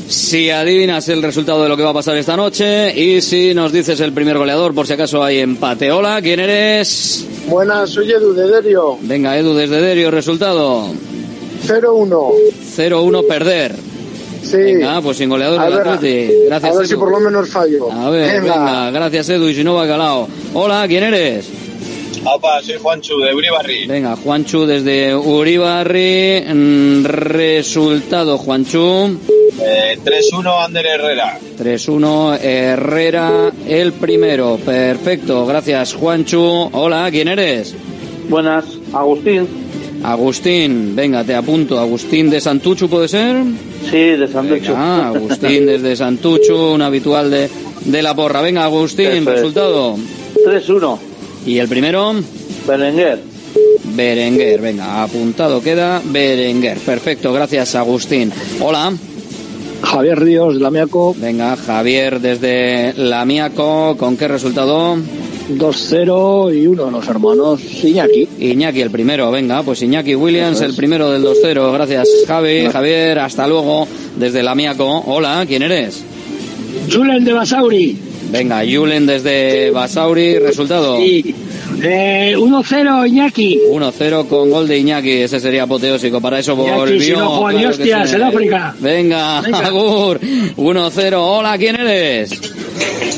Si 0.07 0.51
adivinas 0.51 1.09
el 1.09 1.23
resultado 1.23 1.63
de 1.63 1.71
lo 1.71 1.79
que 1.79 1.83
va 1.83 1.89
a 1.89 1.95
pasar 1.95 2.15
esta 2.19 2.37
noche 2.37 2.93
y 2.95 3.23
si 3.23 3.55
nos 3.55 3.73
dices 3.73 3.99
el 4.01 4.13
primer 4.13 4.37
goleador, 4.37 4.75
por 4.75 4.87
si 4.87 4.93
acaso 4.93 5.25
hay 5.25 5.39
empate. 5.39 5.91
Hola, 5.91 6.21
¿quién 6.21 6.41
eres? 6.41 7.27
Buenas, 7.47 7.89
soy 7.89 8.13
Edu 8.13 8.35
de 8.35 8.47
Derio. 8.47 8.99
Venga, 9.01 9.39
Edu, 9.39 9.55
desde 9.55 9.81
Derio, 9.81 10.11
resultado 10.11 10.89
0-1. 11.67 12.33
0-1, 12.77 13.27
perder. 13.27 13.75
Sí. 14.43 14.59
Venga, 14.59 15.01
pues 15.01 15.17
sin 15.17 15.31
goleador 15.31 15.59
A 15.59 15.71
ver. 15.71 15.85
Gracias, 16.49 16.75
a 16.75 16.79
ver 16.79 16.87
si 16.87 16.93
Edu. 16.93 17.01
por 17.01 17.13
lo 17.13 17.19
menos 17.21 17.49
fallo. 17.49 17.91
A 17.91 18.11
ver, 18.11 18.43
Venga. 18.43 18.59
venga, 18.59 18.91
gracias 18.91 19.31
Edu 19.31 19.49
y 19.49 19.55
si 19.55 19.65
no 19.65 19.75
bacalao. 19.75 20.29
Hola, 20.53 20.85
¿quién 20.87 21.05
eres? 21.05 21.47
Opa, 22.25 22.63
soy 22.63 22.77
Juanchu 22.81 23.19
de 23.19 23.35
Uribarri. 23.35 23.87
Venga, 23.87 24.15
Juanchu 24.17 24.65
desde 24.65 25.15
Uribarri. 25.15 26.43
Mm, 26.55 27.05
Resultado, 27.05 28.39
Juanchu. 28.39 29.19
Eh, 29.61 29.99
3-1 30.05 30.65
Ander 30.65 30.87
Herrera. 30.87 31.39
3-1 31.59 32.39
Herrera, 32.41 33.51
el 33.67 33.93
primero. 33.93 34.59
Perfecto, 34.65 35.45
gracias 35.47 35.95
Juanchu. 35.95 36.71
Hola, 36.73 37.09
¿quién 37.11 37.29
eres? 37.29 37.75
Buenas, 38.29 38.65
Agustín. 38.93 39.49
Agustín, 40.05 40.95
venga, 40.97 41.25
te 41.25 41.35
apunto. 41.35 41.79
Agustín 41.79 42.31
de 42.31 42.41
Santuchu, 42.41 42.89
¿puede 42.89 43.09
ser? 43.09 43.37
Sí, 43.91 43.99
de 43.99 44.29
Santuchu. 44.29 44.73
Ah, 44.77 45.13
Agustín 45.15 45.67
desde 45.67 45.97
Santuchu, 45.97 46.55
un 46.57 46.83
habitual 46.83 47.31
de, 47.31 47.49
de 47.85 48.03
la 48.03 48.15
porra. 48.15 48.41
Venga, 48.43 48.65
Agustín, 48.65 49.07
Eso 49.07 49.31
resultado. 49.31 49.97
3-1. 50.47 51.12
¿Y 51.47 51.59
el 51.59 51.69
primero? 51.69 52.15
Berenguer. 52.67 53.21
Berenguer, 53.95 54.61
venga, 54.61 55.03
apuntado 55.03 55.61
queda 55.63 56.01
Berenguer. 56.05 56.79
Perfecto, 56.79 57.33
gracias 57.33 57.75
Agustín. 57.75 58.33
Hola. 58.61 58.93
Javier 59.83 60.21
Ríos, 60.21 60.55
Lamiaco. 60.55 61.15
Venga, 61.19 61.57
Javier 61.57 62.21
desde 62.21 62.95
Lamiaco, 62.97 63.97
¿con 63.99 64.17
qué 64.17 64.29
resultado? 64.29 64.97
2-0 65.51 66.57
y 66.57 66.67
uno 66.69 66.87
de 66.87 66.93
los 66.93 67.09
hermanos 67.09 67.61
Iñaki. 67.83 68.29
Iñaki 68.39 68.81
el 68.81 68.91
primero, 68.91 69.31
venga, 69.33 69.63
pues 69.65 69.83
Iñaki 69.83 70.15
Williams 70.15 70.61
el 70.61 70.75
primero 70.75 71.11
del 71.11 71.25
2-0. 71.25 71.73
Gracias 71.73 72.09
Javi, 72.29 72.67
Javier, 72.67 73.19
hasta 73.19 73.49
luego 73.49 73.89
desde 74.17 74.43
Lamiaco. 74.45 75.03
Hola, 75.07 75.45
¿quién 75.47 75.63
eres? 75.63 76.05
Julen 76.91 77.25
de 77.25 77.33
Basauri. 77.33 78.12
Venga, 78.33 78.63
Julen 78.69 79.07
desde 79.07 79.71
Basauri, 79.71 80.39
resultado. 80.39 80.97
Sí, 80.97 81.35
Eh, 81.85 82.35
1-0, 82.37 83.07
Iñaki. 83.09 83.61
1-0 83.71 84.29
con 84.29 84.51
gol 84.51 84.69
de 84.69 84.79
Iñaki. 84.79 85.11
Ese 85.23 85.39
sería 85.41 85.65
apoteósico. 85.65 86.21
Para 86.21 86.39
eso 86.39 86.53
Iñaki, 86.55 86.71
volvió. 86.79 87.01
si 87.01 87.11
no 87.13 87.29
juega 87.31 87.53
ni 87.59 87.59
claro 87.65 87.77
que 87.77 87.83
hostias, 87.83 88.11
sí. 88.11 88.17
en 88.17 88.23
África. 88.23 88.75
Venga, 88.79 89.41
Venga. 89.43 89.59
Agur. 89.67 90.21
1-0. 90.57 91.15
Hola, 91.19 91.59
¿quién 91.59 91.77
eres? 91.77 92.31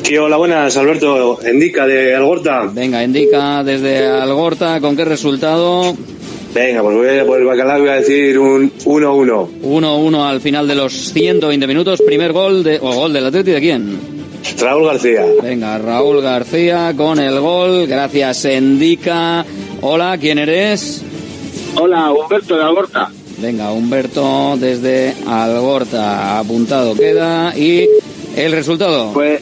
Sí, 0.03 0.17
hola, 0.17 0.37
buenas, 0.37 0.77
Alberto. 0.77 1.39
Indica 1.51 1.87
de 1.87 2.15
Algorta. 2.15 2.71
Venga, 2.73 3.05
indica 3.05 3.63
desde 3.63 4.07
Algorta 4.07 4.81
con 4.81 4.97
qué 4.97 5.05
resultado. 5.05 5.95
Venga, 6.55 6.83
pues 6.83 6.97
voy 6.97 7.19
a 7.19 7.27
por 7.27 7.39
el 7.41 7.47
bacalao 7.47 7.79
y 7.79 7.81
voy 7.83 7.91
a 7.91 7.95
decir 7.95 8.39
un 8.39 8.71
1-1. 8.85 9.49
1-1 9.63 10.25
al 10.31 10.41
final 10.41 10.67
de 10.69 10.75
los 10.75 10.93
120 11.13 11.67
minutos. 11.67 12.01
Primer 12.07 12.33
gol 12.33 12.63
de, 12.65 12.79
o 12.81 12.93
gol 12.95 13.13
del 13.13 13.27
Atleti 13.27 13.51
de 13.51 13.61
quién? 13.61 14.14
Raúl 14.59 14.87
García. 14.87 15.25
Venga, 15.43 15.79
Raúl 15.79 16.21
García 16.21 16.93
con 16.97 17.19
el 17.19 17.41
gol. 17.41 17.87
Gracias, 17.87 18.45
Indica. 18.45 19.45
Hola, 19.81 20.17
¿quién 20.19 20.39
eres? 20.39 21.03
Hola, 21.81 22.13
Humberto 22.13 22.57
de 22.57 22.63
Algorta. 22.63 23.11
Venga, 23.39 23.73
Humberto 23.73 24.57
desde 24.59 25.15
Algorta. 25.27 26.39
Apuntado 26.39 26.95
queda. 26.95 27.57
Y 27.57 27.89
el 28.37 28.53
resultado. 28.53 29.13
Pues 29.13 29.41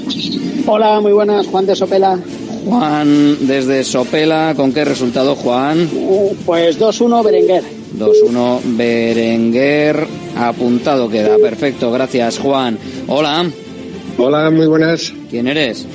Hola, 0.65 0.99
muy 0.99 1.11
buenas, 1.11 1.47
Juan 1.47 1.65
de 1.65 1.75
Sopela. 1.75 2.19
Juan 2.65 3.47
desde 3.47 3.83
Sopela. 3.83 4.53
¿Con 4.55 4.71
qué 4.73 4.85
resultado, 4.85 5.35
Juan? 5.35 5.89
Uh, 5.93 6.35
Pues 6.45 6.79
2-1 6.79 7.23
Berenguer. 7.23 7.63
2-1 7.97 8.59
Berenguer. 8.77 10.07
Apuntado 10.37 11.09
queda. 11.09 11.37
Perfecto. 11.37 11.91
Gracias, 11.91 12.37
Juan. 12.39 12.77
Hola. 13.07 13.49
Hola, 14.17 14.51
muy 14.51 14.67
buenas. 14.67 15.13
¿Quién 15.29 15.47
eres? 15.47 15.85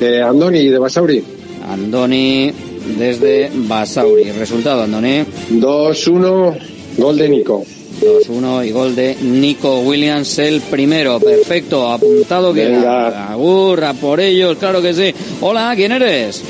Eh, 0.00 0.22
Andoni, 0.22 0.66
de 0.68 0.78
Basauri. 0.78 1.22
Andoni 1.68 2.52
desde 2.98 3.50
Basauri. 3.54 4.30
Resultado, 4.32 4.82
Andoni. 4.82 5.24
2-1, 5.52 6.56
gol 6.96 7.18
de 7.18 7.28
Nico. 7.28 7.64
2-1 8.08 8.66
y 8.66 8.70
gol 8.70 8.96
de 8.96 9.16
Nico 9.20 9.80
Williams 9.80 10.38
el 10.38 10.60
primero. 10.62 11.20
Perfecto. 11.20 11.90
Apuntado 11.90 12.54
queda. 12.54 13.30
Agur, 13.30 13.84
a 13.84 13.92
por 13.92 14.20
ellos. 14.20 14.56
Claro 14.58 14.80
que 14.80 14.94
sí. 14.94 15.14
Hola, 15.40 15.72
¿quién 15.76 15.92
eres? 15.92 16.42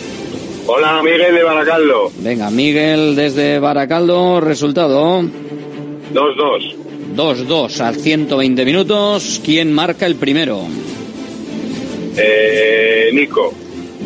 Hola, 0.66 1.02
Miguel 1.02 1.34
de 1.34 1.42
Baracaldo. 1.42 2.12
Venga, 2.18 2.50
Miguel 2.50 3.16
desde 3.16 3.58
Baracaldo. 3.58 4.40
Resultado. 4.40 5.22
2-2. 5.22 6.74
2-2 7.16 7.80
al 7.80 7.96
120 7.96 8.64
minutos. 8.64 9.40
¿Quién 9.44 9.72
marca 9.72 10.06
el 10.06 10.14
primero? 10.14 10.62
Eh, 12.16 13.10
Nico. 13.12 13.52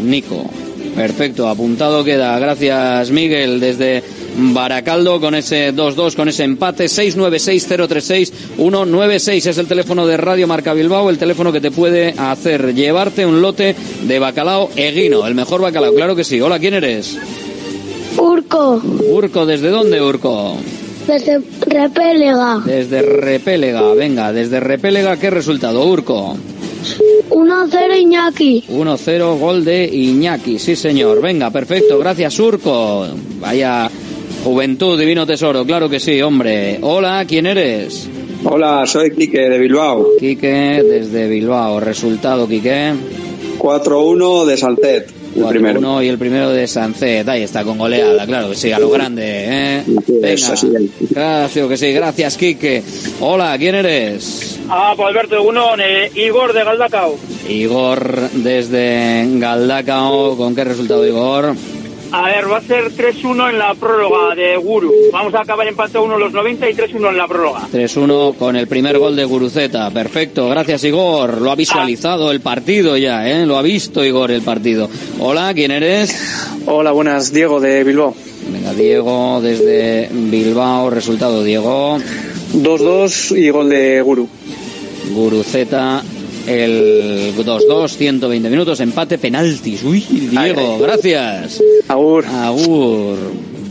Nico. 0.03 0.51
Perfecto, 0.95 1.49
apuntado 1.49 2.05
queda. 2.05 2.39
Gracias, 2.39 3.11
Miguel, 3.11 3.61
desde 3.61 4.03
Baracaldo 4.36 5.20
con 5.20 5.34
ese 5.34 5.74
2-2, 5.74 6.14
con 6.14 6.28
ese 6.28 6.44
empate. 6.44 6.84
696-036-196 6.86 9.46
es 9.46 9.59
el 9.59 9.66
teléfono 9.66 10.06
de 10.06 10.16
Radio 10.16 10.46
Marca 10.46 10.72
Bilbao, 10.72 11.10
el 11.10 11.18
teléfono 11.18 11.52
que 11.52 11.60
te 11.60 11.70
puede 11.70 12.14
hacer 12.16 12.74
llevarte 12.74 13.26
un 13.26 13.42
lote 13.42 13.76
de 14.02 14.18
bacalao 14.18 14.70
eguino, 14.76 15.26
el 15.26 15.34
mejor 15.34 15.60
bacalao. 15.60 15.94
Claro 15.94 16.16
que 16.16 16.24
sí. 16.24 16.40
Hola, 16.40 16.59
¿quién 16.59 16.72
eres? 16.74 17.18
Urco, 18.16 18.80
Urco, 19.10 19.44
¿desde 19.46 19.70
dónde, 19.70 20.02
Urco? 20.02 20.56
desde 21.06 21.40
Repélega. 21.66 22.60
Desde 22.64 23.02
Repélega. 23.02 23.94
Venga, 23.94 24.32
desde 24.32 24.60
Repélega, 24.60 25.16
¿qué 25.16 25.30
resultado, 25.30 25.84
Urco? 25.84 26.36
1-0 27.30 28.00
Iñaki. 28.00 28.64
1-0, 28.68 29.38
gol 29.38 29.64
de 29.64 29.86
Iñaki, 29.86 30.59
sí 30.59 30.76
señor. 30.76 31.20
Venga, 31.20 31.50
perfecto, 31.50 31.98
gracias 31.98 32.38
Urco. 32.38 33.06
Vaya 33.40 33.90
juventud, 34.43 34.98
divino 34.98 35.27
tesoro, 35.27 35.64
claro 35.64 35.89
que 35.89 36.01
sí, 36.01 36.20
hombre. 36.20 36.78
Hola, 36.82 37.24
¿quién 37.27 37.47
eres? 37.47 38.09
Hola, 38.44 38.85
soy 38.86 39.12
Quique 39.12 39.48
de 39.48 39.59
Bilbao. 39.59 40.06
Quique 40.19 40.82
desde 40.82 41.28
Bilbao. 41.28 41.78
Resultado, 41.81 42.48
Quique. 42.48 42.93
4-1 43.59 44.44
de 44.44 44.56
Saltet, 44.56 45.12
el 45.36 45.44
primero. 45.44 45.81
4-1 45.81 46.05
y 46.05 46.09
el 46.09 46.19
primero 46.19 46.51
de 46.51 46.66
Sancet. 46.66 47.28
Ahí 47.28 47.43
está, 47.43 47.62
con 47.62 47.78
goleada, 47.78 48.27
claro 48.27 48.51
que 48.51 48.56
sí, 48.56 48.73
a 48.73 48.81
lo 48.81 48.90
grande. 48.90 49.23
¿eh? 49.24 49.82
Venga, 49.86 50.55
gracias, 51.10 51.69
que 51.69 51.77
sí, 51.77 51.93
gracias, 51.93 52.36
Quique. 52.36 52.82
Hola, 53.20 53.56
¿quién 53.59 53.77
eres? 53.77 54.59
Ah, 54.69 54.94
pues 54.97 55.09
Alberto, 55.09 55.40
uno, 55.43 55.77
eh, 55.78 56.10
Igor 56.16 56.52
de 56.52 56.64
Galdacao. 56.64 57.16
Igor 57.48 58.31
desde 58.32 59.24
Galdacao. 59.39 60.36
¿Con 60.36 60.56
qué 60.56 60.64
resultado, 60.64 61.06
Igor? 61.06 61.55
A 62.14 62.26
ver, 62.26 62.51
va 62.51 62.59
a 62.59 62.60
ser 62.60 62.93
3-1 62.93 63.51
en 63.51 63.59
la 63.59 63.74
prórroga 63.74 64.34
de 64.34 64.56
Guru. 64.59 64.93
Vamos 65.10 65.34
a 65.34 65.40
acabar 65.40 65.66
empate 65.66 65.98
1 65.98 66.18
los 66.18 66.30
90 66.30 66.68
y 66.68 66.74
3-1 66.74 67.09
en 67.09 67.16
la 67.16 67.26
prórroga. 67.26 67.60
3-1 67.72 68.36
con 68.36 68.55
el 68.55 68.66
primer 68.66 68.98
gol 68.98 69.16
de 69.16 69.24
Guruceta. 69.24 69.90
Perfecto, 69.90 70.47
gracias 70.51 70.84
Igor. 70.84 71.40
Lo 71.40 71.51
ha 71.51 71.55
visualizado 71.55 72.30
el 72.30 72.43
partido 72.43 72.98
ya, 72.98 73.26
¿eh? 73.26 73.47
Lo 73.47 73.56
ha 73.56 73.62
visto 73.62 74.05
Igor 74.05 74.30
el 74.30 74.43
partido. 74.43 74.90
Hola, 75.20 75.55
¿quién 75.55 75.70
eres? 75.70 76.14
Hola, 76.66 76.93
buenas, 76.93 77.32
Diego 77.32 77.60
de 77.60 77.82
Bilbao. 77.82 78.14
Venga, 78.51 78.74
Diego 78.74 79.40
desde 79.40 80.10
Bilbao. 80.12 80.90
Resultado, 80.90 81.43
Diego. 81.43 81.98
2-2 82.52 83.39
y 83.39 83.48
gol 83.48 83.70
de 83.70 84.02
Guru. 84.02 84.28
Guruceta, 85.14 86.02
el 86.47 87.35
2-2, 87.36 87.89
120 87.89 88.51
minutos, 88.51 88.81
empate, 88.81 89.19
penaltis. 89.19 89.82
Uy, 89.85 90.01
Diego, 90.01 90.78
gracias. 90.78 91.62
Agur. 91.89 92.27
Agur. 92.27 93.16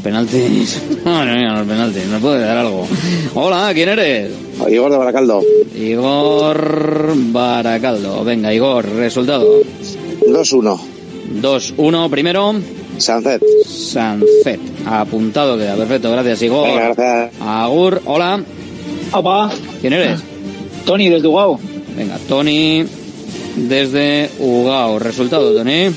Penaltis. 0.03 0.81
Madre 1.05 1.37
mía, 1.37 1.53
los 1.53 1.67
penaltis, 1.67 2.05
me 2.07 2.19
puede 2.19 2.41
dar 2.41 2.57
algo. 2.57 2.87
Hola, 3.35 3.71
¿quién 3.73 3.89
eres? 3.89 4.31
Igor 4.69 4.91
de 4.91 4.97
Baracaldo. 4.97 5.41
Igor 5.75 7.13
Baracaldo. 7.31 8.23
Venga, 8.23 8.53
Igor, 8.53 8.87
resultado. 8.87 9.61
2-1. 10.27 10.79
2-1 11.41 12.09
primero. 12.09 12.55
Sancet. 12.97 13.41
Sancet. 13.65 14.59
Apuntado 14.85 15.57
queda. 15.57 15.75
Perfecto, 15.75 16.11
gracias, 16.11 16.41
Igor. 16.41 16.67
Venga, 16.67 16.93
gracias. 16.93 17.41
Agur, 17.41 18.01
hola. 18.05 18.43
Opa. 19.13 19.51
¿Quién 19.81 19.93
eres? 19.93 20.21
Tony 20.85 21.09
desde 21.09 21.27
Ugao. 21.27 21.59
Venga, 21.95 22.17
Tony 22.27 22.85
desde 23.55 24.29
Ugao. 24.39 24.99
Resultado, 24.99 25.53
Tony. 25.53 25.91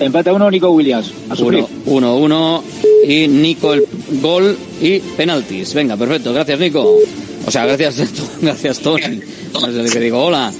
Empate 0.00 0.30
1 0.30 0.50
Nico 0.50 0.70
Williams. 0.70 1.12
A 1.28 1.36
sufrir. 1.36 1.64
1-1 1.86 2.62
y 3.06 3.28
Nico 3.28 3.72
el 3.72 3.84
gol 4.20 4.56
y 4.80 4.98
penaltis. 4.98 5.74
Venga, 5.74 5.96
perfecto. 5.96 6.32
Gracias, 6.32 6.58
Nico. 6.58 6.98
O 7.46 7.50
sea, 7.50 7.66
gracias, 7.66 8.12
gracias, 8.42 8.78
Tony. 8.80 9.20
No 9.52 9.60
sé 9.60 9.92
qué 9.92 10.00
digo. 10.00 10.24
Hola. 10.24 10.52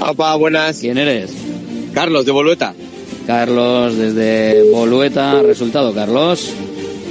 Opa, 0.00 0.36
buenas. 0.36 0.78
¿Quién 0.80 0.98
eres? 0.98 1.30
Carlos 1.94 2.26
de 2.26 2.32
Bolueta. 2.32 2.74
Carlos 3.26 3.96
desde 3.96 4.70
Bolueta. 4.70 5.42
Resultado, 5.42 5.94
Carlos. 5.94 6.50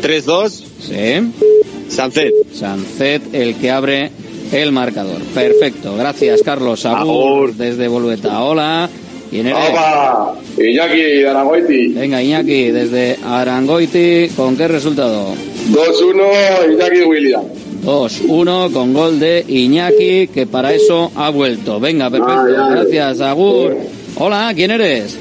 3-2. 0.02 0.64
Sí. 0.80 1.44
Sancet. 1.90 2.34
Sancet, 2.54 3.34
el 3.34 3.56
que 3.56 3.72
abre 3.72 4.12
el 4.52 4.72
marcador. 4.72 5.22
Perfecto. 5.34 5.96
Gracias, 5.96 6.42
Carlos. 6.44 6.86
Agur, 6.86 7.54
desde 7.56 7.88
Bolueta. 7.88 8.44
Hola. 8.44 8.90
¿Quién 9.30 9.48
eres? 9.48 9.70
Opa, 9.70 10.36
Iñaki 10.58 11.02
de 11.02 11.28
Aragoiti. 11.28 11.88
Venga, 11.90 12.22
Iñaki, 12.22 12.72
desde 12.72 13.18
Arangoiti. 13.26 14.30
¿Con 14.36 14.56
qué 14.56 14.68
resultado? 14.68 15.34
2-1, 15.72 16.74
Iñaki 16.74 17.02
William. 17.04 17.42
2-1 17.84 18.72
con 18.72 18.94
gol 18.94 19.20
de 19.20 19.44
Iñaki, 19.48 20.28
que 20.28 20.46
para 20.48 20.74
eso 20.74 21.12
ha 21.16 21.30
vuelto. 21.30 21.80
Venga, 21.80 22.10
perfecto. 22.10 22.70
Gracias, 22.70 23.22
Agur. 23.22 23.76
Hola, 24.18 24.52
¿quién 24.56 24.72
eres? 24.72 25.18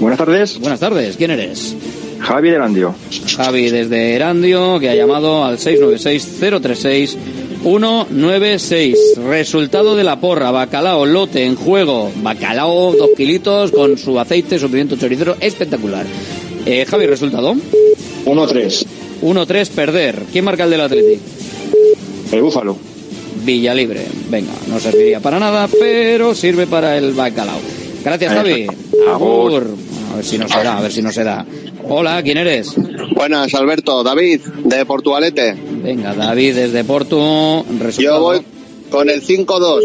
Buenas 0.00 0.18
tardes. 0.18 0.58
Buenas 0.58 0.80
tardes, 0.80 1.16
¿quién 1.16 1.30
eres? 1.30 1.76
Javi 2.18 2.50
de 2.50 2.58
Landio. 2.58 2.94
Javi 3.36 3.70
desde 3.70 4.14
Erandio, 4.14 4.80
que 4.80 4.88
ha 4.90 4.94
llamado 4.94 5.44
al 5.44 5.58
196. 7.62 8.96
Resultado 9.24 9.94
de 9.94 10.04
la 10.04 10.18
porra. 10.18 10.50
Bacalao, 10.50 11.06
lote 11.06 11.44
en 11.44 11.54
juego. 11.54 12.10
Bacalao, 12.16 12.92
dos 12.92 13.10
kilitos 13.16 13.70
con 13.70 13.96
su 13.96 14.18
aceite, 14.18 14.58
su 14.58 14.68
pimiento 14.68 14.96
choricero. 14.96 15.36
Espectacular. 15.40 16.06
Eh, 16.66 16.84
Javi, 16.88 17.06
resultado. 17.06 17.54
1-3. 18.24 18.86
1-3, 19.22 19.68
perder. 19.70 20.22
¿Quién 20.32 20.44
marca 20.44 20.64
el 20.64 20.70
del 20.70 20.80
Atleti? 20.80 21.20
El 22.32 22.42
Búfalo. 22.42 22.76
Villalibre. 23.44 24.06
Venga, 24.28 24.52
no 24.68 24.80
serviría 24.80 25.20
para 25.20 25.38
nada, 25.38 25.68
pero 25.80 26.34
sirve 26.34 26.66
para 26.66 26.96
el 26.96 27.12
bacalao. 27.12 27.60
Gracias, 28.04 28.32
Javi. 28.32 28.66
Agur. 29.08 29.76
A 30.12 30.16
ver 30.16 30.24
si 30.24 30.38
no 30.38 30.48
se 30.48 30.62
da, 30.62 30.78
a 30.78 30.80
ver 30.80 30.92
si 30.92 31.02
no 31.02 31.12
se 31.12 31.24
da. 31.24 31.46
Hola, 31.88 32.22
¿quién 32.22 32.38
eres? 32.38 32.74
Buenas, 33.14 33.54
Alberto. 33.54 34.02
David, 34.02 34.40
de 34.64 34.84
Portugalete. 34.84 35.56
Venga, 35.82 36.14
David 36.14 36.54
desde 36.54 36.84
Porto. 36.84 37.64
Yo 37.98 38.20
voy 38.20 38.40
con 38.90 39.10
el 39.10 39.22
5-2. 39.22 39.80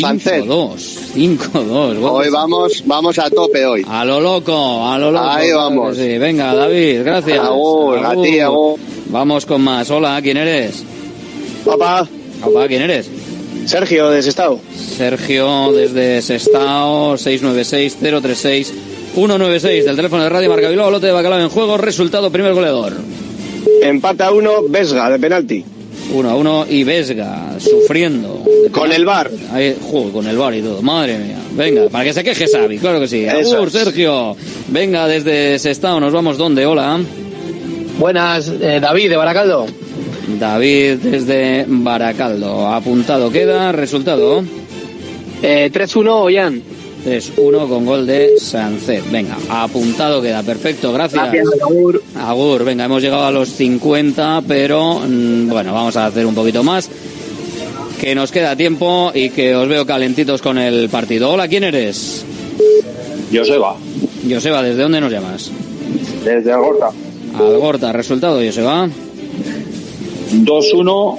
Sancet. 0.00 0.44
5-2. 0.44 0.76
5-2. 1.14 2.10
Hoy 2.10 2.28
vamos, 2.30 2.82
vamos 2.84 3.18
a 3.18 3.30
tope 3.30 3.64
hoy. 3.64 3.84
A 3.88 4.04
lo 4.04 4.20
loco, 4.20 4.86
a 4.86 4.98
lo 4.98 5.10
loco. 5.10 5.24
Ahí 5.24 5.50
vamos. 5.50 5.96
sí. 5.96 6.18
Venga, 6.18 6.54
David, 6.54 7.02
gracias. 7.04 7.38
Agur, 7.38 8.04
a 8.04 8.14
ti, 8.20 8.38
agur. 8.38 8.78
Vamos 9.06 9.46
con 9.46 9.62
más. 9.62 9.90
Hola, 9.90 10.20
¿quién 10.22 10.36
eres? 10.36 10.84
Papá. 11.64 12.06
Papá, 12.40 12.68
¿quién 12.68 12.82
eres? 12.82 13.08
Sergio, 13.66 14.10
de 14.10 14.22
Sestao. 14.22 14.60
Sergio 14.76 15.72
desde 15.72 16.22
Sestao, 16.22 17.14
696-036-196 17.14 19.84
del 19.84 19.96
teléfono 19.96 20.22
de 20.22 20.28
Radio 20.28 20.50
Marca 20.50 20.68
Bilbao, 20.68 20.90
lote 20.90 21.06
de 21.06 21.12
bacalao 21.12 21.40
en 21.40 21.48
juego, 21.48 21.76
resultado 21.76 22.30
primer 22.30 22.54
goleador. 22.54 22.94
Empate 23.82 24.22
a 24.22 24.30
uno, 24.30 24.62
Vesga, 24.68 25.10
de 25.10 25.18
penalti. 25.18 25.64
1 26.12 26.28
a 26.30 26.34
1 26.34 26.66
y 26.68 26.84
Vesga 26.84 27.56
sufriendo. 27.58 28.42
Con 28.72 28.92
el 28.92 29.04
bar. 29.04 29.30
Ahí, 29.52 29.76
juego, 29.80 30.12
con 30.12 30.26
el 30.26 30.36
bar 30.36 30.54
y 30.54 30.60
todo. 30.60 30.82
Madre 30.82 31.18
mía. 31.18 31.38
Venga, 31.52 31.88
para 31.88 32.04
que 32.04 32.12
se 32.12 32.24
queje 32.24 32.46
Xavi, 32.46 32.78
claro 32.78 33.00
que 33.00 33.08
sí. 33.08 33.26
Agur, 33.26 33.68
es. 33.68 33.72
Sergio. 33.72 34.36
Venga, 34.68 35.06
desde 35.06 35.58
Sestao 35.58 36.00
nos 36.00 36.12
vamos 36.12 36.36
donde. 36.36 36.66
Hola. 36.66 37.00
Buenas, 37.98 38.48
eh, 38.48 38.78
David, 38.80 39.10
de 39.10 39.16
Baracaldo. 39.16 39.66
David 40.38 40.96
desde 41.02 41.64
Baracaldo. 41.68 42.66
Apuntado 42.68 43.30
queda. 43.30 43.72
Resultado. 43.72 44.42
Eh, 45.42 45.70
3-1, 45.72 46.22
Ollán. 46.22 46.62
3-1 47.04 47.68
con 47.68 47.86
gol 47.86 48.06
de 48.06 48.38
Sancet. 48.38 49.10
Venga, 49.10 49.36
apuntado 49.48 50.20
queda. 50.20 50.42
Perfecto, 50.42 50.92
gracias. 50.92 51.32
Gracias, 51.32 51.62
Agur. 51.62 52.02
Agur, 52.16 52.64
venga, 52.64 52.84
hemos 52.84 53.02
llegado 53.02 53.24
a 53.24 53.30
los 53.30 53.48
50, 53.50 54.42
pero 54.46 55.00
mm, 55.00 55.48
bueno, 55.48 55.72
vamos 55.72 55.96
a 55.96 56.06
hacer 56.06 56.26
un 56.26 56.34
poquito 56.34 56.62
más. 56.62 56.90
Que 57.98 58.14
nos 58.14 58.32
queda 58.32 58.56
tiempo 58.56 59.12
y 59.14 59.30
que 59.30 59.54
os 59.54 59.68
veo 59.68 59.84
calentitos 59.84 60.40
con 60.40 60.56
el 60.58 60.88
partido. 60.88 61.30
Hola, 61.30 61.48
¿quién 61.48 61.64
eres? 61.64 62.24
Joseba. 63.32 63.76
Joseba, 64.28 64.62
¿desde 64.62 64.82
dónde 64.82 65.00
nos 65.00 65.12
llamas? 65.12 65.50
Desde 66.24 66.52
Agorta. 66.52 66.90
Algorta, 67.38 67.92
resultado, 67.92 68.40
Joseba. 68.44 68.88
2-1 70.32 71.18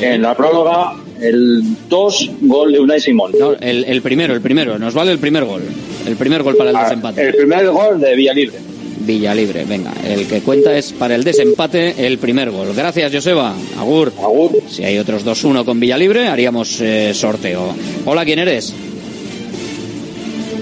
en 0.00 0.22
la 0.22 0.36
próloga, 0.36 0.94
el 1.20 1.62
2 1.88 2.30
gol 2.42 2.72
de 2.72 2.80
Unai 2.80 3.00
Simón. 3.00 3.32
No, 3.38 3.52
el, 3.52 3.84
el 3.84 4.02
primero, 4.02 4.34
el 4.34 4.40
primero, 4.40 4.78
nos 4.78 4.94
vale 4.94 5.12
el 5.12 5.18
primer 5.18 5.44
gol. 5.44 5.62
El 6.06 6.16
primer 6.16 6.42
gol 6.42 6.56
para 6.56 6.70
el 6.70 6.76
Ah, 6.76 6.84
desempate. 6.84 7.26
El 7.28 7.34
primer 7.34 7.70
gol 7.70 8.00
de 8.00 8.14
Villalibre. 8.14 8.58
Villalibre, 9.00 9.64
venga, 9.66 9.92
el 10.06 10.26
que 10.26 10.40
cuenta 10.40 10.74
es 10.78 10.92
para 10.92 11.14
el 11.14 11.24
desempate 11.24 12.06
el 12.06 12.16
primer 12.18 12.50
gol. 12.50 12.68
Gracias, 12.74 13.12
Joseba. 13.12 13.54
Agur. 13.78 14.12
Agur. 14.22 14.50
Si 14.68 14.82
hay 14.82 14.98
otros 14.98 15.26
2-1 15.26 15.64
con 15.66 15.78
Villalibre, 15.78 16.28
haríamos 16.28 16.80
eh, 16.80 17.12
sorteo. 17.12 17.74
Hola, 18.06 18.24
¿quién 18.24 18.38
eres? 18.38 18.72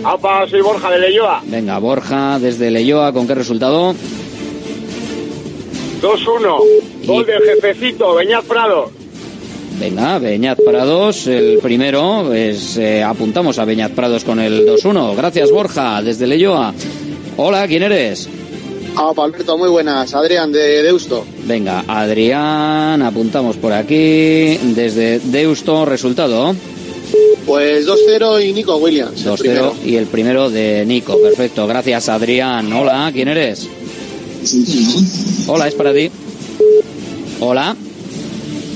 Apa, 0.04 0.48
soy 0.48 0.60
Borja 0.60 0.90
de 0.90 0.98
Leyoa. 0.98 1.42
Venga, 1.46 1.78
Borja, 1.78 2.40
desde 2.40 2.72
Leyoa, 2.72 3.12
¿con 3.12 3.28
qué 3.28 3.36
resultado? 3.36 3.94
2-1. 6.00 6.58
Gol 7.06 7.26
del 7.26 7.42
jefecito, 7.42 8.14
Beñat 8.16 8.44
Prado. 8.44 8.90
Venga, 9.82 10.20
Beñat 10.20 10.60
Prados, 10.64 11.26
el 11.26 11.58
primero, 11.58 12.32
es, 12.32 12.76
eh, 12.76 13.02
apuntamos 13.02 13.58
a 13.58 13.64
Beñat 13.64 13.90
Prados 13.90 14.22
con 14.22 14.38
el 14.38 14.64
2-1. 14.64 15.16
Gracias, 15.16 15.50
Borja, 15.50 16.00
desde 16.00 16.28
Leyoa. 16.28 16.72
Hola, 17.36 17.66
¿quién 17.66 17.82
eres? 17.82 18.28
Ah, 18.94 19.12
Alberto, 19.16 19.58
muy 19.58 19.68
buenas. 19.68 20.14
Adrián, 20.14 20.52
de 20.52 20.84
Deusto. 20.84 21.26
Venga, 21.46 21.82
Adrián, 21.88 23.02
apuntamos 23.02 23.56
por 23.56 23.72
aquí, 23.72 24.56
desde 24.72 25.18
Deusto, 25.18 25.84
resultado. 25.84 26.54
Pues 27.44 27.84
2-0 27.84 28.40
y 28.40 28.52
Nico 28.52 28.76
Williams. 28.76 29.20
el 29.26 29.32
2-0 29.32 29.36
primero. 29.40 29.74
y 29.84 29.96
el 29.96 30.06
primero 30.06 30.48
de 30.48 30.86
Nico. 30.86 31.20
Perfecto, 31.20 31.66
gracias 31.66 32.08
Adrián. 32.08 32.72
Hola, 32.72 33.10
¿quién 33.12 33.26
eres? 33.26 33.68
Hola, 35.48 35.66
es 35.66 35.74
para 35.74 35.92
ti. 35.92 36.08
Hola, 37.40 37.74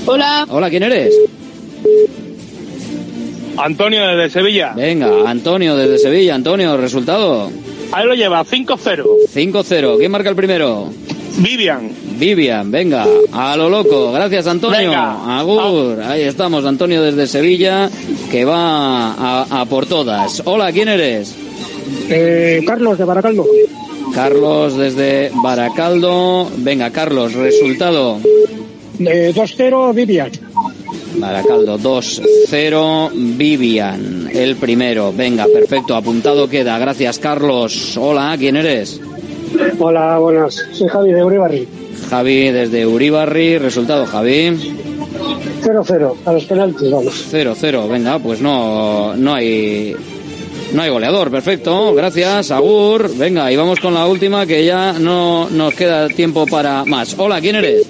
Hola. 0.09 0.47
hola, 0.49 0.69
¿quién 0.69 0.83
eres? 0.83 1.13
Antonio 3.57 4.07
desde 4.07 4.29
Sevilla. 4.29 4.73
Venga, 4.73 5.29
Antonio 5.29 5.75
desde 5.75 5.97
Sevilla. 5.97 6.35
Antonio, 6.35 6.77
resultado. 6.77 7.51
Ahí 7.91 8.05
lo 8.05 8.13
lleva, 8.13 8.43
5-0. 8.43 9.03
5-0. 9.33 9.97
¿Quién 9.97 10.11
marca 10.11 10.29
el 10.29 10.35
primero? 10.35 10.89
Vivian. 11.39 11.91
Vivian, 12.17 12.71
venga, 12.71 13.05
a 13.31 13.57
lo 13.57 13.69
loco. 13.69 14.11
Gracias, 14.13 14.47
Antonio. 14.47 14.77
Venga. 14.79 15.39
Agur. 15.39 16.01
Ahí 16.01 16.21
estamos, 16.21 16.63
Antonio 16.65 17.03
desde 17.03 17.27
Sevilla, 17.27 17.89
que 18.31 18.45
va 18.45 19.11
a, 19.13 19.61
a 19.61 19.65
por 19.65 19.87
todas. 19.87 20.41
Hola, 20.45 20.71
¿quién 20.71 20.87
eres? 20.87 21.35
Eh, 22.09 22.63
Carlos, 22.65 22.97
de 22.97 23.03
Baracaldo. 23.03 23.45
Carlos 24.15 24.77
desde 24.77 25.31
Baracaldo. 25.43 26.49
Venga, 26.57 26.91
Carlos, 26.91 27.33
resultado. 27.33 28.19
2-0, 28.99 29.93
Vivian. 29.93 30.31
Baracaldo 31.15 31.79
2-0, 31.79 33.11
Vivian, 33.13 34.29
el 34.31 34.55
primero. 34.55 35.11
Venga, 35.11 35.45
perfecto, 35.51 35.95
apuntado 35.95 36.47
queda. 36.47 36.77
Gracias, 36.77 37.19
Carlos. 37.19 37.97
Hola, 37.97 38.35
¿quién 38.37 38.55
eres? 38.55 38.99
Hola, 39.79 40.19
buenas. 40.19 40.63
Soy 40.73 40.87
Javi 40.87 41.11
de 41.11 41.23
Uribarri. 41.23 41.67
Javi 42.09 42.51
desde 42.51 42.85
Uribarri. 42.85 43.57
Resultado, 43.57 44.05
Javi. 44.05 44.75
0-0, 45.63 46.15
a 46.25 46.33
los 46.33 46.45
penaltis, 46.45 46.91
vamos. 46.91 47.25
0-0. 47.31 47.89
Venga, 47.89 48.19
pues 48.19 48.41
no, 48.41 49.15
no 49.15 49.33
hay. 49.33 49.95
No 50.73 50.81
hay 50.81 50.89
goleador, 50.89 51.31
perfecto, 51.31 51.93
gracias, 51.95 52.51
Agur. 52.51 53.09
Venga, 53.15 53.49
y 53.49 53.55
vamos 53.55 53.79
con 53.79 53.93
la 53.93 54.05
última 54.05 54.45
que 54.45 54.65
ya 54.65 54.93
no 54.99 55.49
nos 55.49 55.73
queda 55.73 56.09
tiempo 56.09 56.45
para 56.45 56.83
más. 56.83 57.15
Hola, 57.17 57.39
¿quién 57.39 57.55
eres? 57.55 57.87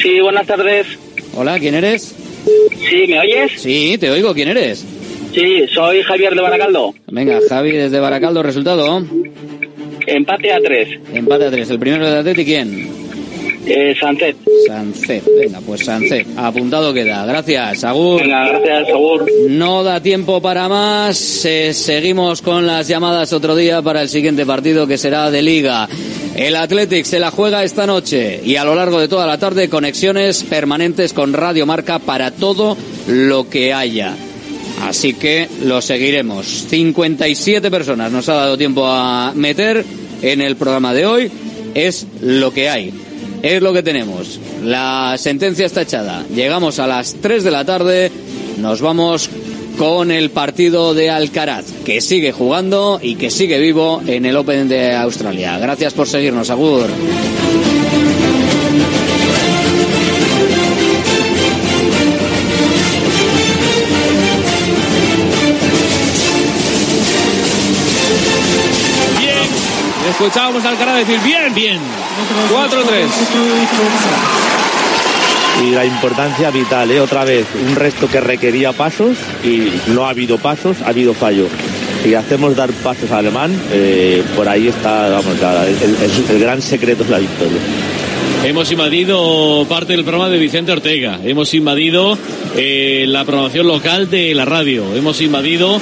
Sí, 0.00 0.20
buenas 0.20 0.46
tardes. 0.46 0.86
Hola, 1.34 1.58
¿quién 1.58 1.74
eres? 1.74 2.14
Sí, 2.88 3.04
¿me 3.08 3.20
oyes? 3.20 3.52
Sí, 3.56 3.96
te 3.98 4.10
oigo, 4.10 4.34
¿quién 4.34 4.48
eres? 4.48 4.84
Sí, 5.34 5.64
soy 5.72 6.02
Javier 6.02 6.34
de 6.34 6.42
Baracaldo. 6.42 6.94
Venga, 7.08 7.38
Javi 7.48 7.72
desde 7.72 8.00
Baracaldo, 8.00 8.42
resultado. 8.42 9.02
Empate 10.06 10.52
a 10.52 10.58
3. 10.60 10.88
Empate 11.14 11.44
a 11.46 11.50
tres. 11.50 11.70
El 11.70 11.78
primero 11.78 12.10
de 12.10 12.18
Atleti, 12.18 12.44
¿quién? 12.44 13.01
Eh, 13.64 13.94
Sancet. 13.98 14.36
Sancet. 14.66 15.22
Venga, 15.38 15.60
pues 15.60 15.84
Sancet. 15.84 16.26
Apuntado 16.36 16.92
queda. 16.92 17.24
Gracias, 17.24 17.84
Agur. 17.84 18.20
Venga, 18.20 18.48
gracias, 18.48 18.88
Agur. 18.88 19.26
No 19.48 19.84
da 19.84 20.02
tiempo 20.02 20.42
para 20.42 20.68
más. 20.68 21.44
Eh, 21.44 21.72
seguimos 21.72 22.42
con 22.42 22.66
las 22.66 22.88
llamadas 22.88 23.32
otro 23.32 23.54
día 23.54 23.80
para 23.80 24.02
el 24.02 24.08
siguiente 24.08 24.44
partido 24.44 24.86
que 24.86 24.98
será 24.98 25.30
de 25.30 25.42
Liga. 25.42 25.88
El 26.34 26.56
Athletic 26.56 27.04
se 27.04 27.18
la 27.18 27.30
juega 27.30 27.62
esta 27.62 27.86
noche 27.86 28.40
y 28.44 28.56
a 28.56 28.64
lo 28.64 28.74
largo 28.74 28.98
de 28.98 29.06
toda 29.08 29.26
la 29.26 29.38
tarde 29.38 29.68
conexiones 29.68 30.42
permanentes 30.44 31.12
con 31.12 31.32
Radio 31.32 31.66
Marca 31.66 31.98
para 31.98 32.30
todo 32.30 32.76
lo 33.06 33.48
que 33.48 33.72
haya. 33.72 34.16
Así 34.82 35.14
que 35.14 35.48
lo 35.62 35.80
seguiremos. 35.80 36.46
57 36.68 37.70
personas 37.70 38.10
nos 38.10 38.28
ha 38.28 38.34
dado 38.34 38.58
tiempo 38.58 38.86
a 38.86 39.32
meter 39.36 39.84
en 40.22 40.40
el 40.40 40.56
programa 40.56 40.92
de 40.92 41.06
hoy. 41.06 41.30
Es 41.74 42.06
lo 42.20 42.52
que 42.52 42.68
hay. 42.68 42.92
Es 43.42 43.60
lo 43.60 43.72
que 43.72 43.82
tenemos. 43.82 44.38
La 44.62 45.16
sentencia 45.18 45.66
está 45.66 45.82
echada. 45.82 46.24
Llegamos 46.32 46.78
a 46.78 46.86
las 46.86 47.14
3 47.20 47.42
de 47.42 47.50
la 47.50 47.64
tarde. 47.64 48.12
Nos 48.58 48.80
vamos 48.80 49.28
con 49.76 50.10
el 50.12 50.30
partido 50.30 50.94
de 50.94 51.10
Alcaraz, 51.10 51.64
que 51.84 52.00
sigue 52.00 52.30
jugando 52.30 53.00
y 53.02 53.16
que 53.16 53.30
sigue 53.30 53.58
vivo 53.58 54.00
en 54.06 54.26
el 54.26 54.36
Open 54.36 54.68
de 54.68 54.94
Australia. 54.94 55.58
Gracias 55.58 55.92
por 55.92 56.06
seguirnos, 56.06 56.50
Agur. 56.50 56.86
Escuchábamos 70.26 70.64
al 70.64 70.78
cara 70.78 70.94
decir 70.94 71.18
bien, 71.24 71.52
bien. 71.52 71.78
4-3. 72.52 73.06
y 75.66 75.70
la 75.72 75.84
importancia 75.84 76.48
vital, 76.52 76.92
¿eh? 76.92 77.00
otra 77.00 77.24
vez, 77.24 77.44
un 77.68 77.74
resto 77.74 78.08
que 78.08 78.20
requería 78.20 78.72
pasos 78.72 79.16
y 79.42 79.68
no 79.90 80.06
ha 80.06 80.10
habido 80.10 80.38
pasos, 80.38 80.76
ha 80.82 80.90
habido 80.90 81.12
fallo. 81.12 81.48
Si 82.04 82.14
hacemos 82.14 82.54
dar 82.54 82.70
pasos 82.70 83.10
al 83.10 83.18
alemán, 83.18 83.50
eh, 83.72 84.22
por 84.36 84.48
ahí 84.48 84.68
está, 84.68 85.08
vamos, 85.08 85.34
el, 85.36 85.96
el- 85.96 86.30
el 86.30 86.38
gran 86.38 86.62
secreto 86.62 87.02
es 87.02 87.10
la 87.10 87.18
victoria. 87.18 87.58
Hemos 88.44 88.70
invadido 88.70 89.66
parte 89.68 89.94
del 89.94 90.04
programa 90.04 90.28
de 90.30 90.38
Vicente 90.38 90.70
Ortega. 90.70 91.18
Hemos 91.24 91.52
invadido 91.52 92.16
eh, 92.56 93.06
la 93.08 93.24
programación 93.24 93.66
local 93.66 94.08
de 94.08 94.32
la 94.36 94.44
radio. 94.44 94.84
Hemos 94.94 95.20
invadido, 95.20 95.80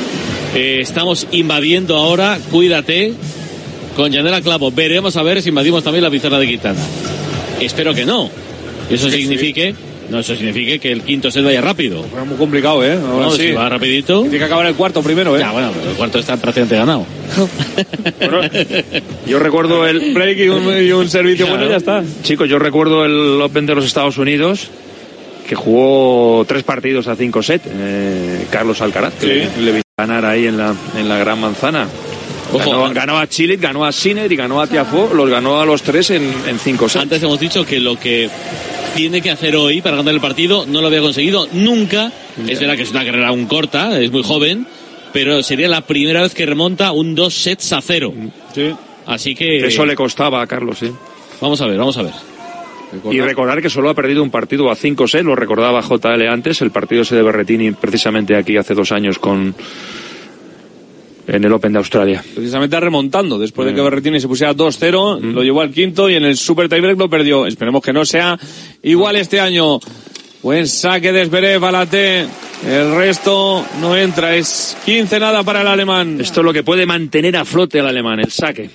eh, 0.54 0.78
estamos 0.80 1.26
invadiendo 1.30 1.96
ahora, 1.96 2.38
cuídate, 2.50 3.12
con 3.96 4.10
Yanela 4.12 4.40
Clavo. 4.40 4.70
Veremos 4.70 5.16
a 5.16 5.22
ver 5.22 5.42
si 5.42 5.48
invadimos 5.50 5.82
también 5.84 6.02
la 6.04 6.10
pizarra 6.10 6.38
de 6.38 6.46
Quintana. 6.46 6.80
Espero 7.60 7.94
que 7.94 8.04
no. 8.06 8.30
Eso 8.90 9.08
signifique, 9.10 9.74
no, 10.10 10.18
eso 10.20 10.34
signifique 10.34 10.80
que 10.80 10.90
el 10.90 11.02
quinto 11.02 11.30
set 11.30 11.44
vaya 11.44 11.60
rápido. 11.60 12.04
Es 12.04 12.26
muy 12.26 12.36
complicado, 12.36 12.84
¿eh? 12.84 12.94
Ahora 12.94 13.26
No, 13.26 13.30
sí. 13.32 13.48
si 13.48 13.52
va 13.52 13.68
rapidito. 13.68 14.22
Tiene 14.22 14.38
que 14.38 14.44
acabar 14.44 14.66
el 14.66 14.74
cuarto 14.74 15.00
primero, 15.02 15.36
¿eh? 15.36 15.40
Ya, 15.40 15.52
bueno, 15.52 15.70
pero 15.78 15.90
el 15.92 15.96
cuarto 15.96 16.18
está 16.18 16.36
prácticamente 16.36 16.76
ganado. 16.76 17.06
Yo 19.26 19.38
recuerdo 19.38 19.86
el 19.86 20.12
break 20.14 20.38
y 20.38 20.48
un, 20.48 20.82
y 20.84 20.90
un 20.92 21.08
servicio 21.08 21.46
Claro. 21.46 21.58
bueno, 21.60 21.70
ya 21.70 21.76
está. 21.76 22.02
Chicos, 22.22 22.48
yo 22.48 22.58
recuerdo 22.58 23.04
el 23.04 23.40
Open 23.40 23.66
de 23.66 23.74
los 23.74 23.84
Estados 23.84 24.18
Unidos 24.18 24.68
que 25.48 25.54
jugó 25.54 26.44
tres 26.46 26.62
partidos 26.62 27.06
a 27.08 27.16
cinco 27.16 27.42
set. 27.42 27.62
eh, 27.66 28.46
Carlos 28.50 28.80
Alcaraz, 28.80 29.14
que 29.14 29.26
le, 29.26 29.48
le 29.64 29.72
vi 29.72 29.80
ganar 29.98 30.24
ahí 30.24 30.46
en 30.46 30.56
la, 30.56 30.74
en 30.96 31.08
la 31.08 31.18
Gran 31.18 31.40
Manzana. 31.40 31.86
Ojo, 32.52 32.70
ganó, 32.70 32.94
ganó 32.94 33.18
a 33.18 33.28
Chile, 33.28 33.56
ganó 33.56 33.84
a 33.84 33.92
Sinner 33.92 34.30
y 34.30 34.36
ganó 34.36 34.60
a 34.60 34.66
Tiafoe. 34.66 35.14
Los 35.14 35.30
ganó 35.30 35.60
a 35.60 35.66
los 35.66 35.82
tres 35.82 36.10
en, 36.10 36.32
en 36.46 36.58
cinco 36.58 36.88
sets. 36.88 37.02
Antes 37.02 37.22
hemos 37.22 37.38
dicho 37.38 37.64
que 37.64 37.80
lo 37.80 37.98
que 37.98 38.28
tiene 38.94 39.20
que 39.20 39.30
hacer 39.30 39.56
hoy 39.56 39.80
para 39.80 39.96
ganar 39.96 40.14
el 40.14 40.20
partido 40.20 40.66
no 40.66 40.80
lo 40.80 40.88
había 40.88 41.00
conseguido 41.00 41.46
nunca. 41.52 42.12
Es 42.46 42.60
verdad 42.60 42.76
que 42.76 42.82
es 42.82 42.90
una 42.90 43.04
carrera 43.04 43.28
aún 43.28 43.46
corta, 43.46 44.00
es 44.00 44.10
muy 44.10 44.22
joven, 44.22 44.66
pero 45.12 45.42
sería 45.42 45.68
la 45.68 45.82
primera 45.82 46.22
vez 46.22 46.34
que 46.34 46.46
remonta 46.46 46.92
un 46.92 47.14
dos 47.14 47.34
sets 47.34 47.72
a 47.72 47.80
cero. 47.80 48.12
Así 49.06 49.34
que. 49.34 49.66
Eso 49.66 49.86
le 49.86 49.94
costaba 49.94 50.42
a 50.42 50.46
Carlos, 50.46 50.78
sí. 50.78 50.90
Vamos 51.40 51.60
a 51.60 51.66
ver, 51.66 51.78
vamos 51.78 51.96
a 51.98 52.02
ver. 52.02 52.12
Y 53.10 53.20
recordar 53.20 53.62
que 53.62 53.70
solo 53.70 53.90
ha 53.90 53.94
perdido 53.94 54.22
un 54.22 54.30
partido 54.30 54.70
a 54.70 54.74
5 54.74 55.06
sets, 55.06 55.24
lo 55.24 55.36
recordaba 55.36 55.80
JL 55.80 56.26
antes, 56.28 56.60
el 56.60 56.72
partido 56.72 57.02
ese 57.02 57.14
de 57.14 57.22
Berretini 57.22 57.70
precisamente 57.70 58.34
aquí 58.34 58.56
hace 58.56 58.74
dos 58.74 58.90
años 58.90 59.20
con 59.20 59.54
en 61.30 61.44
el 61.44 61.52
Open 61.52 61.72
de 61.72 61.78
Australia. 61.78 62.22
Precisamente 62.34 62.78
remontando, 62.80 63.38
después 63.38 63.66
de 63.68 63.74
que 63.74 63.80
Mm. 63.80 63.84
Berretini 63.84 64.20
se 64.20 64.28
pusiera 64.28 64.52
2-0, 64.54 65.20
lo 65.20 65.42
llevó 65.42 65.60
al 65.62 65.70
quinto 65.70 66.10
y 66.10 66.14
en 66.16 66.24
el 66.24 66.36
Super 66.36 66.68
Tiebreak 66.68 66.98
lo 66.98 67.08
perdió. 67.08 67.46
Esperemos 67.46 67.82
que 67.82 67.92
no 67.92 68.04
sea 68.04 68.38
igual 68.82 69.16
este 69.16 69.40
año. 69.40 69.78
Buen 70.42 70.66
saque 70.66 71.12
de 71.12 71.26
Zverev 71.26 71.64
a 71.64 71.70
la 71.72 71.86
T. 71.86 72.26
El 72.66 72.94
resto 72.94 73.64
no 73.80 73.96
entra, 73.96 74.34
es 74.36 74.76
15 74.84 75.18
nada 75.20 75.42
para 75.44 75.60
el 75.62 75.66
alemán. 75.66 76.18
Esto 76.20 76.40
es 76.40 76.44
lo 76.44 76.52
que 76.52 76.62
puede 76.62 76.84
mantener 76.86 77.36
a 77.36 77.44
flote 77.44 77.80
al 77.80 77.86
alemán, 77.88 78.20
el 78.20 78.30
saque. 78.30 78.68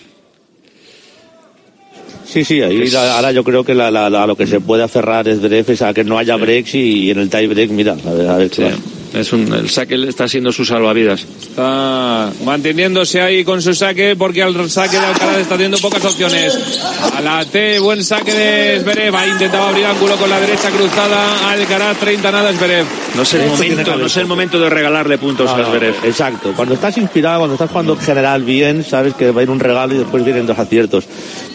Sí, 2.26 2.44
sí, 2.44 2.61
ahí 2.61 2.88
la- 2.90 3.15
ahora 3.18 3.32
yo 3.32 3.44
creo 3.44 3.64
que 3.64 3.73
la, 3.76 3.91
la- 3.91 4.10
la- 4.10 4.23
a 4.23 4.27
lo 4.27 4.36
que 4.36 4.48
se 4.48 4.60
puede 4.60 4.84
aferrar 4.84 5.27
es 5.27 5.38
Zverev 5.40 5.69
es 5.72 5.82
a 5.82 5.94
que 5.94 6.03
no 6.03 6.18
haya 6.18 6.36
breaks 6.36 6.73
y, 6.76 7.11
en 7.11 7.19
el 7.19 7.30
tie 7.30 7.48
break, 7.48 7.69
mira, 7.69 7.94
a 7.94 8.11
ver, 8.14 8.27
a 8.27 8.38
ver 8.38 8.49
qué 8.49 8.64
pasa. 8.64 8.77
Es 9.16 9.32
un, 9.32 9.52
el 9.54 9.70
saque 9.70 9.96
está 10.10 10.28
siendo 10.28 10.52
su 10.52 10.66
salvavidas. 10.66 11.26
Está 11.42 12.34
manteniéndose 12.44 13.22
ahí 13.22 13.46
con 13.46 13.62
su 13.62 13.74
saque 13.74 14.14
porque 14.18 14.44
al 14.44 14.70
saque 14.70 15.00
de 15.00 15.06
Alcaraz 15.06 15.38
está 15.38 15.56
teniendo 15.56 15.78
pocas 15.78 16.04
opciones. 16.04 16.82
A 17.16 17.22
la 17.22 17.46
T, 17.46 17.80
buen 17.80 18.04
saque 18.04 18.34
de 18.34 18.82
Zverev. 18.82 19.16
Ha 19.16 19.28
intentado 19.28 19.68
abrir 19.68 19.86
ángulo 19.86 20.18
con 20.18 20.30
la 20.30 20.38
derecha 20.42 20.70
cruzada. 20.70 21.50
Alcaraz, 21.50 21.98
30 21.98 22.30
nada 22.30 22.52
Zverev. 22.52 22.86
No 23.16 23.22
es 23.22 23.34
el 23.36 23.48
momento, 23.48 23.96
no 23.96 24.06
es 24.06 24.18
el 24.18 24.26
momento 24.28 24.60
de 24.60 24.70
regalarle 24.70 25.18
puntos 25.18 25.50
a 25.50 25.58
no, 25.60 25.70
Zverev. 25.70 25.96
Exacto. 26.04 26.52
Cuando 26.54 26.74
estás 26.74 26.98
inspirado, 26.98 27.40
cuando 27.40 27.54
estás 27.56 27.70
jugando 27.70 27.94
en 27.94 28.00
general 28.00 28.44
bien, 28.44 28.84
sabes 28.84 29.14
que 29.14 29.32
va 29.32 29.40
a 29.40 29.44
ir 29.44 29.50
un 29.50 29.62
regalo 29.62 29.96
y 29.96 30.00
después 30.00 30.26
vienen 30.26 30.46
dos 30.46 30.60
aciertos. 30.60 31.06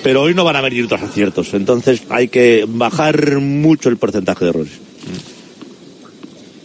Pero 0.03 0.23
hoy 0.23 0.33
no 0.33 0.45
van 0.45 0.57
a 0.57 0.63
venir 0.63 0.89
dos 0.89 1.03
aciertos. 1.03 1.53
Entonces 1.53 2.05
hay 2.09 2.29
que 2.29 2.65
bajar 2.67 3.39
mucho 3.41 3.91
el 3.91 3.99
porcentaje 3.99 4.47
de 4.47 4.51
errores. 4.51 4.73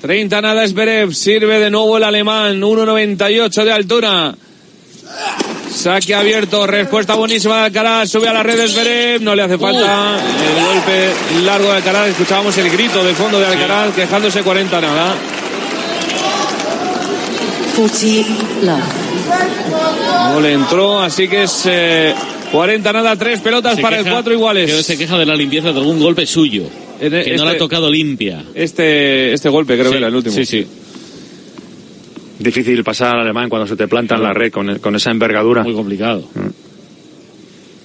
30 0.05 0.41
nada 0.41 0.67
Zverev. 0.67 1.13
Sirve 1.13 1.59
de 1.59 1.69
nuevo 1.71 1.97
el 1.97 2.03
alemán. 2.03 2.61
1.98 2.61 3.63
de 3.63 3.71
altura. 3.71 4.35
Saque 5.73 6.13
abierto, 6.15 6.65
respuesta 6.67 7.15
buenísima 7.15 7.57
de 7.59 7.65
Alcaraz, 7.65 8.09
sube 8.09 8.27
a 8.29 8.33
la 8.33 8.41
red 8.43 8.57
de 8.57 8.67
Zverev, 8.67 9.21
no 9.21 9.35
le 9.35 9.41
hace 9.43 9.57
falta 9.57 10.17
el 10.17 10.65
golpe 10.65 11.11
largo 11.45 11.65
de 11.67 11.73
Alcaraz, 11.73 12.07
escuchábamos 12.09 12.57
el 12.57 12.69
grito 12.71 13.03
de 13.03 13.13
fondo 13.13 13.39
de 13.39 13.45
Alcaraz 13.45 13.93
quejándose 13.93 14.41
40 14.41 14.81
nada. 14.81 15.15
No 20.33 20.39
le 20.39 20.53
entró, 20.53 20.99
así 21.01 21.27
que 21.27 21.43
es 21.43 21.63
eh, 21.65 22.13
40 22.51 22.93
nada, 22.93 23.15
tres 23.15 23.41
pelotas 23.41 23.75
Se 23.75 23.81
para 23.81 23.97
el 23.97 24.03
queja- 24.03 24.13
cuatro 24.15 24.33
iguales. 24.33 24.65
creo 24.65 24.77
que 24.77 24.83
se 24.83 24.97
queja 24.97 25.17
de 25.17 25.25
la 25.25 25.35
limpieza 25.35 25.71
de 25.71 25.79
algún 25.79 25.99
golpe 25.99 26.25
suyo. 26.25 26.63
En 26.99 27.09
que 27.09 27.09
no 27.09 27.17
este- 27.17 27.35
le 27.45 27.49
ha 27.49 27.57
tocado 27.57 27.89
limpia. 27.91 28.43
Este, 28.53 29.33
este 29.33 29.49
golpe 29.49 29.73
creo 29.75 29.85
Sí, 29.87 29.91
que 29.93 29.97
era 29.97 30.07
el 30.07 30.15
último. 30.15 30.35
sí, 30.35 30.45
sí. 30.45 30.65
Difícil 32.39 32.83
pasar 32.83 33.15
al 33.15 33.21
alemán 33.21 33.49
cuando 33.49 33.67
se 33.67 33.75
te 33.75 33.87
planta 33.87 34.15
en 34.15 34.23
la 34.23 34.33
red 34.33 34.51
con, 34.51 34.79
con 34.79 34.95
esa 34.95 35.11
envergadura. 35.11 35.63
Muy 35.63 35.73
complicado. 35.73 36.27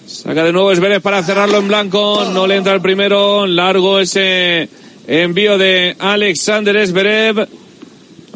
Saca 0.07 0.45
de 0.45 0.53
nuevo 0.53 0.73
Esvérez 0.73 1.01
para 1.01 1.23
cerrarlo 1.23 1.59
en 1.59 1.69
blanco. 1.69 2.29
No 2.33 2.47
le 2.47 2.57
entra 2.57 2.75
el 2.75 2.81
primero. 2.81 3.47
Largo 3.47 4.01
ese 4.01 4.69
envío 5.07 5.57
de 5.57 5.95
Alexander 5.99 6.77
Esverev. 6.77 7.47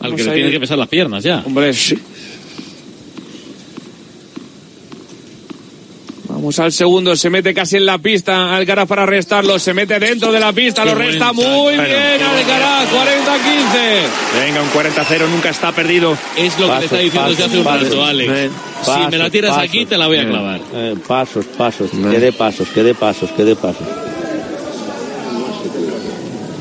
Al 0.00 0.14
que 0.14 0.22
le 0.24 0.32
tiene 0.34 0.50
que 0.52 0.60
pesar 0.60 0.78
las 0.78 0.88
piernas 0.88 1.24
ya. 1.24 1.42
Hombre, 1.44 1.72
sí. 1.72 1.98
Vamos 6.44 6.58
al 6.58 6.72
segundo, 6.72 7.16
se 7.16 7.30
mete 7.30 7.54
casi 7.54 7.78
en 7.78 7.86
la 7.86 7.96
pista, 7.96 8.54
Alcaraz 8.54 8.86
para 8.86 9.06
restarlo, 9.06 9.58
se 9.58 9.72
mete 9.72 9.98
dentro 9.98 10.30
de 10.30 10.38
la 10.38 10.52
pista, 10.52 10.84
lo 10.84 10.94
resta 10.94 11.32
muy 11.32 11.72
bien 11.72 11.82
Alcaraz, 12.22 12.86
40-15. 12.92 14.44
Venga, 14.44 14.60
un 14.60 14.68
40-0 14.68 15.28
nunca 15.30 15.48
está 15.48 15.72
perdido. 15.72 16.14
Es 16.36 16.60
lo 16.60 16.70
que 16.70 16.80
te 16.80 16.84
está 16.84 16.98
diciendo 16.98 17.30
desde 17.30 17.44
hace 17.44 17.58
un 17.58 17.64
rato, 17.64 18.04
Alex. 18.04 18.52
si 18.84 19.10
me 19.10 19.16
la 19.16 19.30
tiras 19.30 19.56
aquí, 19.56 19.86
te 19.86 19.96
la 19.96 20.06
voy 20.06 20.18
a 20.18 20.28
clavar. 20.28 20.60
Eh, 20.74 20.96
pasos, 21.08 21.46
pasos, 21.46 21.90
que 21.90 22.18
dé 22.20 22.30
pasos, 22.30 22.68
que 22.68 22.82
dé 22.82 22.94
pasos, 22.94 23.30
que 23.30 23.42
dé 23.42 23.56
pasos. 23.56 23.88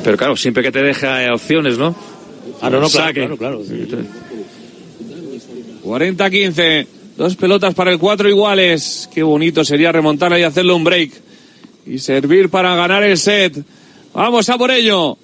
Pero 0.01 0.15
claro, 0.15 0.37
siempre 0.37 0.63
que 0.63 0.71
te 0.71 0.81
deja 0.81 1.25
eh, 1.25 1.29
opciones, 1.29 1.77
¿no? 1.77 1.93
Ah, 2.61 2.69
no, 2.69 2.79
no, 2.79 2.87
claro, 2.87 3.07
Saque. 3.07 3.19
claro, 3.35 3.37
claro. 3.37 3.61
40-15. 5.83 7.02
Dos 7.15 7.35
pelotas 7.35 7.73
para 7.75 7.91
el 7.91 7.99
cuatro 7.99 8.27
iguales. 8.27 9.09
Qué 9.13 9.21
bonito 9.21 9.63
sería 9.63 9.91
remontarla 9.91 10.39
y 10.39 10.43
hacerle 10.43 10.73
un 10.73 10.83
break. 10.83 11.11
Y 11.85 11.99
servir 11.99 12.49
para 12.49 12.75
ganar 12.75 13.03
el 13.03 13.17
set. 13.17 13.57
Vamos 14.13 14.49
a 14.49 14.57
por 14.57 14.71
ello. 14.71 15.17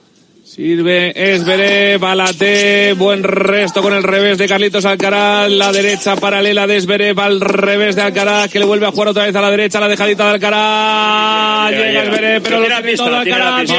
Sirve 0.44 1.14
Esverev, 1.16 2.00
Balate, 2.00 2.94
buen 2.94 3.22
resto 3.22 3.84
con 3.84 3.94
el 3.94 4.02
revés 4.02 4.40
de 4.40 4.48
Carlitos 4.48 4.84
Alcaraz, 4.84 5.48
la 5.52 5.72
derecha 5.72 6.16
paralela 6.16 6.66
de 6.66 6.78
Esverev 6.78 7.20
al 7.20 7.40
revés 7.40 7.96
de 7.96 8.02
Alcaraz, 8.02 8.50
que 8.50 8.58
le 8.58 8.66
vuelve 8.66 8.88
a 8.88 8.92
jugar 8.92 9.10
otra 9.10 9.26
vez 9.26 9.36
a 9.36 9.42
la 9.42 9.52
derecha, 9.52 9.80
la 9.80 9.88
dejadita 9.88 10.26
de 10.26 10.32
Alcaraz, 10.32 11.72
Llega. 11.72 12.04
Esverev, 12.04 12.42
pero 12.42 12.60
lo 12.62 12.66
Tiene 12.66 12.82
pista, 12.82 13.06
todo 13.06 13.16
Alcaraz, 13.16 13.70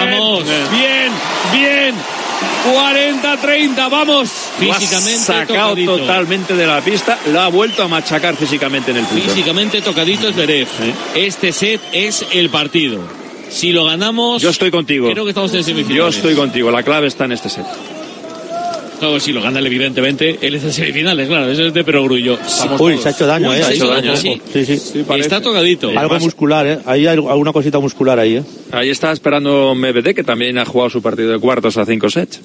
bien, 0.71 1.13
bien, 1.53 1.95
40-30, 2.67 3.91
vamos. 3.91 4.31
Lo 4.61 4.73
ha 4.73 4.81
sacado 4.81 5.75
totalmente 5.77 6.55
de 6.55 6.67
la 6.67 6.81
pista, 6.81 7.19
lo 7.27 7.41
ha 7.41 7.49
vuelto 7.49 7.83
a 7.83 7.89
machacar 7.89 8.37
físicamente 8.37 8.91
en 8.91 8.99
el 8.99 9.05
punto. 9.05 9.25
Físicamente 9.25 9.81
tocadito 9.81 10.29
es 10.29 10.35
Zverev. 10.35 10.69
Este 11.15 11.53
set 11.53 11.81
es 11.93 12.27
el 12.33 12.51
partido. 12.51 13.01
Si 13.49 13.73
lo 13.73 13.85
ganamos. 13.85 14.41
Yo 14.41 14.51
estoy 14.51 14.71
contigo. 14.71 15.11
Creo 15.11 15.25
que 15.25 15.31
estamos 15.31 15.53
en 15.55 15.65
semifinales. 15.65 15.97
Yo 15.97 16.09
estoy 16.09 16.35
contigo, 16.35 16.71
la 16.71 16.83
clave 16.83 17.09
está 17.09 17.25
en 17.25 17.33
este 17.33 17.49
set. 17.49 17.67
Claro, 19.01 19.19
si 19.19 19.33
lo 19.33 19.41
gana 19.43 19.59
él, 19.59 19.67
evidentemente, 19.67 20.39
él 20.43 20.55
es 20.55 20.63
en 20.63 20.73
semifinales, 20.73 21.27
claro, 21.27 21.51
eso 21.51 21.65
es 21.65 21.75
de 21.75 21.83
perogrullo. 21.83 22.39
Uy, 22.79 22.99
se 22.99 23.09
ha 23.09 23.13
hecho 23.13 23.27
daño, 23.27 23.49
Uy, 23.51 23.57
eh. 23.57 23.63
se 23.63 23.65
ha 23.65 23.75
hecho 23.75 23.89
daño, 23.89 24.13
ojo. 24.13 24.21
sí. 24.21 24.41
Sí, 24.53 24.65
sí. 24.79 25.05
Está 25.19 25.41
tocadito. 25.41 25.91
Algo 25.99 26.19
muscular, 26.21 26.67
eh. 26.67 26.79
Hay 26.85 27.07
algo- 27.07 27.31
alguna 27.31 27.53
cosita 27.53 27.79
muscular 27.81 28.19
ahí, 28.19 28.37
eh. 28.37 28.43
Ahí 28.71 28.91
está 28.91 29.11
esperando 29.11 29.75
MBD, 29.75 30.15
que 30.15 30.23
también 30.23 30.59
ha 30.59 30.65
jugado 30.67 30.91
su 30.91 31.01
partido 31.03 31.33
de 31.33 31.39
cuartos 31.39 31.77
a 31.79 31.87
cinco 31.87 32.09
sets. 32.11 32.41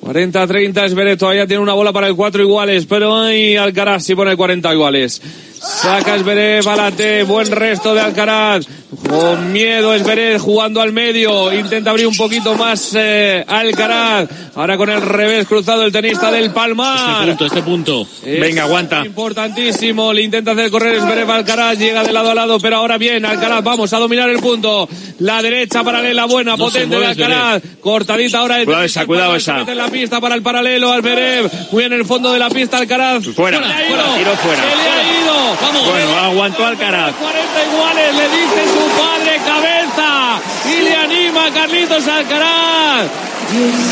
40-30 0.00 0.84
Esveret 0.86 1.18
todavía 1.18 1.46
tiene 1.46 1.62
una 1.62 1.74
bola 1.74 1.92
para 1.92 2.06
el 2.08 2.14
4 2.14 2.42
iguales, 2.42 2.86
pero 2.86 3.14
ahí 3.16 3.56
Alcaraz 3.56 4.04
sí 4.04 4.14
pone 4.14 4.36
40 4.36 4.72
iguales. 4.72 5.20
Saca 5.60 6.14
Esberev 6.16 6.66
a 6.68 6.76
la 6.76 6.90
T. 6.92 7.24
Buen 7.24 7.50
resto 7.50 7.92
de 7.94 8.00
Alcaraz. 8.00 8.66
Con 9.06 9.52
miedo 9.52 9.92
Esberev 9.94 10.38
jugando 10.40 10.80
al 10.80 10.92
medio. 10.92 11.52
Intenta 11.52 11.90
abrir 11.90 12.06
un 12.06 12.16
poquito 12.16 12.54
más 12.54 12.92
eh, 12.94 13.44
Alcaraz. 13.46 14.28
Ahora 14.54 14.78
con 14.78 14.88
el 14.88 15.02
revés 15.02 15.46
cruzado 15.46 15.82
el 15.84 15.92
tenista 15.92 16.30
del 16.30 16.50
Palmar. 16.52 17.28
Este 17.28 17.36
punto, 17.36 17.44
este 17.46 17.62
punto. 17.62 18.08
Es 18.24 18.40
Venga, 18.40 18.62
aguanta. 18.62 19.04
Importantísimo. 19.04 20.10
Le 20.14 20.22
intenta 20.22 20.52
hacer 20.52 20.70
correr 20.70 20.94
Esberev 20.96 21.30
Alcaraz. 21.30 21.78
Llega 21.78 22.02
de 22.02 22.12
lado 22.14 22.30
a 22.30 22.34
lado, 22.34 22.58
pero 22.60 22.76
ahora 22.76 22.96
bien. 22.96 23.26
Alcaraz, 23.26 23.62
vamos 23.62 23.92
a 23.92 23.98
dominar 23.98 24.30
el 24.30 24.38
punto. 24.38 24.88
La 25.18 25.42
derecha 25.42 25.84
paralela 25.84 26.24
buena, 26.24 26.52
No 26.52 26.64
potente 26.64 26.98
de 26.98 27.06
Alcaraz. 27.06 27.62
Cortadita 27.80 28.38
ahora. 28.38 28.58
el 28.58 28.64
Cuidado 28.64 28.84
esa, 28.84 29.04
cuidado 29.06 29.36
esa. 29.36 29.54
mete 29.58 29.72
en 29.72 29.78
la 29.78 29.88
pista 29.88 30.18
para 30.20 30.34
el 30.34 30.40
paralelo. 30.42 30.90
Alberev. 30.92 31.50
Muy 31.72 31.84
en 31.84 31.92
el 31.92 32.06
fondo 32.06 32.32
de 32.32 32.38
la 32.38 32.48
pista 32.48 32.78
Alcaraz. 32.78 33.22
Fuera, 33.34 33.58
fuera, 33.58 34.16
tiro 34.16 34.34
fuera. 34.36 34.62
Se 34.62 34.76
le 34.76 34.88
ha 34.88 35.22
ido. 35.22 35.56
Vamos. 35.60 35.84
Bueno, 35.90 36.18
aguantó 36.20 36.64
Alcaraz. 36.64 37.12
40 37.14 37.64
iguales, 37.74 38.14
le 38.14 38.22
dice 38.38 38.77
su 38.78 38.98
padre 38.98 39.36
cabeza 39.46 40.40
y 40.78 40.82
le 40.82 40.94
anima 40.96 41.46
a 41.46 41.50
Carlitos 41.50 42.06
Alcaraz. 42.06 43.08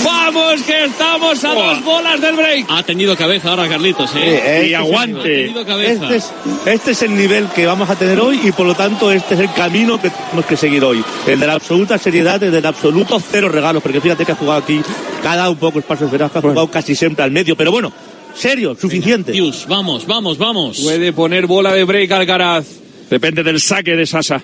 Vamos 0.05 0.63
que 0.65 0.85
estamos 0.85 1.43
a 1.45 1.55
dos 1.55 1.83
bolas 1.83 2.21
del 2.21 2.37
break. 2.37 2.67
Ha 2.69 2.83
tenido 2.83 3.17
cabeza 3.17 3.49
ahora 3.51 3.67
Carlitos, 3.69 4.11
Sí, 4.11 4.19
¿eh? 4.19 4.37
este 4.37 4.69
Y 4.69 4.73
es- 4.75 4.79
aguante. 4.79 5.45
Este 5.47 6.17
es, 6.17 6.33
este 6.67 6.91
es 6.91 7.03
el 7.03 7.17
nivel 7.17 7.49
que 7.55 7.65
vamos 7.65 7.89
a 7.89 7.97
tener 7.97 8.21
hoy 8.21 8.39
y 8.45 8.53
por 8.53 8.67
lo 8.67 8.75
tanto 8.75 9.11
este 9.11 9.35
es 9.35 9.41
el 9.41 9.53
camino 9.55 9.99
que 10.01 10.11
tenemos 10.11 10.45
que 10.45 10.57
seguir 10.59 10.85
hoy. 10.85 11.03
El 11.27 11.41
de 11.41 11.47
la 11.47 11.55
absoluta 11.55 11.97
seriedad, 11.97 12.43
el 12.43 12.53
del 12.53 12.67
absoluto 12.67 13.19
cero 13.19 13.49
regalos, 13.49 13.83
porque 13.83 14.01
fíjate 14.01 14.27
que 14.27 14.33
ha 14.33 14.37
jugado 14.37 14.59
aquí, 14.63 14.83
dado 15.23 15.53
un 15.53 15.59
poco 15.59 15.79
espacio, 15.79 16.09
verás 16.11 16.31
que 16.31 16.39
ha 16.39 16.43
jugado 16.43 16.71
casi 16.71 16.95
siempre 16.95 17.25
al 17.25 17.31
medio, 17.31 17.57
pero 17.57 17.73
bueno, 17.73 17.91
serio, 18.35 18.77
suficiente. 18.79 19.33
Dios, 19.33 19.65
vamos, 19.69 20.07
vamos, 20.07 20.37
vamos. 20.37 20.81
Puede 20.81 21.15
poner 21.15 21.47
bola 21.47 21.73
de 21.73 21.85
break 21.85 22.13
Alcaraz. 22.13 22.67
Depende 23.09 23.43
del 23.43 23.59
saque 23.61 23.97
de 23.97 24.05
Sasa. 24.05 24.43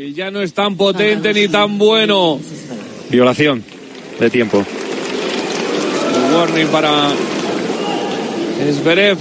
Que 0.00 0.14
ya 0.14 0.30
no 0.30 0.40
es 0.40 0.54
tan 0.54 0.78
potente 0.78 1.34
ni 1.34 1.46
tan 1.46 1.76
bueno. 1.76 2.40
Violación 3.10 3.62
de 4.18 4.30
tiempo. 4.30 4.64
Warning 6.34 6.68
para 6.68 7.10
Esberev. 8.66 9.18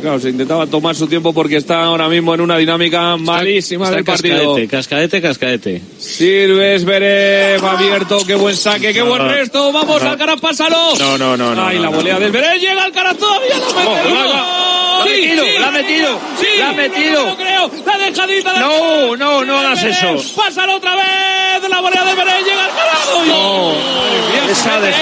Claro, 0.00 0.18
se 0.18 0.30
intentaba 0.30 0.66
tomar 0.66 0.94
su 0.96 1.06
tiempo 1.06 1.32
porque 1.32 1.56
está 1.56 1.84
ahora 1.84 2.08
mismo 2.08 2.34
en 2.34 2.40
una 2.40 2.56
dinámica 2.56 3.16
malísima 3.16 3.84
Está 3.84 3.96
del 3.96 4.04
partido. 4.04 4.36
cascaete, 4.68 4.68
cascaete, 4.68 5.22
cascaete. 5.22 5.82
Sirve 5.98 6.74
Esberev, 6.74 7.64
abierto, 7.64 8.18
qué 8.26 8.34
buen 8.34 8.56
saque, 8.56 8.92
qué 8.92 9.02
buen 9.02 9.22
No, 9.22 9.28
resto. 9.28 9.72
Vamos, 9.72 10.02
no. 10.02 10.10
Alcaraz, 10.10 10.40
pásalo. 10.40 10.94
No, 10.98 11.18
no, 11.18 11.36
no, 11.36 11.54
no, 11.54 11.66
Ay, 11.66 11.76
no, 11.76 11.82
la 11.84 11.90
no. 11.90 11.96
volea 11.96 12.18
de 12.18 12.26
Esberev, 12.26 12.58
llega 12.60 12.84
Alcaraz 12.84 13.16
todavía, 13.16 13.56
lo 13.58 13.66
mete. 13.74 14.12
Oh. 14.12 14.98
La 14.98 15.04
Sí, 15.04 15.10
metido, 15.20 15.44
sí, 15.44 15.50
la 15.58 15.66
ha 15.66 15.70
metido, 15.72 16.20
sí, 16.40 16.46
la 16.58 16.68
ha 16.68 16.72
metido. 16.74 17.26
No 17.26 17.36
creo, 17.36 17.70
la 17.86 17.98
dejadita 17.98 18.52
de 18.52 18.60
No, 18.60 19.16
no, 19.16 19.44
no 19.44 19.58
hagas 19.58 19.82
eso. 19.84 20.16
Pásalo 20.36 20.76
otra 20.76 20.94
vez, 20.94 21.68
la 21.68 21.80
volea 21.80 22.04
de 22.04 22.10
Esberev, 22.10 22.44
llega 22.44 22.64
Alcaraz. 22.64 23.08
No, 23.26 23.72
esa 24.50 24.80
de- 24.80 24.92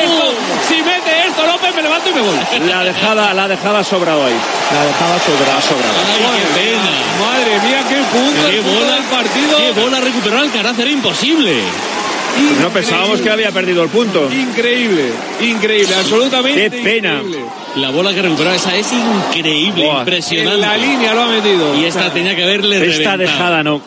si 0.69 0.75
mete 0.83 1.00
López, 1.47 1.75
me 1.75 1.83
levanto 1.83 2.11
y 2.11 2.13
me 2.15 2.21
voy. 2.21 2.37
La 2.69 2.85
dejada, 2.85 3.35
la 3.35 3.49
dejada 3.49 3.83
sobrado 3.85 4.25
ahí. 4.27 4.35
La 4.73 4.85
dejaba 4.85 5.19
sobrada. 5.19 5.59
Ay, 6.07 6.41
qué 6.55 6.61
pena. 6.61 6.91
Madre 7.21 7.69
mía, 7.69 7.85
qué 7.89 7.97
punto, 8.17 8.49
Qué 8.49 8.57
el 8.59 8.63
punto 8.63 8.79
bola, 8.81 8.95
del 8.95 9.05
partido. 9.05 9.57
qué 9.59 9.81
bola 9.81 10.01
recuperó 10.01 10.39
Alcaraz, 10.39 10.79
era 10.79 10.91
imposible. 10.91 11.61
No 12.63 12.69
pensábamos 12.71 13.21
que 13.21 13.29
había 13.31 13.51
perdido 13.51 13.83
el 13.83 13.89
punto. 13.89 14.29
Increíble, 14.33 15.11
increíble, 15.41 15.95
absolutamente 15.97 16.71
Qué 16.71 16.83
pena. 16.83 17.15
increíble. 17.15 17.45
La 17.77 17.91
bola 17.91 18.13
que 18.15 18.23
recuperó 18.23 18.53
esa 18.53 18.75
es 18.77 18.87
increíble, 18.93 19.85
Buah. 19.85 19.99
impresionante. 20.01 20.55
En 20.55 20.61
la 20.61 20.77
línea 20.77 21.15
lo 21.15 21.23
ha 21.23 21.27
metido. 21.27 21.75
Y 21.77 21.85
esta 21.85 22.11
tenía 22.13 22.35
que 22.37 22.45
haberle 22.45 22.77
Esta 22.77 22.87
reventado. 23.17 23.19
dejada 23.19 23.63
no. 23.63 23.81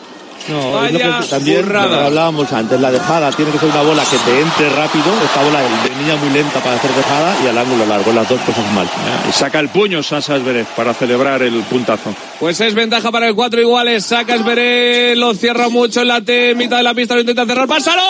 No, 0.48 0.84
es 0.84 0.92
lo 0.92 0.98
que 0.98 1.26
también 1.28 1.62
burrada. 1.62 1.86
lo 1.86 1.98
que 1.98 2.04
hablábamos 2.04 2.52
antes, 2.52 2.80
la 2.80 2.90
dejada 2.90 3.32
tiene 3.32 3.50
que 3.50 3.58
ser 3.58 3.70
una 3.70 3.82
bola 3.82 4.02
que 4.04 4.18
te 4.18 4.40
entre 4.40 4.68
rápido, 4.70 5.04
esta 5.24 5.42
bola 5.42 5.60
de 5.60 5.68
niña 6.02 6.16
muy 6.16 6.30
lenta 6.30 6.60
para 6.60 6.76
hacer 6.76 6.90
dejada 6.92 7.34
y 7.42 7.48
al 7.48 7.56
ángulo 7.56 7.86
largo, 7.86 8.12
las 8.12 8.28
dos 8.28 8.40
cosas 8.42 8.64
mal. 8.74 8.86
Y 9.28 9.32
saca 9.32 9.60
el 9.60 9.68
puño 9.70 10.02
Sasa 10.02 10.38
Zverev 10.38 10.66
para 10.76 10.92
celebrar 10.92 11.42
el 11.42 11.54
puntazo. 11.62 12.14
Pues 12.38 12.60
es 12.60 12.74
ventaja 12.74 13.10
para 13.10 13.28
el 13.28 13.34
cuatro 13.34 13.60
iguales. 13.60 14.04
Saca 14.04 14.34
Esberé, 14.34 15.16
lo 15.16 15.34
cierra 15.34 15.68
mucho 15.68 16.02
en 16.02 16.08
la 16.08 16.20
T, 16.20 16.54
mitad 16.54 16.76
de 16.76 16.82
la 16.82 16.94
pista, 16.94 17.14
lo 17.14 17.20
intenta 17.20 17.46
cerrar. 17.46 17.66
¡Pásalo! 17.66 18.02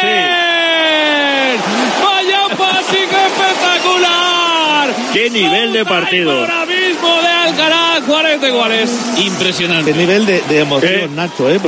Sí. 0.00 0.08
¡Vaya 2.02 2.40
pasico 2.56 3.16
espectacular! 3.26 4.94
¡Qué 5.12 5.30
nivel 5.30 5.72
de 5.72 5.84
partido! 5.84 6.59
Ahora 7.50 7.50
mismo 7.50 7.56
de 7.56 7.62
Alcaraz, 7.62 8.00
40 8.06 8.48
iguales. 8.48 8.90
Impresionante. 9.18 9.92
Qué 9.92 9.98
nivel 9.98 10.26
de, 10.26 10.40
de 10.48 10.60
emoción, 10.60 10.92
Eh, 10.92 11.08
Nacho, 11.14 11.50
¿eh? 11.50 11.54
Porque 11.54 11.58